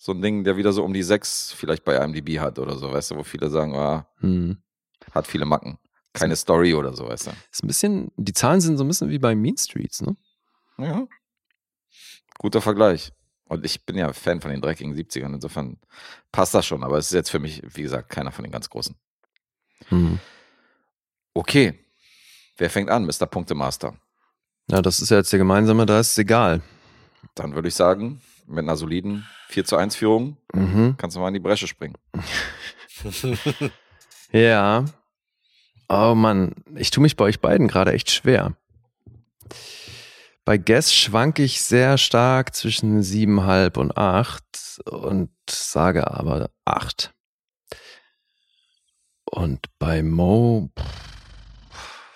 so 0.04 0.10
ein 0.10 0.20
Ding, 0.20 0.42
der 0.42 0.56
wieder 0.56 0.72
so 0.72 0.82
um 0.82 0.92
die 0.92 1.04
6 1.04 1.52
vielleicht 1.52 1.84
bei 1.84 1.94
IMDb 1.94 2.40
hat 2.40 2.58
oder 2.58 2.76
so, 2.76 2.90
weißt 2.92 3.12
du, 3.12 3.16
wo 3.18 3.22
viele 3.22 3.48
sagen, 3.50 3.76
ah, 3.76 4.08
Hm. 4.18 4.60
hat 5.12 5.28
viele 5.28 5.44
Macken. 5.44 5.78
Keine 6.12 6.34
Story 6.34 6.74
oder 6.74 6.92
so, 6.92 7.06
weißt 7.08 7.28
du. 7.28 7.30
Ist 7.52 7.62
ein 7.62 7.68
bisschen, 7.68 8.10
die 8.16 8.32
Zahlen 8.32 8.60
sind 8.60 8.78
so 8.78 8.82
ein 8.84 8.88
bisschen 8.88 9.10
wie 9.10 9.20
bei 9.20 9.36
Mean 9.36 9.56
Streets, 9.56 10.02
ne? 10.02 10.16
Ja. 10.78 11.06
Guter 12.36 12.60
Vergleich. 12.60 13.12
Und 13.44 13.64
ich 13.64 13.86
bin 13.86 13.96
ja 13.96 14.12
Fan 14.12 14.40
von 14.40 14.50
den 14.50 14.60
dreckigen 14.60 14.92
70ern, 14.92 15.34
insofern 15.34 15.78
passt 16.32 16.52
das 16.54 16.66
schon, 16.66 16.82
aber 16.82 16.98
es 16.98 17.06
ist 17.06 17.12
jetzt 17.12 17.30
für 17.30 17.38
mich, 17.38 17.62
wie 17.64 17.82
gesagt, 17.82 18.08
keiner 18.08 18.32
von 18.32 18.42
den 18.42 18.50
ganz 18.50 18.68
großen. 18.68 18.96
Hm. 19.86 20.18
Okay. 21.32 21.78
Wer 22.56 22.70
fängt 22.70 22.90
an, 22.90 23.06
Mr. 23.06 23.26
Punktemaster? 23.26 23.96
Ja, 24.68 24.82
das 24.82 25.00
ist 25.00 25.10
ja 25.10 25.18
jetzt 25.18 25.30
der 25.32 25.38
gemeinsame, 25.38 25.86
da 25.86 26.00
ist 26.00 26.10
es 26.10 26.18
egal. 26.18 26.60
Dann 27.36 27.54
würde 27.54 27.68
ich 27.68 27.74
sagen, 27.76 28.20
mit 28.46 28.60
einer 28.60 28.76
soliden 28.76 29.26
4 29.48 29.64
zu 29.64 29.76
1 29.76 29.96
Führung 29.96 30.36
Mhm. 30.54 30.96
kannst 30.98 31.16
du 31.16 31.20
mal 31.20 31.28
in 31.28 31.34
die 31.34 31.40
Bresche 31.40 31.66
springen. 31.66 31.96
Ja. 34.32 34.86
Oh 35.90 36.14
Mann, 36.14 36.54
ich 36.74 36.90
tue 36.90 37.02
mich 37.02 37.16
bei 37.16 37.26
euch 37.26 37.40
beiden 37.40 37.68
gerade 37.68 37.92
echt 37.92 38.10
schwer. 38.10 38.56
Bei 40.46 40.56
Guess 40.56 40.94
schwanke 40.94 41.42
ich 41.42 41.60
sehr 41.60 41.98
stark 41.98 42.54
zwischen 42.54 43.02
siebenhalb 43.02 43.76
und 43.76 43.96
acht 43.98 44.80
und 44.86 45.30
sage 45.50 46.10
aber 46.10 46.48
acht. 46.64 47.12
Und 49.24 49.66
bei 49.78 50.02
Mo, 50.02 50.70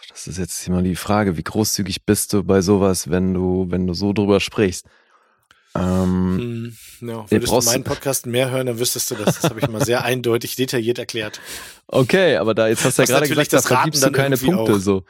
das 0.08 0.26
ist 0.26 0.38
jetzt 0.38 0.66
immer 0.66 0.82
die 0.82 0.96
Frage, 0.96 1.36
wie 1.36 1.42
großzügig 1.44 2.06
bist 2.06 2.32
du 2.32 2.42
bei 2.44 2.62
sowas, 2.62 3.10
wenn 3.10 3.34
du, 3.34 3.66
wenn 3.68 3.86
du 3.86 3.92
so 3.94 4.12
drüber 4.14 4.40
sprichst? 4.40 4.86
Ähm, 5.80 6.38
Hm, 6.38 6.76
Nee, 7.00 7.12
würdest 7.12 7.30
du 7.30 7.38
brauchst- 7.56 7.66
meinen 7.68 7.84
Podcast 7.84 8.26
mehr 8.26 8.50
hören, 8.50 8.66
dann 8.66 8.78
wüsstest 8.78 9.10
du 9.10 9.14
das. 9.16 9.40
Das 9.40 9.50
habe 9.50 9.60
ich 9.60 9.68
mal 9.68 9.84
sehr 9.84 10.02
eindeutig 10.04 10.56
detailliert 10.56 10.98
erklärt. 10.98 11.40
okay, 11.88 12.36
aber 12.36 12.54
da 12.54 12.68
jetzt 12.68 12.84
hast 12.84 12.98
du 12.98 13.02
ja 13.02 13.06
gerade 13.06 13.28
gesagt, 13.28 13.52
da 13.52 13.60
vergibst 13.60 14.04
du 14.04 14.10
keine 14.12 14.36
Punkte 14.36 14.74
auch- 14.74 14.78
so. 14.78 15.04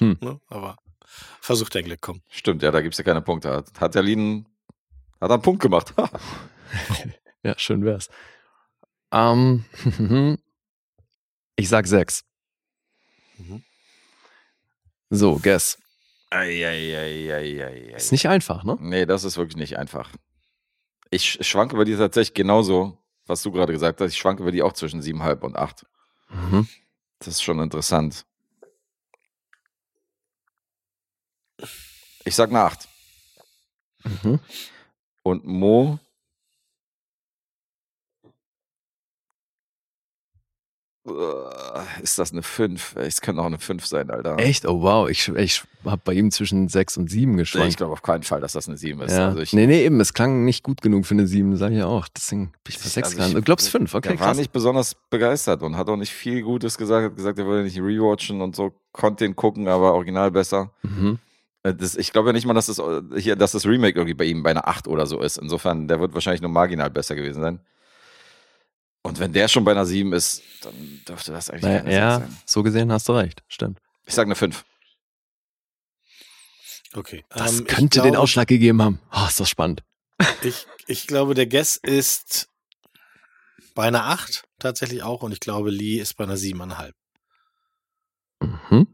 Ne? 0.00 0.40
Aber 0.48 0.76
versuch 1.40 1.68
dein 1.68 1.84
Glück, 1.84 2.00
komm. 2.00 2.22
Stimmt, 2.30 2.62
ja, 2.62 2.70
da 2.70 2.80
gibt's 2.80 2.98
ja 2.98 3.04
keine 3.04 3.22
Punkte. 3.22 3.50
Hat, 3.50 3.80
hat 3.80 3.94
der 3.94 4.02
Lien, 4.02 4.46
hat 5.20 5.30
er 5.30 5.34
einen 5.34 5.42
Punkt 5.42 5.62
gemacht. 5.62 5.92
Ja, 7.42 7.54
schön 7.58 7.84
wär's. 7.84 8.08
Ähm, 9.12 9.64
ich 11.56 11.68
sag 11.68 11.86
sechs. 11.86 12.24
Mhm. 13.38 13.62
So, 15.10 15.38
guess. 15.40 15.78
Eieieiei. 16.30 17.94
Ist 17.94 18.12
nicht 18.12 18.28
einfach, 18.28 18.64
ne? 18.64 18.76
Nee, 18.80 19.06
das 19.06 19.24
ist 19.24 19.36
wirklich 19.36 19.56
nicht 19.56 19.78
einfach. 19.78 20.10
Ich 21.10 21.22
sch- 21.24 21.42
schwanke 21.44 21.74
über 21.76 21.84
die 21.84 21.96
tatsächlich 21.96 22.34
genauso, 22.34 22.98
was 23.26 23.42
du 23.42 23.52
gerade 23.52 23.72
gesagt 23.72 24.00
hast. 24.00 24.12
Ich 24.12 24.18
schwanke 24.18 24.42
über 24.42 24.52
die 24.52 24.62
auch 24.62 24.72
zwischen 24.72 25.00
7,5 25.02 25.40
und 25.44 25.56
8. 25.56 25.86
Mhm. 26.30 26.68
Das 27.20 27.28
ist 27.28 27.42
schon 27.42 27.60
interessant. 27.60 28.24
Ich 32.24 32.34
sag 32.34 32.50
eine 32.50 32.60
8. 32.60 32.88
Mhm. 34.04 34.40
Und 35.22 35.44
Mo. 35.44 35.98
Ist 42.02 42.18
das 42.18 42.32
eine 42.32 42.42
5? 42.42 42.96
Es 42.96 43.20
könnte 43.20 43.40
auch 43.40 43.46
eine 43.46 43.58
5 43.58 43.86
sein, 43.86 44.10
Alter. 44.10 44.38
Echt? 44.38 44.66
Oh 44.66 44.82
wow, 44.82 45.08
ich, 45.08 45.28
ich 45.28 45.62
habe 45.84 46.00
bei 46.04 46.14
ihm 46.14 46.30
zwischen 46.30 46.68
sechs 46.68 46.96
und 46.96 47.08
sieben 47.08 47.32
Nee, 47.32 47.42
geschwankt. 47.42 47.68
Ich 47.68 47.76
glaube 47.76 47.92
auf 47.92 48.02
keinen 48.02 48.22
Fall, 48.22 48.40
dass 48.40 48.52
das 48.52 48.66
eine 48.68 48.76
7 48.76 49.00
ist. 49.02 49.12
ja. 49.12 49.28
Also 49.28 49.40
ich, 49.40 49.52
nee, 49.52 49.66
nee, 49.66 49.84
eben, 49.84 50.00
es 50.00 50.14
klang 50.14 50.44
nicht 50.44 50.62
gut 50.64 50.82
genug 50.82 51.06
für 51.06 51.14
eine 51.14 51.26
sieben, 51.26 51.56
sag 51.56 51.70
ich 51.72 51.78
ja 51.78 51.86
auch. 51.86 52.08
Deswegen 52.08 52.46
bin 52.46 52.52
ich 52.68 52.78
bei 52.78 52.84
Ich- 52.86 52.92
sechs 52.92 53.06
also 53.08 53.16
gelandet. 53.16 53.38
ich- 53.38 53.44
Du 53.44 53.46
glaubst 53.46 53.68
fünf, 53.68 53.94
okay, 53.94 54.08
der 54.10 54.20
war 54.20 54.34
nicht 54.34 54.52
besonders 54.52 54.96
begeistert 55.10 55.62
und 55.62 55.76
hat 55.76 55.88
auch 55.88 55.96
nicht 55.96 56.12
viel 56.12 56.42
Gutes 56.42 56.76
gesagt. 56.76 57.04
Hat 57.10 57.16
gesagt, 57.16 57.38
er 57.38 57.46
würde 57.46 57.62
nicht 57.64 57.78
rewatchen 57.78 58.40
und 58.40 58.56
so. 58.56 58.72
Konnte 58.92 59.24
den 59.24 59.36
gucken, 59.36 59.68
aber 59.68 59.94
original 59.94 60.30
besser. 60.30 60.70
Mhm. 60.82 61.18
Äh, 61.62 61.74
Das, 61.74 61.94
ich 61.96 62.12
glaube 62.12 62.30
ja 62.30 62.32
nicht 62.32 62.46
mal, 62.46 62.54
dass 62.54 62.66
das, 62.66 62.78
äh, 62.78 63.02
hier, 63.16 63.36
dass 63.36 63.52
das 63.52 63.64
Remake 63.66 63.96
irgendwie 63.98 64.14
bei 64.14 64.24
ihm 64.24 64.42
bei 64.42 64.50
einer 64.50 64.66
8 64.68 64.88
oder 64.88 65.06
so 65.06 65.20
ist. 65.20 65.36
Insofern, 65.38 65.86
der 65.88 66.00
wird 66.00 66.14
wahrscheinlich 66.14 66.40
nur 66.42 66.50
marginal 66.50 66.90
besser 66.90 67.14
gewesen 67.14 67.42
sein. 67.42 67.60
Und 69.06 69.18
wenn 69.20 69.32
der 69.32 69.48
schon 69.48 69.64
bei 69.64 69.70
einer 69.72 69.86
7 69.86 70.12
ist, 70.12 70.42
dann 70.62 71.02
dürfte 71.08 71.32
das 71.32 71.50
eigentlich 71.50 71.62
Naja, 71.62 71.78
keine 71.80 71.94
ja, 71.94 72.18
6 72.18 72.26
sein. 72.30 72.38
so 72.46 72.62
gesehen 72.62 72.92
hast 72.92 73.08
du 73.08 73.12
recht, 73.12 73.42
stimmt. 73.48 73.80
Ich 74.04 74.14
sage 74.14 74.26
eine 74.28 74.34
5. 74.34 74.64
Okay. 76.94 77.24
Das 77.30 77.60
ähm, 77.60 77.66
könnte 77.66 78.00
den 78.00 78.12
glaube- 78.12 78.20
Ausschlag 78.22 78.48
gegeben 78.48 78.80
haben. 78.82 79.00
Oh, 79.12 79.26
ist 79.28 79.40
das 79.40 79.48
spannend. 79.50 79.82
Ich, 80.42 80.66
ich 80.86 81.06
glaube, 81.06 81.34
der 81.34 81.46
Guess 81.46 81.76
ist 81.76 82.48
bei 83.74 83.84
einer 83.86 84.04
8 84.06 84.44
tatsächlich 84.58 85.02
auch 85.02 85.22
und 85.22 85.32
ich 85.32 85.40
glaube, 85.40 85.70
Lee 85.70 85.98
ist 85.98 86.14
bei 86.16 86.24
einer 86.24 86.36
7,5. 86.36 86.92
Mhm. 88.40 88.86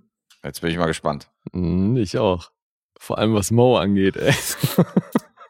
Jetzt 0.42 0.60
bin 0.60 0.70
ich 0.70 0.78
mal 0.78 0.86
gespannt. 0.86 1.30
Mhm, 1.52 1.96
Ich 1.96 2.18
auch. 2.18 2.50
Vor 2.98 3.18
allem 3.18 3.34
was 3.34 3.50
Mo 3.50 3.76
angeht, 3.78 4.16
ey. 4.16 4.32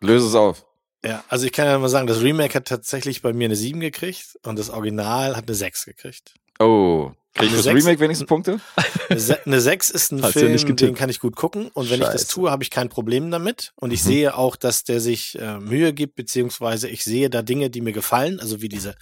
Löse 0.00 0.26
es 0.26 0.34
auf. 0.34 0.66
Ja, 1.04 1.24
also 1.28 1.46
ich 1.46 1.52
kann 1.52 1.66
ja 1.66 1.78
mal 1.78 1.88
sagen, 1.88 2.06
das 2.06 2.20
Remake 2.22 2.54
hat 2.54 2.66
tatsächlich 2.66 3.22
bei 3.22 3.32
mir 3.32 3.46
eine 3.46 3.56
7 3.56 3.80
gekriegt 3.80 4.38
und 4.44 4.58
das 4.58 4.70
Original 4.70 5.36
hat 5.36 5.48
eine 5.48 5.54
6 5.54 5.84
gekriegt. 5.84 6.34
Oh. 6.60 7.10
Krieg 7.34 7.48
ich 7.48 7.54
das 7.56 7.64
sechs? 7.64 7.74
Remake 7.84 7.98
wenigstens 8.00 8.28
Punkte? 8.28 8.60
Eine, 9.08 9.18
Se 9.18 9.40
eine 9.46 9.60
6 9.60 9.88
ist 9.88 10.12
ein 10.12 10.22
Hast 10.22 10.34
Film, 10.34 10.52
getippt. 10.52 10.80
den 10.82 10.94
kann 10.94 11.08
ich 11.08 11.18
gut 11.18 11.34
gucken 11.34 11.68
und 11.72 11.88
wenn 11.88 12.00
ich 12.00 12.06
das 12.06 12.22
Scheiße. 12.22 12.28
tue, 12.34 12.50
habe 12.50 12.62
ich 12.62 12.70
kein 12.70 12.90
Problem 12.90 13.30
damit 13.30 13.72
und 13.76 13.90
ich 13.90 14.04
Mhm. 14.04 14.08
sehe 14.08 14.36
auch, 14.36 14.54
dass 14.54 14.84
der 14.84 15.00
sich 15.00 15.38
äh, 15.40 15.58
Mühe 15.58 15.94
gibt, 15.94 16.14
beziehungsweise 16.14 16.88
ich 16.90 17.02
sehe 17.04 17.30
da 17.30 17.40
Dinge, 17.40 17.70
die 17.70 17.80
mir 17.80 17.92
gefallen, 17.92 18.38
also 18.38 18.60
wie 18.60 18.68
diese 18.68 18.94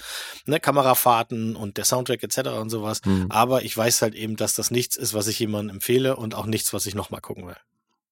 ne, 0.46 0.60
Kamerafahrten 0.60 1.56
und 1.56 1.76
der 1.76 1.84
Soundtrack 1.84 2.22
etc. 2.22 2.50
und 2.60 2.70
sowas, 2.70 3.00
Mhm. 3.04 3.26
aber 3.30 3.62
ich 3.64 3.76
weiß 3.76 4.00
halt 4.02 4.14
eben, 4.14 4.36
dass 4.36 4.54
das 4.54 4.70
nichts 4.70 4.96
ist, 4.96 5.12
was 5.12 5.26
ich 5.26 5.38
jemandem 5.40 5.74
empfehle 5.76 6.14
und 6.16 6.36
auch 6.36 6.46
nichts, 6.46 6.72
was 6.72 6.86
ich 6.86 6.94
nochmal 6.94 7.20
gucken 7.20 7.46
will. 7.48 7.56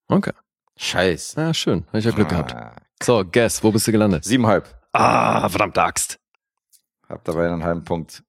Okay. 0.09 0.33
Scheiße. 0.79 1.41
Ja, 1.41 1.53
schön. 1.53 1.85
Hab 1.89 1.95
ich 1.97 2.05
ja 2.05 2.11
Glück 2.13 2.29
gehabt. 2.29 2.55
Ah. 2.55 2.75
So, 3.03 3.25
guess, 3.31 3.63
wo 3.63 3.71
bist 3.71 3.87
du 3.87 3.93
gelandet? 3.93 4.25
7,5. 4.25 4.63
Ah, 4.93 5.49
verdammte 5.49 5.83
Axt. 5.83 6.19
Hab 7.09 7.25
dabei 7.25 7.47
einen 7.51 7.65
halben 7.65 7.85
Punkt 7.85 8.23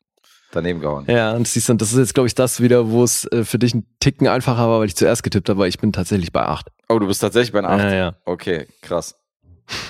daneben 0.52 0.80
gehauen. 0.82 1.06
Ja, 1.08 1.34
und 1.34 1.48
siehst 1.48 1.70
du, 1.70 1.74
das 1.76 1.92
ist 1.92 1.98
jetzt, 1.98 2.14
glaube 2.14 2.28
ich, 2.28 2.36
das 2.36 2.60
wieder, 2.62 2.90
wo 2.90 3.04
es 3.04 3.26
äh, 3.26 3.44
für 3.44 3.60
dich 3.60 3.74
ein 3.74 3.86
Ticken 4.00 4.28
einfacher 4.28 4.68
war, 4.68 4.80
weil 4.80 4.88
ich 4.88 4.96
zuerst 4.96 5.24
getippt 5.24 5.50
habe, 5.50 5.60
weil 5.60 5.70
ich 5.70 5.80
bin 5.80 5.94
tatsächlich 5.94 6.32
bei 6.32 6.42
acht. 6.42 6.70
Oh, 6.88 6.98
du 6.98 7.08
bist 7.08 7.22
tatsächlich 7.22 7.52
bei 7.52 7.60
einer 7.60 7.70
8. 7.70 7.80
Ja, 7.80 7.94
ja. 7.94 8.16
Okay, 8.26 8.68
krass. 8.82 9.16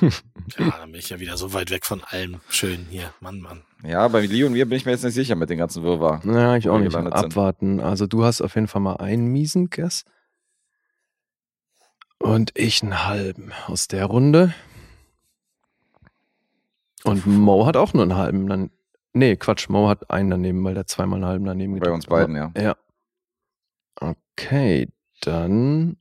Ja, 0.57 0.73
dann 0.79 0.91
bin 0.91 0.99
ich 0.99 1.09
ja 1.09 1.19
wieder 1.19 1.37
so 1.37 1.53
weit 1.53 1.69
weg 1.69 1.85
von 1.85 2.03
allem. 2.03 2.39
Schön 2.49 2.87
hier, 2.89 3.13
Mann, 3.19 3.39
Mann. 3.39 3.61
Ja, 3.83 4.07
bei 4.07 4.25
Lee 4.25 4.43
und 4.45 4.53
mir 4.53 4.67
bin 4.67 4.77
ich 4.77 4.85
mir 4.85 4.93
jetzt 4.93 5.03
nicht 5.03 5.13
sicher 5.13 5.35
mit 5.35 5.51
den 5.51 5.59
ganzen 5.59 5.83
Wirrwarr. 5.83 6.21
Ja, 6.25 6.55
ich 6.55 6.67
auch 6.67 6.79
nicht. 6.79 6.89
gelandet 6.89 7.15
sind. 7.15 7.25
Abwarten. 7.25 7.79
Also 7.79 8.07
du 8.07 8.23
hast 8.23 8.41
auf 8.41 8.55
jeden 8.55 8.67
Fall 8.67 8.81
mal 8.81 8.95
einen 8.95 9.27
miesen 9.27 9.69
Guess. 9.69 10.05
Und 12.19 12.51
ich 12.55 12.83
einen 12.83 13.05
halben 13.07 13.51
aus 13.67 13.87
der 13.87 14.05
Runde. 14.05 14.53
Und 17.03 17.25
Mo 17.25 17.65
hat 17.65 17.77
auch 17.77 17.93
nur 17.93 18.03
einen 18.03 18.17
halben. 18.17 18.47
Dann, 18.47 18.71
nee, 19.13 19.35
Quatsch, 19.37 19.69
Mo 19.69 19.87
hat 19.87 20.11
einen 20.11 20.29
daneben, 20.29 20.63
weil 20.63 20.73
der 20.73 20.85
zweimal 20.85 21.17
einen 21.17 21.29
halben 21.29 21.45
daneben 21.45 21.73
Bei 21.73 21.79
getippt 21.79 21.95
uns 21.95 22.05
beiden, 22.07 22.35
ja. 22.35 22.51
Ja. 22.57 22.75
Okay, 23.99 24.87
dann. 25.21 25.97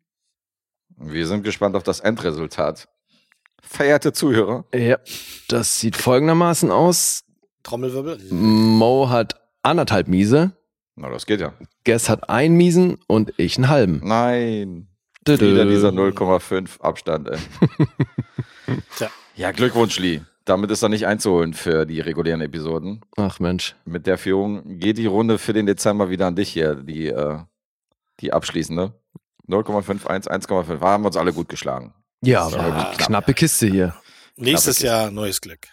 Wir 0.96 1.26
sind 1.26 1.44
gespannt 1.44 1.76
auf 1.76 1.84
das 1.84 2.00
Endresultat. 2.00 2.88
Verehrte 3.60 4.12
Zuhörer, 4.12 4.64
Ja, 4.74 4.98
das 5.48 5.78
sieht 5.78 5.96
folgendermaßen 5.96 6.70
aus. 6.70 7.24
Trommelwirbel. 7.62 8.18
Mo 8.32 9.08
hat 9.10 9.40
anderthalb 9.62 10.08
Miese, 10.08 10.56
na, 11.00 11.10
das 11.10 11.26
geht 11.26 11.40
ja. 11.40 11.54
Guess 11.84 12.08
hat 12.08 12.28
einen 12.28 12.56
Miesen 12.56 12.98
und 13.06 13.32
ich 13.36 13.56
einen 13.56 13.68
halben. 13.68 14.00
Nein. 14.02 14.87
Wieder 15.28 15.64
dieser 15.66 15.90
0,5 15.90 16.80
Abstand. 16.80 17.30
Tja. 18.96 19.08
Ja, 19.36 19.52
Glückwunsch, 19.52 19.98
Lee. 19.98 20.20
Damit 20.44 20.70
ist 20.70 20.82
er 20.82 20.88
nicht 20.88 21.06
einzuholen 21.06 21.52
für 21.54 21.84
die 21.86 22.00
regulären 22.00 22.40
Episoden. 22.40 23.02
Ach 23.16 23.38
Mensch. 23.38 23.76
Mit 23.84 24.06
der 24.06 24.16
Führung 24.18 24.78
geht 24.78 24.96
die 24.98 25.06
Runde 25.06 25.38
für 25.38 25.52
den 25.52 25.66
Dezember 25.66 26.08
wieder 26.10 26.26
an 26.26 26.36
dich 26.36 26.48
hier, 26.48 26.74
die, 26.74 27.08
äh, 27.08 27.38
die 28.20 28.32
abschließende. 28.32 28.94
0,51, 29.46 30.28
1,5. 30.28 30.80
Haben 30.80 31.02
wir 31.02 31.06
uns 31.08 31.16
alle 31.16 31.32
gut 31.32 31.48
geschlagen. 31.48 31.92
Ja, 32.22 32.48
Ja, 32.48 32.58
aber 32.58 32.70
knapp. 32.72 32.98
knappe 32.98 33.34
Kiste 33.34 33.66
hier. 33.66 33.94
Nächstes 34.36 34.76
Kiste. 34.76 34.86
Jahr 34.86 35.10
neues 35.10 35.40
Glück. 35.40 35.68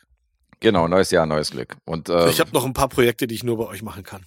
Genau, 0.60 0.88
neues 0.88 1.12
Jahr, 1.12 1.26
neues 1.26 1.52
Glück. 1.52 1.76
Und 1.86 2.10
äh, 2.10 2.30
ich 2.30 2.40
habe 2.40 2.52
noch 2.52 2.66
ein 2.66 2.74
paar 2.74 2.90
Projekte, 2.90 3.28
die 3.28 3.36
ich 3.36 3.44
nur 3.44 3.58
bei 3.58 3.66
euch 3.66 3.82
machen 3.84 4.04
kann. 4.04 4.24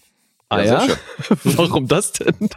Ah 0.50 0.62
ja? 0.62 0.80
schön. 0.80 0.96
Warum 1.56 1.88
das 1.88 2.12
denn? 2.12 2.34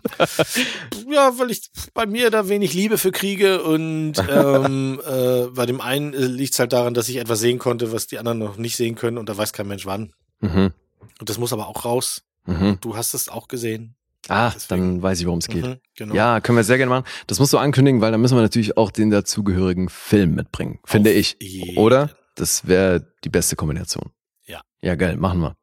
Ja, 1.10 1.34
weil 1.38 1.52
ich 1.52 1.70
bei 1.94 2.06
mir 2.06 2.30
da 2.30 2.48
wenig 2.48 2.74
Liebe 2.74 2.98
für 2.98 3.12
kriege 3.12 3.64
und 3.64 4.14
ähm, 4.30 5.02
äh, 5.06 5.48
bei 5.48 5.66
dem 5.66 5.82
einen 5.82 6.14
liegt 6.14 6.54
es 6.54 6.60
halt 6.60 6.72
daran, 6.72 6.94
dass 6.94 7.10
ich 7.10 7.18
etwas 7.18 7.42
sehen 7.42 7.60
konnte, 7.60 7.92
was 7.92 8.08
die 8.08 8.18
anderen 8.18 8.40
noch 8.40 8.56
nicht 8.58 8.78
sehen 8.78 8.96
können 8.96 9.18
und 9.18 9.28
da 9.28 9.36
weiß 9.38 9.52
kein 9.52 9.68
Mensch 9.68 9.86
wann. 9.86 10.14
Mhm. 10.40 10.72
Und 11.20 11.30
das 11.30 11.38
muss 11.38 11.52
aber 11.52 11.68
auch 11.68 11.84
raus. 11.84 12.22
Mhm. 12.46 12.78
Du 12.80 12.96
hast 12.96 13.14
es 13.14 13.28
auch 13.28 13.50
gesehen. 13.50 13.96
Ah, 14.30 14.52
Deswegen. 14.52 14.94
dann 14.94 15.02
weiß 15.02 15.20
ich, 15.20 15.26
worum 15.26 15.40
es 15.40 15.48
geht. 15.48 15.66
Mhm, 15.66 15.78
genau. 15.96 16.16
Ja, 16.16 16.40
können 16.40 16.56
wir 16.58 16.64
sehr 16.64 16.78
gerne 16.78 16.92
machen. 16.92 17.06
Das 17.28 17.40
musst 17.40 17.52
du 17.54 17.58
ankündigen, 17.58 18.02
weil 18.02 18.12
dann 18.12 18.22
müssen 18.22 18.38
wir 18.38 18.42
natürlich 18.42 18.78
auch 18.78 18.92
den 18.92 19.10
dazugehörigen 19.10 19.90
Film 19.90 20.36
mitbringen, 20.36 20.80
finde 20.86 21.10
Auf 21.10 21.16
ich. 21.18 21.38
jeden. 21.42 21.78
Oder? 21.78 22.12
Das 22.36 22.68
wäre 22.68 23.06
die 23.24 23.30
beste 23.30 23.56
Kombination. 23.56 24.12
Ja. 24.46 24.62
Ja, 24.82 24.96
geil, 24.96 25.18
machen 25.18 25.42
wir. 25.42 25.56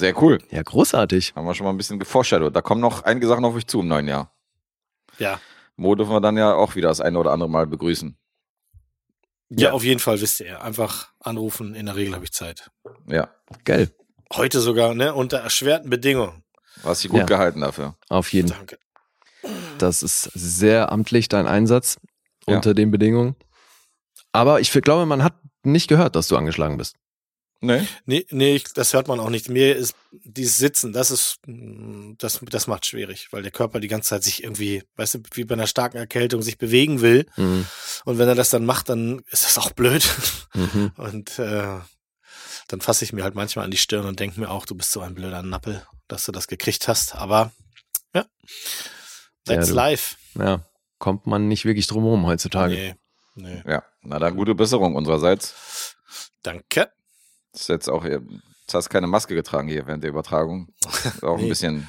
Sehr 0.00 0.20
cool. 0.22 0.38
Ja, 0.50 0.62
großartig. 0.62 1.34
Haben 1.36 1.46
wir 1.46 1.54
schon 1.54 1.64
mal 1.66 1.70
ein 1.72 1.76
bisschen 1.76 1.98
geforeshadowt. 1.98 2.56
Da 2.56 2.62
kommen 2.62 2.80
noch 2.80 3.02
einige 3.04 3.26
Sachen 3.26 3.44
auf 3.44 3.54
euch 3.54 3.66
zu 3.66 3.80
im 3.80 3.88
neuen 3.88 4.08
Jahr. 4.08 4.34
Ja. 5.18 5.38
Mo 5.76 5.94
dürfen 5.94 6.12
wir 6.12 6.20
dann 6.20 6.36
ja 6.36 6.54
auch 6.54 6.74
wieder 6.74 6.88
das 6.88 7.00
eine 7.00 7.18
oder 7.18 7.32
andere 7.32 7.50
Mal 7.50 7.66
begrüßen. 7.66 8.16
ja. 9.50 9.68
Ja. 9.68 9.72
auf 9.72 9.84
jeden 9.84 10.00
Fall 10.00 10.20
wisst 10.20 10.40
ihr. 10.40 10.62
Einfach 10.62 11.10
anrufen. 11.20 11.74
In 11.74 11.86
der 11.86 11.96
Regel 11.96 12.14
habe 12.14 12.24
ich 12.24 12.32
Zeit. 12.32 12.70
Ja. 13.06 13.28
Geil. 13.64 13.90
Heute 14.32 14.60
sogar, 14.60 14.94
ne? 14.94 15.12
Unter 15.14 15.38
erschwerten 15.38 15.90
Bedingungen. 15.90 16.44
Hast 16.84 17.02
dich 17.04 17.10
gut 17.10 17.20
Ja. 17.20 17.26
gehalten 17.26 17.60
dafür. 17.60 17.96
Auf 18.08 18.32
jeden. 18.32 18.48
Danke. 18.48 18.78
Das 19.78 20.02
ist 20.02 20.24
sehr 20.34 20.92
amtlich, 20.92 21.28
dein 21.28 21.46
Einsatz 21.46 21.98
Ja. 22.46 22.56
unter 22.56 22.72
den 22.74 22.90
Bedingungen. 22.90 23.34
Aber 24.32 24.60
ich 24.60 24.70
glaube, 24.72 25.04
man 25.06 25.22
hat 25.24 25.34
nicht 25.62 25.88
gehört, 25.88 26.14
dass 26.16 26.28
du 26.28 26.36
angeschlagen 26.36 26.76
bist. 26.78 26.96
Nee? 27.62 27.86
Nee, 28.06 28.26
nee, 28.30 28.56
ich, 28.56 28.64
das 28.72 28.94
hört 28.94 29.06
man 29.08 29.20
auch 29.20 29.28
nicht. 29.28 29.50
Mir 29.50 29.76
ist 29.76 29.94
dieses 30.12 30.56
Sitzen, 30.56 30.94
das 30.94 31.10
ist, 31.10 31.40
mm, 31.46 32.12
das, 32.16 32.40
das 32.42 32.66
macht 32.66 32.86
schwierig, 32.86 33.28
weil 33.32 33.42
der 33.42 33.50
Körper 33.52 33.80
die 33.80 33.88
ganze 33.88 34.10
Zeit 34.10 34.24
sich 34.24 34.42
irgendwie, 34.42 34.82
weißt 34.96 35.14
du, 35.14 35.18
wie 35.34 35.44
bei 35.44 35.54
einer 35.54 35.66
starken 35.66 35.98
Erkältung 35.98 36.40
sich 36.40 36.56
bewegen 36.56 37.02
will. 37.02 37.26
Mhm. 37.36 37.66
Und 38.06 38.18
wenn 38.18 38.28
er 38.28 38.34
das 38.34 38.48
dann 38.48 38.64
macht, 38.64 38.88
dann 38.88 39.22
ist 39.30 39.44
das 39.44 39.58
auch 39.58 39.72
blöd. 39.72 40.08
Mhm. 40.54 40.92
Und 40.96 41.38
äh, 41.38 41.80
dann 42.68 42.80
fasse 42.80 43.04
ich 43.04 43.12
mir 43.12 43.24
halt 43.24 43.34
manchmal 43.34 43.66
an 43.66 43.70
die 43.70 43.76
Stirn 43.76 44.06
und 44.06 44.20
denke 44.20 44.38
mir 44.38 44.48
auch, 44.48 44.64
du 44.64 44.76
bist 44.76 44.92
so 44.92 45.00
ein 45.00 45.14
blöder 45.14 45.42
Nappel, 45.42 45.84
dass 46.06 46.24
du 46.24 46.32
das 46.32 46.46
gekriegt 46.46 46.86
hast. 46.86 47.16
Aber 47.16 47.52
ja, 48.14 48.24
that's 49.44 49.68
du- 49.68 49.74
life. 49.74 50.16
Ja, 50.38 50.64
kommt 50.98 51.26
man 51.26 51.48
nicht 51.48 51.64
wirklich 51.64 51.88
drum 51.88 52.04
herum 52.04 52.26
heutzutage. 52.26 52.74
Nee, 52.74 52.94
nee. 53.34 53.62
Ja. 53.66 53.82
Na 54.02 54.18
dann 54.20 54.36
gute 54.36 54.54
Besserung 54.54 54.94
unsererseits. 54.94 55.96
Danke. 56.42 56.90
Das 57.52 57.62
ist 57.62 57.68
jetzt 57.68 57.88
auch, 57.88 58.04
jetzt 58.04 58.22
hast 58.72 58.86
du 58.86 58.92
keine 58.92 59.06
Maske 59.06 59.34
getragen 59.34 59.68
hier 59.68 59.86
während 59.86 60.02
der 60.04 60.10
Übertragung. 60.10 60.68
Ist 61.04 61.22
auch 61.24 61.36
ein 61.36 61.42
Nee. 61.44 61.48
bisschen, 61.48 61.88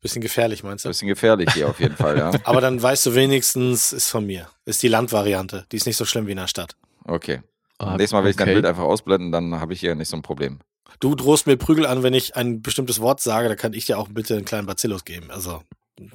Bisschen 0.00 0.22
gefährlich, 0.22 0.62
meinst 0.62 0.84
du? 0.84 0.88
bisschen 0.90 1.08
gefährlich 1.08 1.52
hier 1.54 1.68
auf 1.68 1.80
jeden 1.80 1.96
Fall, 1.96 2.16
ja. 2.18 2.30
Aber 2.44 2.60
dann 2.60 2.80
weißt 2.80 3.04
du 3.06 3.14
wenigstens, 3.16 3.92
ist 3.92 4.08
von 4.10 4.24
mir. 4.24 4.48
Ist 4.64 4.82
die 4.82 4.88
Landvariante. 4.88 5.66
Die 5.72 5.76
ist 5.76 5.86
nicht 5.86 5.96
so 5.96 6.04
schlimm 6.04 6.26
wie 6.28 6.32
in 6.32 6.36
der 6.36 6.46
Stadt. 6.46 6.76
Okay. 7.04 7.42
Ah, 7.78 7.92
Nächstes 7.96 8.12
Mal 8.12 8.22
will 8.24 8.30
ich 8.30 8.36
dein 8.36 8.46
okay. 8.48 8.54
Bild 8.54 8.66
einfach 8.66 8.82
ausblenden, 8.84 9.32
dann 9.32 9.60
habe 9.60 9.72
ich 9.72 9.80
hier 9.80 9.94
nicht 9.96 10.08
so 10.08 10.16
ein 10.16 10.22
Problem. 10.22 10.60
Du 11.00 11.14
drohst 11.14 11.46
mir 11.46 11.56
Prügel 11.56 11.86
an, 11.86 12.02
wenn 12.02 12.14
ich 12.14 12.34
ein 12.36 12.60
bestimmtes 12.62 13.00
Wort 13.00 13.20
sage, 13.20 13.48
da 13.48 13.54
kann 13.56 13.72
ich 13.72 13.86
dir 13.86 13.98
auch 13.98 14.08
bitte 14.08 14.34
einen 14.36 14.44
kleinen 14.44 14.66
Bacillus 14.66 15.04
geben. 15.04 15.30
Also, 15.30 15.62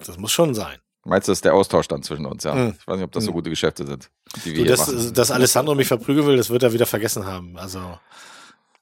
das 0.06 0.18
muss 0.18 0.32
schon 0.32 0.54
sein. 0.56 0.78
Meinst 1.06 1.28
du, 1.28 1.32
das 1.32 1.38
ist 1.40 1.46
der 1.46 1.54
Austausch 1.54 1.88
dann 1.88 2.02
zwischen 2.04 2.26
uns, 2.26 2.44
ja? 2.46 2.56
Mhm. 2.56 2.76
Ich 2.80 2.88
weiß 2.88 2.96
nicht, 2.96 3.04
ob 3.06 3.12
das 3.12 3.26
so 3.26 3.32
Mhm. 3.32 3.36
gute 3.36 3.50
Geschäfte 3.50 3.86
sind, 3.86 4.10
die 4.46 4.46
wir 4.46 4.54
Du, 4.54 4.60
hier 4.62 4.72
dass, 4.72 4.88
machen. 4.92 5.14
dass 5.14 5.32
Alessandro 5.32 5.76
mich 5.76 5.88
verprügeln 5.88 6.26
will, 6.28 6.38
das 6.38 6.50
wird 6.50 6.64
er 6.64 6.72
wieder 6.74 6.86
vergessen 6.86 7.26
haben. 7.26 7.58
Also, 7.58 8.00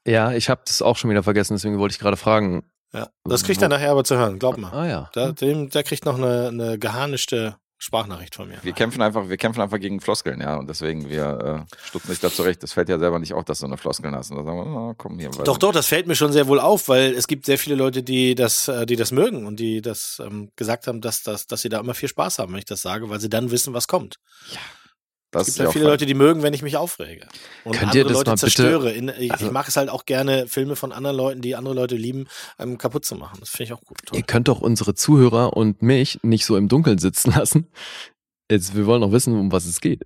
Ja, 0.06 0.32
ich 0.32 0.48
habe 0.48 0.60
das 0.66 0.82
auch 0.82 0.96
schon 0.96 1.10
wieder 1.10 1.22
vergessen, 1.22 1.54
deswegen 1.54 1.78
wollte 1.78 1.92
ich 1.94 1.98
gerade 1.98 2.16
fragen. 2.16 2.64
ja. 2.92 3.08
Das 3.24 3.42
kriegt 3.44 3.60
er 3.62 3.68
nachher 3.68 3.90
aber 3.90 4.04
zu 4.04 4.16
hören, 4.16 4.38
glaub 4.38 4.56
mal. 4.58 4.70
Ah 4.72 4.86
ja. 4.86 5.10
Da, 5.14 5.32
dem, 5.32 5.70
der 5.70 5.82
kriegt 5.82 6.04
noch 6.04 6.16
eine, 6.16 6.48
eine 6.48 6.78
geharnischte 6.78 7.56
Sprachnachricht 7.82 8.36
von 8.36 8.48
mir. 8.48 8.58
Wir 8.62 8.74
kämpfen 8.74 9.02
einfach, 9.02 9.28
wir 9.28 9.36
kämpfen 9.36 9.60
einfach 9.60 9.80
gegen 9.80 10.00
Floskeln, 10.00 10.40
ja. 10.40 10.54
Und 10.54 10.70
deswegen, 10.70 11.08
wir 11.08 11.66
äh, 11.68 11.76
stutzen 11.88 12.10
nicht 12.10 12.22
da 12.22 12.30
zurecht. 12.30 12.62
Das 12.62 12.72
fällt 12.72 12.88
ja 12.88 12.96
selber 12.96 13.18
nicht 13.18 13.34
auf, 13.34 13.44
dass 13.44 13.58
du 13.58 13.66
eine 13.66 13.76
Floskeln 13.76 14.14
hast. 14.14 14.30
Und 14.30 14.36
dann 14.36 14.46
sagen 14.46 14.58
wir, 14.58 14.66
na, 14.66 14.94
komm 14.96 15.18
hier. 15.18 15.30
Doch, 15.30 15.58
doch, 15.58 15.72
das 15.72 15.88
fällt 15.88 16.06
mir 16.06 16.14
schon 16.14 16.30
sehr 16.30 16.46
wohl 16.46 16.60
auf, 16.60 16.88
weil 16.88 17.12
es 17.12 17.26
gibt 17.26 17.44
sehr 17.44 17.58
viele 17.58 17.74
Leute, 17.74 18.04
die 18.04 18.36
das, 18.36 18.68
äh, 18.68 18.86
die 18.86 18.94
das 18.94 19.10
mögen 19.10 19.46
und 19.46 19.58
die 19.58 19.82
das 19.82 20.22
ähm, 20.24 20.52
gesagt 20.54 20.86
haben, 20.86 21.00
dass, 21.00 21.24
dass, 21.24 21.48
dass 21.48 21.62
sie 21.62 21.70
da 21.70 21.80
immer 21.80 21.94
viel 21.94 22.08
Spaß 22.08 22.38
haben, 22.38 22.52
wenn 22.52 22.60
ich 22.60 22.66
das 22.66 22.82
sage, 22.82 23.10
weil 23.10 23.18
sie 23.18 23.28
dann 23.28 23.50
wissen, 23.50 23.74
was 23.74 23.88
kommt. 23.88 24.14
Das 25.32 25.42
Es 25.42 25.46
gibt 25.46 25.54
ist 25.54 25.58
ja 25.58 25.64
ja 25.64 25.68
auch 25.68 25.72
viele. 25.72 25.84
Leute, 25.86 26.06
die 26.06 26.14
mögen, 26.14 26.42
wenn 26.42 26.52
ich 26.54 26.62
mich 26.62 26.76
aufrege. 26.76 27.26
Und 27.64 27.72
Könnt 27.72 27.94
ihr 27.94 28.02
andere 28.02 28.04
das 28.04 28.12
Leute 28.12 28.30
mal 28.30 28.34
bitte- 28.34 28.40
zerstöre. 28.40 28.92
In, 28.92 29.08
ich, 29.18 29.32
Also- 29.32 29.46
ich 29.46 29.50
mag 29.52 29.66
es 29.66 29.76
halt 29.76 29.88
auch 29.88 30.04
gerne, 30.04 30.46
Filme 30.46 30.76
von 30.76 30.92
anderen 30.92 31.16
Leuten, 31.16 31.40
die 31.40 31.56
andere 31.56 31.74
Leute 31.74 31.96
lieben, 31.96 32.26
ähm, 32.58 32.78
kaputt 32.78 33.04
zu 33.04 33.16
machen. 33.16 33.38
Das 33.40 33.48
finde 33.50 33.64
ich 33.64 33.72
auch 33.72 33.80
gut. 33.80 33.98
Toll. 34.06 34.18
Ihr 34.18 34.24
könnt 34.24 34.46
doch 34.48 34.60
unsere 34.60 34.94
Zuhörer 34.94 35.56
und 35.56 35.82
mich 35.82 36.20
nicht 36.22 36.44
so 36.46 36.56
im 36.56 36.68
Dunkeln 36.68 36.98
sitzen 36.98 37.32
lassen. 37.36 37.66
Jetzt, 38.50 38.76
wir 38.76 38.86
wollen 38.86 39.00
doch 39.00 39.10
wissen, 39.12 39.34
um 39.38 39.50
was 39.50 39.64
es 39.64 39.80
geht. 39.80 40.02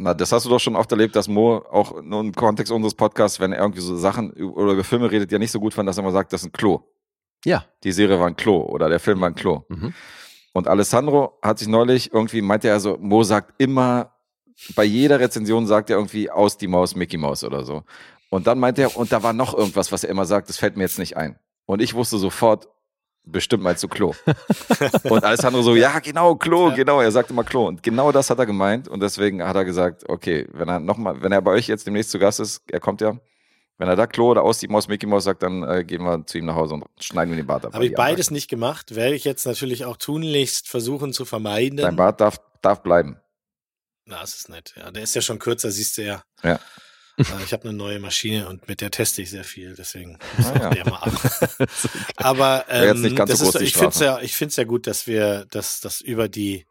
Na, 0.00 0.14
das 0.14 0.32
hast 0.32 0.46
du 0.46 0.50
doch 0.50 0.60
schon 0.60 0.76
oft 0.76 0.90
erlebt, 0.92 1.16
dass 1.16 1.28
Mo 1.28 1.56
auch 1.70 2.02
nur 2.02 2.20
im 2.20 2.32
Kontext 2.32 2.72
unseres 2.72 2.94
Podcasts, 2.94 3.40
wenn 3.40 3.52
er 3.52 3.60
irgendwie 3.60 3.80
so 3.80 3.96
Sachen 3.96 4.30
über- 4.32 4.56
oder 4.56 4.72
über 4.72 4.84
Filme 4.84 5.10
redet, 5.10 5.32
ja 5.32 5.38
nicht 5.38 5.50
so 5.50 5.60
gut 5.60 5.74
fand, 5.74 5.88
dass 5.88 5.96
er 5.98 6.02
immer 6.02 6.12
sagt, 6.12 6.32
das 6.32 6.42
ist 6.42 6.48
ein 6.48 6.52
Klo. 6.52 6.80
Ja. 7.44 7.64
Die 7.84 7.92
Serie 7.92 8.18
war 8.18 8.26
ein 8.26 8.36
Klo 8.36 8.62
oder 8.62 8.88
der 8.88 8.98
Film 9.00 9.20
war 9.20 9.28
ein 9.28 9.34
Klo. 9.36 9.64
Mhm. 9.68 9.94
Und 10.58 10.68
Alessandro 10.68 11.38
hat 11.40 11.58
sich 11.60 11.68
neulich 11.68 12.12
irgendwie, 12.12 12.42
meinte 12.42 12.68
er 12.68 12.80
so, 12.80 12.98
Mo 13.00 13.22
sagt 13.22 13.54
immer, 13.58 14.12
bei 14.74 14.84
jeder 14.84 15.20
Rezension 15.20 15.66
sagt 15.68 15.88
er 15.88 15.96
irgendwie 15.96 16.30
aus 16.30 16.58
die 16.58 16.66
Maus, 16.66 16.96
Mickey 16.96 17.16
Maus 17.16 17.44
oder 17.44 17.62
so. 17.64 17.84
Und 18.28 18.46
dann 18.48 18.58
meinte 18.58 18.82
er, 18.82 18.96
und 18.96 19.12
da 19.12 19.22
war 19.22 19.32
noch 19.32 19.54
irgendwas, 19.56 19.92
was 19.92 20.02
er 20.04 20.10
immer 20.10 20.24
sagt, 20.26 20.48
das 20.48 20.56
fällt 20.58 20.76
mir 20.76 20.82
jetzt 20.82 20.98
nicht 20.98 21.16
ein. 21.16 21.38
Und 21.66 21.80
ich 21.80 21.94
wusste 21.94 22.18
sofort, 22.18 22.68
bestimmt 23.24 23.62
meinst 23.62 23.82
du 23.84 23.88
Klo. 23.88 24.14
und 25.04 25.22
Alessandro 25.24 25.62
so, 25.62 25.76
ja, 25.76 25.98
genau, 26.00 26.34
Klo, 26.34 26.70
Ja. 26.70 26.74
genau. 26.74 27.00
Er 27.00 27.12
sagt 27.12 27.30
immer 27.30 27.44
Klo. 27.44 27.68
Und 27.68 27.82
genau 27.84 28.10
das 28.10 28.28
hat 28.30 28.38
er 28.40 28.46
gemeint. 28.46 28.88
Und 28.88 29.00
deswegen 29.00 29.42
hat 29.44 29.54
er 29.54 29.64
gesagt, 29.64 30.08
okay, 30.08 30.46
wenn 30.52 30.68
er 30.68 30.80
nochmal, 30.80 31.22
wenn 31.22 31.30
er 31.30 31.40
bei 31.40 31.52
euch 31.52 31.68
jetzt 31.68 31.86
demnächst 31.86 32.10
zu 32.10 32.18
Gast 32.18 32.40
ist, 32.40 32.62
er 32.70 32.80
kommt 32.80 33.00
ja, 33.00 33.16
wenn 33.78 33.88
er 33.88 33.96
da 33.96 34.06
Klo 34.06 34.30
oder 34.30 34.42
aus 34.42 34.58
die 34.58 34.68
Maus, 34.68 34.88
Mickey 34.88 35.06
Maus 35.06 35.24
sagt, 35.24 35.42
dann 35.42 35.62
äh, 35.62 35.84
gehen 35.84 36.02
wir 36.02 36.26
zu 36.26 36.38
ihm 36.38 36.44
nach 36.46 36.56
Hause 36.56 36.74
und 36.74 36.84
schneiden 37.00 37.30
wir 37.30 37.36
den 37.36 37.46
Bart 37.46 37.64
ab. 37.64 37.72
Habe 37.74 37.86
ich 37.86 37.94
beides 37.94 38.30
nicht 38.30 38.48
gemacht, 38.48 38.94
werde 38.94 39.14
ich 39.14 39.24
jetzt 39.24 39.46
natürlich 39.46 39.84
auch 39.84 39.96
tunlichst 39.96 40.68
versuchen 40.68 41.12
zu 41.12 41.24
vermeiden. 41.24 41.76
Dein 41.78 41.96
Bart 41.96 42.20
darf, 42.20 42.38
darf 42.60 42.82
bleiben. 42.82 43.18
Na, 44.04 44.20
das 44.20 44.34
ist 44.34 44.48
nett. 44.48 44.74
Ja, 44.76 44.90
der 44.90 45.02
ist 45.02 45.14
ja 45.14 45.20
schon 45.22 45.38
kürzer, 45.38 45.70
siehst 45.70 45.96
du 45.98 46.02
ja. 46.04 46.22
Ja. 46.42 46.58
Äh, 47.18 47.24
Ich 47.44 47.52
habe 47.52 47.64
eine 47.64 47.72
neue 47.76 47.98
Maschine 47.98 48.48
und 48.48 48.68
mit 48.68 48.80
der 48.80 48.92
teste 48.92 49.22
ich 49.22 49.30
sehr 49.30 49.42
viel, 49.42 49.74
deswegen 49.74 50.20
muss 50.36 50.46
Ah, 50.46 50.56
ja. 50.56 50.70
der 50.70 50.84
mal 50.88 50.98
ab. 50.98 51.12
Aber 52.16 52.64
ähm, 52.68 53.02
nicht 53.02 53.18
so 53.18 53.24
das 53.24 53.40
groß, 53.40 53.48
ist, 53.56 53.58
die 53.60 53.64
ich 53.64 53.72
finde 53.72 53.88
es 53.88 53.98
ja, 53.98 54.20
ich 54.20 54.36
find's 54.36 54.54
ja 54.54 54.62
gut, 54.62 54.86
dass 54.86 55.08
wir, 55.08 55.44
dass 55.50 55.80
das 55.80 56.00
über 56.00 56.28
die 56.28 56.64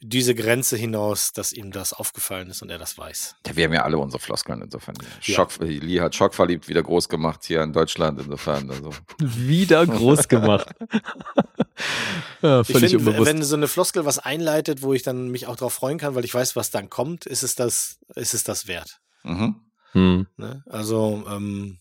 diese 0.00 0.34
Grenze 0.34 0.76
hinaus, 0.76 1.32
dass 1.32 1.52
ihm 1.52 1.72
das 1.72 1.92
aufgefallen 1.92 2.50
ist 2.50 2.62
und 2.62 2.70
er 2.70 2.78
das 2.78 2.96
weiß. 2.96 3.36
Ja, 3.46 3.56
wir 3.56 3.64
haben 3.64 3.72
ja 3.72 3.82
alle 3.82 3.98
unsere 3.98 4.20
Floskeln 4.22 4.62
insofern. 4.62 4.94
Ja. 5.22 5.34
Schock, 5.34 5.56
Lee 5.60 6.00
hat 6.00 6.14
schockverliebt 6.14 6.68
wieder 6.68 6.82
groß 6.82 7.08
gemacht 7.08 7.44
hier 7.44 7.62
in 7.62 7.72
Deutschland 7.72 8.20
insofern. 8.20 8.70
Also. 8.70 8.90
Wieder 9.18 9.86
groß 9.86 10.28
gemacht. 10.28 10.68
ja, 12.42 12.60
Ich 12.60 12.66
völlig 12.68 12.90
finde, 12.92 12.98
unbewusst. 12.98 13.26
wenn 13.26 13.42
so 13.42 13.56
eine 13.56 13.68
Floskel 13.68 14.04
was 14.04 14.18
einleitet, 14.18 14.82
wo 14.82 14.92
ich 14.94 15.02
dann 15.02 15.28
mich 15.28 15.46
auch 15.46 15.56
drauf 15.56 15.72
freuen 15.74 15.98
kann, 15.98 16.14
weil 16.14 16.24
ich 16.24 16.34
weiß, 16.34 16.56
was 16.56 16.70
dann 16.70 16.90
kommt, 16.90 17.26
ist 17.26 17.42
es 17.42 17.54
das, 17.54 17.98
ist 18.14 18.34
es 18.34 18.44
das 18.44 18.66
wert. 18.68 19.00
Mhm. 19.24 19.56
Hm. 19.92 20.26
Ne? 20.36 20.62
Also, 20.68 21.24
ähm, 21.28 21.78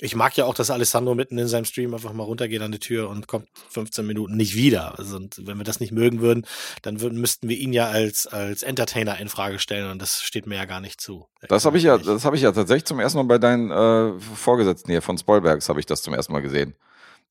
ich 0.00 0.16
mag 0.16 0.36
ja 0.36 0.44
auch, 0.44 0.54
dass 0.54 0.70
Alessandro 0.70 1.14
mitten 1.14 1.38
in 1.38 1.46
seinem 1.46 1.64
Stream 1.64 1.94
einfach 1.94 2.12
mal 2.12 2.24
runtergeht 2.24 2.60
an 2.62 2.72
die 2.72 2.80
Tür 2.80 3.08
und 3.08 3.28
kommt 3.28 3.48
15 3.70 4.04
Minuten 4.06 4.36
nicht 4.36 4.54
wieder. 4.54 4.98
Also, 4.98 5.16
und 5.16 5.46
wenn 5.46 5.56
wir 5.56 5.64
das 5.64 5.78
nicht 5.78 5.92
mögen 5.92 6.20
würden, 6.20 6.46
dann 6.82 7.00
würden, 7.00 7.20
müssten 7.20 7.48
wir 7.48 7.56
ihn 7.56 7.72
ja 7.72 7.86
als, 7.88 8.26
als 8.26 8.62
Entertainer 8.64 9.18
in 9.20 9.28
Frage 9.28 9.58
stellen 9.58 9.90
und 9.90 10.02
das 10.02 10.20
steht 10.22 10.46
mir 10.46 10.56
ja 10.56 10.64
gar 10.64 10.80
nicht 10.80 11.00
zu. 11.00 11.28
Das 11.48 11.64
habe 11.64 11.78
ich 11.78 11.84
ja, 11.84 11.96
das 11.98 12.24
habe 12.24 12.34
ich 12.36 12.42
ja 12.42 12.50
tatsächlich 12.52 12.86
zum 12.86 12.98
ersten 12.98 13.18
Mal 13.18 13.24
bei 13.24 13.38
deinen 13.38 13.70
äh, 13.70 14.18
Vorgesetzten 14.20 14.90
hier 14.90 15.02
von 15.02 15.16
Spoilbergs 15.16 15.68
habe 15.68 15.78
ich 15.78 15.86
das 15.86 16.02
zum 16.02 16.12
ersten 16.14 16.32
Mal 16.32 16.40
gesehen. 16.42 16.74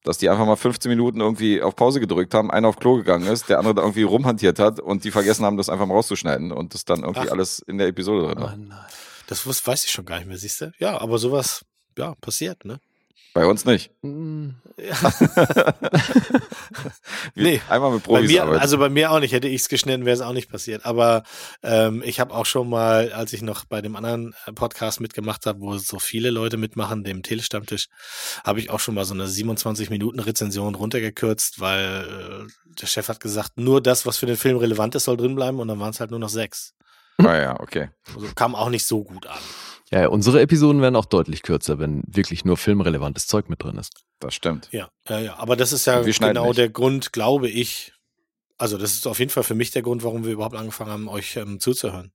Dass 0.05 0.17
die 0.17 0.29
einfach 0.29 0.45
mal 0.45 0.57
15 0.57 0.89
Minuten 0.89 1.21
irgendwie 1.21 1.61
auf 1.61 1.75
Pause 1.77 1.99
gedrückt 2.01 2.33
haben, 2.33 2.51
einer 2.51 2.67
auf 2.67 2.77
Klo 2.77 2.95
gegangen 2.97 3.25
ist, 3.27 3.47
der 3.49 3.57
andere 3.59 3.75
da 3.75 3.81
irgendwie 3.81 4.03
rumhantiert 4.03 4.59
hat 4.59 4.79
und 4.79 5.03
die 5.05 5.11
vergessen 5.11 5.45
haben, 5.45 5.55
das 5.57 5.69
einfach 5.69 5.85
mal 5.85 5.93
rauszuschneiden 5.95 6.51
und 6.51 6.73
das 6.73 6.83
dann 6.85 7.01
irgendwie 7.03 7.27
Ach. 7.27 7.31
alles 7.31 7.59
in 7.59 7.77
der 7.77 7.87
Episode 7.87 8.27
drin 8.27 8.37
Oh, 8.39 8.41
war. 8.41 8.55
nein. 8.57 8.73
Das 9.27 9.45
weiß 9.45 9.85
ich 9.85 9.91
schon 9.91 10.05
gar 10.05 10.17
nicht 10.19 10.27
mehr, 10.27 10.37
siehst 10.37 10.59
du? 10.59 10.73
Ja, 10.77 10.99
aber 10.99 11.17
sowas, 11.17 11.63
ja, 11.97 12.13
passiert, 12.21 12.65
ne? 12.65 12.79
Bei 13.33 13.47
uns 13.47 13.65
nicht. 13.65 13.89
Hm. 14.03 14.53
Wir- 17.33 17.43
Nee. 17.43 17.61
Einmal 17.69 17.91
mit 17.91 18.03
Bei 18.03 18.07
Profis 18.13 18.31
mir, 18.31 18.43
arbeiten. 18.43 18.61
also 18.61 18.77
bei 18.77 18.89
mir 18.89 19.11
auch 19.11 19.19
nicht. 19.19 19.31
Hätte 19.33 19.47
ich 19.47 19.61
es 19.61 19.69
geschnitten, 19.69 20.05
wäre 20.05 20.15
es 20.15 20.21
auch 20.21 20.33
nicht 20.33 20.49
passiert. 20.51 20.85
Aber 20.85 21.23
ähm, 21.63 22.03
ich 22.05 22.19
habe 22.19 22.33
auch 22.33 22.45
schon 22.45 22.69
mal, 22.69 23.11
als 23.13 23.33
ich 23.33 23.41
noch 23.41 23.65
bei 23.65 23.81
dem 23.81 23.95
anderen 23.95 24.35
äh, 24.45 24.51
Podcast 24.51 25.01
mitgemacht 25.01 25.45
habe, 25.45 25.59
wo 25.61 25.77
so 25.77 25.99
viele 25.99 26.29
Leute 26.29 26.57
mitmachen, 26.57 27.03
dem 27.03 27.23
Telestammtisch, 27.23 27.87
habe 28.43 28.59
ich 28.59 28.69
auch 28.69 28.79
schon 28.79 28.95
mal 28.95 29.05
so 29.05 29.13
eine 29.13 29.27
27 29.27 29.89
Minuten 29.89 30.19
Rezension 30.19 30.75
runtergekürzt, 30.75 31.59
weil 31.59 32.45
äh, 32.47 32.73
der 32.81 32.87
Chef 32.87 33.09
hat 33.09 33.19
gesagt, 33.19 33.57
nur 33.57 33.81
das, 33.81 34.05
was 34.05 34.17
für 34.17 34.25
den 34.27 34.37
Film 34.37 34.57
relevant 34.57 34.95
ist, 34.95 35.05
soll 35.05 35.17
drin 35.17 35.35
bleiben 35.35 35.59
und 35.59 35.67
dann 35.67 35.79
waren 35.79 35.91
es 35.91 35.99
halt 35.99 36.11
nur 36.11 36.19
noch 36.19 36.29
sechs. 36.29 36.73
ah 37.17 37.35
ja, 37.35 37.59
okay. 37.59 37.89
Also 38.13 38.27
kam 38.35 38.55
auch 38.55 38.69
nicht 38.69 38.85
so 38.85 39.03
gut 39.03 39.25
an. 39.27 39.39
Ja, 39.93 40.07
unsere 40.07 40.41
Episoden 40.41 40.81
werden 40.81 40.95
auch 40.95 41.05
deutlich 41.05 41.43
kürzer, 41.43 41.77
wenn 41.77 42.01
wirklich 42.07 42.45
nur 42.45 42.57
filmrelevantes 42.57 43.27
Zeug 43.27 43.47
mit 43.47 43.61
drin 43.61 43.77
ist. 43.77 43.93
Das 44.19 44.33
stimmt. 44.33 44.69
Ja, 44.71 44.89
ja, 45.07 45.19
ja. 45.19 45.35
Aber 45.37 45.55
das 45.55 45.71
ist 45.71 45.85
ja 45.85 46.01
genau 46.01 46.47
nicht. 46.47 46.57
der 46.57 46.69
Grund, 46.69 47.13
glaube 47.13 47.47
ich. 47.47 47.93
Also, 48.57 48.79
das 48.79 48.93
ist 48.93 49.05
auf 49.05 49.19
jeden 49.19 49.29
Fall 49.29 49.43
für 49.43 49.53
mich 49.53 49.69
der 49.69 49.83
Grund, 49.83 50.03
warum 50.03 50.25
wir 50.25 50.33
überhaupt 50.33 50.55
angefangen 50.55 50.89
haben, 50.89 51.07
euch 51.09 51.35
ähm, 51.35 51.59
zuzuhören. 51.59 52.11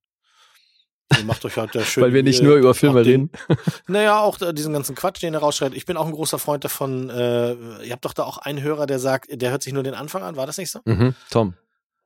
Ihr 1.17 1.25
macht 1.25 1.45
euch 1.45 1.57
halt 1.57 1.73
da 1.73 1.81
schön. 1.85 2.03
Weil 2.03 2.13
wir 2.13 2.25
nicht 2.25 2.41
äh, 2.41 2.45
nur 2.45 2.57
über 2.57 2.75
Filme 2.75 3.05
den, 3.05 3.31
reden. 3.49 3.59
Naja, 3.87 4.19
auch 4.23 4.41
äh, 4.41 4.53
diesen 4.53 4.73
ganzen 4.73 4.97
Quatsch, 4.97 5.23
den 5.23 5.35
ihr 5.35 5.39
rausschreibt. 5.39 5.77
Ich 5.77 5.87
bin 5.87 5.97
auch 5.97 6.07
ein 6.07 6.13
großer 6.13 6.41
Freund 6.41 6.65
davon. 6.65 7.11
Äh, 7.11 7.53
ihr 7.85 7.93
habt 7.93 8.05
doch 8.05 8.13
da 8.13 8.25
auch 8.25 8.39
einen 8.39 8.61
Hörer, 8.61 8.87
der 8.87 8.99
sagt, 8.99 9.29
der 9.31 9.53
hört 9.53 9.63
sich 9.63 9.73
nur 9.73 9.85
den 9.85 9.95
Anfang 9.95 10.25
an. 10.25 10.35
War 10.35 10.47
das 10.47 10.59
nicht 10.59 10.73
so? 10.73 10.81
Mhm. 10.85 11.15
Tom. 11.31 11.55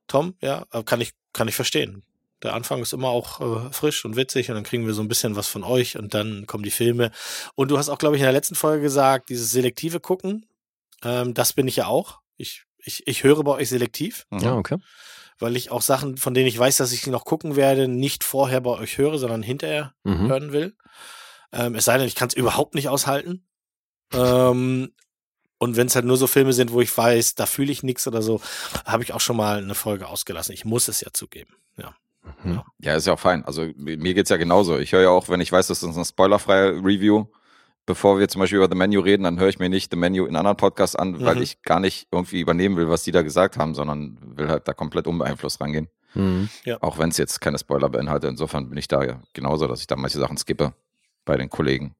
Tom, 0.06 0.34
ja, 0.42 0.66
äh, 0.70 0.82
kann 0.82 1.00
ich, 1.00 1.12
kann 1.32 1.48
ich 1.48 1.54
verstehen. 1.54 2.02
Der 2.42 2.54
Anfang 2.54 2.82
ist 2.82 2.92
immer 2.92 3.08
auch 3.08 3.40
äh, 3.40 3.72
frisch 3.72 4.04
und 4.04 4.16
witzig 4.16 4.48
und 4.48 4.56
dann 4.56 4.64
kriegen 4.64 4.86
wir 4.86 4.94
so 4.94 5.02
ein 5.02 5.08
bisschen 5.08 5.36
was 5.36 5.46
von 5.48 5.62
euch 5.62 5.96
und 5.96 6.12
dann 6.14 6.46
kommen 6.46 6.64
die 6.64 6.70
Filme. 6.72 7.10
Und 7.54 7.70
du 7.70 7.78
hast 7.78 7.88
auch, 7.88 7.98
glaube 7.98 8.16
ich, 8.16 8.20
in 8.22 8.24
der 8.26 8.32
letzten 8.32 8.54
Folge 8.56 8.82
gesagt, 8.82 9.28
dieses 9.28 9.50
selektive 9.52 10.00
Gucken, 10.00 10.46
ähm, 11.04 11.34
das 11.34 11.52
bin 11.52 11.68
ich 11.68 11.76
ja 11.76 11.86
auch. 11.86 12.20
Ich, 12.36 12.64
ich, 12.78 13.06
ich 13.06 13.22
höre 13.22 13.42
bei 13.44 13.52
euch 13.52 13.68
selektiv, 13.68 14.26
Mhm. 14.30 14.38
Ja, 14.40 14.56
okay. 14.56 14.78
weil 15.38 15.56
ich 15.56 15.70
auch 15.70 15.82
Sachen, 15.82 16.16
von 16.16 16.34
denen 16.34 16.48
ich 16.48 16.58
weiß, 16.58 16.78
dass 16.78 16.92
ich 16.92 17.02
sie 17.02 17.10
noch 17.10 17.24
gucken 17.24 17.54
werde, 17.56 17.86
nicht 17.86 18.24
vorher 18.24 18.60
bei 18.60 18.70
euch 18.70 18.98
höre, 18.98 19.18
sondern 19.18 19.42
hinterher 19.42 19.94
Mhm. 20.02 20.28
hören 20.28 20.52
will. 20.52 20.76
Ähm, 21.52 21.74
es 21.76 21.84
sei 21.84 21.96
denn, 21.98 22.06
ich 22.08 22.14
kann 22.16 22.28
es 22.28 22.34
überhaupt 22.34 22.74
nicht 22.74 22.88
aushalten. 22.88 23.46
Ähm, 24.12 24.92
und 25.58 25.76
wenn 25.76 25.86
es 25.86 25.94
halt 25.94 26.04
nur 26.06 26.16
so 26.16 26.26
Filme 26.26 26.52
sind, 26.52 26.72
wo 26.72 26.80
ich 26.80 26.96
weiß, 26.96 27.36
da 27.36 27.46
fühle 27.46 27.70
ich 27.70 27.82
nichts 27.84 28.06
oder 28.08 28.20
so, 28.22 28.40
habe 28.84 29.04
ich 29.04 29.12
auch 29.12 29.20
schon 29.20 29.36
mal 29.36 29.58
eine 29.58 29.74
Folge 29.76 30.08
ausgelassen. 30.08 30.52
Ich 30.52 30.64
muss 30.64 30.88
es 30.88 31.00
ja 31.02 31.12
zugeben. 31.12 31.54
Ja. 31.76 31.94
Mhm. 32.44 32.60
Ja, 32.80 32.94
ist 32.96 33.06
ja 33.06 33.12
auch 33.14 33.18
fein. 33.20 33.44
Also 33.44 33.68
mir 33.76 34.14
geht's 34.14 34.30
ja 34.30 34.36
genauso. 34.36 34.78
Ich 34.78 34.92
höre 34.92 35.02
ja 35.02 35.10
auch, 35.10 35.28
wenn 35.28 35.40
ich 35.40 35.50
weiß, 35.52 35.66
das 35.66 35.82
ist 35.82 35.94
eine 35.96 36.04
spoilerfreie 36.04 36.72
Review, 36.84 37.26
bevor 37.86 38.18
wir 38.18 38.28
zum 38.28 38.40
Beispiel 38.40 38.58
über 38.58 38.68
The 38.68 38.76
Menu 38.76 39.00
reden, 39.00 39.24
dann 39.24 39.38
höre 39.40 39.48
ich 39.48 39.58
mir 39.58 39.68
nicht 39.68 39.90
The 39.90 39.96
Menu 39.96 40.24
in 40.26 40.36
anderen 40.36 40.56
Podcasts 40.56 40.94
an, 40.96 41.20
weil 41.20 41.36
Mhm. 41.36 41.42
ich 41.42 41.62
gar 41.62 41.80
nicht 41.80 42.06
irgendwie 42.12 42.40
übernehmen 42.40 42.76
will, 42.76 42.88
was 42.88 43.02
die 43.02 43.10
da 43.12 43.22
gesagt 43.22 43.58
haben, 43.58 43.74
sondern 43.74 44.18
will 44.36 44.48
halt 44.48 44.68
da 44.68 44.72
komplett 44.72 45.06
unbeeinflusst 45.06 45.60
rangehen. 45.60 45.88
Mhm. 46.14 46.48
Auch 46.80 46.98
wenn 46.98 47.08
es 47.10 47.16
jetzt 47.16 47.40
keine 47.40 47.58
Spoiler 47.58 47.88
beinhaltet. 47.88 48.30
Insofern 48.30 48.68
bin 48.68 48.78
ich 48.78 48.86
da 48.86 49.02
ja 49.02 49.20
genauso, 49.32 49.66
dass 49.66 49.80
ich 49.80 49.86
da 49.86 49.96
manche 49.96 50.18
Sachen 50.18 50.36
skippe 50.36 50.74
bei 51.24 51.36
den 51.36 51.48
Kollegen. 51.48 51.94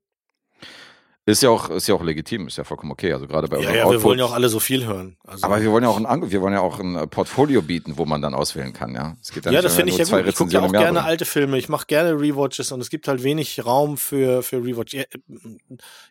Ist 1.25 1.41
ja 1.41 1.51
auch, 1.51 1.71
ist 1.71 1.87
ja 1.87 1.95
auch 1.95 2.03
legitim, 2.03 2.49
ist 2.49 2.59
ja 2.59 2.65
vollkommen 2.65 2.91
okay. 2.91 3.13
Also 3.13 3.29
gerade 3.29 3.47
bei 3.47 3.59
Ja, 3.59 3.69
ja, 3.69 3.75
wir 3.75 3.87
Output. 3.87 4.03
wollen 4.03 4.19
ja 4.19 4.25
auch 4.25 4.33
alle 4.33 4.49
so 4.49 4.59
viel 4.59 4.85
hören. 4.87 5.17
Also, 5.25 5.45
aber 5.47 5.63
wir 5.63 5.71
wollen 5.71 5.85
ja 5.85 5.89
auch 5.91 6.05
ein, 6.05 6.31
wir 6.33 6.41
wollen 6.41 6.53
ja 6.55 6.61
auch 6.61 6.81
ein 6.81 6.97
äh, 6.97 7.07
Portfolio 7.07 7.63
bieten, 7.63 7.97
wo 7.97 8.05
man 8.07 8.21
dann 8.23 8.35
auswählen 8.35 8.73
kann, 8.73 8.93
ja. 8.95 9.17
Es 9.23 9.31
geht 9.31 9.45
ja, 9.45 9.53
nicht, 9.53 9.63
das 9.63 9.73
wir 9.75 9.85
finde 9.85 9.93
ich 9.93 9.99
ja 9.99 10.19
gut. 10.19 10.29
Ich 10.29 10.35
gucke 10.35 10.51
ja 10.53 10.59
auch 10.61 10.73
gerne 10.73 10.85
bringen. 10.87 10.97
alte 10.99 11.25
Filme. 11.25 11.59
Ich 11.59 11.69
mache 11.69 11.87
gerne 11.87 12.13
Rewatches 12.21 12.73
und 12.73 12.81
es 12.81 12.91
gibt 12.91 13.07
halt 13.07 13.23
wenig 13.23 13.65
Raum 13.65 13.97
für, 13.99 14.43
für 14.43 14.57
Rewatch. 14.65 14.95
Ja, 14.95 15.05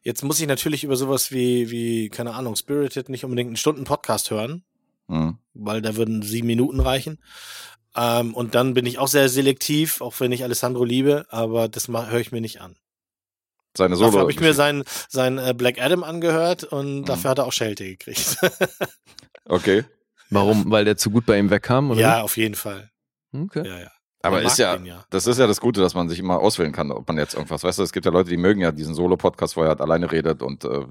Jetzt 0.04 0.24
muss 0.24 0.40
ich 0.40 0.48
natürlich 0.48 0.86
über 0.86 0.96
sowas 0.96 1.32
wie, 1.32 1.70
wie, 1.72 2.08
keine 2.10 2.34
Ahnung, 2.34 2.56
Spirited 2.56 3.10
nicht 3.10 3.26
unbedingt 3.26 3.48
einen 3.50 3.58
Stunden-Podcast 3.58 4.32
hören, 4.32 4.64
Mhm. 5.08 5.40
weil 5.54 5.82
da 5.82 5.98
würden 5.98 6.22
sieben 6.22 6.48
Minuten 6.48 6.80
reichen. 6.80 7.20
Ähm, 7.98 8.34
und 8.34 8.56
dann 8.56 8.74
bin 8.74 8.86
ich 8.86 8.98
auch 8.98 9.10
sehr 9.10 9.28
selektiv, 9.28 10.00
auch 10.00 10.18
wenn 10.22 10.32
ich 10.32 10.46
Alessandro 10.46 10.86
liebe, 10.86 11.26
aber 11.30 11.68
das 11.68 11.90
höre 11.90 12.20
ich 12.22 12.32
mir 12.32 12.40
nicht 12.40 12.62
an. 12.62 12.78
Seine 13.78 13.96
Dafür 13.96 14.12
Solo. 14.12 14.20
habe 14.22 14.32
ich 14.32 14.40
mir 14.40 14.54
sein, 14.54 14.84
sein 15.10 15.38
äh, 15.38 15.54
Black 15.56 15.82
Adam 15.82 16.04
angehört 16.04 16.64
und 16.66 17.00
Mhm. 17.02 17.06
dafür 17.06 17.32
hat 17.32 17.38
er 17.40 17.46
auch 17.46 17.54
Schelte 17.54 17.86
gekriegt. 17.86 18.38
Okay. 19.46 19.84
Warum? 20.30 20.70
Weil 20.72 20.86
der 20.86 20.96
zu 20.98 21.10
gut 21.10 21.26
bei 21.26 21.38
ihm 21.38 21.50
wegkam? 21.50 21.92
Oder 21.92 22.00
ja, 22.00 22.22
auf 22.22 22.38
jeden 22.38 22.56
Fall. 22.56 22.90
wie? 23.32 23.42
Okay. 23.42 23.68
Ja, 23.68 23.80
ja. 23.80 23.92
Aber 24.22 24.42
ist 24.44 24.60
ja, 24.60 24.76
ja. 24.78 25.04
das 25.10 25.26
ist 25.26 25.40
ja 25.40 25.48
das 25.48 25.60
Gute, 25.60 25.82
dass 25.82 25.96
man 25.96 26.08
sich 26.08 26.20
immer 26.20 26.40
auswählen 26.40 26.72
kann, 26.72 26.92
ob 26.92 27.08
man 27.08 27.18
jetzt 27.18 27.34
irgendwas, 27.34 27.64
weißt 27.64 27.80
du, 27.80 27.84
es 27.84 27.92
gibt 27.92 28.06
ja 28.06 28.12
Leute, 28.12 28.30
die 28.30 28.38
mögen 28.38 28.62
ja 28.62 28.72
diesen 28.72 28.94
Solo-Podcast, 28.94 29.58
wo 29.58 29.64
er 29.64 29.70
halt 29.70 29.82
alleine 29.82 30.12
redet 30.12 30.44
und 30.44 30.64
äh, 30.64 30.86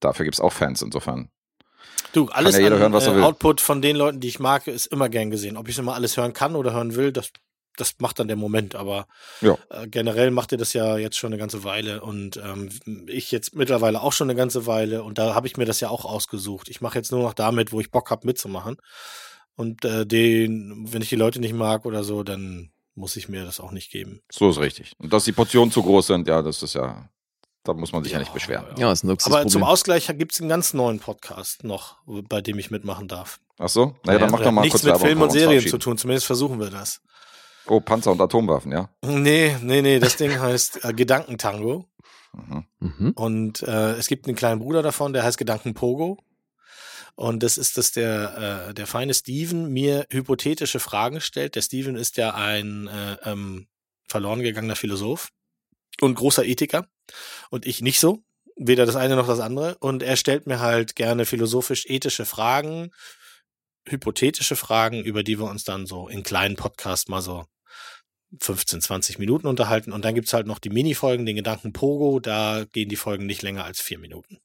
dafür 0.00 0.24
gibt's 0.24 0.40
auch 0.40 0.52
Fans 0.52 0.80
insofern. 0.80 1.28
Du, 2.14 2.28
alles 2.30 2.56
ja 2.56 2.62
jeder 2.62 2.76
an 2.76 2.80
hören, 2.82 2.92
was 2.94 3.06
er 3.06 3.12
äh, 3.12 3.16
will. 3.16 3.22
Output 3.24 3.60
von 3.60 3.82
den 3.82 3.96
Leuten, 3.96 4.20
die 4.20 4.28
ich 4.28 4.40
mag, 4.40 4.66
ist 4.66 4.86
immer 4.86 5.08
gern 5.10 5.30
gesehen. 5.30 5.56
Ob 5.58 5.68
ich 5.68 5.78
immer 5.78 5.94
alles 5.94 6.16
hören 6.16 6.32
kann 6.32 6.56
oder 6.56 6.72
hören 6.72 6.94
will, 6.96 7.12
das, 7.12 7.32
das 7.76 7.94
macht 7.98 8.18
dann 8.18 8.28
der 8.28 8.36
Moment. 8.36 8.74
Aber 8.74 9.06
Ja. 9.40 9.56
äh, 9.70 9.86
generell 9.88 10.30
macht 10.30 10.52
ihr 10.52 10.58
das 10.58 10.72
ja 10.72 10.96
jetzt 10.98 11.16
schon 11.18 11.32
eine 11.32 11.38
ganze 11.38 11.64
Weile 11.64 12.02
und 12.02 12.36
ähm, 12.36 12.68
ich 13.08 13.30
jetzt 13.32 13.54
mittlerweile 13.54 14.00
auch 14.02 14.12
schon 14.12 14.28
eine 14.28 14.36
ganze 14.36 14.66
Weile 14.66 15.02
und 15.02 15.18
da 15.18 15.34
habe 15.34 15.46
ich 15.46 15.56
mir 15.56 15.64
das 15.64 15.80
ja 15.80 15.88
auch 15.88 16.04
ausgesucht. 16.04 16.68
Ich 16.68 16.80
mache 16.80 16.98
jetzt 16.98 17.12
nur 17.12 17.22
noch 17.22 17.34
damit, 17.34 17.72
wo 17.72 17.80
ich 17.80 17.90
Bock 17.90 18.10
habe 18.10 18.26
mitzumachen. 18.26 18.76
Und 19.54 19.84
äh, 19.84 20.06
den, 20.06 20.86
wenn 20.92 21.02
ich 21.02 21.08
die 21.10 21.16
Leute 21.16 21.38
nicht 21.40 21.54
mag 21.54 21.84
oder 21.84 22.04
so, 22.04 22.22
dann 22.22 22.70
muss 22.94 23.16
ich 23.16 23.28
mir 23.28 23.44
das 23.44 23.60
auch 23.60 23.70
nicht 23.70 23.90
geben. 23.90 24.20
So 24.30 24.50
ist 24.50 24.58
richtig. 24.58 24.92
Und 24.98 25.12
dass 25.12 25.24
die 25.24 25.32
Portionen 25.32 25.70
zu 25.72 25.82
groß 25.82 26.06
sind, 26.08 26.26
ja, 26.28 26.42
das 26.42 26.62
ist 26.62 26.74
ja, 26.74 27.08
da 27.64 27.72
muss 27.74 27.92
man 27.92 28.02
sich 28.02 28.12
ja, 28.12 28.18
nicht 28.18 28.32
beschweren. 28.34 28.64
Ja, 28.78 28.92
ist 28.92 29.02
ein 29.04 29.06
Aber 29.08 29.12
Luxusproblem. 29.12 29.48
zum 29.48 29.62
Ausgleich 29.64 30.06
gibt 30.18 30.32
es 30.32 30.40
einen 30.40 30.48
ganz 30.48 30.74
neuen 30.74 30.98
Podcast 31.00 31.64
noch, 31.64 31.96
bei 32.28 32.40
dem 32.40 32.58
ich 32.58 32.70
mitmachen 32.70 33.08
darf. 33.08 33.40
Ach 33.58 33.68
so? 33.68 33.94
Naja, 34.04 34.18
dann 34.18 34.28
Ja, 34.30 34.36
mach 34.36 34.40
doch 34.42 34.50
mal 34.52 34.62
nichts 34.62 34.72
kurz 34.72 34.82
mit 34.84 34.92
Werbung, 34.94 35.06
Film 35.06 35.22
und 35.22 35.32
Serien 35.32 35.66
zu 35.66 35.78
tun, 35.78 35.96
zumindest 35.98 36.26
versuchen 36.26 36.58
wir 36.58 36.70
das. 36.70 37.00
Oh, 37.66 37.80
Panzer 37.80 38.12
und 38.12 38.20
Atomwaffen, 38.20 38.72
ja? 38.72 38.90
Nee, 39.02 39.56
nee, 39.62 39.82
nee, 39.82 39.98
das 39.98 40.16
Ding 40.16 40.38
heißt 40.38 40.84
äh, 40.84 40.92
Gedankentango. 40.92 41.88
Mhm. 42.32 42.66
Mhm. 42.80 43.10
Und 43.12 43.62
äh, 43.62 43.92
es 43.92 44.06
gibt 44.08 44.26
einen 44.26 44.36
kleinen 44.36 44.60
Bruder 44.60 44.82
davon, 44.82 45.12
der 45.12 45.22
heißt 45.22 45.38
Gedankenpogo. 45.38 46.18
Und 47.14 47.42
das 47.42 47.58
ist, 47.58 47.76
dass 47.76 47.92
der, 47.92 48.68
äh, 48.68 48.74
der 48.74 48.86
feine 48.86 49.14
Steven 49.14 49.70
mir 49.70 50.06
hypothetische 50.10 50.80
Fragen 50.80 51.20
stellt. 51.20 51.54
Der 51.54 51.62
Steven 51.62 51.96
ist 51.96 52.16
ja 52.16 52.34
ein 52.34 52.88
äh, 52.88 53.16
ähm, 53.24 53.68
verloren 54.08 54.42
gegangener 54.42 54.76
Philosoph 54.76 55.28
und 56.00 56.14
großer 56.14 56.44
Ethiker. 56.44 56.86
Und 57.50 57.66
ich 57.66 57.82
nicht 57.82 58.00
so. 58.00 58.22
Weder 58.56 58.86
das 58.86 58.96
eine 58.96 59.16
noch 59.16 59.26
das 59.26 59.40
andere. 59.40 59.76
Und 59.78 60.02
er 60.02 60.16
stellt 60.16 60.46
mir 60.46 60.60
halt 60.60 60.94
gerne 60.94 61.24
philosophisch-ethische 61.24 62.26
Fragen, 62.26 62.90
hypothetische 63.88 64.56
Fragen, 64.56 65.02
über 65.02 65.22
die 65.22 65.38
wir 65.38 65.48
uns 65.48 65.64
dann 65.64 65.86
so 65.86 66.08
in 66.08 66.22
kleinen 66.22 66.56
Podcasts 66.56 67.08
mal 67.08 67.22
so 67.22 67.46
15, 68.40 68.80
20 68.80 69.18
Minuten 69.18 69.46
unterhalten. 69.46 69.92
Und 69.92 70.04
dann 70.04 70.14
gibt's 70.14 70.32
halt 70.32 70.46
noch 70.46 70.58
die 70.58 70.70
Mini-Folgen, 70.70 71.26
den 71.26 71.36
Gedanken 71.36 71.72
Pogo. 71.72 72.20
Da 72.20 72.64
gehen 72.72 72.88
die 72.88 72.96
Folgen 72.96 73.26
nicht 73.26 73.42
länger 73.42 73.64
als 73.64 73.80
vier 73.80 73.98
Minuten. 73.98 74.38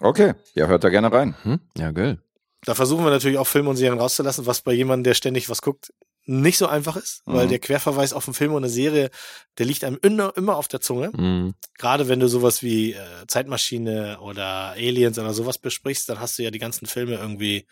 Okay, 0.00 0.34
ja, 0.54 0.66
hört 0.66 0.84
da 0.84 0.88
gerne 0.88 1.12
rein. 1.12 1.34
Mhm. 1.44 1.60
Ja, 1.76 1.90
geil. 1.92 2.18
Da 2.64 2.74
versuchen 2.74 3.04
wir 3.04 3.10
natürlich 3.10 3.38
auch 3.38 3.46
Filme 3.46 3.70
und 3.70 3.76
Serien 3.76 3.98
rauszulassen, 3.98 4.46
was 4.46 4.62
bei 4.62 4.72
jemandem, 4.72 5.04
der 5.04 5.14
ständig 5.14 5.48
was 5.48 5.62
guckt, 5.62 5.92
nicht 6.26 6.58
so 6.58 6.66
einfach 6.66 6.96
ist, 6.96 7.22
weil 7.24 7.46
Mhm. 7.46 7.50
der 7.50 7.58
Querverweis 7.58 8.12
auf 8.12 8.28
einen 8.28 8.34
Film 8.34 8.52
und 8.52 8.58
eine 8.62 8.68
Serie, 8.70 9.10
der 9.58 9.66
liegt 9.66 9.82
einem 9.84 9.98
immer, 10.02 10.34
immer 10.36 10.56
auf 10.56 10.68
der 10.68 10.80
Zunge. 10.80 11.10
Mhm. 11.16 11.54
Gerade 11.78 12.08
wenn 12.08 12.20
du 12.20 12.28
sowas 12.28 12.62
wie 12.62 12.92
äh, 12.92 12.98
Zeitmaschine 13.26 14.20
oder 14.20 14.72
Aliens 14.72 15.18
oder 15.18 15.32
sowas 15.32 15.58
besprichst, 15.58 16.08
dann 16.08 16.20
hast 16.20 16.38
du 16.38 16.42
ja 16.42 16.50
die 16.50 16.58
ganzen 16.58 16.86
Filme 16.86 17.14
irgendwie 17.14 17.66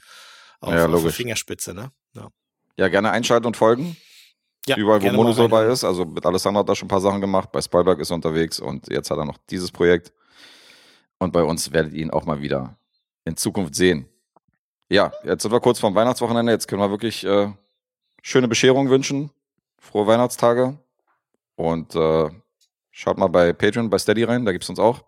auf, 0.61 0.73
Ja, 0.73 0.87
auf 0.87 1.03
der. 1.03 1.13
Fingerspitze, 1.13 1.75
ne? 1.75 1.93
Ja, 2.15 2.29
Ja, 2.79 2.89
gerne 2.89 3.11
einschalten 3.11 3.47
und 3.47 3.57
folgen. 3.57 3.97
Ja 4.66 4.76
Überall, 4.76 5.02
wo 5.02 5.10
Mono 5.12 5.32
dabei 5.32 5.66
ist. 5.66 5.85
Also 5.85 6.05
mit 6.05 6.24
Alessandro 6.24 6.60
hat 6.60 6.68
er 6.68 6.76
schon 6.76 6.86
ein 6.86 6.90
paar 6.90 7.01
Sachen 7.01 7.20
gemacht. 7.20 7.51
Bei 7.52 7.60
Spielberg 7.60 7.98
ist 8.01 8.10
er 8.10 8.14
unterwegs 8.14 8.60
und 8.60 8.89
jetzt 8.89 9.10
hat 9.10 9.18
er 9.18 9.24
noch 9.24 9.39
dieses 9.51 9.70
Projekt. 9.70 10.12
Und 11.18 11.32
bei 11.32 11.43
uns 11.43 11.72
werdet 11.72 11.93
ihr 11.93 12.02
ihn 12.02 12.10
auch 12.10 12.24
mal 12.24 12.40
wieder 12.40 12.76
in 13.24 13.36
Zukunft 13.36 13.74
sehen. 13.74 14.09
Ja, 14.89 15.12
jetzt 15.24 15.43
sind 15.43 15.52
wir 15.52 15.60
kurz 15.60 15.78
vorm 15.78 15.94
Weihnachtswochenende. 15.94 16.52
Jetzt 16.52 16.66
können 16.66 16.80
wir 16.80 16.90
wirklich 16.90 17.24
äh, 17.24 17.52
schöne 18.22 18.48
Bescherung 18.48 18.89
wünschen. 18.89 19.30
Frohe 19.78 20.06
Weihnachtstage. 20.06 20.78
Und 21.56 21.94
äh, 21.94 22.30
schaut 22.90 23.18
mal 23.18 23.28
bei 23.28 23.52
Patreon, 23.52 23.90
bei 23.90 23.98
Steady 23.98 24.24
rein. 24.24 24.44
Da 24.44 24.52
gibt's 24.52 24.68
uns 24.68 24.78
auch. 24.78 25.05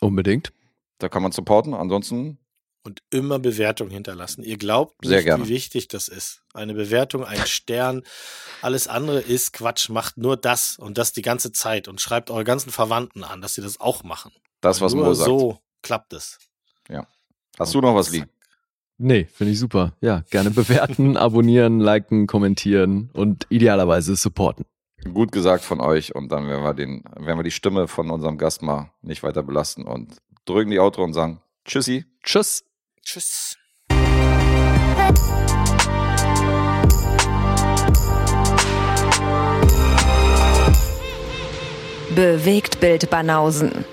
Unbedingt. 0.00 0.52
Da 0.98 1.08
kann 1.08 1.22
man 1.22 1.32
supporten. 1.32 1.74
Ansonsten, 1.74 2.38
Und 2.82 3.02
immer 3.10 3.38
Bewertung 3.38 3.90
hinterlassen. 3.90 4.42
Ihr 4.42 4.56
glaubt 4.56 5.04
Sehr 5.04 5.16
nicht, 5.18 5.26
gerne. 5.26 5.44
wie 5.44 5.48
wichtig 5.48 5.88
das 5.88 6.08
ist. 6.08 6.42
Eine 6.54 6.72
Bewertung, 6.74 7.24
ein 7.24 7.36
Stern. 7.46 8.02
Alles 8.62 8.88
andere 8.88 9.20
ist 9.20 9.52
Quatsch. 9.52 9.90
Macht 9.90 10.16
nur 10.16 10.36
das 10.36 10.78
und 10.78 10.96
das 10.96 11.12
die 11.12 11.22
ganze 11.22 11.52
Zeit 11.52 11.88
und 11.88 12.00
schreibt 12.00 12.30
eure 12.30 12.44
ganzen 12.44 12.70
Verwandten 12.70 13.22
an, 13.22 13.42
dass 13.42 13.54
sie 13.54 13.62
das 13.62 13.80
auch 13.80 14.02
machen. 14.02 14.32
das, 14.62 14.80
was 14.80 14.94
nur 14.94 15.04
Mo 15.06 15.14
sagt. 15.14 15.26
so 15.28 15.58
klappt 15.82 16.12
es. 16.14 16.38
Hast 17.58 17.74
du 17.74 17.80
noch 17.82 17.94
was, 17.94 18.10
Lee? 18.10 18.24
Nee, 18.96 19.26
finde 19.30 19.52
ich 19.52 19.58
super. 19.58 19.92
Ja, 20.00 20.24
gerne 20.30 20.50
bewerten, 20.50 21.16
abonnieren, 21.18 21.78
liken, 21.78 22.26
kommentieren 22.26 23.10
und 23.12 23.46
idealerweise 23.50 24.16
supporten. 24.16 24.64
Gut 25.12 25.30
gesagt 25.30 25.62
von 25.64 25.80
euch 25.80 26.14
und 26.14 26.32
dann 26.32 26.46
werden 26.48 26.62
wir, 26.64 26.72
den, 26.72 27.04
werden 27.16 27.38
wir 27.38 27.42
die 27.42 27.50
Stimme 27.50 27.86
von 27.86 28.10
unserem 28.10 28.38
Gast 28.38 28.62
mal 28.62 28.92
nicht 29.02 29.22
weiter 29.22 29.42
belasten 29.42 29.84
und 29.86 30.16
drücken 30.46 30.70
die 30.70 30.78
Outro 30.78 31.04
und 31.04 31.12
sagen 31.12 31.42
Tschüssi. 31.66 32.06
Tschüss. 32.22 32.64
Tschüss. 33.10 33.56
Bewegt 42.14 42.78
Bild 42.78 43.10
Banausen. 43.10 43.84